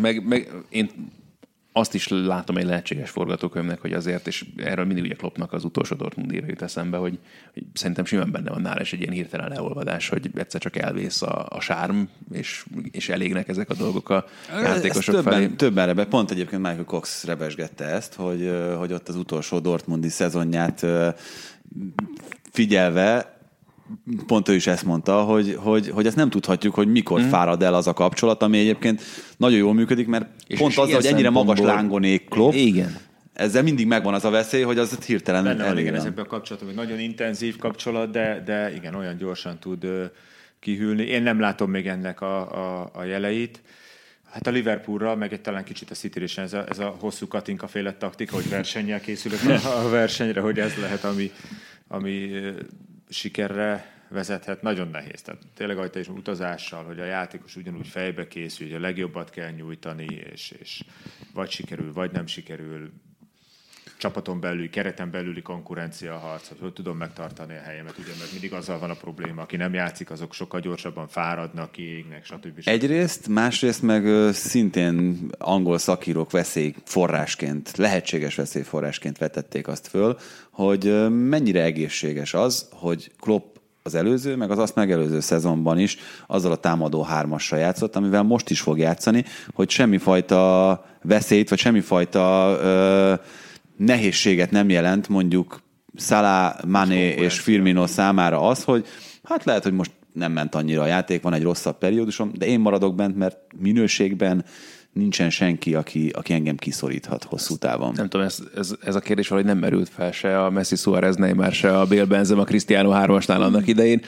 meg, 0.00 0.26
meg 0.26 0.50
én 0.68 0.90
azt 1.76 1.94
is 1.94 2.08
látom 2.08 2.56
egy 2.56 2.64
lehetséges 2.64 3.10
forgatókönyvnek, 3.10 3.80
hogy 3.80 3.92
azért, 3.92 4.26
és 4.26 4.44
erről 4.56 4.84
mindig 4.84 5.04
ugye 5.04 5.14
Kloppnak 5.14 5.52
az 5.52 5.64
utolsó 5.64 5.96
Dortmund 5.96 6.32
éve 6.32 6.46
jut 6.46 6.62
eszembe, 6.62 6.96
hogy, 6.96 7.18
hogy 7.52 7.62
szerintem 7.72 8.04
simán 8.04 8.30
benne 8.30 8.50
van 8.50 8.60
nála 8.60 8.80
is 8.80 8.92
egy 8.92 9.00
ilyen 9.00 9.12
hirtelen 9.12 9.48
leolvadás, 9.48 10.08
hogy 10.08 10.30
egyszer 10.34 10.60
csak 10.60 10.76
elvész 10.76 11.22
a, 11.22 11.46
a 11.48 11.60
sárm, 11.60 12.02
és, 12.32 12.64
és 12.90 13.08
elégnek 13.08 13.48
ezek 13.48 13.70
a 13.70 13.74
dolgok 13.74 14.08
a 14.08 14.24
játékosok 14.50 15.14
ezt 15.14 15.24
felé. 15.24 15.36
többen, 15.36 15.56
többen 15.56 15.86
rebe, 15.86 16.04
pont 16.04 16.30
egyébként 16.30 16.62
Michael 16.62 16.84
Cox 16.84 17.24
rebesgette 17.24 17.84
ezt, 17.84 18.14
hogy, 18.14 18.52
hogy 18.78 18.92
ott 18.92 19.08
az 19.08 19.16
utolsó 19.16 19.58
Dortmundi 19.58 20.08
szezonját 20.08 20.86
figyelve 22.50 23.33
pont 24.26 24.48
ő 24.48 24.54
is 24.54 24.66
ezt 24.66 24.84
mondta, 24.84 25.22
hogy, 25.22 25.54
hogy, 25.58 25.88
hogy 25.88 26.06
ezt 26.06 26.16
nem 26.16 26.30
tudhatjuk, 26.30 26.74
hogy 26.74 26.88
mikor 26.88 27.20
mm. 27.20 27.28
fárad 27.28 27.62
el 27.62 27.74
az 27.74 27.86
a 27.86 27.92
kapcsolat, 27.92 28.42
ami 28.42 28.58
egyébként 28.58 29.02
nagyon 29.36 29.58
jól 29.58 29.74
működik, 29.74 30.06
mert 30.06 30.26
És- 30.46 30.58
pont 30.58 30.70
és 30.70 30.78
azzal, 30.78 30.94
hogy 30.94 31.06
ennyire 31.06 31.30
magas 31.30 31.46
szempontból- 31.46 31.74
lángonék 31.74 32.28
Klopp, 32.28 32.52
Igen. 32.52 32.96
ezzel 33.32 33.62
mindig 33.62 33.86
megvan 33.86 34.14
az 34.14 34.24
a 34.24 34.30
veszély, 34.30 34.62
hogy 34.62 34.78
az 34.78 34.98
hirtelen 35.04 35.44
Benne 35.44 35.64
van 35.64 35.78
igen 35.78 35.94
ezekben 35.94 36.24
a 36.24 36.28
kapcsolatokban, 36.28 36.76
hogy 36.76 36.86
nagyon 36.86 37.02
intenzív 37.02 37.56
kapcsolat, 37.56 38.10
de, 38.10 38.42
de 38.44 38.74
igen, 38.74 38.94
olyan 38.94 39.16
gyorsan 39.16 39.58
tud 39.58 39.84
ö, 39.84 40.04
kihűlni. 40.60 41.02
Én 41.02 41.22
nem 41.22 41.40
látom 41.40 41.70
még 41.70 41.86
ennek 41.86 42.20
a, 42.20 42.40
a, 42.80 42.90
a 42.92 43.04
jeleit. 43.04 43.62
Hát 44.30 44.46
a 44.46 44.50
Liverpoolra, 44.50 45.16
meg 45.16 45.32
egy 45.32 45.40
talán 45.40 45.64
kicsit 45.64 45.90
a 45.90 45.94
city 45.94 46.22
is 46.22 46.38
ez 46.38 46.52
a, 46.52 46.64
ez 46.68 46.78
a 46.78 46.96
hosszú 47.00 47.28
Katinka 47.28 47.66
féle 47.66 47.92
taktika, 47.92 48.34
hogy 48.34 48.48
versennyel 48.48 49.00
készülök 49.00 49.40
a, 49.64 49.84
a 49.84 49.88
versenyre, 49.88 50.40
hogy 50.40 50.58
ez 50.58 50.72
lehet, 50.80 51.04
ami, 51.04 51.30
ami 51.88 52.30
sikerre 53.14 53.92
vezethet. 54.08 54.62
Nagyon 54.62 54.88
nehéz. 54.88 55.22
Tehát 55.22 55.42
tényleg, 55.54 55.76
ahogy 55.76 55.90
te 55.90 55.98
is 55.98 56.08
utazással, 56.08 56.84
hogy 56.84 57.00
a 57.00 57.04
játékos 57.04 57.56
ugyanúgy 57.56 57.88
fejbe 57.88 58.28
készül, 58.28 58.66
hogy 58.66 58.76
a 58.76 58.80
legjobbat 58.80 59.30
kell 59.30 59.50
nyújtani, 59.50 60.06
és, 60.32 60.50
és 60.50 60.84
vagy 61.34 61.50
sikerül, 61.50 61.92
vagy 61.92 62.12
nem 62.12 62.26
sikerül 62.26 62.92
csapaton 63.96 64.40
belüli, 64.40 64.70
kereten 64.70 65.10
belüli 65.10 65.42
konkurencia 65.42 66.18
harc, 66.18 66.50
hogy 66.60 66.72
tudom 66.72 66.96
megtartani 66.96 67.56
a 67.56 67.60
helyemet, 67.60 67.98
ugye, 67.98 68.12
mert 68.18 68.32
mindig 68.32 68.52
azzal 68.52 68.78
van 68.78 68.90
a 68.90 68.94
probléma, 68.94 69.42
aki 69.42 69.56
nem 69.56 69.74
játszik, 69.74 70.10
azok 70.10 70.32
sokkal 70.32 70.60
gyorsabban 70.60 71.08
fáradnak, 71.08 71.72
kiégnek, 71.72 72.24
stb. 72.24 72.60
stb. 72.60 72.68
Egyrészt, 72.68 73.28
másrészt 73.28 73.82
meg 73.82 74.32
szintén 74.32 75.28
angol 75.38 75.78
szakírók 75.78 76.30
veszély 76.30 76.74
forrásként, 76.84 77.76
lehetséges 77.76 78.34
veszélyforrásként 78.34 79.18
vetették 79.18 79.68
azt 79.68 79.86
föl, 79.86 80.18
hogy 80.50 81.10
mennyire 81.10 81.62
egészséges 81.62 82.34
az, 82.34 82.68
hogy 82.72 83.12
Klopp 83.20 83.54
az 83.86 83.94
előző, 83.94 84.36
meg 84.36 84.50
az 84.50 84.58
azt 84.58 84.74
megelőző 84.74 85.20
szezonban 85.20 85.78
is 85.78 85.96
azzal 86.26 86.52
a 86.52 86.56
támadó 86.56 87.02
hármassal 87.02 87.58
játszott, 87.58 87.96
amivel 87.96 88.22
most 88.22 88.50
is 88.50 88.60
fog 88.60 88.78
játszani, 88.78 89.24
hogy 89.54 89.70
semmifajta 89.70 90.84
veszélyt, 91.02 91.48
vagy 91.48 91.58
semmifajta 91.58 92.56
ö, 92.60 93.14
nehézséget 93.76 94.50
nem 94.50 94.68
jelent 94.68 95.08
mondjuk 95.08 95.62
Salah, 95.96 96.64
Mané 96.66 97.08
és 97.08 97.40
Firmino 97.40 97.86
számára 97.86 98.40
az, 98.40 98.64
hogy 98.64 98.86
hát 99.22 99.44
lehet, 99.44 99.62
hogy 99.62 99.72
most 99.72 99.90
nem 100.12 100.32
ment 100.32 100.54
annyira 100.54 100.82
a 100.82 100.86
játék, 100.86 101.22
van 101.22 101.32
egy 101.32 101.42
rosszabb 101.42 101.78
periódusom, 101.78 102.30
de 102.38 102.46
én 102.46 102.60
maradok 102.60 102.94
bent, 102.94 103.16
mert 103.16 103.36
minőségben 103.58 104.44
nincsen 104.92 105.30
senki, 105.30 105.74
aki, 105.74 106.08
aki 106.08 106.32
engem 106.32 106.56
kiszoríthat 106.56 107.24
hosszú 107.24 107.56
távon. 107.56 107.92
Nem 107.96 108.08
tudom, 108.08 108.26
ez, 108.26 108.38
ez, 108.56 108.74
ez 108.80 108.94
a 108.94 109.00
kérdés 109.00 109.28
valahogy 109.28 109.50
nem 109.50 109.58
merült 109.58 109.88
fel 109.88 110.12
se 110.12 110.44
a 110.44 110.50
Messi 110.50 110.76
Suarez 110.76 111.16
Neymar, 111.16 111.52
se 111.52 111.78
a 111.78 111.86
Benzema, 111.86 112.40
a 112.40 112.44
Cristiano 112.44 112.90
3-asnál 112.92 113.40
annak 113.40 113.66
idején. 113.66 114.00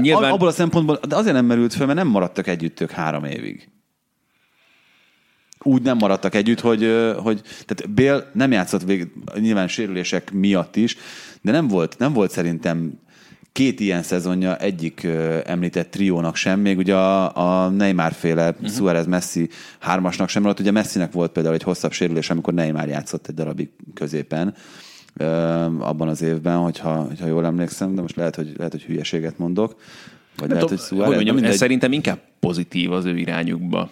Nyilván... 0.00 0.32
Abból 0.32 0.48
a 0.48 0.52
szempontból, 0.52 1.00
de 1.08 1.16
azért 1.16 1.34
nem 1.34 1.46
merült 1.46 1.74
fel, 1.74 1.86
mert 1.86 1.98
nem 1.98 2.08
maradtak 2.08 2.46
együtt 2.46 2.80
ők 2.80 2.90
három 2.90 3.24
évig. 3.24 3.68
Úgy 5.66 5.82
nem 5.82 5.96
maradtak 5.96 6.34
együtt, 6.34 6.60
hogy, 6.60 7.12
hogy 7.16 7.40
tehát 7.42 7.94
Bél 7.94 8.30
nem 8.32 8.52
játszott 8.52 8.82
végig, 8.82 9.12
nyilván 9.38 9.68
sérülések 9.68 10.32
miatt 10.32 10.76
is, 10.76 10.96
de 11.42 11.52
nem 11.52 11.68
volt, 11.68 11.98
nem 11.98 12.12
volt 12.12 12.30
szerintem 12.30 12.98
két 13.52 13.80
ilyen 13.80 14.02
szezonja 14.02 14.56
egyik 14.56 15.06
említett 15.44 15.90
triónak 15.90 16.36
sem, 16.36 16.60
még 16.60 16.78
ugye 16.78 16.94
a, 16.94 17.64
a 17.64 17.68
Neymar 17.68 18.12
féle 18.12 18.48
uh-huh. 18.50 18.70
Suarez 18.70 19.06
Messi 19.06 19.48
hármasnak 19.78 20.28
sem, 20.28 20.42
mert 20.42 20.60
ugye 20.60 20.70
Messinek 20.70 21.12
volt 21.12 21.32
például 21.32 21.54
egy 21.54 21.62
hosszabb 21.62 21.92
sérülés, 21.92 22.30
amikor 22.30 22.54
Neymar 22.54 22.88
játszott 22.88 23.26
egy 23.26 23.34
darabig 23.34 23.70
középen 23.94 24.54
abban 25.78 26.08
az 26.08 26.22
évben, 26.22 26.56
hogyha, 26.56 26.94
hogyha 26.94 27.26
jól 27.26 27.44
emlékszem, 27.44 27.94
de 27.94 28.00
most 28.00 28.16
lehet, 28.16 28.34
hogy, 28.34 28.52
lehet, 28.56 28.72
hogy 28.72 28.82
hülyeséget 28.82 29.38
mondok. 29.38 29.76
Vagy 30.36 30.50
lehet, 30.50 30.68
hogy 30.68 30.78
Suarez, 30.78 31.06
hogy 31.06 31.24
mondjam, 31.24 31.50
ez 31.50 31.56
szerintem 31.56 31.92
inkább 31.92 32.18
pozitív 32.40 32.92
az 32.92 33.04
ő 33.04 33.16
irányukba. 33.16 33.90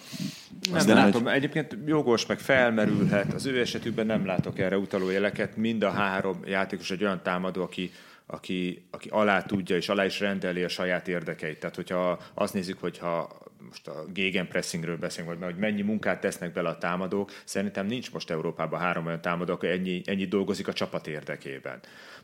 Nem 0.73 0.87
de 0.87 0.95
látom. 0.95 1.23
Hogy... 1.23 1.33
Egyébként 1.33 1.77
jogos, 1.87 2.27
meg 2.27 2.39
felmerülhet. 2.39 3.33
Az 3.33 3.47
ő 3.47 3.61
esetükben 3.61 4.07
nem 4.07 4.27
látok 4.27 4.59
erre 4.59 4.79
utaló 4.79 5.11
jeleket. 5.11 5.57
Mind 5.57 5.83
a 5.83 5.91
három 5.91 6.41
játékos 6.47 6.91
egy 6.91 7.05
olyan 7.05 7.21
támadó, 7.23 7.63
aki 7.63 7.91
aki, 8.27 8.87
aki 8.91 9.09
alá 9.09 9.43
tudja 9.43 9.77
és 9.77 9.89
alá 9.89 10.05
is 10.05 10.21
rendeli 10.21 10.63
a 10.63 10.69
saját 10.69 11.09
érdekeit. 11.09 11.59
Tehát, 11.59 11.77
hogyha 11.77 12.21
azt 12.35 12.55
nézzük, 12.55 12.81
hogyha 12.81 13.43
most 13.69 13.89
a 13.89 14.05
gegenpressingről 14.13 14.97
beszélünk, 14.97 15.39
vagy 15.39 15.51
hogy 15.51 15.61
mennyi 15.61 15.83
munkát 15.83 16.21
tesznek 16.21 16.53
bele 16.53 16.69
a 16.69 16.79
támadók, 16.79 17.31
szerintem 17.45 17.87
nincs 17.87 18.13
most 18.13 18.31
Európában 18.31 18.81
három 18.81 19.07
olyan 19.07 19.21
támadó, 19.21 19.53
aki 19.53 19.67
ennyi, 19.67 20.03
ennyi 20.05 20.27
dolgozik 20.27 20.69
a 20.69 20.73
csapat 20.73 21.07
érdekében. 21.07 21.81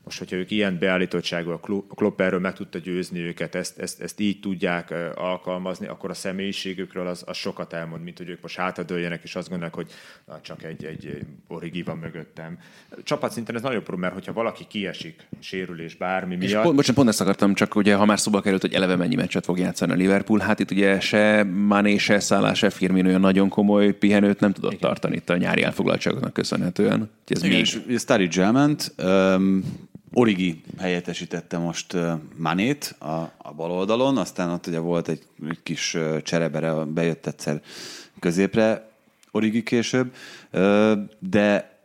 Most, 0.08 0.20
hogyha 0.20 0.36
ők 0.36 0.50
ilyen 0.50 0.78
beállítottságú, 0.78 1.50
a 1.50 1.60
Klopp 1.94 2.20
erről 2.20 2.40
meg 2.40 2.52
tudta 2.52 2.78
győzni 2.78 3.20
őket, 3.20 3.54
ezt, 3.54 3.78
ezt, 3.78 4.00
ezt 4.00 4.20
így 4.20 4.40
tudják 4.40 4.94
alkalmazni, 5.14 5.86
akkor 5.86 6.10
a 6.10 6.14
személyiségükről 6.14 7.06
az, 7.06 7.22
az 7.26 7.36
sokat 7.36 7.72
elmond, 7.72 8.02
mint 8.02 8.18
hogy 8.18 8.28
ők 8.28 8.42
most 8.42 8.56
hátradőljenek, 8.56 9.20
és 9.22 9.34
azt 9.34 9.48
gondolják, 9.48 9.74
hogy 9.74 9.90
na, 10.26 10.40
csak 10.42 10.62
egy, 10.62 10.84
egy 10.84 11.26
origi 11.48 11.82
van 11.82 11.96
mögöttem. 11.98 12.58
Csapatszinten 13.02 13.54
ez 13.54 13.62
nagyon 13.62 13.82
probléma, 13.82 14.00
mert 14.00 14.14
hogyha 14.14 14.32
valaki 14.32 14.64
kiesik, 14.68 15.26
sérülés 15.40 15.94
bármi 15.94 16.36
miatt. 16.36 16.48
És 16.48 16.54
pont, 16.54 16.74
bocsánat, 16.74 16.96
pont 16.96 17.08
ezt 17.08 17.20
akartam, 17.20 17.54
csak 17.54 17.74
ugye, 17.74 17.94
ha 17.94 18.04
már 18.04 18.18
szóba 18.18 18.40
került, 18.40 18.60
hogy 18.60 18.74
eleve 18.74 18.96
mennyi 18.96 19.14
meccset 19.14 19.44
fog 19.44 19.58
játszani 19.58 19.92
a 19.92 19.94
Liverpool, 19.94 20.38
hát 20.38 20.58
itt 20.58 20.70
ugye 20.70 21.00
se 21.00 21.42
Mané, 21.42 21.96
se 21.96 22.20
Salah, 22.20 22.54
se 22.54 22.70
Firmino 22.70 23.08
olyan 23.08 23.20
nagyon 23.20 23.48
komoly 23.48 23.92
pihenőt 23.92 24.40
nem 24.40 24.52
tudott 24.52 24.72
Igen. 24.72 24.88
tartani 24.88 25.16
itt 25.16 25.30
a 25.30 25.36
nyári 25.36 25.62
elfoglaltságoknak 25.62 26.32
köszönhetően. 26.32 27.10
Ez 27.26 27.42
Igen, 27.42 27.56
még... 27.56 27.82
és 27.86 28.00
Sturridge 28.00 28.42
elment, 28.42 28.94
um, 29.02 29.86
Origi 30.12 30.62
helyettesítette 30.78 31.58
most 31.58 31.96
Manét 32.36 32.94
a, 32.98 33.32
a 33.36 33.52
bal 33.56 33.70
oldalon, 33.70 34.16
aztán 34.16 34.50
ott 34.50 34.66
ugye 34.66 34.78
volt 34.78 35.08
egy, 35.08 35.22
kis 35.62 35.96
cserebere, 36.22 36.72
bejött 36.72 37.26
egyszer 37.26 37.62
középre 38.20 38.90
Origi 39.30 39.62
később, 39.62 40.14
de 41.18 41.76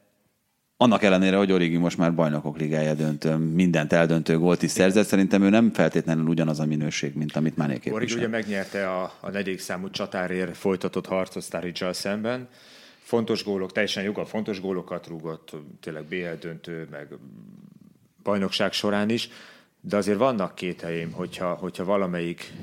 annak 0.77 1.03
ellenére, 1.03 1.37
hogy 1.37 1.51
Origi 1.51 1.77
most 1.77 1.97
már 1.97 2.15
bajnokok 2.15 2.57
ligája 2.57 2.93
döntő, 2.93 3.35
mindent 3.35 3.93
eldöntő 3.93 4.37
gólt 4.37 4.63
is 4.63 4.71
szerzett, 4.71 5.05
szerintem 5.05 5.43
ő 5.43 5.49
nem 5.49 5.73
feltétlenül 5.73 6.27
ugyanaz 6.27 6.59
a 6.59 6.65
minőség, 6.65 7.15
mint 7.15 7.35
amit 7.35 7.57
Mané 7.57 7.73
képvisel. 7.73 7.97
Origi 7.97 8.13
ugye 8.13 8.27
megnyerte 8.27 8.89
a, 8.89 9.13
a 9.19 9.29
negyedik 9.29 9.59
számú 9.59 9.89
csatárért 9.89 10.57
folytatott 10.57 11.05
harcot 11.05 11.43
sturridge 11.43 11.93
szemben, 11.93 12.47
fontos 13.03 13.43
gólok, 13.43 13.71
teljesen 13.71 14.03
joga 14.03 14.25
fontos 14.25 14.61
gólokat 14.61 15.07
rúgott, 15.07 15.51
tényleg 15.79 16.03
BL 16.03 16.37
döntő, 16.39 16.87
meg 16.91 17.07
bajnokság 18.23 18.73
során 18.73 19.09
is, 19.09 19.29
de 19.81 19.97
azért 19.97 20.17
vannak 20.17 20.55
két 20.55 20.81
helyém, 20.81 21.11
hogyha, 21.11 21.53
hogyha 21.53 21.83
valamelyik 21.83 22.53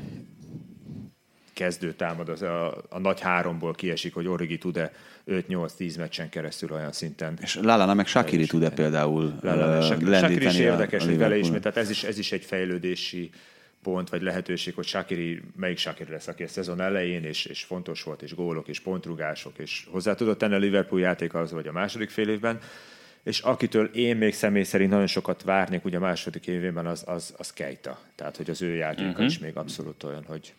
kezdő 1.53 1.93
támad 1.93 2.29
az 2.29 2.43
a, 2.43 2.85
a 2.89 2.99
nagy 2.99 3.21
háromból 3.21 3.75
kiesik, 3.75 4.15
hogy 4.15 4.27
Origi 4.27 4.59
tud-e 4.59 4.93
5-8-10 5.27 5.99
meccsen 5.99 6.29
keresztül 6.29 6.73
olyan 6.73 6.93
szinten. 6.93 7.39
És 7.41 7.55
Lallana 7.55 7.95
meg 7.95 8.07
Shakiri 8.07 8.47
tud-e 8.47 8.71
például 8.71 9.39
Shakiri 9.83 10.45
is 10.45 10.59
érdekes, 10.59 11.05
hogy 11.05 11.19
vele 11.19 11.37
ismét, 11.37 11.61
tehát 11.61 11.77
ez 11.77 11.91
is, 11.91 12.05
ez 12.05 12.19
is 12.19 12.33
egy 12.33 12.45
fejlődési 12.45 13.31
pont, 13.83 14.09
vagy 14.09 14.23
lehetőség, 14.23 14.75
hogy 14.75 14.87
Shakiri, 14.87 15.43
melyik 15.57 15.79
Shakiri 15.79 16.11
lesz, 16.11 16.27
aki 16.27 16.43
a 16.43 16.49
szezon 16.49 16.81
elején, 16.81 17.25
és, 17.25 17.45
és 17.45 17.63
fontos 17.63 18.03
volt, 18.03 18.23
és 18.23 18.35
gólok, 18.35 18.69
és 18.69 18.81
pontrugások, 18.81 19.59
és 19.59 19.87
hozzá 19.91 20.15
tudott 20.15 20.39
tenni 20.39 20.55
a 20.55 20.59
Liverpool 20.59 21.01
játékához, 21.01 21.53
vagy 21.53 21.67
a 21.67 21.73
második 21.73 22.11
fél 22.11 22.29
évben 22.29 22.59
és 23.23 23.41
akitől 23.41 23.85
én 23.85 24.17
még 24.17 24.35
személy 24.35 24.63
szerint 24.63 24.91
nagyon 24.91 25.07
sokat 25.07 25.43
várnék, 25.43 25.85
ugye 25.85 25.97
a 25.97 26.01
második 26.01 26.47
évében, 26.47 26.87
az, 26.87 27.03
az, 27.07 27.35
az 27.37 27.53
Kejta. 27.53 27.99
Tehát, 28.15 28.37
hogy 28.37 28.51
az 28.51 28.63
ő 28.63 28.75
játéka 28.75 29.09
uh-huh. 29.09 29.25
is 29.25 29.39
még 29.39 29.57
abszolút 29.57 30.03
olyan, 30.03 30.25
hogy 30.27 30.55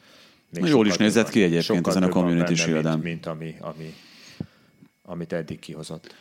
még 0.49 0.65
Jól 0.65 0.87
is 0.87 0.97
nézett 0.97 1.29
ki 1.29 1.43
egyébként 1.43 1.87
ezen 1.87 2.03
a 2.03 2.09
Community 2.09 2.53
shield 2.53 2.83
mint, 2.83 3.03
mint 3.03 3.25
ami, 3.25 3.55
ami, 3.59 3.93
amit 5.03 5.33
eddig 5.33 5.59
kihozott. 5.59 6.15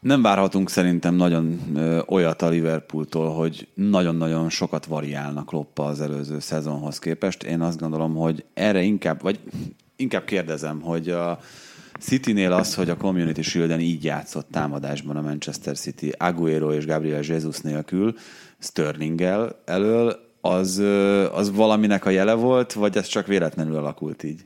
Nem 0.00 0.22
várhatunk 0.22 0.70
szerintem 0.70 1.14
nagyon 1.14 1.60
ö, 1.74 2.02
olyat 2.06 2.42
a 2.42 2.48
Liverpooltól, 2.48 3.34
hogy 3.34 3.68
nagyon-nagyon 3.74 4.50
sokat 4.50 4.84
variálnak 4.84 5.50
Loppa 5.50 5.84
az 5.84 6.00
előző 6.00 6.38
szezonhoz 6.38 6.98
képest. 6.98 7.42
Én 7.42 7.60
azt 7.60 7.80
gondolom, 7.80 8.14
hogy 8.14 8.44
erre 8.54 8.82
inkább, 8.82 9.22
vagy 9.22 9.38
inkább 9.96 10.24
kérdezem, 10.24 10.80
hogy 10.80 11.08
a, 11.08 11.40
City-nél 11.98 12.52
az, 12.52 12.74
hogy 12.74 12.90
a 12.90 12.96
Community 12.96 13.40
Shield-en 13.40 13.80
így 13.80 14.04
játszott 14.04 14.48
támadásban 14.50 15.16
a 15.16 15.20
Manchester 15.20 15.76
City 15.76 16.12
Aguero 16.18 16.72
és 16.72 16.86
Gabriel 16.86 17.22
Jesus 17.22 17.58
nélkül, 17.58 18.14
sterling 18.58 19.20
elől, 19.64 20.26
az, 20.40 20.78
az 21.32 21.52
valaminek 21.52 22.04
a 22.04 22.10
jele 22.10 22.34
volt, 22.34 22.72
vagy 22.72 22.96
ez 22.96 23.06
csak 23.06 23.26
véletlenül 23.26 23.76
alakult 23.76 24.22
így? 24.22 24.40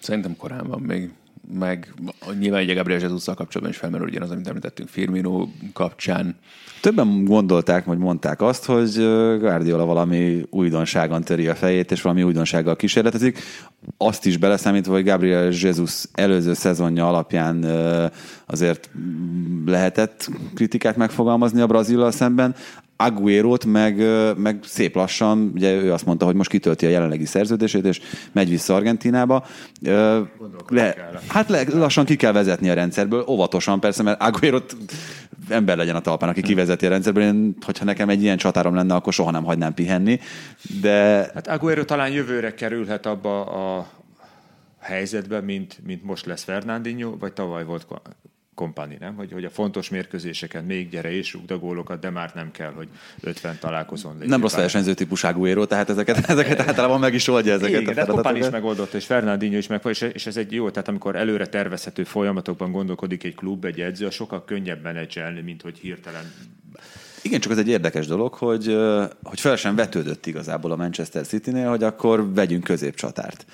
Szerintem 0.00 0.36
korán 0.36 0.66
van 0.66 0.80
még 0.80 1.10
meg 1.54 1.94
nyilván 2.38 2.60
egy 2.60 2.74
Gabriel 2.74 3.00
jesus 3.00 3.24
kapcsolatban 3.24 3.68
is 3.70 3.76
felmerül 3.76 4.06
ugyanaz, 4.06 4.30
amit 4.30 4.48
említettünk 4.48 4.88
Firmino 4.88 5.48
kapcsán. 5.72 6.36
Többen 6.80 7.24
gondolták, 7.24 7.84
vagy 7.84 7.98
mondták 7.98 8.42
azt, 8.42 8.64
hogy 8.64 8.94
Guardiola 9.38 9.84
valami 9.84 10.46
újdonságon 10.50 11.22
töri 11.22 11.48
a 11.48 11.54
fejét, 11.54 11.90
és 11.90 12.02
valami 12.02 12.22
újdonsággal 12.22 12.76
kísérletezik. 12.76 13.38
Azt 13.96 14.26
is 14.26 14.36
beleszámítva, 14.36 14.92
hogy 14.92 15.04
Gabriel 15.04 15.50
Jesus 15.52 16.04
előző 16.12 16.54
szezonja 16.54 17.08
alapján 17.08 17.64
azért 18.46 18.90
lehetett 19.66 20.30
kritikát 20.54 20.96
megfogalmazni 20.96 21.60
a 21.60 21.66
Brazillal 21.66 22.10
szemben. 22.10 22.54
Aguero-t 23.00 23.64
meg, 23.64 24.02
meg 24.36 24.58
szép 24.64 24.94
lassan, 24.94 25.50
ugye 25.54 25.72
ő 25.72 25.92
azt 25.92 26.06
mondta, 26.06 26.24
hogy 26.24 26.34
most 26.34 26.50
kitölti 26.50 26.86
a 26.86 26.88
jelenlegi 26.88 27.24
szerződését, 27.24 27.84
és 27.84 28.00
megy 28.32 28.48
vissza 28.48 28.74
Argentinába. 28.74 29.44
Le, 30.68 31.10
hát 31.26 31.48
le, 31.48 31.64
lassan 31.72 32.04
ki 32.04 32.16
kell 32.16 32.32
vezetni 32.32 32.70
a 32.70 32.74
rendszerből, 32.74 33.24
óvatosan 33.28 33.80
persze, 33.80 34.02
mert 34.02 34.22
aguero 34.22 34.58
ember 35.48 35.76
legyen 35.76 35.96
a 35.96 36.00
talpán, 36.00 36.28
aki 36.28 36.40
kivezeti 36.68 36.86
a 36.86 36.88
rendszerből. 36.88 37.22
Én, 37.22 37.56
hogyha 37.64 37.84
nekem 37.84 38.08
egy 38.08 38.22
ilyen 38.22 38.36
csatárom 38.36 38.74
lenne, 38.74 38.94
akkor 38.94 39.12
soha 39.12 39.30
nem 39.30 39.44
hagynám 39.44 39.74
pihenni. 39.74 40.20
De... 40.80 41.30
Hát 41.34 41.46
Aguero 41.46 41.84
talán 41.84 42.10
jövőre 42.10 42.54
kerülhet 42.54 43.06
abba 43.06 43.44
a 43.44 43.88
helyzetbe, 44.80 45.40
mint, 45.40 45.78
mint 45.84 46.04
most 46.04 46.26
lesz 46.26 46.42
Fernandinho, 46.42 47.16
vagy 47.18 47.32
tavaly 47.32 47.64
volt 47.64 47.86
kompani, 48.58 48.96
nem? 49.00 49.14
Hogy, 49.14 49.32
hogy 49.32 49.44
a 49.44 49.50
fontos 49.50 49.88
mérkőzéseken 49.88 50.64
még 50.64 50.88
gyere 50.88 51.12
és 51.12 51.32
rúgd 51.32 51.50
a 51.50 51.58
gólokat, 51.58 52.00
de 52.00 52.10
már 52.10 52.30
nem 52.34 52.50
kell, 52.50 52.72
hogy 52.72 52.88
50 53.20 53.58
találkozón 53.60 54.12
legyen. 54.12 54.28
Nem 54.28 54.40
rossz 54.40 54.54
versenyző 54.54 54.94
típusú 54.94 55.46
éró, 55.46 55.64
tehát 55.64 55.90
ezeket, 55.90 56.18
ezeket 56.30 56.60
általában 56.60 57.00
meg 57.00 57.14
is 57.14 57.28
oldja 57.28 57.52
ezeket 57.52 57.80
Igen, 57.80 57.92
a 57.92 57.94
de 57.94 58.04
Kompani 58.04 58.38
is 58.38 58.50
megoldott, 58.50 58.92
és 58.92 59.04
Fernandinho 59.04 59.56
is 59.56 59.66
meg, 59.66 59.80
és, 59.84 60.00
és 60.00 60.26
ez 60.26 60.36
egy 60.36 60.52
jó, 60.52 60.70
tehát 60.70 60.88
amikor 60.88 61.16
előre 61.16 61.46
tervezhető 61.46 62.04
folyamatokban 62.04 62.72
gondolkodik 62.72 63.24
egy 63.24 63.34
klub, 63.34 63.64
egy 63.64 63.80
edző, 63.80 64.06
a 64.06 64.10
sokkal 64.10 64.44
könnyebb 64.44 64.82
menedzselni, 64.82 65.40
mint 65.40 65.62
hogy 65.62 65.78
hirtelen 65.78 66.32
igen, 67.22 67.40
csak 67.40 67.52
ez 67.52 67.58
egy 67.58 67.68
érdekes 67.68 68.06
dolog, 68.06 68.34
hogy, 68.34 68.76
hogy 69.22 69.40
fel 69.40 69.56
sem 69.56 69.74
vetődött 69.74 70.26
igazából 70.26 70.70
a 70.70 70.76
Manchester 70.76 71.26
City-nél, 71.26 71.68
hogy 71.68 71.82
akkor 71.82 72.34
vegyünk 72.34 72.64
középcsatárt 72.64 73.46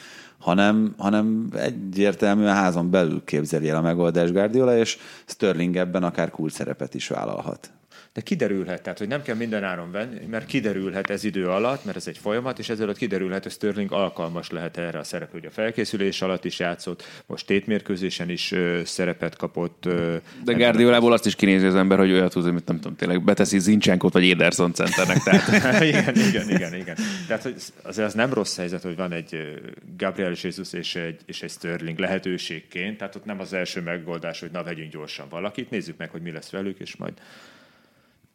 hanem, 0.44 0.94
hanem 0.98 1.48
egyértelműen 1.54 2.54
házon 2.54 2.90
belül 2.90 3.24
képzeli 3.24 3.68
el 3.68 3.76
a 3.76 3.80
megoldás 3.80 4.32
Guardiola, 4.32 4.76
és 4.76 4.98
Sterling 5.26 5.76
ebben 5.76 6.02
akár 6.02 6.30
kult 6.30 6.52
szerepet 6.52 6.94
is 6.94 7.08
vállalhat. 7.08 7.70
De 8.14 8.20
kiderülhet, 8.20 8.82
tehát 8.82 8.98
hogy 8.98 9.08
nem 9.08 9.22
kell 9.22 9.34
minden 9.34 9.64
áron 9.64 9.90
venni, 9.90 10.26
mert 10.30 10.46
kiderülhet 10.46 11.10
ez 11.10 11.24
idő 11.24 11.48
alatt, 11.48 11.84
mert 11.84 11.96
ez 11.96 12.06
egy 12.06 12.18
folyamat, 12.18 12.58
és 12.58 12.68
ezzel 12.68 12.92
kiderülhet, 12.92 13.42
hogy 13.42 13.52
Sterling 13.52 13.92
alkalmas 13.92 14.50
lehet 14.50 14.76
erre 14.76 14.98
a 14.98 15.04
szerepre, 15.04 15.38
hogy 15.38 15.46
a 15.46 15.50
felkészülés 15.50 16.22
alatt 16.22 16.44
is 16.44 16.58
játszott, 16.58 17.02
most 17.26 17.46
tétmérkőzésen 17.46 18.30
is 18.30 18.52
ö, 18.52 18.80
szerepet 18.84 19.36
kapott. 19.36 19.86
Ö, 19.86 20.16
de 20.44 20.52
Guardiolából 20.52 21.12
azt 21.12 21.26
is 21.26 21.34
kinézi 21.34 21.66
az 21.66 21.74
ember, 21.74 21.98
hogy 21.98 22.12
olyat 22.12 22.32
tud, 22.32 22.42
hogy 22.42 22.52
nem 22.52 22.64
tudom, 22.64 22.96
tényleg 22.96 23.24
beteszi 23.24 23.58
Zincsenkot 23.58 24.12
vagy 24.12 24.30
Ederson 24.30 24.72
centernek. 24.72 25.22
Tehát. 25.22 25.82
igen, 25.84 26.14
igen, 26.14 26.50
igen, 26.50 26.74
igen. 26.74 26.96
Tehát 27.26 27.42
hogy 27.42 27.54
azért 27.82 28.06
az 28.06 28.14
nem 28.14 28.32
rossz 28.32 28.56
helyzet, 28.56 28.82
hogy 28.82 28.96
van 28.96 29.12
egy 29.12 29.60
Gabriel 29.96 30.34
Jesus 30.42 30.72
és 30.72 30.94
egy, 30.94 31.20
és 31.26 31.42
egy 31.42 31.50
Sterling 31.50 31.98
lehetőségként, 31.98 32.98
tehát 32.98 33.14
ott 33.16 33.24
nem 33.24 33.40
az 33.40 33.52
első 33.52 33.80
megoldás, 33.80 34.40
hogy 34.40 34.50
na 34.50 34.62
vegyünk 34.62 34.92
gyorsan 34.92 35.26
valakit, 35.30 35.70
nézzük 35.70 35.96
meg, 35.96 36.10
hogy 36.10 36.22
mi 36.22 36.30
lesz 36.30 36.50
velük, 36.50 36.78
és 36.78 36.96
majd 36.96 37.12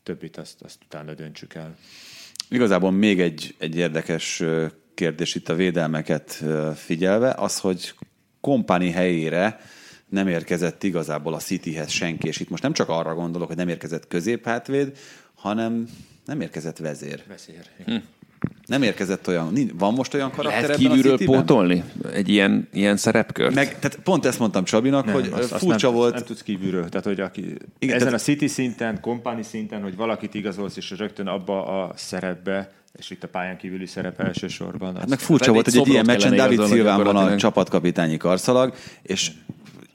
többit 0.09 0.37
azt, 0.37 0.61
azt 0.61 0.77
utána 0.85 1.13
döntsük 1.13 1.53
el. 1.53 1.75
Igazából 2.49 2.91
még 2.91 3.19
egy, 3.19 3.55
egy 3.57 3.75
érdekes 3.75 4.43
kérdés 4.93 5.35
itt 5.35 5.49
a 5.49 5.55
védelmeket 5.55 6.43
figyelve, 6.75 7.33
az, 7.37 7.59
hogy 7.59 7.93
kompani 8.41 8.91
helyére 8.91 9.59
nem 10.07 10.27
érkezett 10.27 10.83
igazából 10.83 11.33
a 11.33 11.37
Cityhez 11.37 11.89
senki, 11.89 12.27
és 12.27 12.39
itt 12.39 12.49
most 12.49 12.63
nem 12.63 12.73
csak 12.73 12.89
arra 12.89 13.13
gondolok, 13.13 13.47
hogy 13.47 13.57
nem 13.57 13.67
érkezett 13.67 14.07
középhátvéd, 14.07 14.97
hanem 15.35 15.89
nem 16.25 16.41
érkezett 16.41 16.77
vezér. 16.77 17.23
Vezér. 17.27 17.65
Hm. 17.85 17.95
Nem 18.65 18.81
érkezett 18.81 19.27
olyan, 19.27 19.53
van 19.77 19.93
most 19.93 20.13
olyan 20.13 20.31
karakter 20.31 20.61
Lehet 20.61 20.77
kívülről 20.77 21.17
pótolni 21.25 21.83
egy 22.13 22.29
ilyen, 22.29 22.67
ilyen 22.73 22.97
szerepkört? 22.97 23.55
Meg, 23.55 23.79
tehát 23.79 23.99
pont 24.03 24.25
ezt 24.25 24.39
mondtam 24.39 24.63
Csabinak, 24.63 25.05
nem, 25.05 25.13
hogy 25.13 25.29
azt, 25.33 25.57
furcsa 25.57 25.87
azt 25.87 25.95
volt. 25.95 26.09
Nem, 26.09 26.19
nem 26.19 26.27
tudsz 26.27 26.41
kívülről. 26.41 26.89
Tehát, 26.89 27.05
hogy 27.05 27.19
aki, 27.19 27.41
Igen, 27.79 27.95
ezen 27.95 28.07
tehát... 28.07 28.13
a 28.13 28.23
City 28.23 28.47
szinten, 28.47 29.01
kompani 29.01 29.43
szinten, 29.43 29.81
hogy 29.81 29.95
valakit 29.95 30.33
igazolsz, 30.33 30.77
és 30.77 30.93
rögtön 30.97 31.27
abba 31.27 31.65
a 31.65 31.93
szerepbe, 31.95 32.71
és 32.97 33.09
itt 33.09 33.23
a 33.23 33.27
pályán 33.27 33.57
kívüli 33.57 33.85
szerep 33.85 34.19
elsősorban. 34.19 34.95
Hát 34.95 35.09
meg 35.09 35.19
furcsa 35.19 35.51
volt, 35.51 35.65
hogy 35.65 35.77
egy 35.77 35.87
ilyen 35.87 36.05
meccsen 36.05 36.35
David 36.35 36.63
Szilván 36.65 37.03
van 37.03 37.15
a 37.15 37.35
csapatkapitányi 37.35 38.17
karszalag, 38.17 38.73
és 39.01 39.31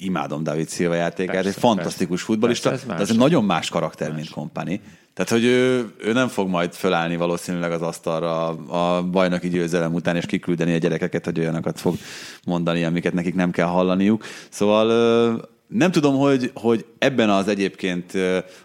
imádom 0.04 0.42
David 0.42 0.68
Szilva 0.68 0.94
játékát, 0.94 1.34
persze, 1.34 1.48
egy 1.48 1.54
fantasztikus 1.54 2.08
persze, 2.08 2.24
futbolista, 2.24 2.68
persze, 2.68 2.84
ez 2.84 2.96
de 2.96 3.02
ez 3.02 3.10
egy 3.10 3.16
nagyon 3.16 3.44
más 3.44 3.68
karakter, 3.68 4.08
más. 4.08 4.16
mint 4.16 4.30
kompani. 4.30 4.80
Tehát, 5.14 5.30
hogy 5.30 5.44
ő, 5.44 5.92
ő 5.98 6.12
nem 6.12 6.28
fog 6.28 6.48
majd 6.48 6.72
fölállni 6.72 7.16
valószínűleg 7.16 7.72
az 7.72 7.82
asztalra 7.82 8.48
a, 8.48 8.96
a 8.96 9.02
bajnoki 9.02 9.48
győzelem 9.48 9.94
után, 9.94 10.16
és 10.16 10.26
kiküldeni 10.26 10.74
a 10.74 10.78
gyerekeket, 10.78 11.24
hogy 11.24 11.38
olyanokat 11.38 11.80
fog 11.80 11.96
mondani, 12.44 12.84
amiket 12.84 13.12
nekik 13.12 13.34
nem 13.34 13.50
kell 13.50 13.66
hallaniuk. 13.66 14.24
Szóval 14.48 14.86
nem 15.66 15.90
tudom, 15.90 16.16
hogy, 16.16 16.50
hogy 16.54 16.86
ebben 16.98 17.30
az 17.30 17.48
egyébként 17.48 18.12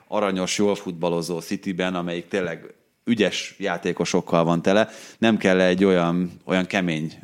aranyos, 0.07 0.57
jól 0.57 0.75
futballozó 0.75 1.39
Cityben, 1.39 1.95
amelyik 1.95 2.27
tényleg 2.27 2.73
ügyes 3.05 3.55
játékosokkal 3.57 4.43
van 4.43 4.61
tele, 4.61 4.89
nem 5.17 5.37
kell 5.37 5.59
egy 5.59 5.83
olyan, 5.83 6.31
olyan 6.45 6.65
kemény 6.65 7.19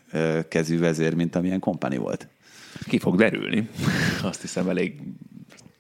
kezű 0.49 0.79
vezér, 0.79 1.13
mint 1.13 1.35
amilyen 1.35 1.59
kompani 1.59 1.97
volt. 1.97 2.27
Ki 2.87 2.99
fog 2.99 3.15
derülni. 3.15 3.69
Azt 4.23 4.41
hiszem 4.41 4.69
elég 4.69 5.01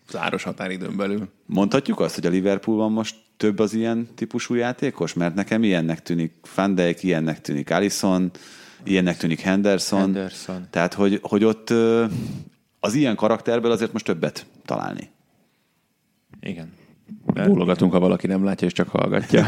záros 0.09 0.43
határidőn 0.43 0.97
belül. 0.97 1.29
Mondhatjuk 1.45 1.99
azt, 1.99 2.15
hogy 2.15 2.25
a 2.25 2.29
Liverpoolban 2.29 2.91
most 2.91 3.15
több 3.37 3.59
az 3.59 3.73
ilyen 3.73 4.07
típusú 4.15 4.53
játékos? 4.53 5.13
Mert 5.13 5.35
nekem 5.35 5.63
ilyennek 5.63 6.01
tűnik 6.01 6.33
Van 6.55 6.75
Dijk, 6.75 7.03
ilyennek 7.03 7.41
tűnik 7.41 7.71
Allison, 7.71 8.31
ilyennek 8.83 9.17
tűnik 9.17 9.39
Henderson. 9.39 9.99
Henderson. 9.99 10.67
Tehát, 10.69 10.93
hogy, 10.93 11.19
hogy 11.21 11.43
ott 11.43 11.73
az 12.79 12.93
ilyen 12.93 13.15
karakterből 13.15 13.71
azért 13.71 13.93
most 13.93 14.05
többet 14.05 14.45
találni. 14.65 15.09
Igen. 16.41 16.73
Bólogatunk, 17.25 17.91
ha 17.91 17.99
valaki 17.99 18.27
nem 18.27 18.43
látja, 18.43 18.67
és 18.67 18.73
csak 18.73 18.89
hallgatja. 18.89 19.45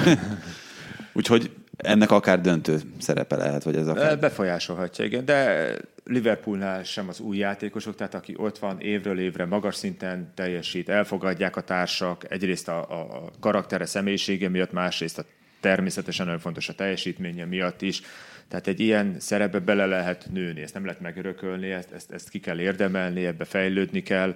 Úgyhogy 1.13 1.51
ennek 1.77 2.11
akár 2.11 2.41
döntő 2.41 2.79
szerepe 2.99 3.35
lehet, 3.35 3.63
vagy 3.63 3.75
ez 3.75 3.87
akár... 3.87 4.19
Befolyásolhatja, 4.19 5.05
igen, 5.05 5.25
de 5.25 5.71
Liverpoolnál 6.03 6.83
sem 6.83 7.07
az 7.07 7.19
új 7.19 7.37
játékosok, 7.37 7.95
tehát 7.95 8.13
aki 8.13 8.33
ott 8.37 8.57
van 8.57 8.79
évről 8.79 9.19
évre 9.19 9.45
magas 9.45 9.75
szinten 9.75 10.31
teljesít, 10.35 10.89
elfogadják 10.89 11.55
a 11.55 11.61
társak, 11.61 12.31
egyrészt 12.31 12.67
a, 12.67 12.79
a, 12.79 13.31
karaktere, 13.39 13.85
személyisége 13.85 14.49
miatt, 14.49 14.71
másrészt 14.71 15.17
a 15.17 15.25
természetesen 15.59 16.25
nagyon 16.25 16.41
fontos 16.41 16.69
a 16.69 16.73
teljesítménye 16.73 17.45
miatt 17.45 17.81
is. 17.81 18.01
Tehát 18.47 18.67
egy 18.67 18.79
ilyen 18.79 19.15
szerepbe 19.19 19.59
bele 19.59 19.85
lehet 19.85 20.27
nőni, 20.31 20.61
ezt 20.61 20.73
nem 20.73 20.85
lehet 20.85 21.01
megörökölni, 21.01 21.71
ezt, 21.71 21.91
ezt, 21.91 22.11
ezt 22.11 22.29
ki 22.29 22.39
kell 22.39 22.59
érdemelni, 22.59 23.25
ebbe 23.25 23.45
fejlődni 23.45 24.03
kell, 24.03 24.35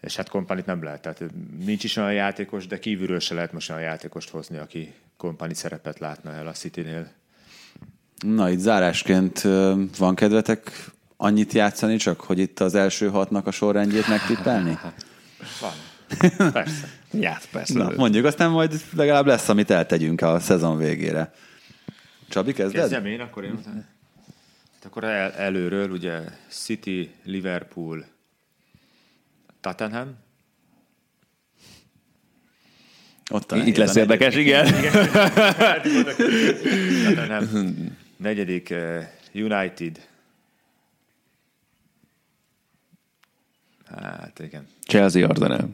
és 0.00 0.16
hát 0.16 0.28
kompanit 0.28 0.66
nem 0.66 0.82
lehet. 0.82 1.00
Tehát 1.00 1.24
nincs 1.64 1.84
is 1.84 1.96
olyan 1.96 2.12
játékos, 2.12 2.66
de 2.66 2.78
kívülről 2.78 3.20
se 3.20 3.34
lehet 3.34 3.52
most 3.52 3.70
olyan 3.70 3.82
játékost 3.82 4.28
hozni, 4.28 4.58
aki 4.58 4.94
kompani 5.20 5.54
szerepet 5.54 5.98
látna 5.98 6.32
el 6.32 6.46
a 6.46 6.52
City-nél. 6.52 7.10
Na, 8.18 8.50
itt 8.50 8.58
zárásként 8.58 9.40
van 9.98 10.14
kedvetek 10.14 10.90
annyit 11.16 11.52
játszani, 11.52 11.96
csak 11.96 12.20
hogy 12.20 12.38
itt 12.38 12.60
az 12.60 12.74
első 12.74 13.08
hatnak 13.08 13.46
a 13.46 13.50
sorrendjét 13.50 14.08
megtippelni? 14.08 14.78
Van. 15.60 15.72
Persze. 16.52 16.88
Ját, 17.12 17.48
persze. 17.50 17.78
Na, 17.78 17.92
mondjuk, 17.96 18.24
aztán 18.24 18.50
majd 18.50 18.80
legalább 18.96 19.26
lesz, 19.26 19.48
amit 19.48 19.70
eltegyünk 19.70 20.20
a 20.20 20.38
szezon 20.38 20.76
végére. 20.76 21.32
Csabi, 22.28 22.52
kezded? 22.52 22.80
Kezdjem 22.80 23.06
én, 23.06 23.20
akkor 23.20 23.44
én. 23.44 23.60
Hát 23.64 24.84
akkor 24.84 25.04
el, 25.04 25.32
előről 25.32 25.90
ugye 25.90 26.20
City, 26.48 27.14
Liverpool, 27.24 28.04
Tottenham. 29.60 30.16
Ott 33.30 33.52
Itt 33.52 33.76
lesz 33.76 33.94
érdekes, 33.94 34.34
igen. 34.44 34.66
Tottenham. 37.04 37.96
Negyedik 38.16 38.68
uh, 38.70 39.04
United. 39.44 40.08
Hát 43.86 44.38
igen. 44.38 44.66
Chelsea 44.86 45.28
Arsenal. 45.28 45.68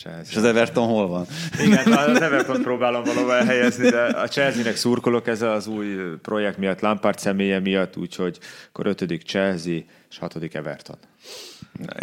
Chelsea. 0.00 0.30
És 0.30 0.36
az 0.36 0.44
Everton 0.44 0.86
hol 0.86 1.08
van? 1.08 1.26
Igen, 1.64 1.92
az 2.08 2.20
Everton 2.20 2.62
próbálom 2.62 3.04
valahol 3.04 3.34
elhelyezni, 3.34 3.90
de 3.90 4.02
a 4.02 4.28
Chelsea-nek 4.28 4.76
szurkolok 4.76 5.26
ez 5.26 5.42
az 5.42 5.66
új 5.66 5.86
projekt 6.22 6.58
miatt, 6.58 6.80
Lampard 6.80 7.18
személye 7.18 7.58
miatt, 7.58 7.96
úgyhogy 7.96 8.38
akkor 8.68 8.86
ötödik 8.86 9.22
Chelsea 9.22 9.78
és 10.10 10.18
hatodik 10.18 10.54
Everton. 10.54 10.96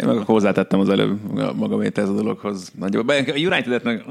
Én 0.00 0.06
meg 0.06 0.16
hozzátettem 0.16 0.80
az 0.80 0.88
előbb 0.88 1.32
magamét 1.54 1.98
ez 1.98 2.08
a 2.08 2.14
dologhoz. 2.14 2.72
Nagyobb. 2.78 3.08
A 3.08 3.14
United-et 3.34 3.82
nem, 3.82 4.02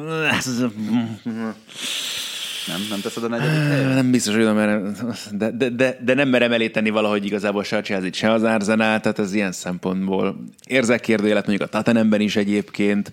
nem 2.89 2.99
teszed 3.01 3.23
a 3.23 3.27
negyedik 3.27 3.59
helyre? 3.59 3.93
Nem 3.93 4.11
biztos, 4.11 4.35
hogy 4.35 4.53
merem, 4.53 4.95
de, 5.31 5.51
de, 5.51 5.69
de, 5.69 5.97
de, 6.01 6.14
nem 6.14 6.30
merem 6.30 6.51
eléteni 6.51 6.89
valahogy 6.89 7.26
igazából 7.26 7.64
se 7.64 7.77
a 7.77 7.81
chelsea 7.81 8.14
se 8.14 8.31
az 8.31 8.43
Arsenal, 8.43 8.99
tehát 8.99 9.19
ez 9.19 9.34
ilyen 9.34 9.51
szempontból 9.51 10.43
érzek 10.65 11.01
kérdőjelet 11.01 11.47
mondjuk 11.47 11.68
a 11.68 11.72
Tatanemben 11.72 12.22
is 12.22 12.35
egyébként, 12.35 13.11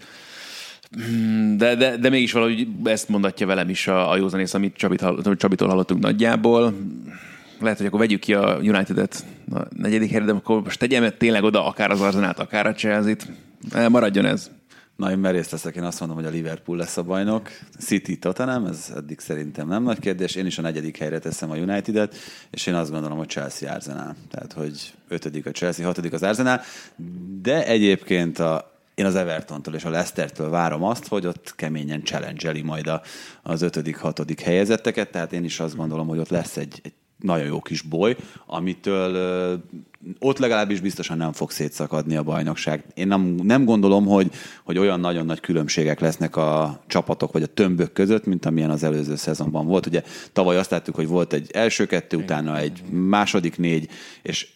de, 1.57 1.75
de, 1.75 1.97
de 1.97 2.09
mégis 2.09 2.33
valahogy 2.33 2.69
ezt 2.85 3.09
mondatja 3.09 3.47
velem 3.47 3.69
is 3.69 3.87
a, 3.87 4.11
a 4.11 4.17
józanész, 4.17 4.55
amit 4.55 4.77
Csabit, 4.77 5.05
Csabitól 5.37 5.69
hallottunk 5.69 6.03
nagyjából. 6.03 6.75
Lehet, 7.61 7.79
hogy 7.79 7.87
akkor 7.87 7.99
vegyük 7.99 8.21
ki 8.21 8.35
a 8.35 8.57
United-et 8.57 9.25
a 9.53 9.61
negyedik 9.77 10.11
helyre, 10.11 10.25
de 10.25 10.33
akkor 10.33 10.63
most 10.63 10.79
tegyem 10.79 11.13
tényleg 11.19 11.43
oda 11.43 11.67
akár 11.67 11.91
az 11.91 12.01
Arzenát, 12.01 12.39
akár 12.39 12.67
a 12.67 12.73
Chelsea-t. 12.73 13.29
Maradjon 13.89 14.25
ez. 14.25 14.51
Na, 14.97 15.11
én 15.11 15.19
merész 15.19 15.51
leszek, 15.51 15.77
én 15.77 15.83
azt 15.83 16.01
mondom, 16.01 16.19
hogy 16.19 16.27
a 16.27 16.31
Liverpool 16.31 16.79
lesz 16.79 16.97
a 16.97 17.03
bajnok. 17.03 17.49
City 17.79 18.19
Tottenham, 18.19 18.67
ez 18.67 18.93
eddig 18.97 19.19
szerintem 19.21 19.69
nem 19.69 19.83
nagy 19.83 19.99
kérdés. 19.99 20.35
Én 20.35 20.47
is 20.47 20.59
a 20.59 20.63
negyedik 20.63 20.97
helyre 20.97 21.19
teszem 21.19 21.51
a 21.51 21.57
United-et, 21.57 22.15
és 22.51 22.67
én 22.67 22.75
azt 22.75 22.91
gondolom, 22.91 23.19
hogy 23.19 23.29
Chelsea 23.29 23.73
Arsenal. 23.73 24.17
Tehát, 24.31 24.53
hogy 24.53 24.95
ötödik 25.09 25.47
a 25.47 25.51
Chelsea, 25.51 25.87
hatodik 25.87 26.13
az 26.13 26.23
Arsenal. 26.23 26.61
De 27.43 27.67
egyébként 27.67 28.39
a, 28.39 28.74
én 28.95 29.05
az 29.05 29.15
Evertontól 29.15 29.75
és 29.75 29.85
a 29.85 29.91
Leicestertől 29.91 30.51
várom 30.51 30.85
azt, 30.85 31.09
hogy 31.09 31.27
ott 31.27 31.55
keményen 31.57 32.05
challenge 32.05 32.63
majd 32.63 32.87
a, 32.87 33.03
az 33.43 33.63
ötödik, 33.63 33.97
hatodik 33.97 34.41
helyezetteket, 34.41 35.11
tehát 35.11 35.33
én 35.33 35.45
is 35.45 35.61
azt 35.61 35.77
gondolom, 35.77 36.07
hogy 36.07 36.19
ott 36.19 36.29
lesz 36.29 36.57
egy, 36.57 36.81
egy 36.83 36.93
nagyon 37.19 37.47
jó 37.47 37.61
kis 37.61 37.83
boly, 37.83 38.17
amitől 38.47 39.63
ott 40.19 40.39
legalábbis 40.39 40.81
biztosan 40.81 41.17
nem 41.17 41.33
fog 41.33 41.51
szétszakadni 41.51 42.17
a 42.17 42.23
bajnokság. 42.23 42.85
Én 42.95 43.07
nem, 43.07 43.21
nem 43.43 43.65
gondolom, 43.65 44.07
hogy, 44.07 44.31
hogy 44.65 44.79
olyan 44.79 45.01
nagyon 45.01 45.27
nagy 45.27 45.41
különbségek 45.41 46.01
lesznek 46.01 46.37
a 46.37 46.83
csapatok 46.87 47.33
vagy 47.33 47.43
a 47.43 47.47
tömbök 47.47 47.93
között, 47.93 48.27
mint 48.27 48.47
amilyen 48.47 48.71
az 48.71 48.83
előző 48.83 49.17
szezonban 49.17 49.67
volt. 49.67 49.87
Ugye 49.87 50.03
tavaly 50.33 50.57
azt 50.57 50.71
láttuk, 50.71 50.95
hogy 50.95 51.07
volt 51.07 51.33
egy 51.33 51.51
első 51.53 51.87
kettő, 51.87 52.17
utána 52.17 52.59
egy 52.59 52.83
második 52.91 53.59
négy, 53.59 53.89
és 54.23 54.53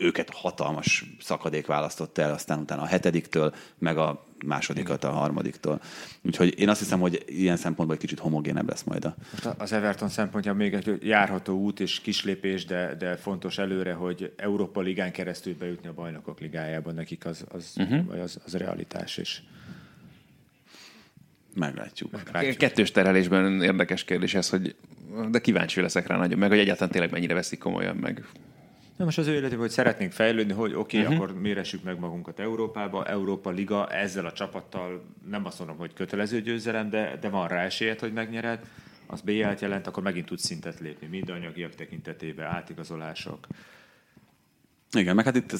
őket 0.00 0.30
hatalmas 0.30 1.04
szakadék 1.20 1.66
választott 1.66 2.18
el, 2.18 2.32
aztán 2.32 2.58
utána 2.58 2.82
a 2.82 2.86
hetediktől, 2.86 3.54
meg 3.78 3.98
a 3.98 4.26
másodikat 4.44 5.04
a 5.04 5.10
harmadiktól. 5.10 5.80
Úgyhogy 6.22 6.58
én 6.58 6.68
azt 6.68 6.78
hiszem, 6.78 7.00
hogy 7.00 7.24
ilyen 7.26 7.56
szempontból 7.56 7.96
egy 7.96 8.02
kicsit 8.02 8.18
homogénebb 8.18 8.68
lesz 8.68 8.82
majd 8.82 9.04
a... 9.04 9.14
Most 9.30 9.44
az 9.58 9.72
Everton 9.72 10.08
szempontja 10.08 10.54
még 10.54 10.74
egy 10.74 10.98
járható 11.02 11.58
út 11.58 11.80
és 11.80 12.00
kislépés, 12.00 12.64
de, 12.64 12.94
de 12.94 13.16
fontos 13.16 13.58
előre, 13.58 13.92
hogy 13.92 14.32
Európa 14.36 14.80
Ligán 14.80 15.12
keresztül 15.12 15.54
bejutni 15.58 15.88
a 15.88 15.92
bajnokok 15.92 16.40
ligájában 16.40 16.94
nekik 16.94 17.26
az, 17.26 17.44
az, 17.48 17.74
uh-huh. 17.76 18.22
az, 18.22 18.40
az 18.44 18.54
realitás 18.54 19.16
is. 19.16 19.42
Meglátjuk. 21.54 22.10
Meglátjuk. 22.10 22.56
Kettős 22.56 22.90
terhelésben 22.90 23.62
érdekes 23.62 24.04
kérdés 24.04 24.34
ez, 24.34 24.48
hogy 24.48 24.76
de 25.30 25.40
kíváncsi 25.40 25.80
leszek 25.80 26.06
rá 26.06 26.16
nagyon, 26.16 26.38
meg 26.38 26.48
hogy 26.48 26.58
egyáltalán 26.58 26.90
tényleg 26.92 27.10
mennyire 27.10 27.34
veszik 27.34 27.58
komolyan 27.58 27.96
meg. 27.96 28.24
Na 28.96 29.04
most 29.04 29.18
az 29.18 29.26
ő 29.26 29.32
életében, 29.32 29.58
hogy 29.58 29.70
szeretnénk 29.70 30.12
fejlődni, 30.12 30.52
hogy 30.52 30.74
oké, 30.74 30.98
okay, 30.98 31.00
uh-huh. 31.00 31.28
akkor 31.28 31.40
méressük 31.40 31.82
meg 31.82 31.98
magunkat 31.98 32.40
Európába, 32.40 33.06
Európa 33.06 33.50
Liga, 33.50 33.88
ezzel 33.88 34.26
a 34.26 34.32
csapattal 34.32 35.04
nem 35.30 35.46
azt 35.46 35.58
mondom, 35.58 35.76
hogy 35.76 35.92
kötelező 35.92 36.40
győzelem, 36.40 36.90
de, 36.90 37.18
de 37.20 37.28
van 37.28 37.48
rá 37.48 37.62
esélyed, 37.62 37.98
hogy 37.98 38.12
megnyered, 38.12 38.66
az 39.06 39.20
BL-t 39.20 39.60
jelent, 39.60 39.86
akkor 39.86 40.02
megint 40.02 40.26
tudsz 40.26 40.44
szintet 40.44 40.80
lépni, 40.80 41.06
mind 41.06 41.30
anyagiak 41.30 41.74
tekintetében, 41.74 42.46
átigazolások. 42.46 43.46
Igen, 44.92 45.14
meg 45.14 45.24
hát 45.24 45.36
itt 45.36 45.52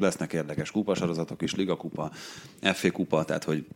lesznek 0.00 0.32
érdekes 0.32 0.70
kupasorozatok 0.70 1.42
is, 1.42 1.54
Liga 1.54 1.76
kupa, 1.76 2.10
FA 2.60 2.90
kupa, 2.90 3.24
tehát 3.24 3.44
hogy 3.44 3.66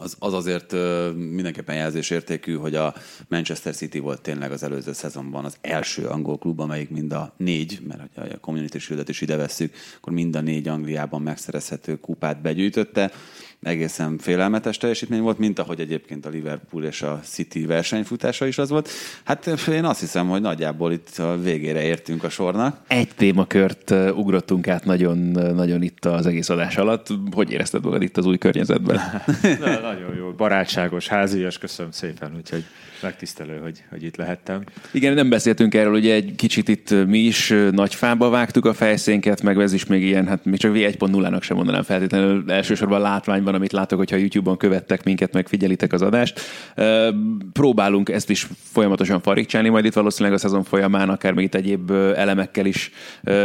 az, 0.00 0.16
az 0.18 0.32
azért 0.32 0.72
mindenképpen 1.14 1.74
jelzésértékű, 1.76 2.54
hogy 2.54 2.74
a 2.74 2.94
Manchester 3.28 3.74
City 3.74 3.98
volt 3.98 4.20
tényleg 4.20 4.52
az 4.52 4.62
előző 4.62 4.92
szezonban 4.92 5.44
az 5.44 5.56
első 5.60 6.06
angol 6.06 6.38
klub, 6.38 6.60
amelyik 6.60 6.90
mind 6.90 7.12
a 7.12 7.34
négy, 7.36 7.80
mert 7.88 8.00
ha 8.14 8.22
a 8.22 8.38
Community 8.40 8.78
Shield-et 8.78 9.08
is 9.08 9.20
ide 9.20 9.36
vesszük, 9.36 9.74
akkor 9.96 10.12
mind 10.12 10.36
a 10.36 10.40
négy 10.40 10.68
Angliában 10.68 11.22
megszerezhető 11.22 12.00
kupát 12.00 12.42
begyűjtötte 12.42 13.12
egészen 13.62 14.18
félelmetes 14.18 14.76
teljesítmény 14.76 15.20
volt, 15.20 15.38
mint 15.38 15.58
ahogy 15.58 15.80
egyébként 15.80 16.26
a 16.26 16.28
Liverpool 16.28 16.84
és 16.84 17.02
a 17.02 17.20
City 17.24 17.66
versenyfutása 17.66 18.46
is 18.46 18.58
az 18.58 18.68
volt. 18.68 18.88
Hát 19.24 19.46
én 19.68 19.84
azt 19.84 20.00
hiszem, 20.00 20.28
hogy 20.28 20.40
nagyjából 20.40 20.92
itt 20.92 21.18
a 21.18 21.38
végére 21.42 21.82
értünk 21.82 22.24
a 22.24 22.28
sornak. 22.28 22.76
Egy 22.86 23.08
témakört 23.16 23.90
ugrottunk 23.90 24.68
át 24.68 24.84
nagyon, 24.84 25.18
nagyon 25.54 25.82
itt 25.82 26.04
az 26.04 26.26
egész 26.26 26.48
adás 26.48 26.76
alatt. 26.76 27.06
Hogy 27.30 27.50
érezted 27.50 27.84
magad 27.84 28.02
itt 28.02 28.16
az 28.16 28.26
új 28.26 28.38
környezetben? 28.38 29.00
Na, 29.60 29.80
nagyon 29.80 30.16
jó, 30.16 30.30
barátságos, 30.30 31.08
házias, 31.08 31.58
köszönöm 31.58 31.90
szépen, 31.90 32.32
úgyhogy 32.36 32.64
megtisztelő, 33.02 33.58
hogy, 33.62 33.84
hogy 33.90 34.02
itt 34.02 34.16
lehettem. 34.16 34.62
Igen, 34.92 35.14
nem 35.14 35.28
beszéltünk 35.28 35.74
erről, 35.74 35.94
ugye 35.94 36.14
egy 36.14 36.34
kicsit 36.36 36.68
itt 36.68 37.06
mi 37.06 37.18
is 37.18 37.54
nagy 37.70 37.94
fába 37.94 38.30
vágtuk 38.30 38.64
a 38.64 38.72
fejszénket, 38.74 39.42
meg 39.42 39.58
ez 39.58 39.72
is 39.72 39.86
még 39.86 40.02
ilyen, 40.02 40.26
hát 40.26 40.44
még 40.44 40.58
csak 40.58 40.74
V1.0-nak 40.74 41.42
sem 41.42 41.56
mondanám 41.56 41.82
feltétlenül, 41.82 42.50
elsősorban 42.50 43.00
látványban, 43.00 43.54
amit 43.54 43.72
látok, 43.72 43.98
hogyha 43.98 44.16
YouTube-on 44.16 44.56
követtek 44.56 45.04
minket, 45.04 45.32
meg 45.32 45.48
figyelitek 45.48 45.92
az 45.92 46.02
adást. 46.02 46.40
Próbálunk 47.52 48.08
ezt 48.08 48.30
is 48.30 48.48
folyamatosan 48.62 49.20
farigcsálni, 49.20 49.68
majd 49.68 49.84
itt 49.84 49.92
valószínűleg 49.92 50.38
a 50.38 50.40
szezon 50.40 50.64
folyamán, 50.64 51.08
akár 51.08 51.32
még 51.32 51.44
itt 51.44 51.54
egyéb 51.54 51.90
elemekkel 51.90 52.66
is, 52.66 52.90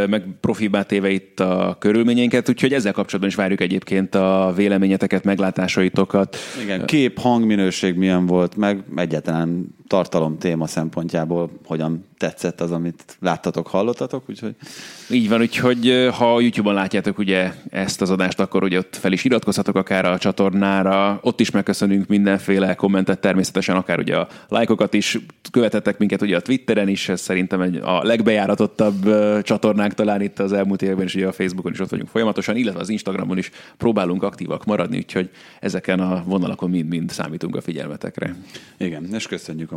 meg 0.08 0.24
profibá 0.42 0.82
téve 0.82 1.10
itt 1.10 1.40
a 1.40 1.76
körülményeinket, 1.80 2.50
úgyhogy 2.50 2.74
ezzel 2.74 2.92
kapcsolatban 2.92 3.30
is 3.30 3.36
várjuk 3.36 3.62
egyébként 3.62 4.16
a 4.16 4.54
véleményeteket, 4.56 5.24
meglátásaitokat. 5.24 6.38
Igen, 6.64 6.86
kép, 6.86 7.20
hangminőség 7.20 7.96
milyen 7.96 8.26
volt, 8.26 8.56
meg 8.56 8.84
egyáltalán 8.96 9.47
and 9.48 9.74
tartalom 9.88 10.38
téma 10.38 10.68
szempontjából 10.68 11.50
hogyan 11.66 12.06
tetszett 12.18 12.62
az, 12.62 12.72
amit 12.72 13.18
láttatok, 13.20 13.68
hallottatok, 13.68 14.24
úgyhogy... 14.30 14.56
Így 15.10 15.30
van, 15.30 15.42
úgyhogy 15.42 16.10
ha 16.18 16.40
YouTube-on 16.40 16.76
látjátok 16.76 17.18
ugye 17.18 17.54
ezt 17.70 18.02
az 18.02 18.10
adást, 18.10 18.40
akkor 18.40 18.64
ugye 18.64 18.78
ott 18.78 18.96
fel 18.96 19.12
is 19.12 19.24
iratkozhatok 19.24 19.76
akár 19.76 20.06
a 20.06 20.18
csatornára, 20.18 21.20
ott 21.22 21.40
is 21.40 21.52
megköszönünk 21.52 22.08
mindenféle 22.08 22.76
kommentet 22.76 23.20
természetesen, 23.20 23.76
akár 23.76 24.00
ugye 24.00 24.16
a 24.16 24.28
lájkokat 24.48 24.94
is, 24.94 25.18
követettek 25.52 25.98
minket 25.98 26.22
ugye 26.22 26.36
a 26.36 26.42
Twitteren 26.42 26.88
is, 26.88 27.10
ez 27.10 27.22
szerintem 27.22 27.62
egy 27.62 27.76
a 27.76 28.04
legbejáratottabb 28.04 29.10
csatornánk 29.42 29.94
talán 29.94 30.22
itt 30.22 30.40
az 30.40 30.54
elmúlt 30.54 30.82
években, 30.82 31.06
és 31.06 31.16
ugye 31.16 31.28
a 31.28 31.32
Facebookon 31.32 31.72
is 31.72 31.80
ott 31.80 31.90
vagyunk 31.90 32.10
folyamatosan, 32.10 32.56
illetve 32.56 32.80
az 32.80 32.90
Instagramon 32.90 33.38
is 33.38 33.52
próbálunk 33.78 34.24
aktívak 34.24 34.66
maradni, 34.66 34.98
úgyhogy 34.98 35.30
ezeken 35.60 36.00
a 36.00 36.24
vonalakon 36.26 36.70
mind-mind 36.70 37.10
számítunk 37.10 37.56
a 37.56 37.62
figyelmetekre. 37.62 38.36
Igen, 38.78 39.14
és 39.14 39.28
köszönjük 39.28 39.72
a 39.72 39.77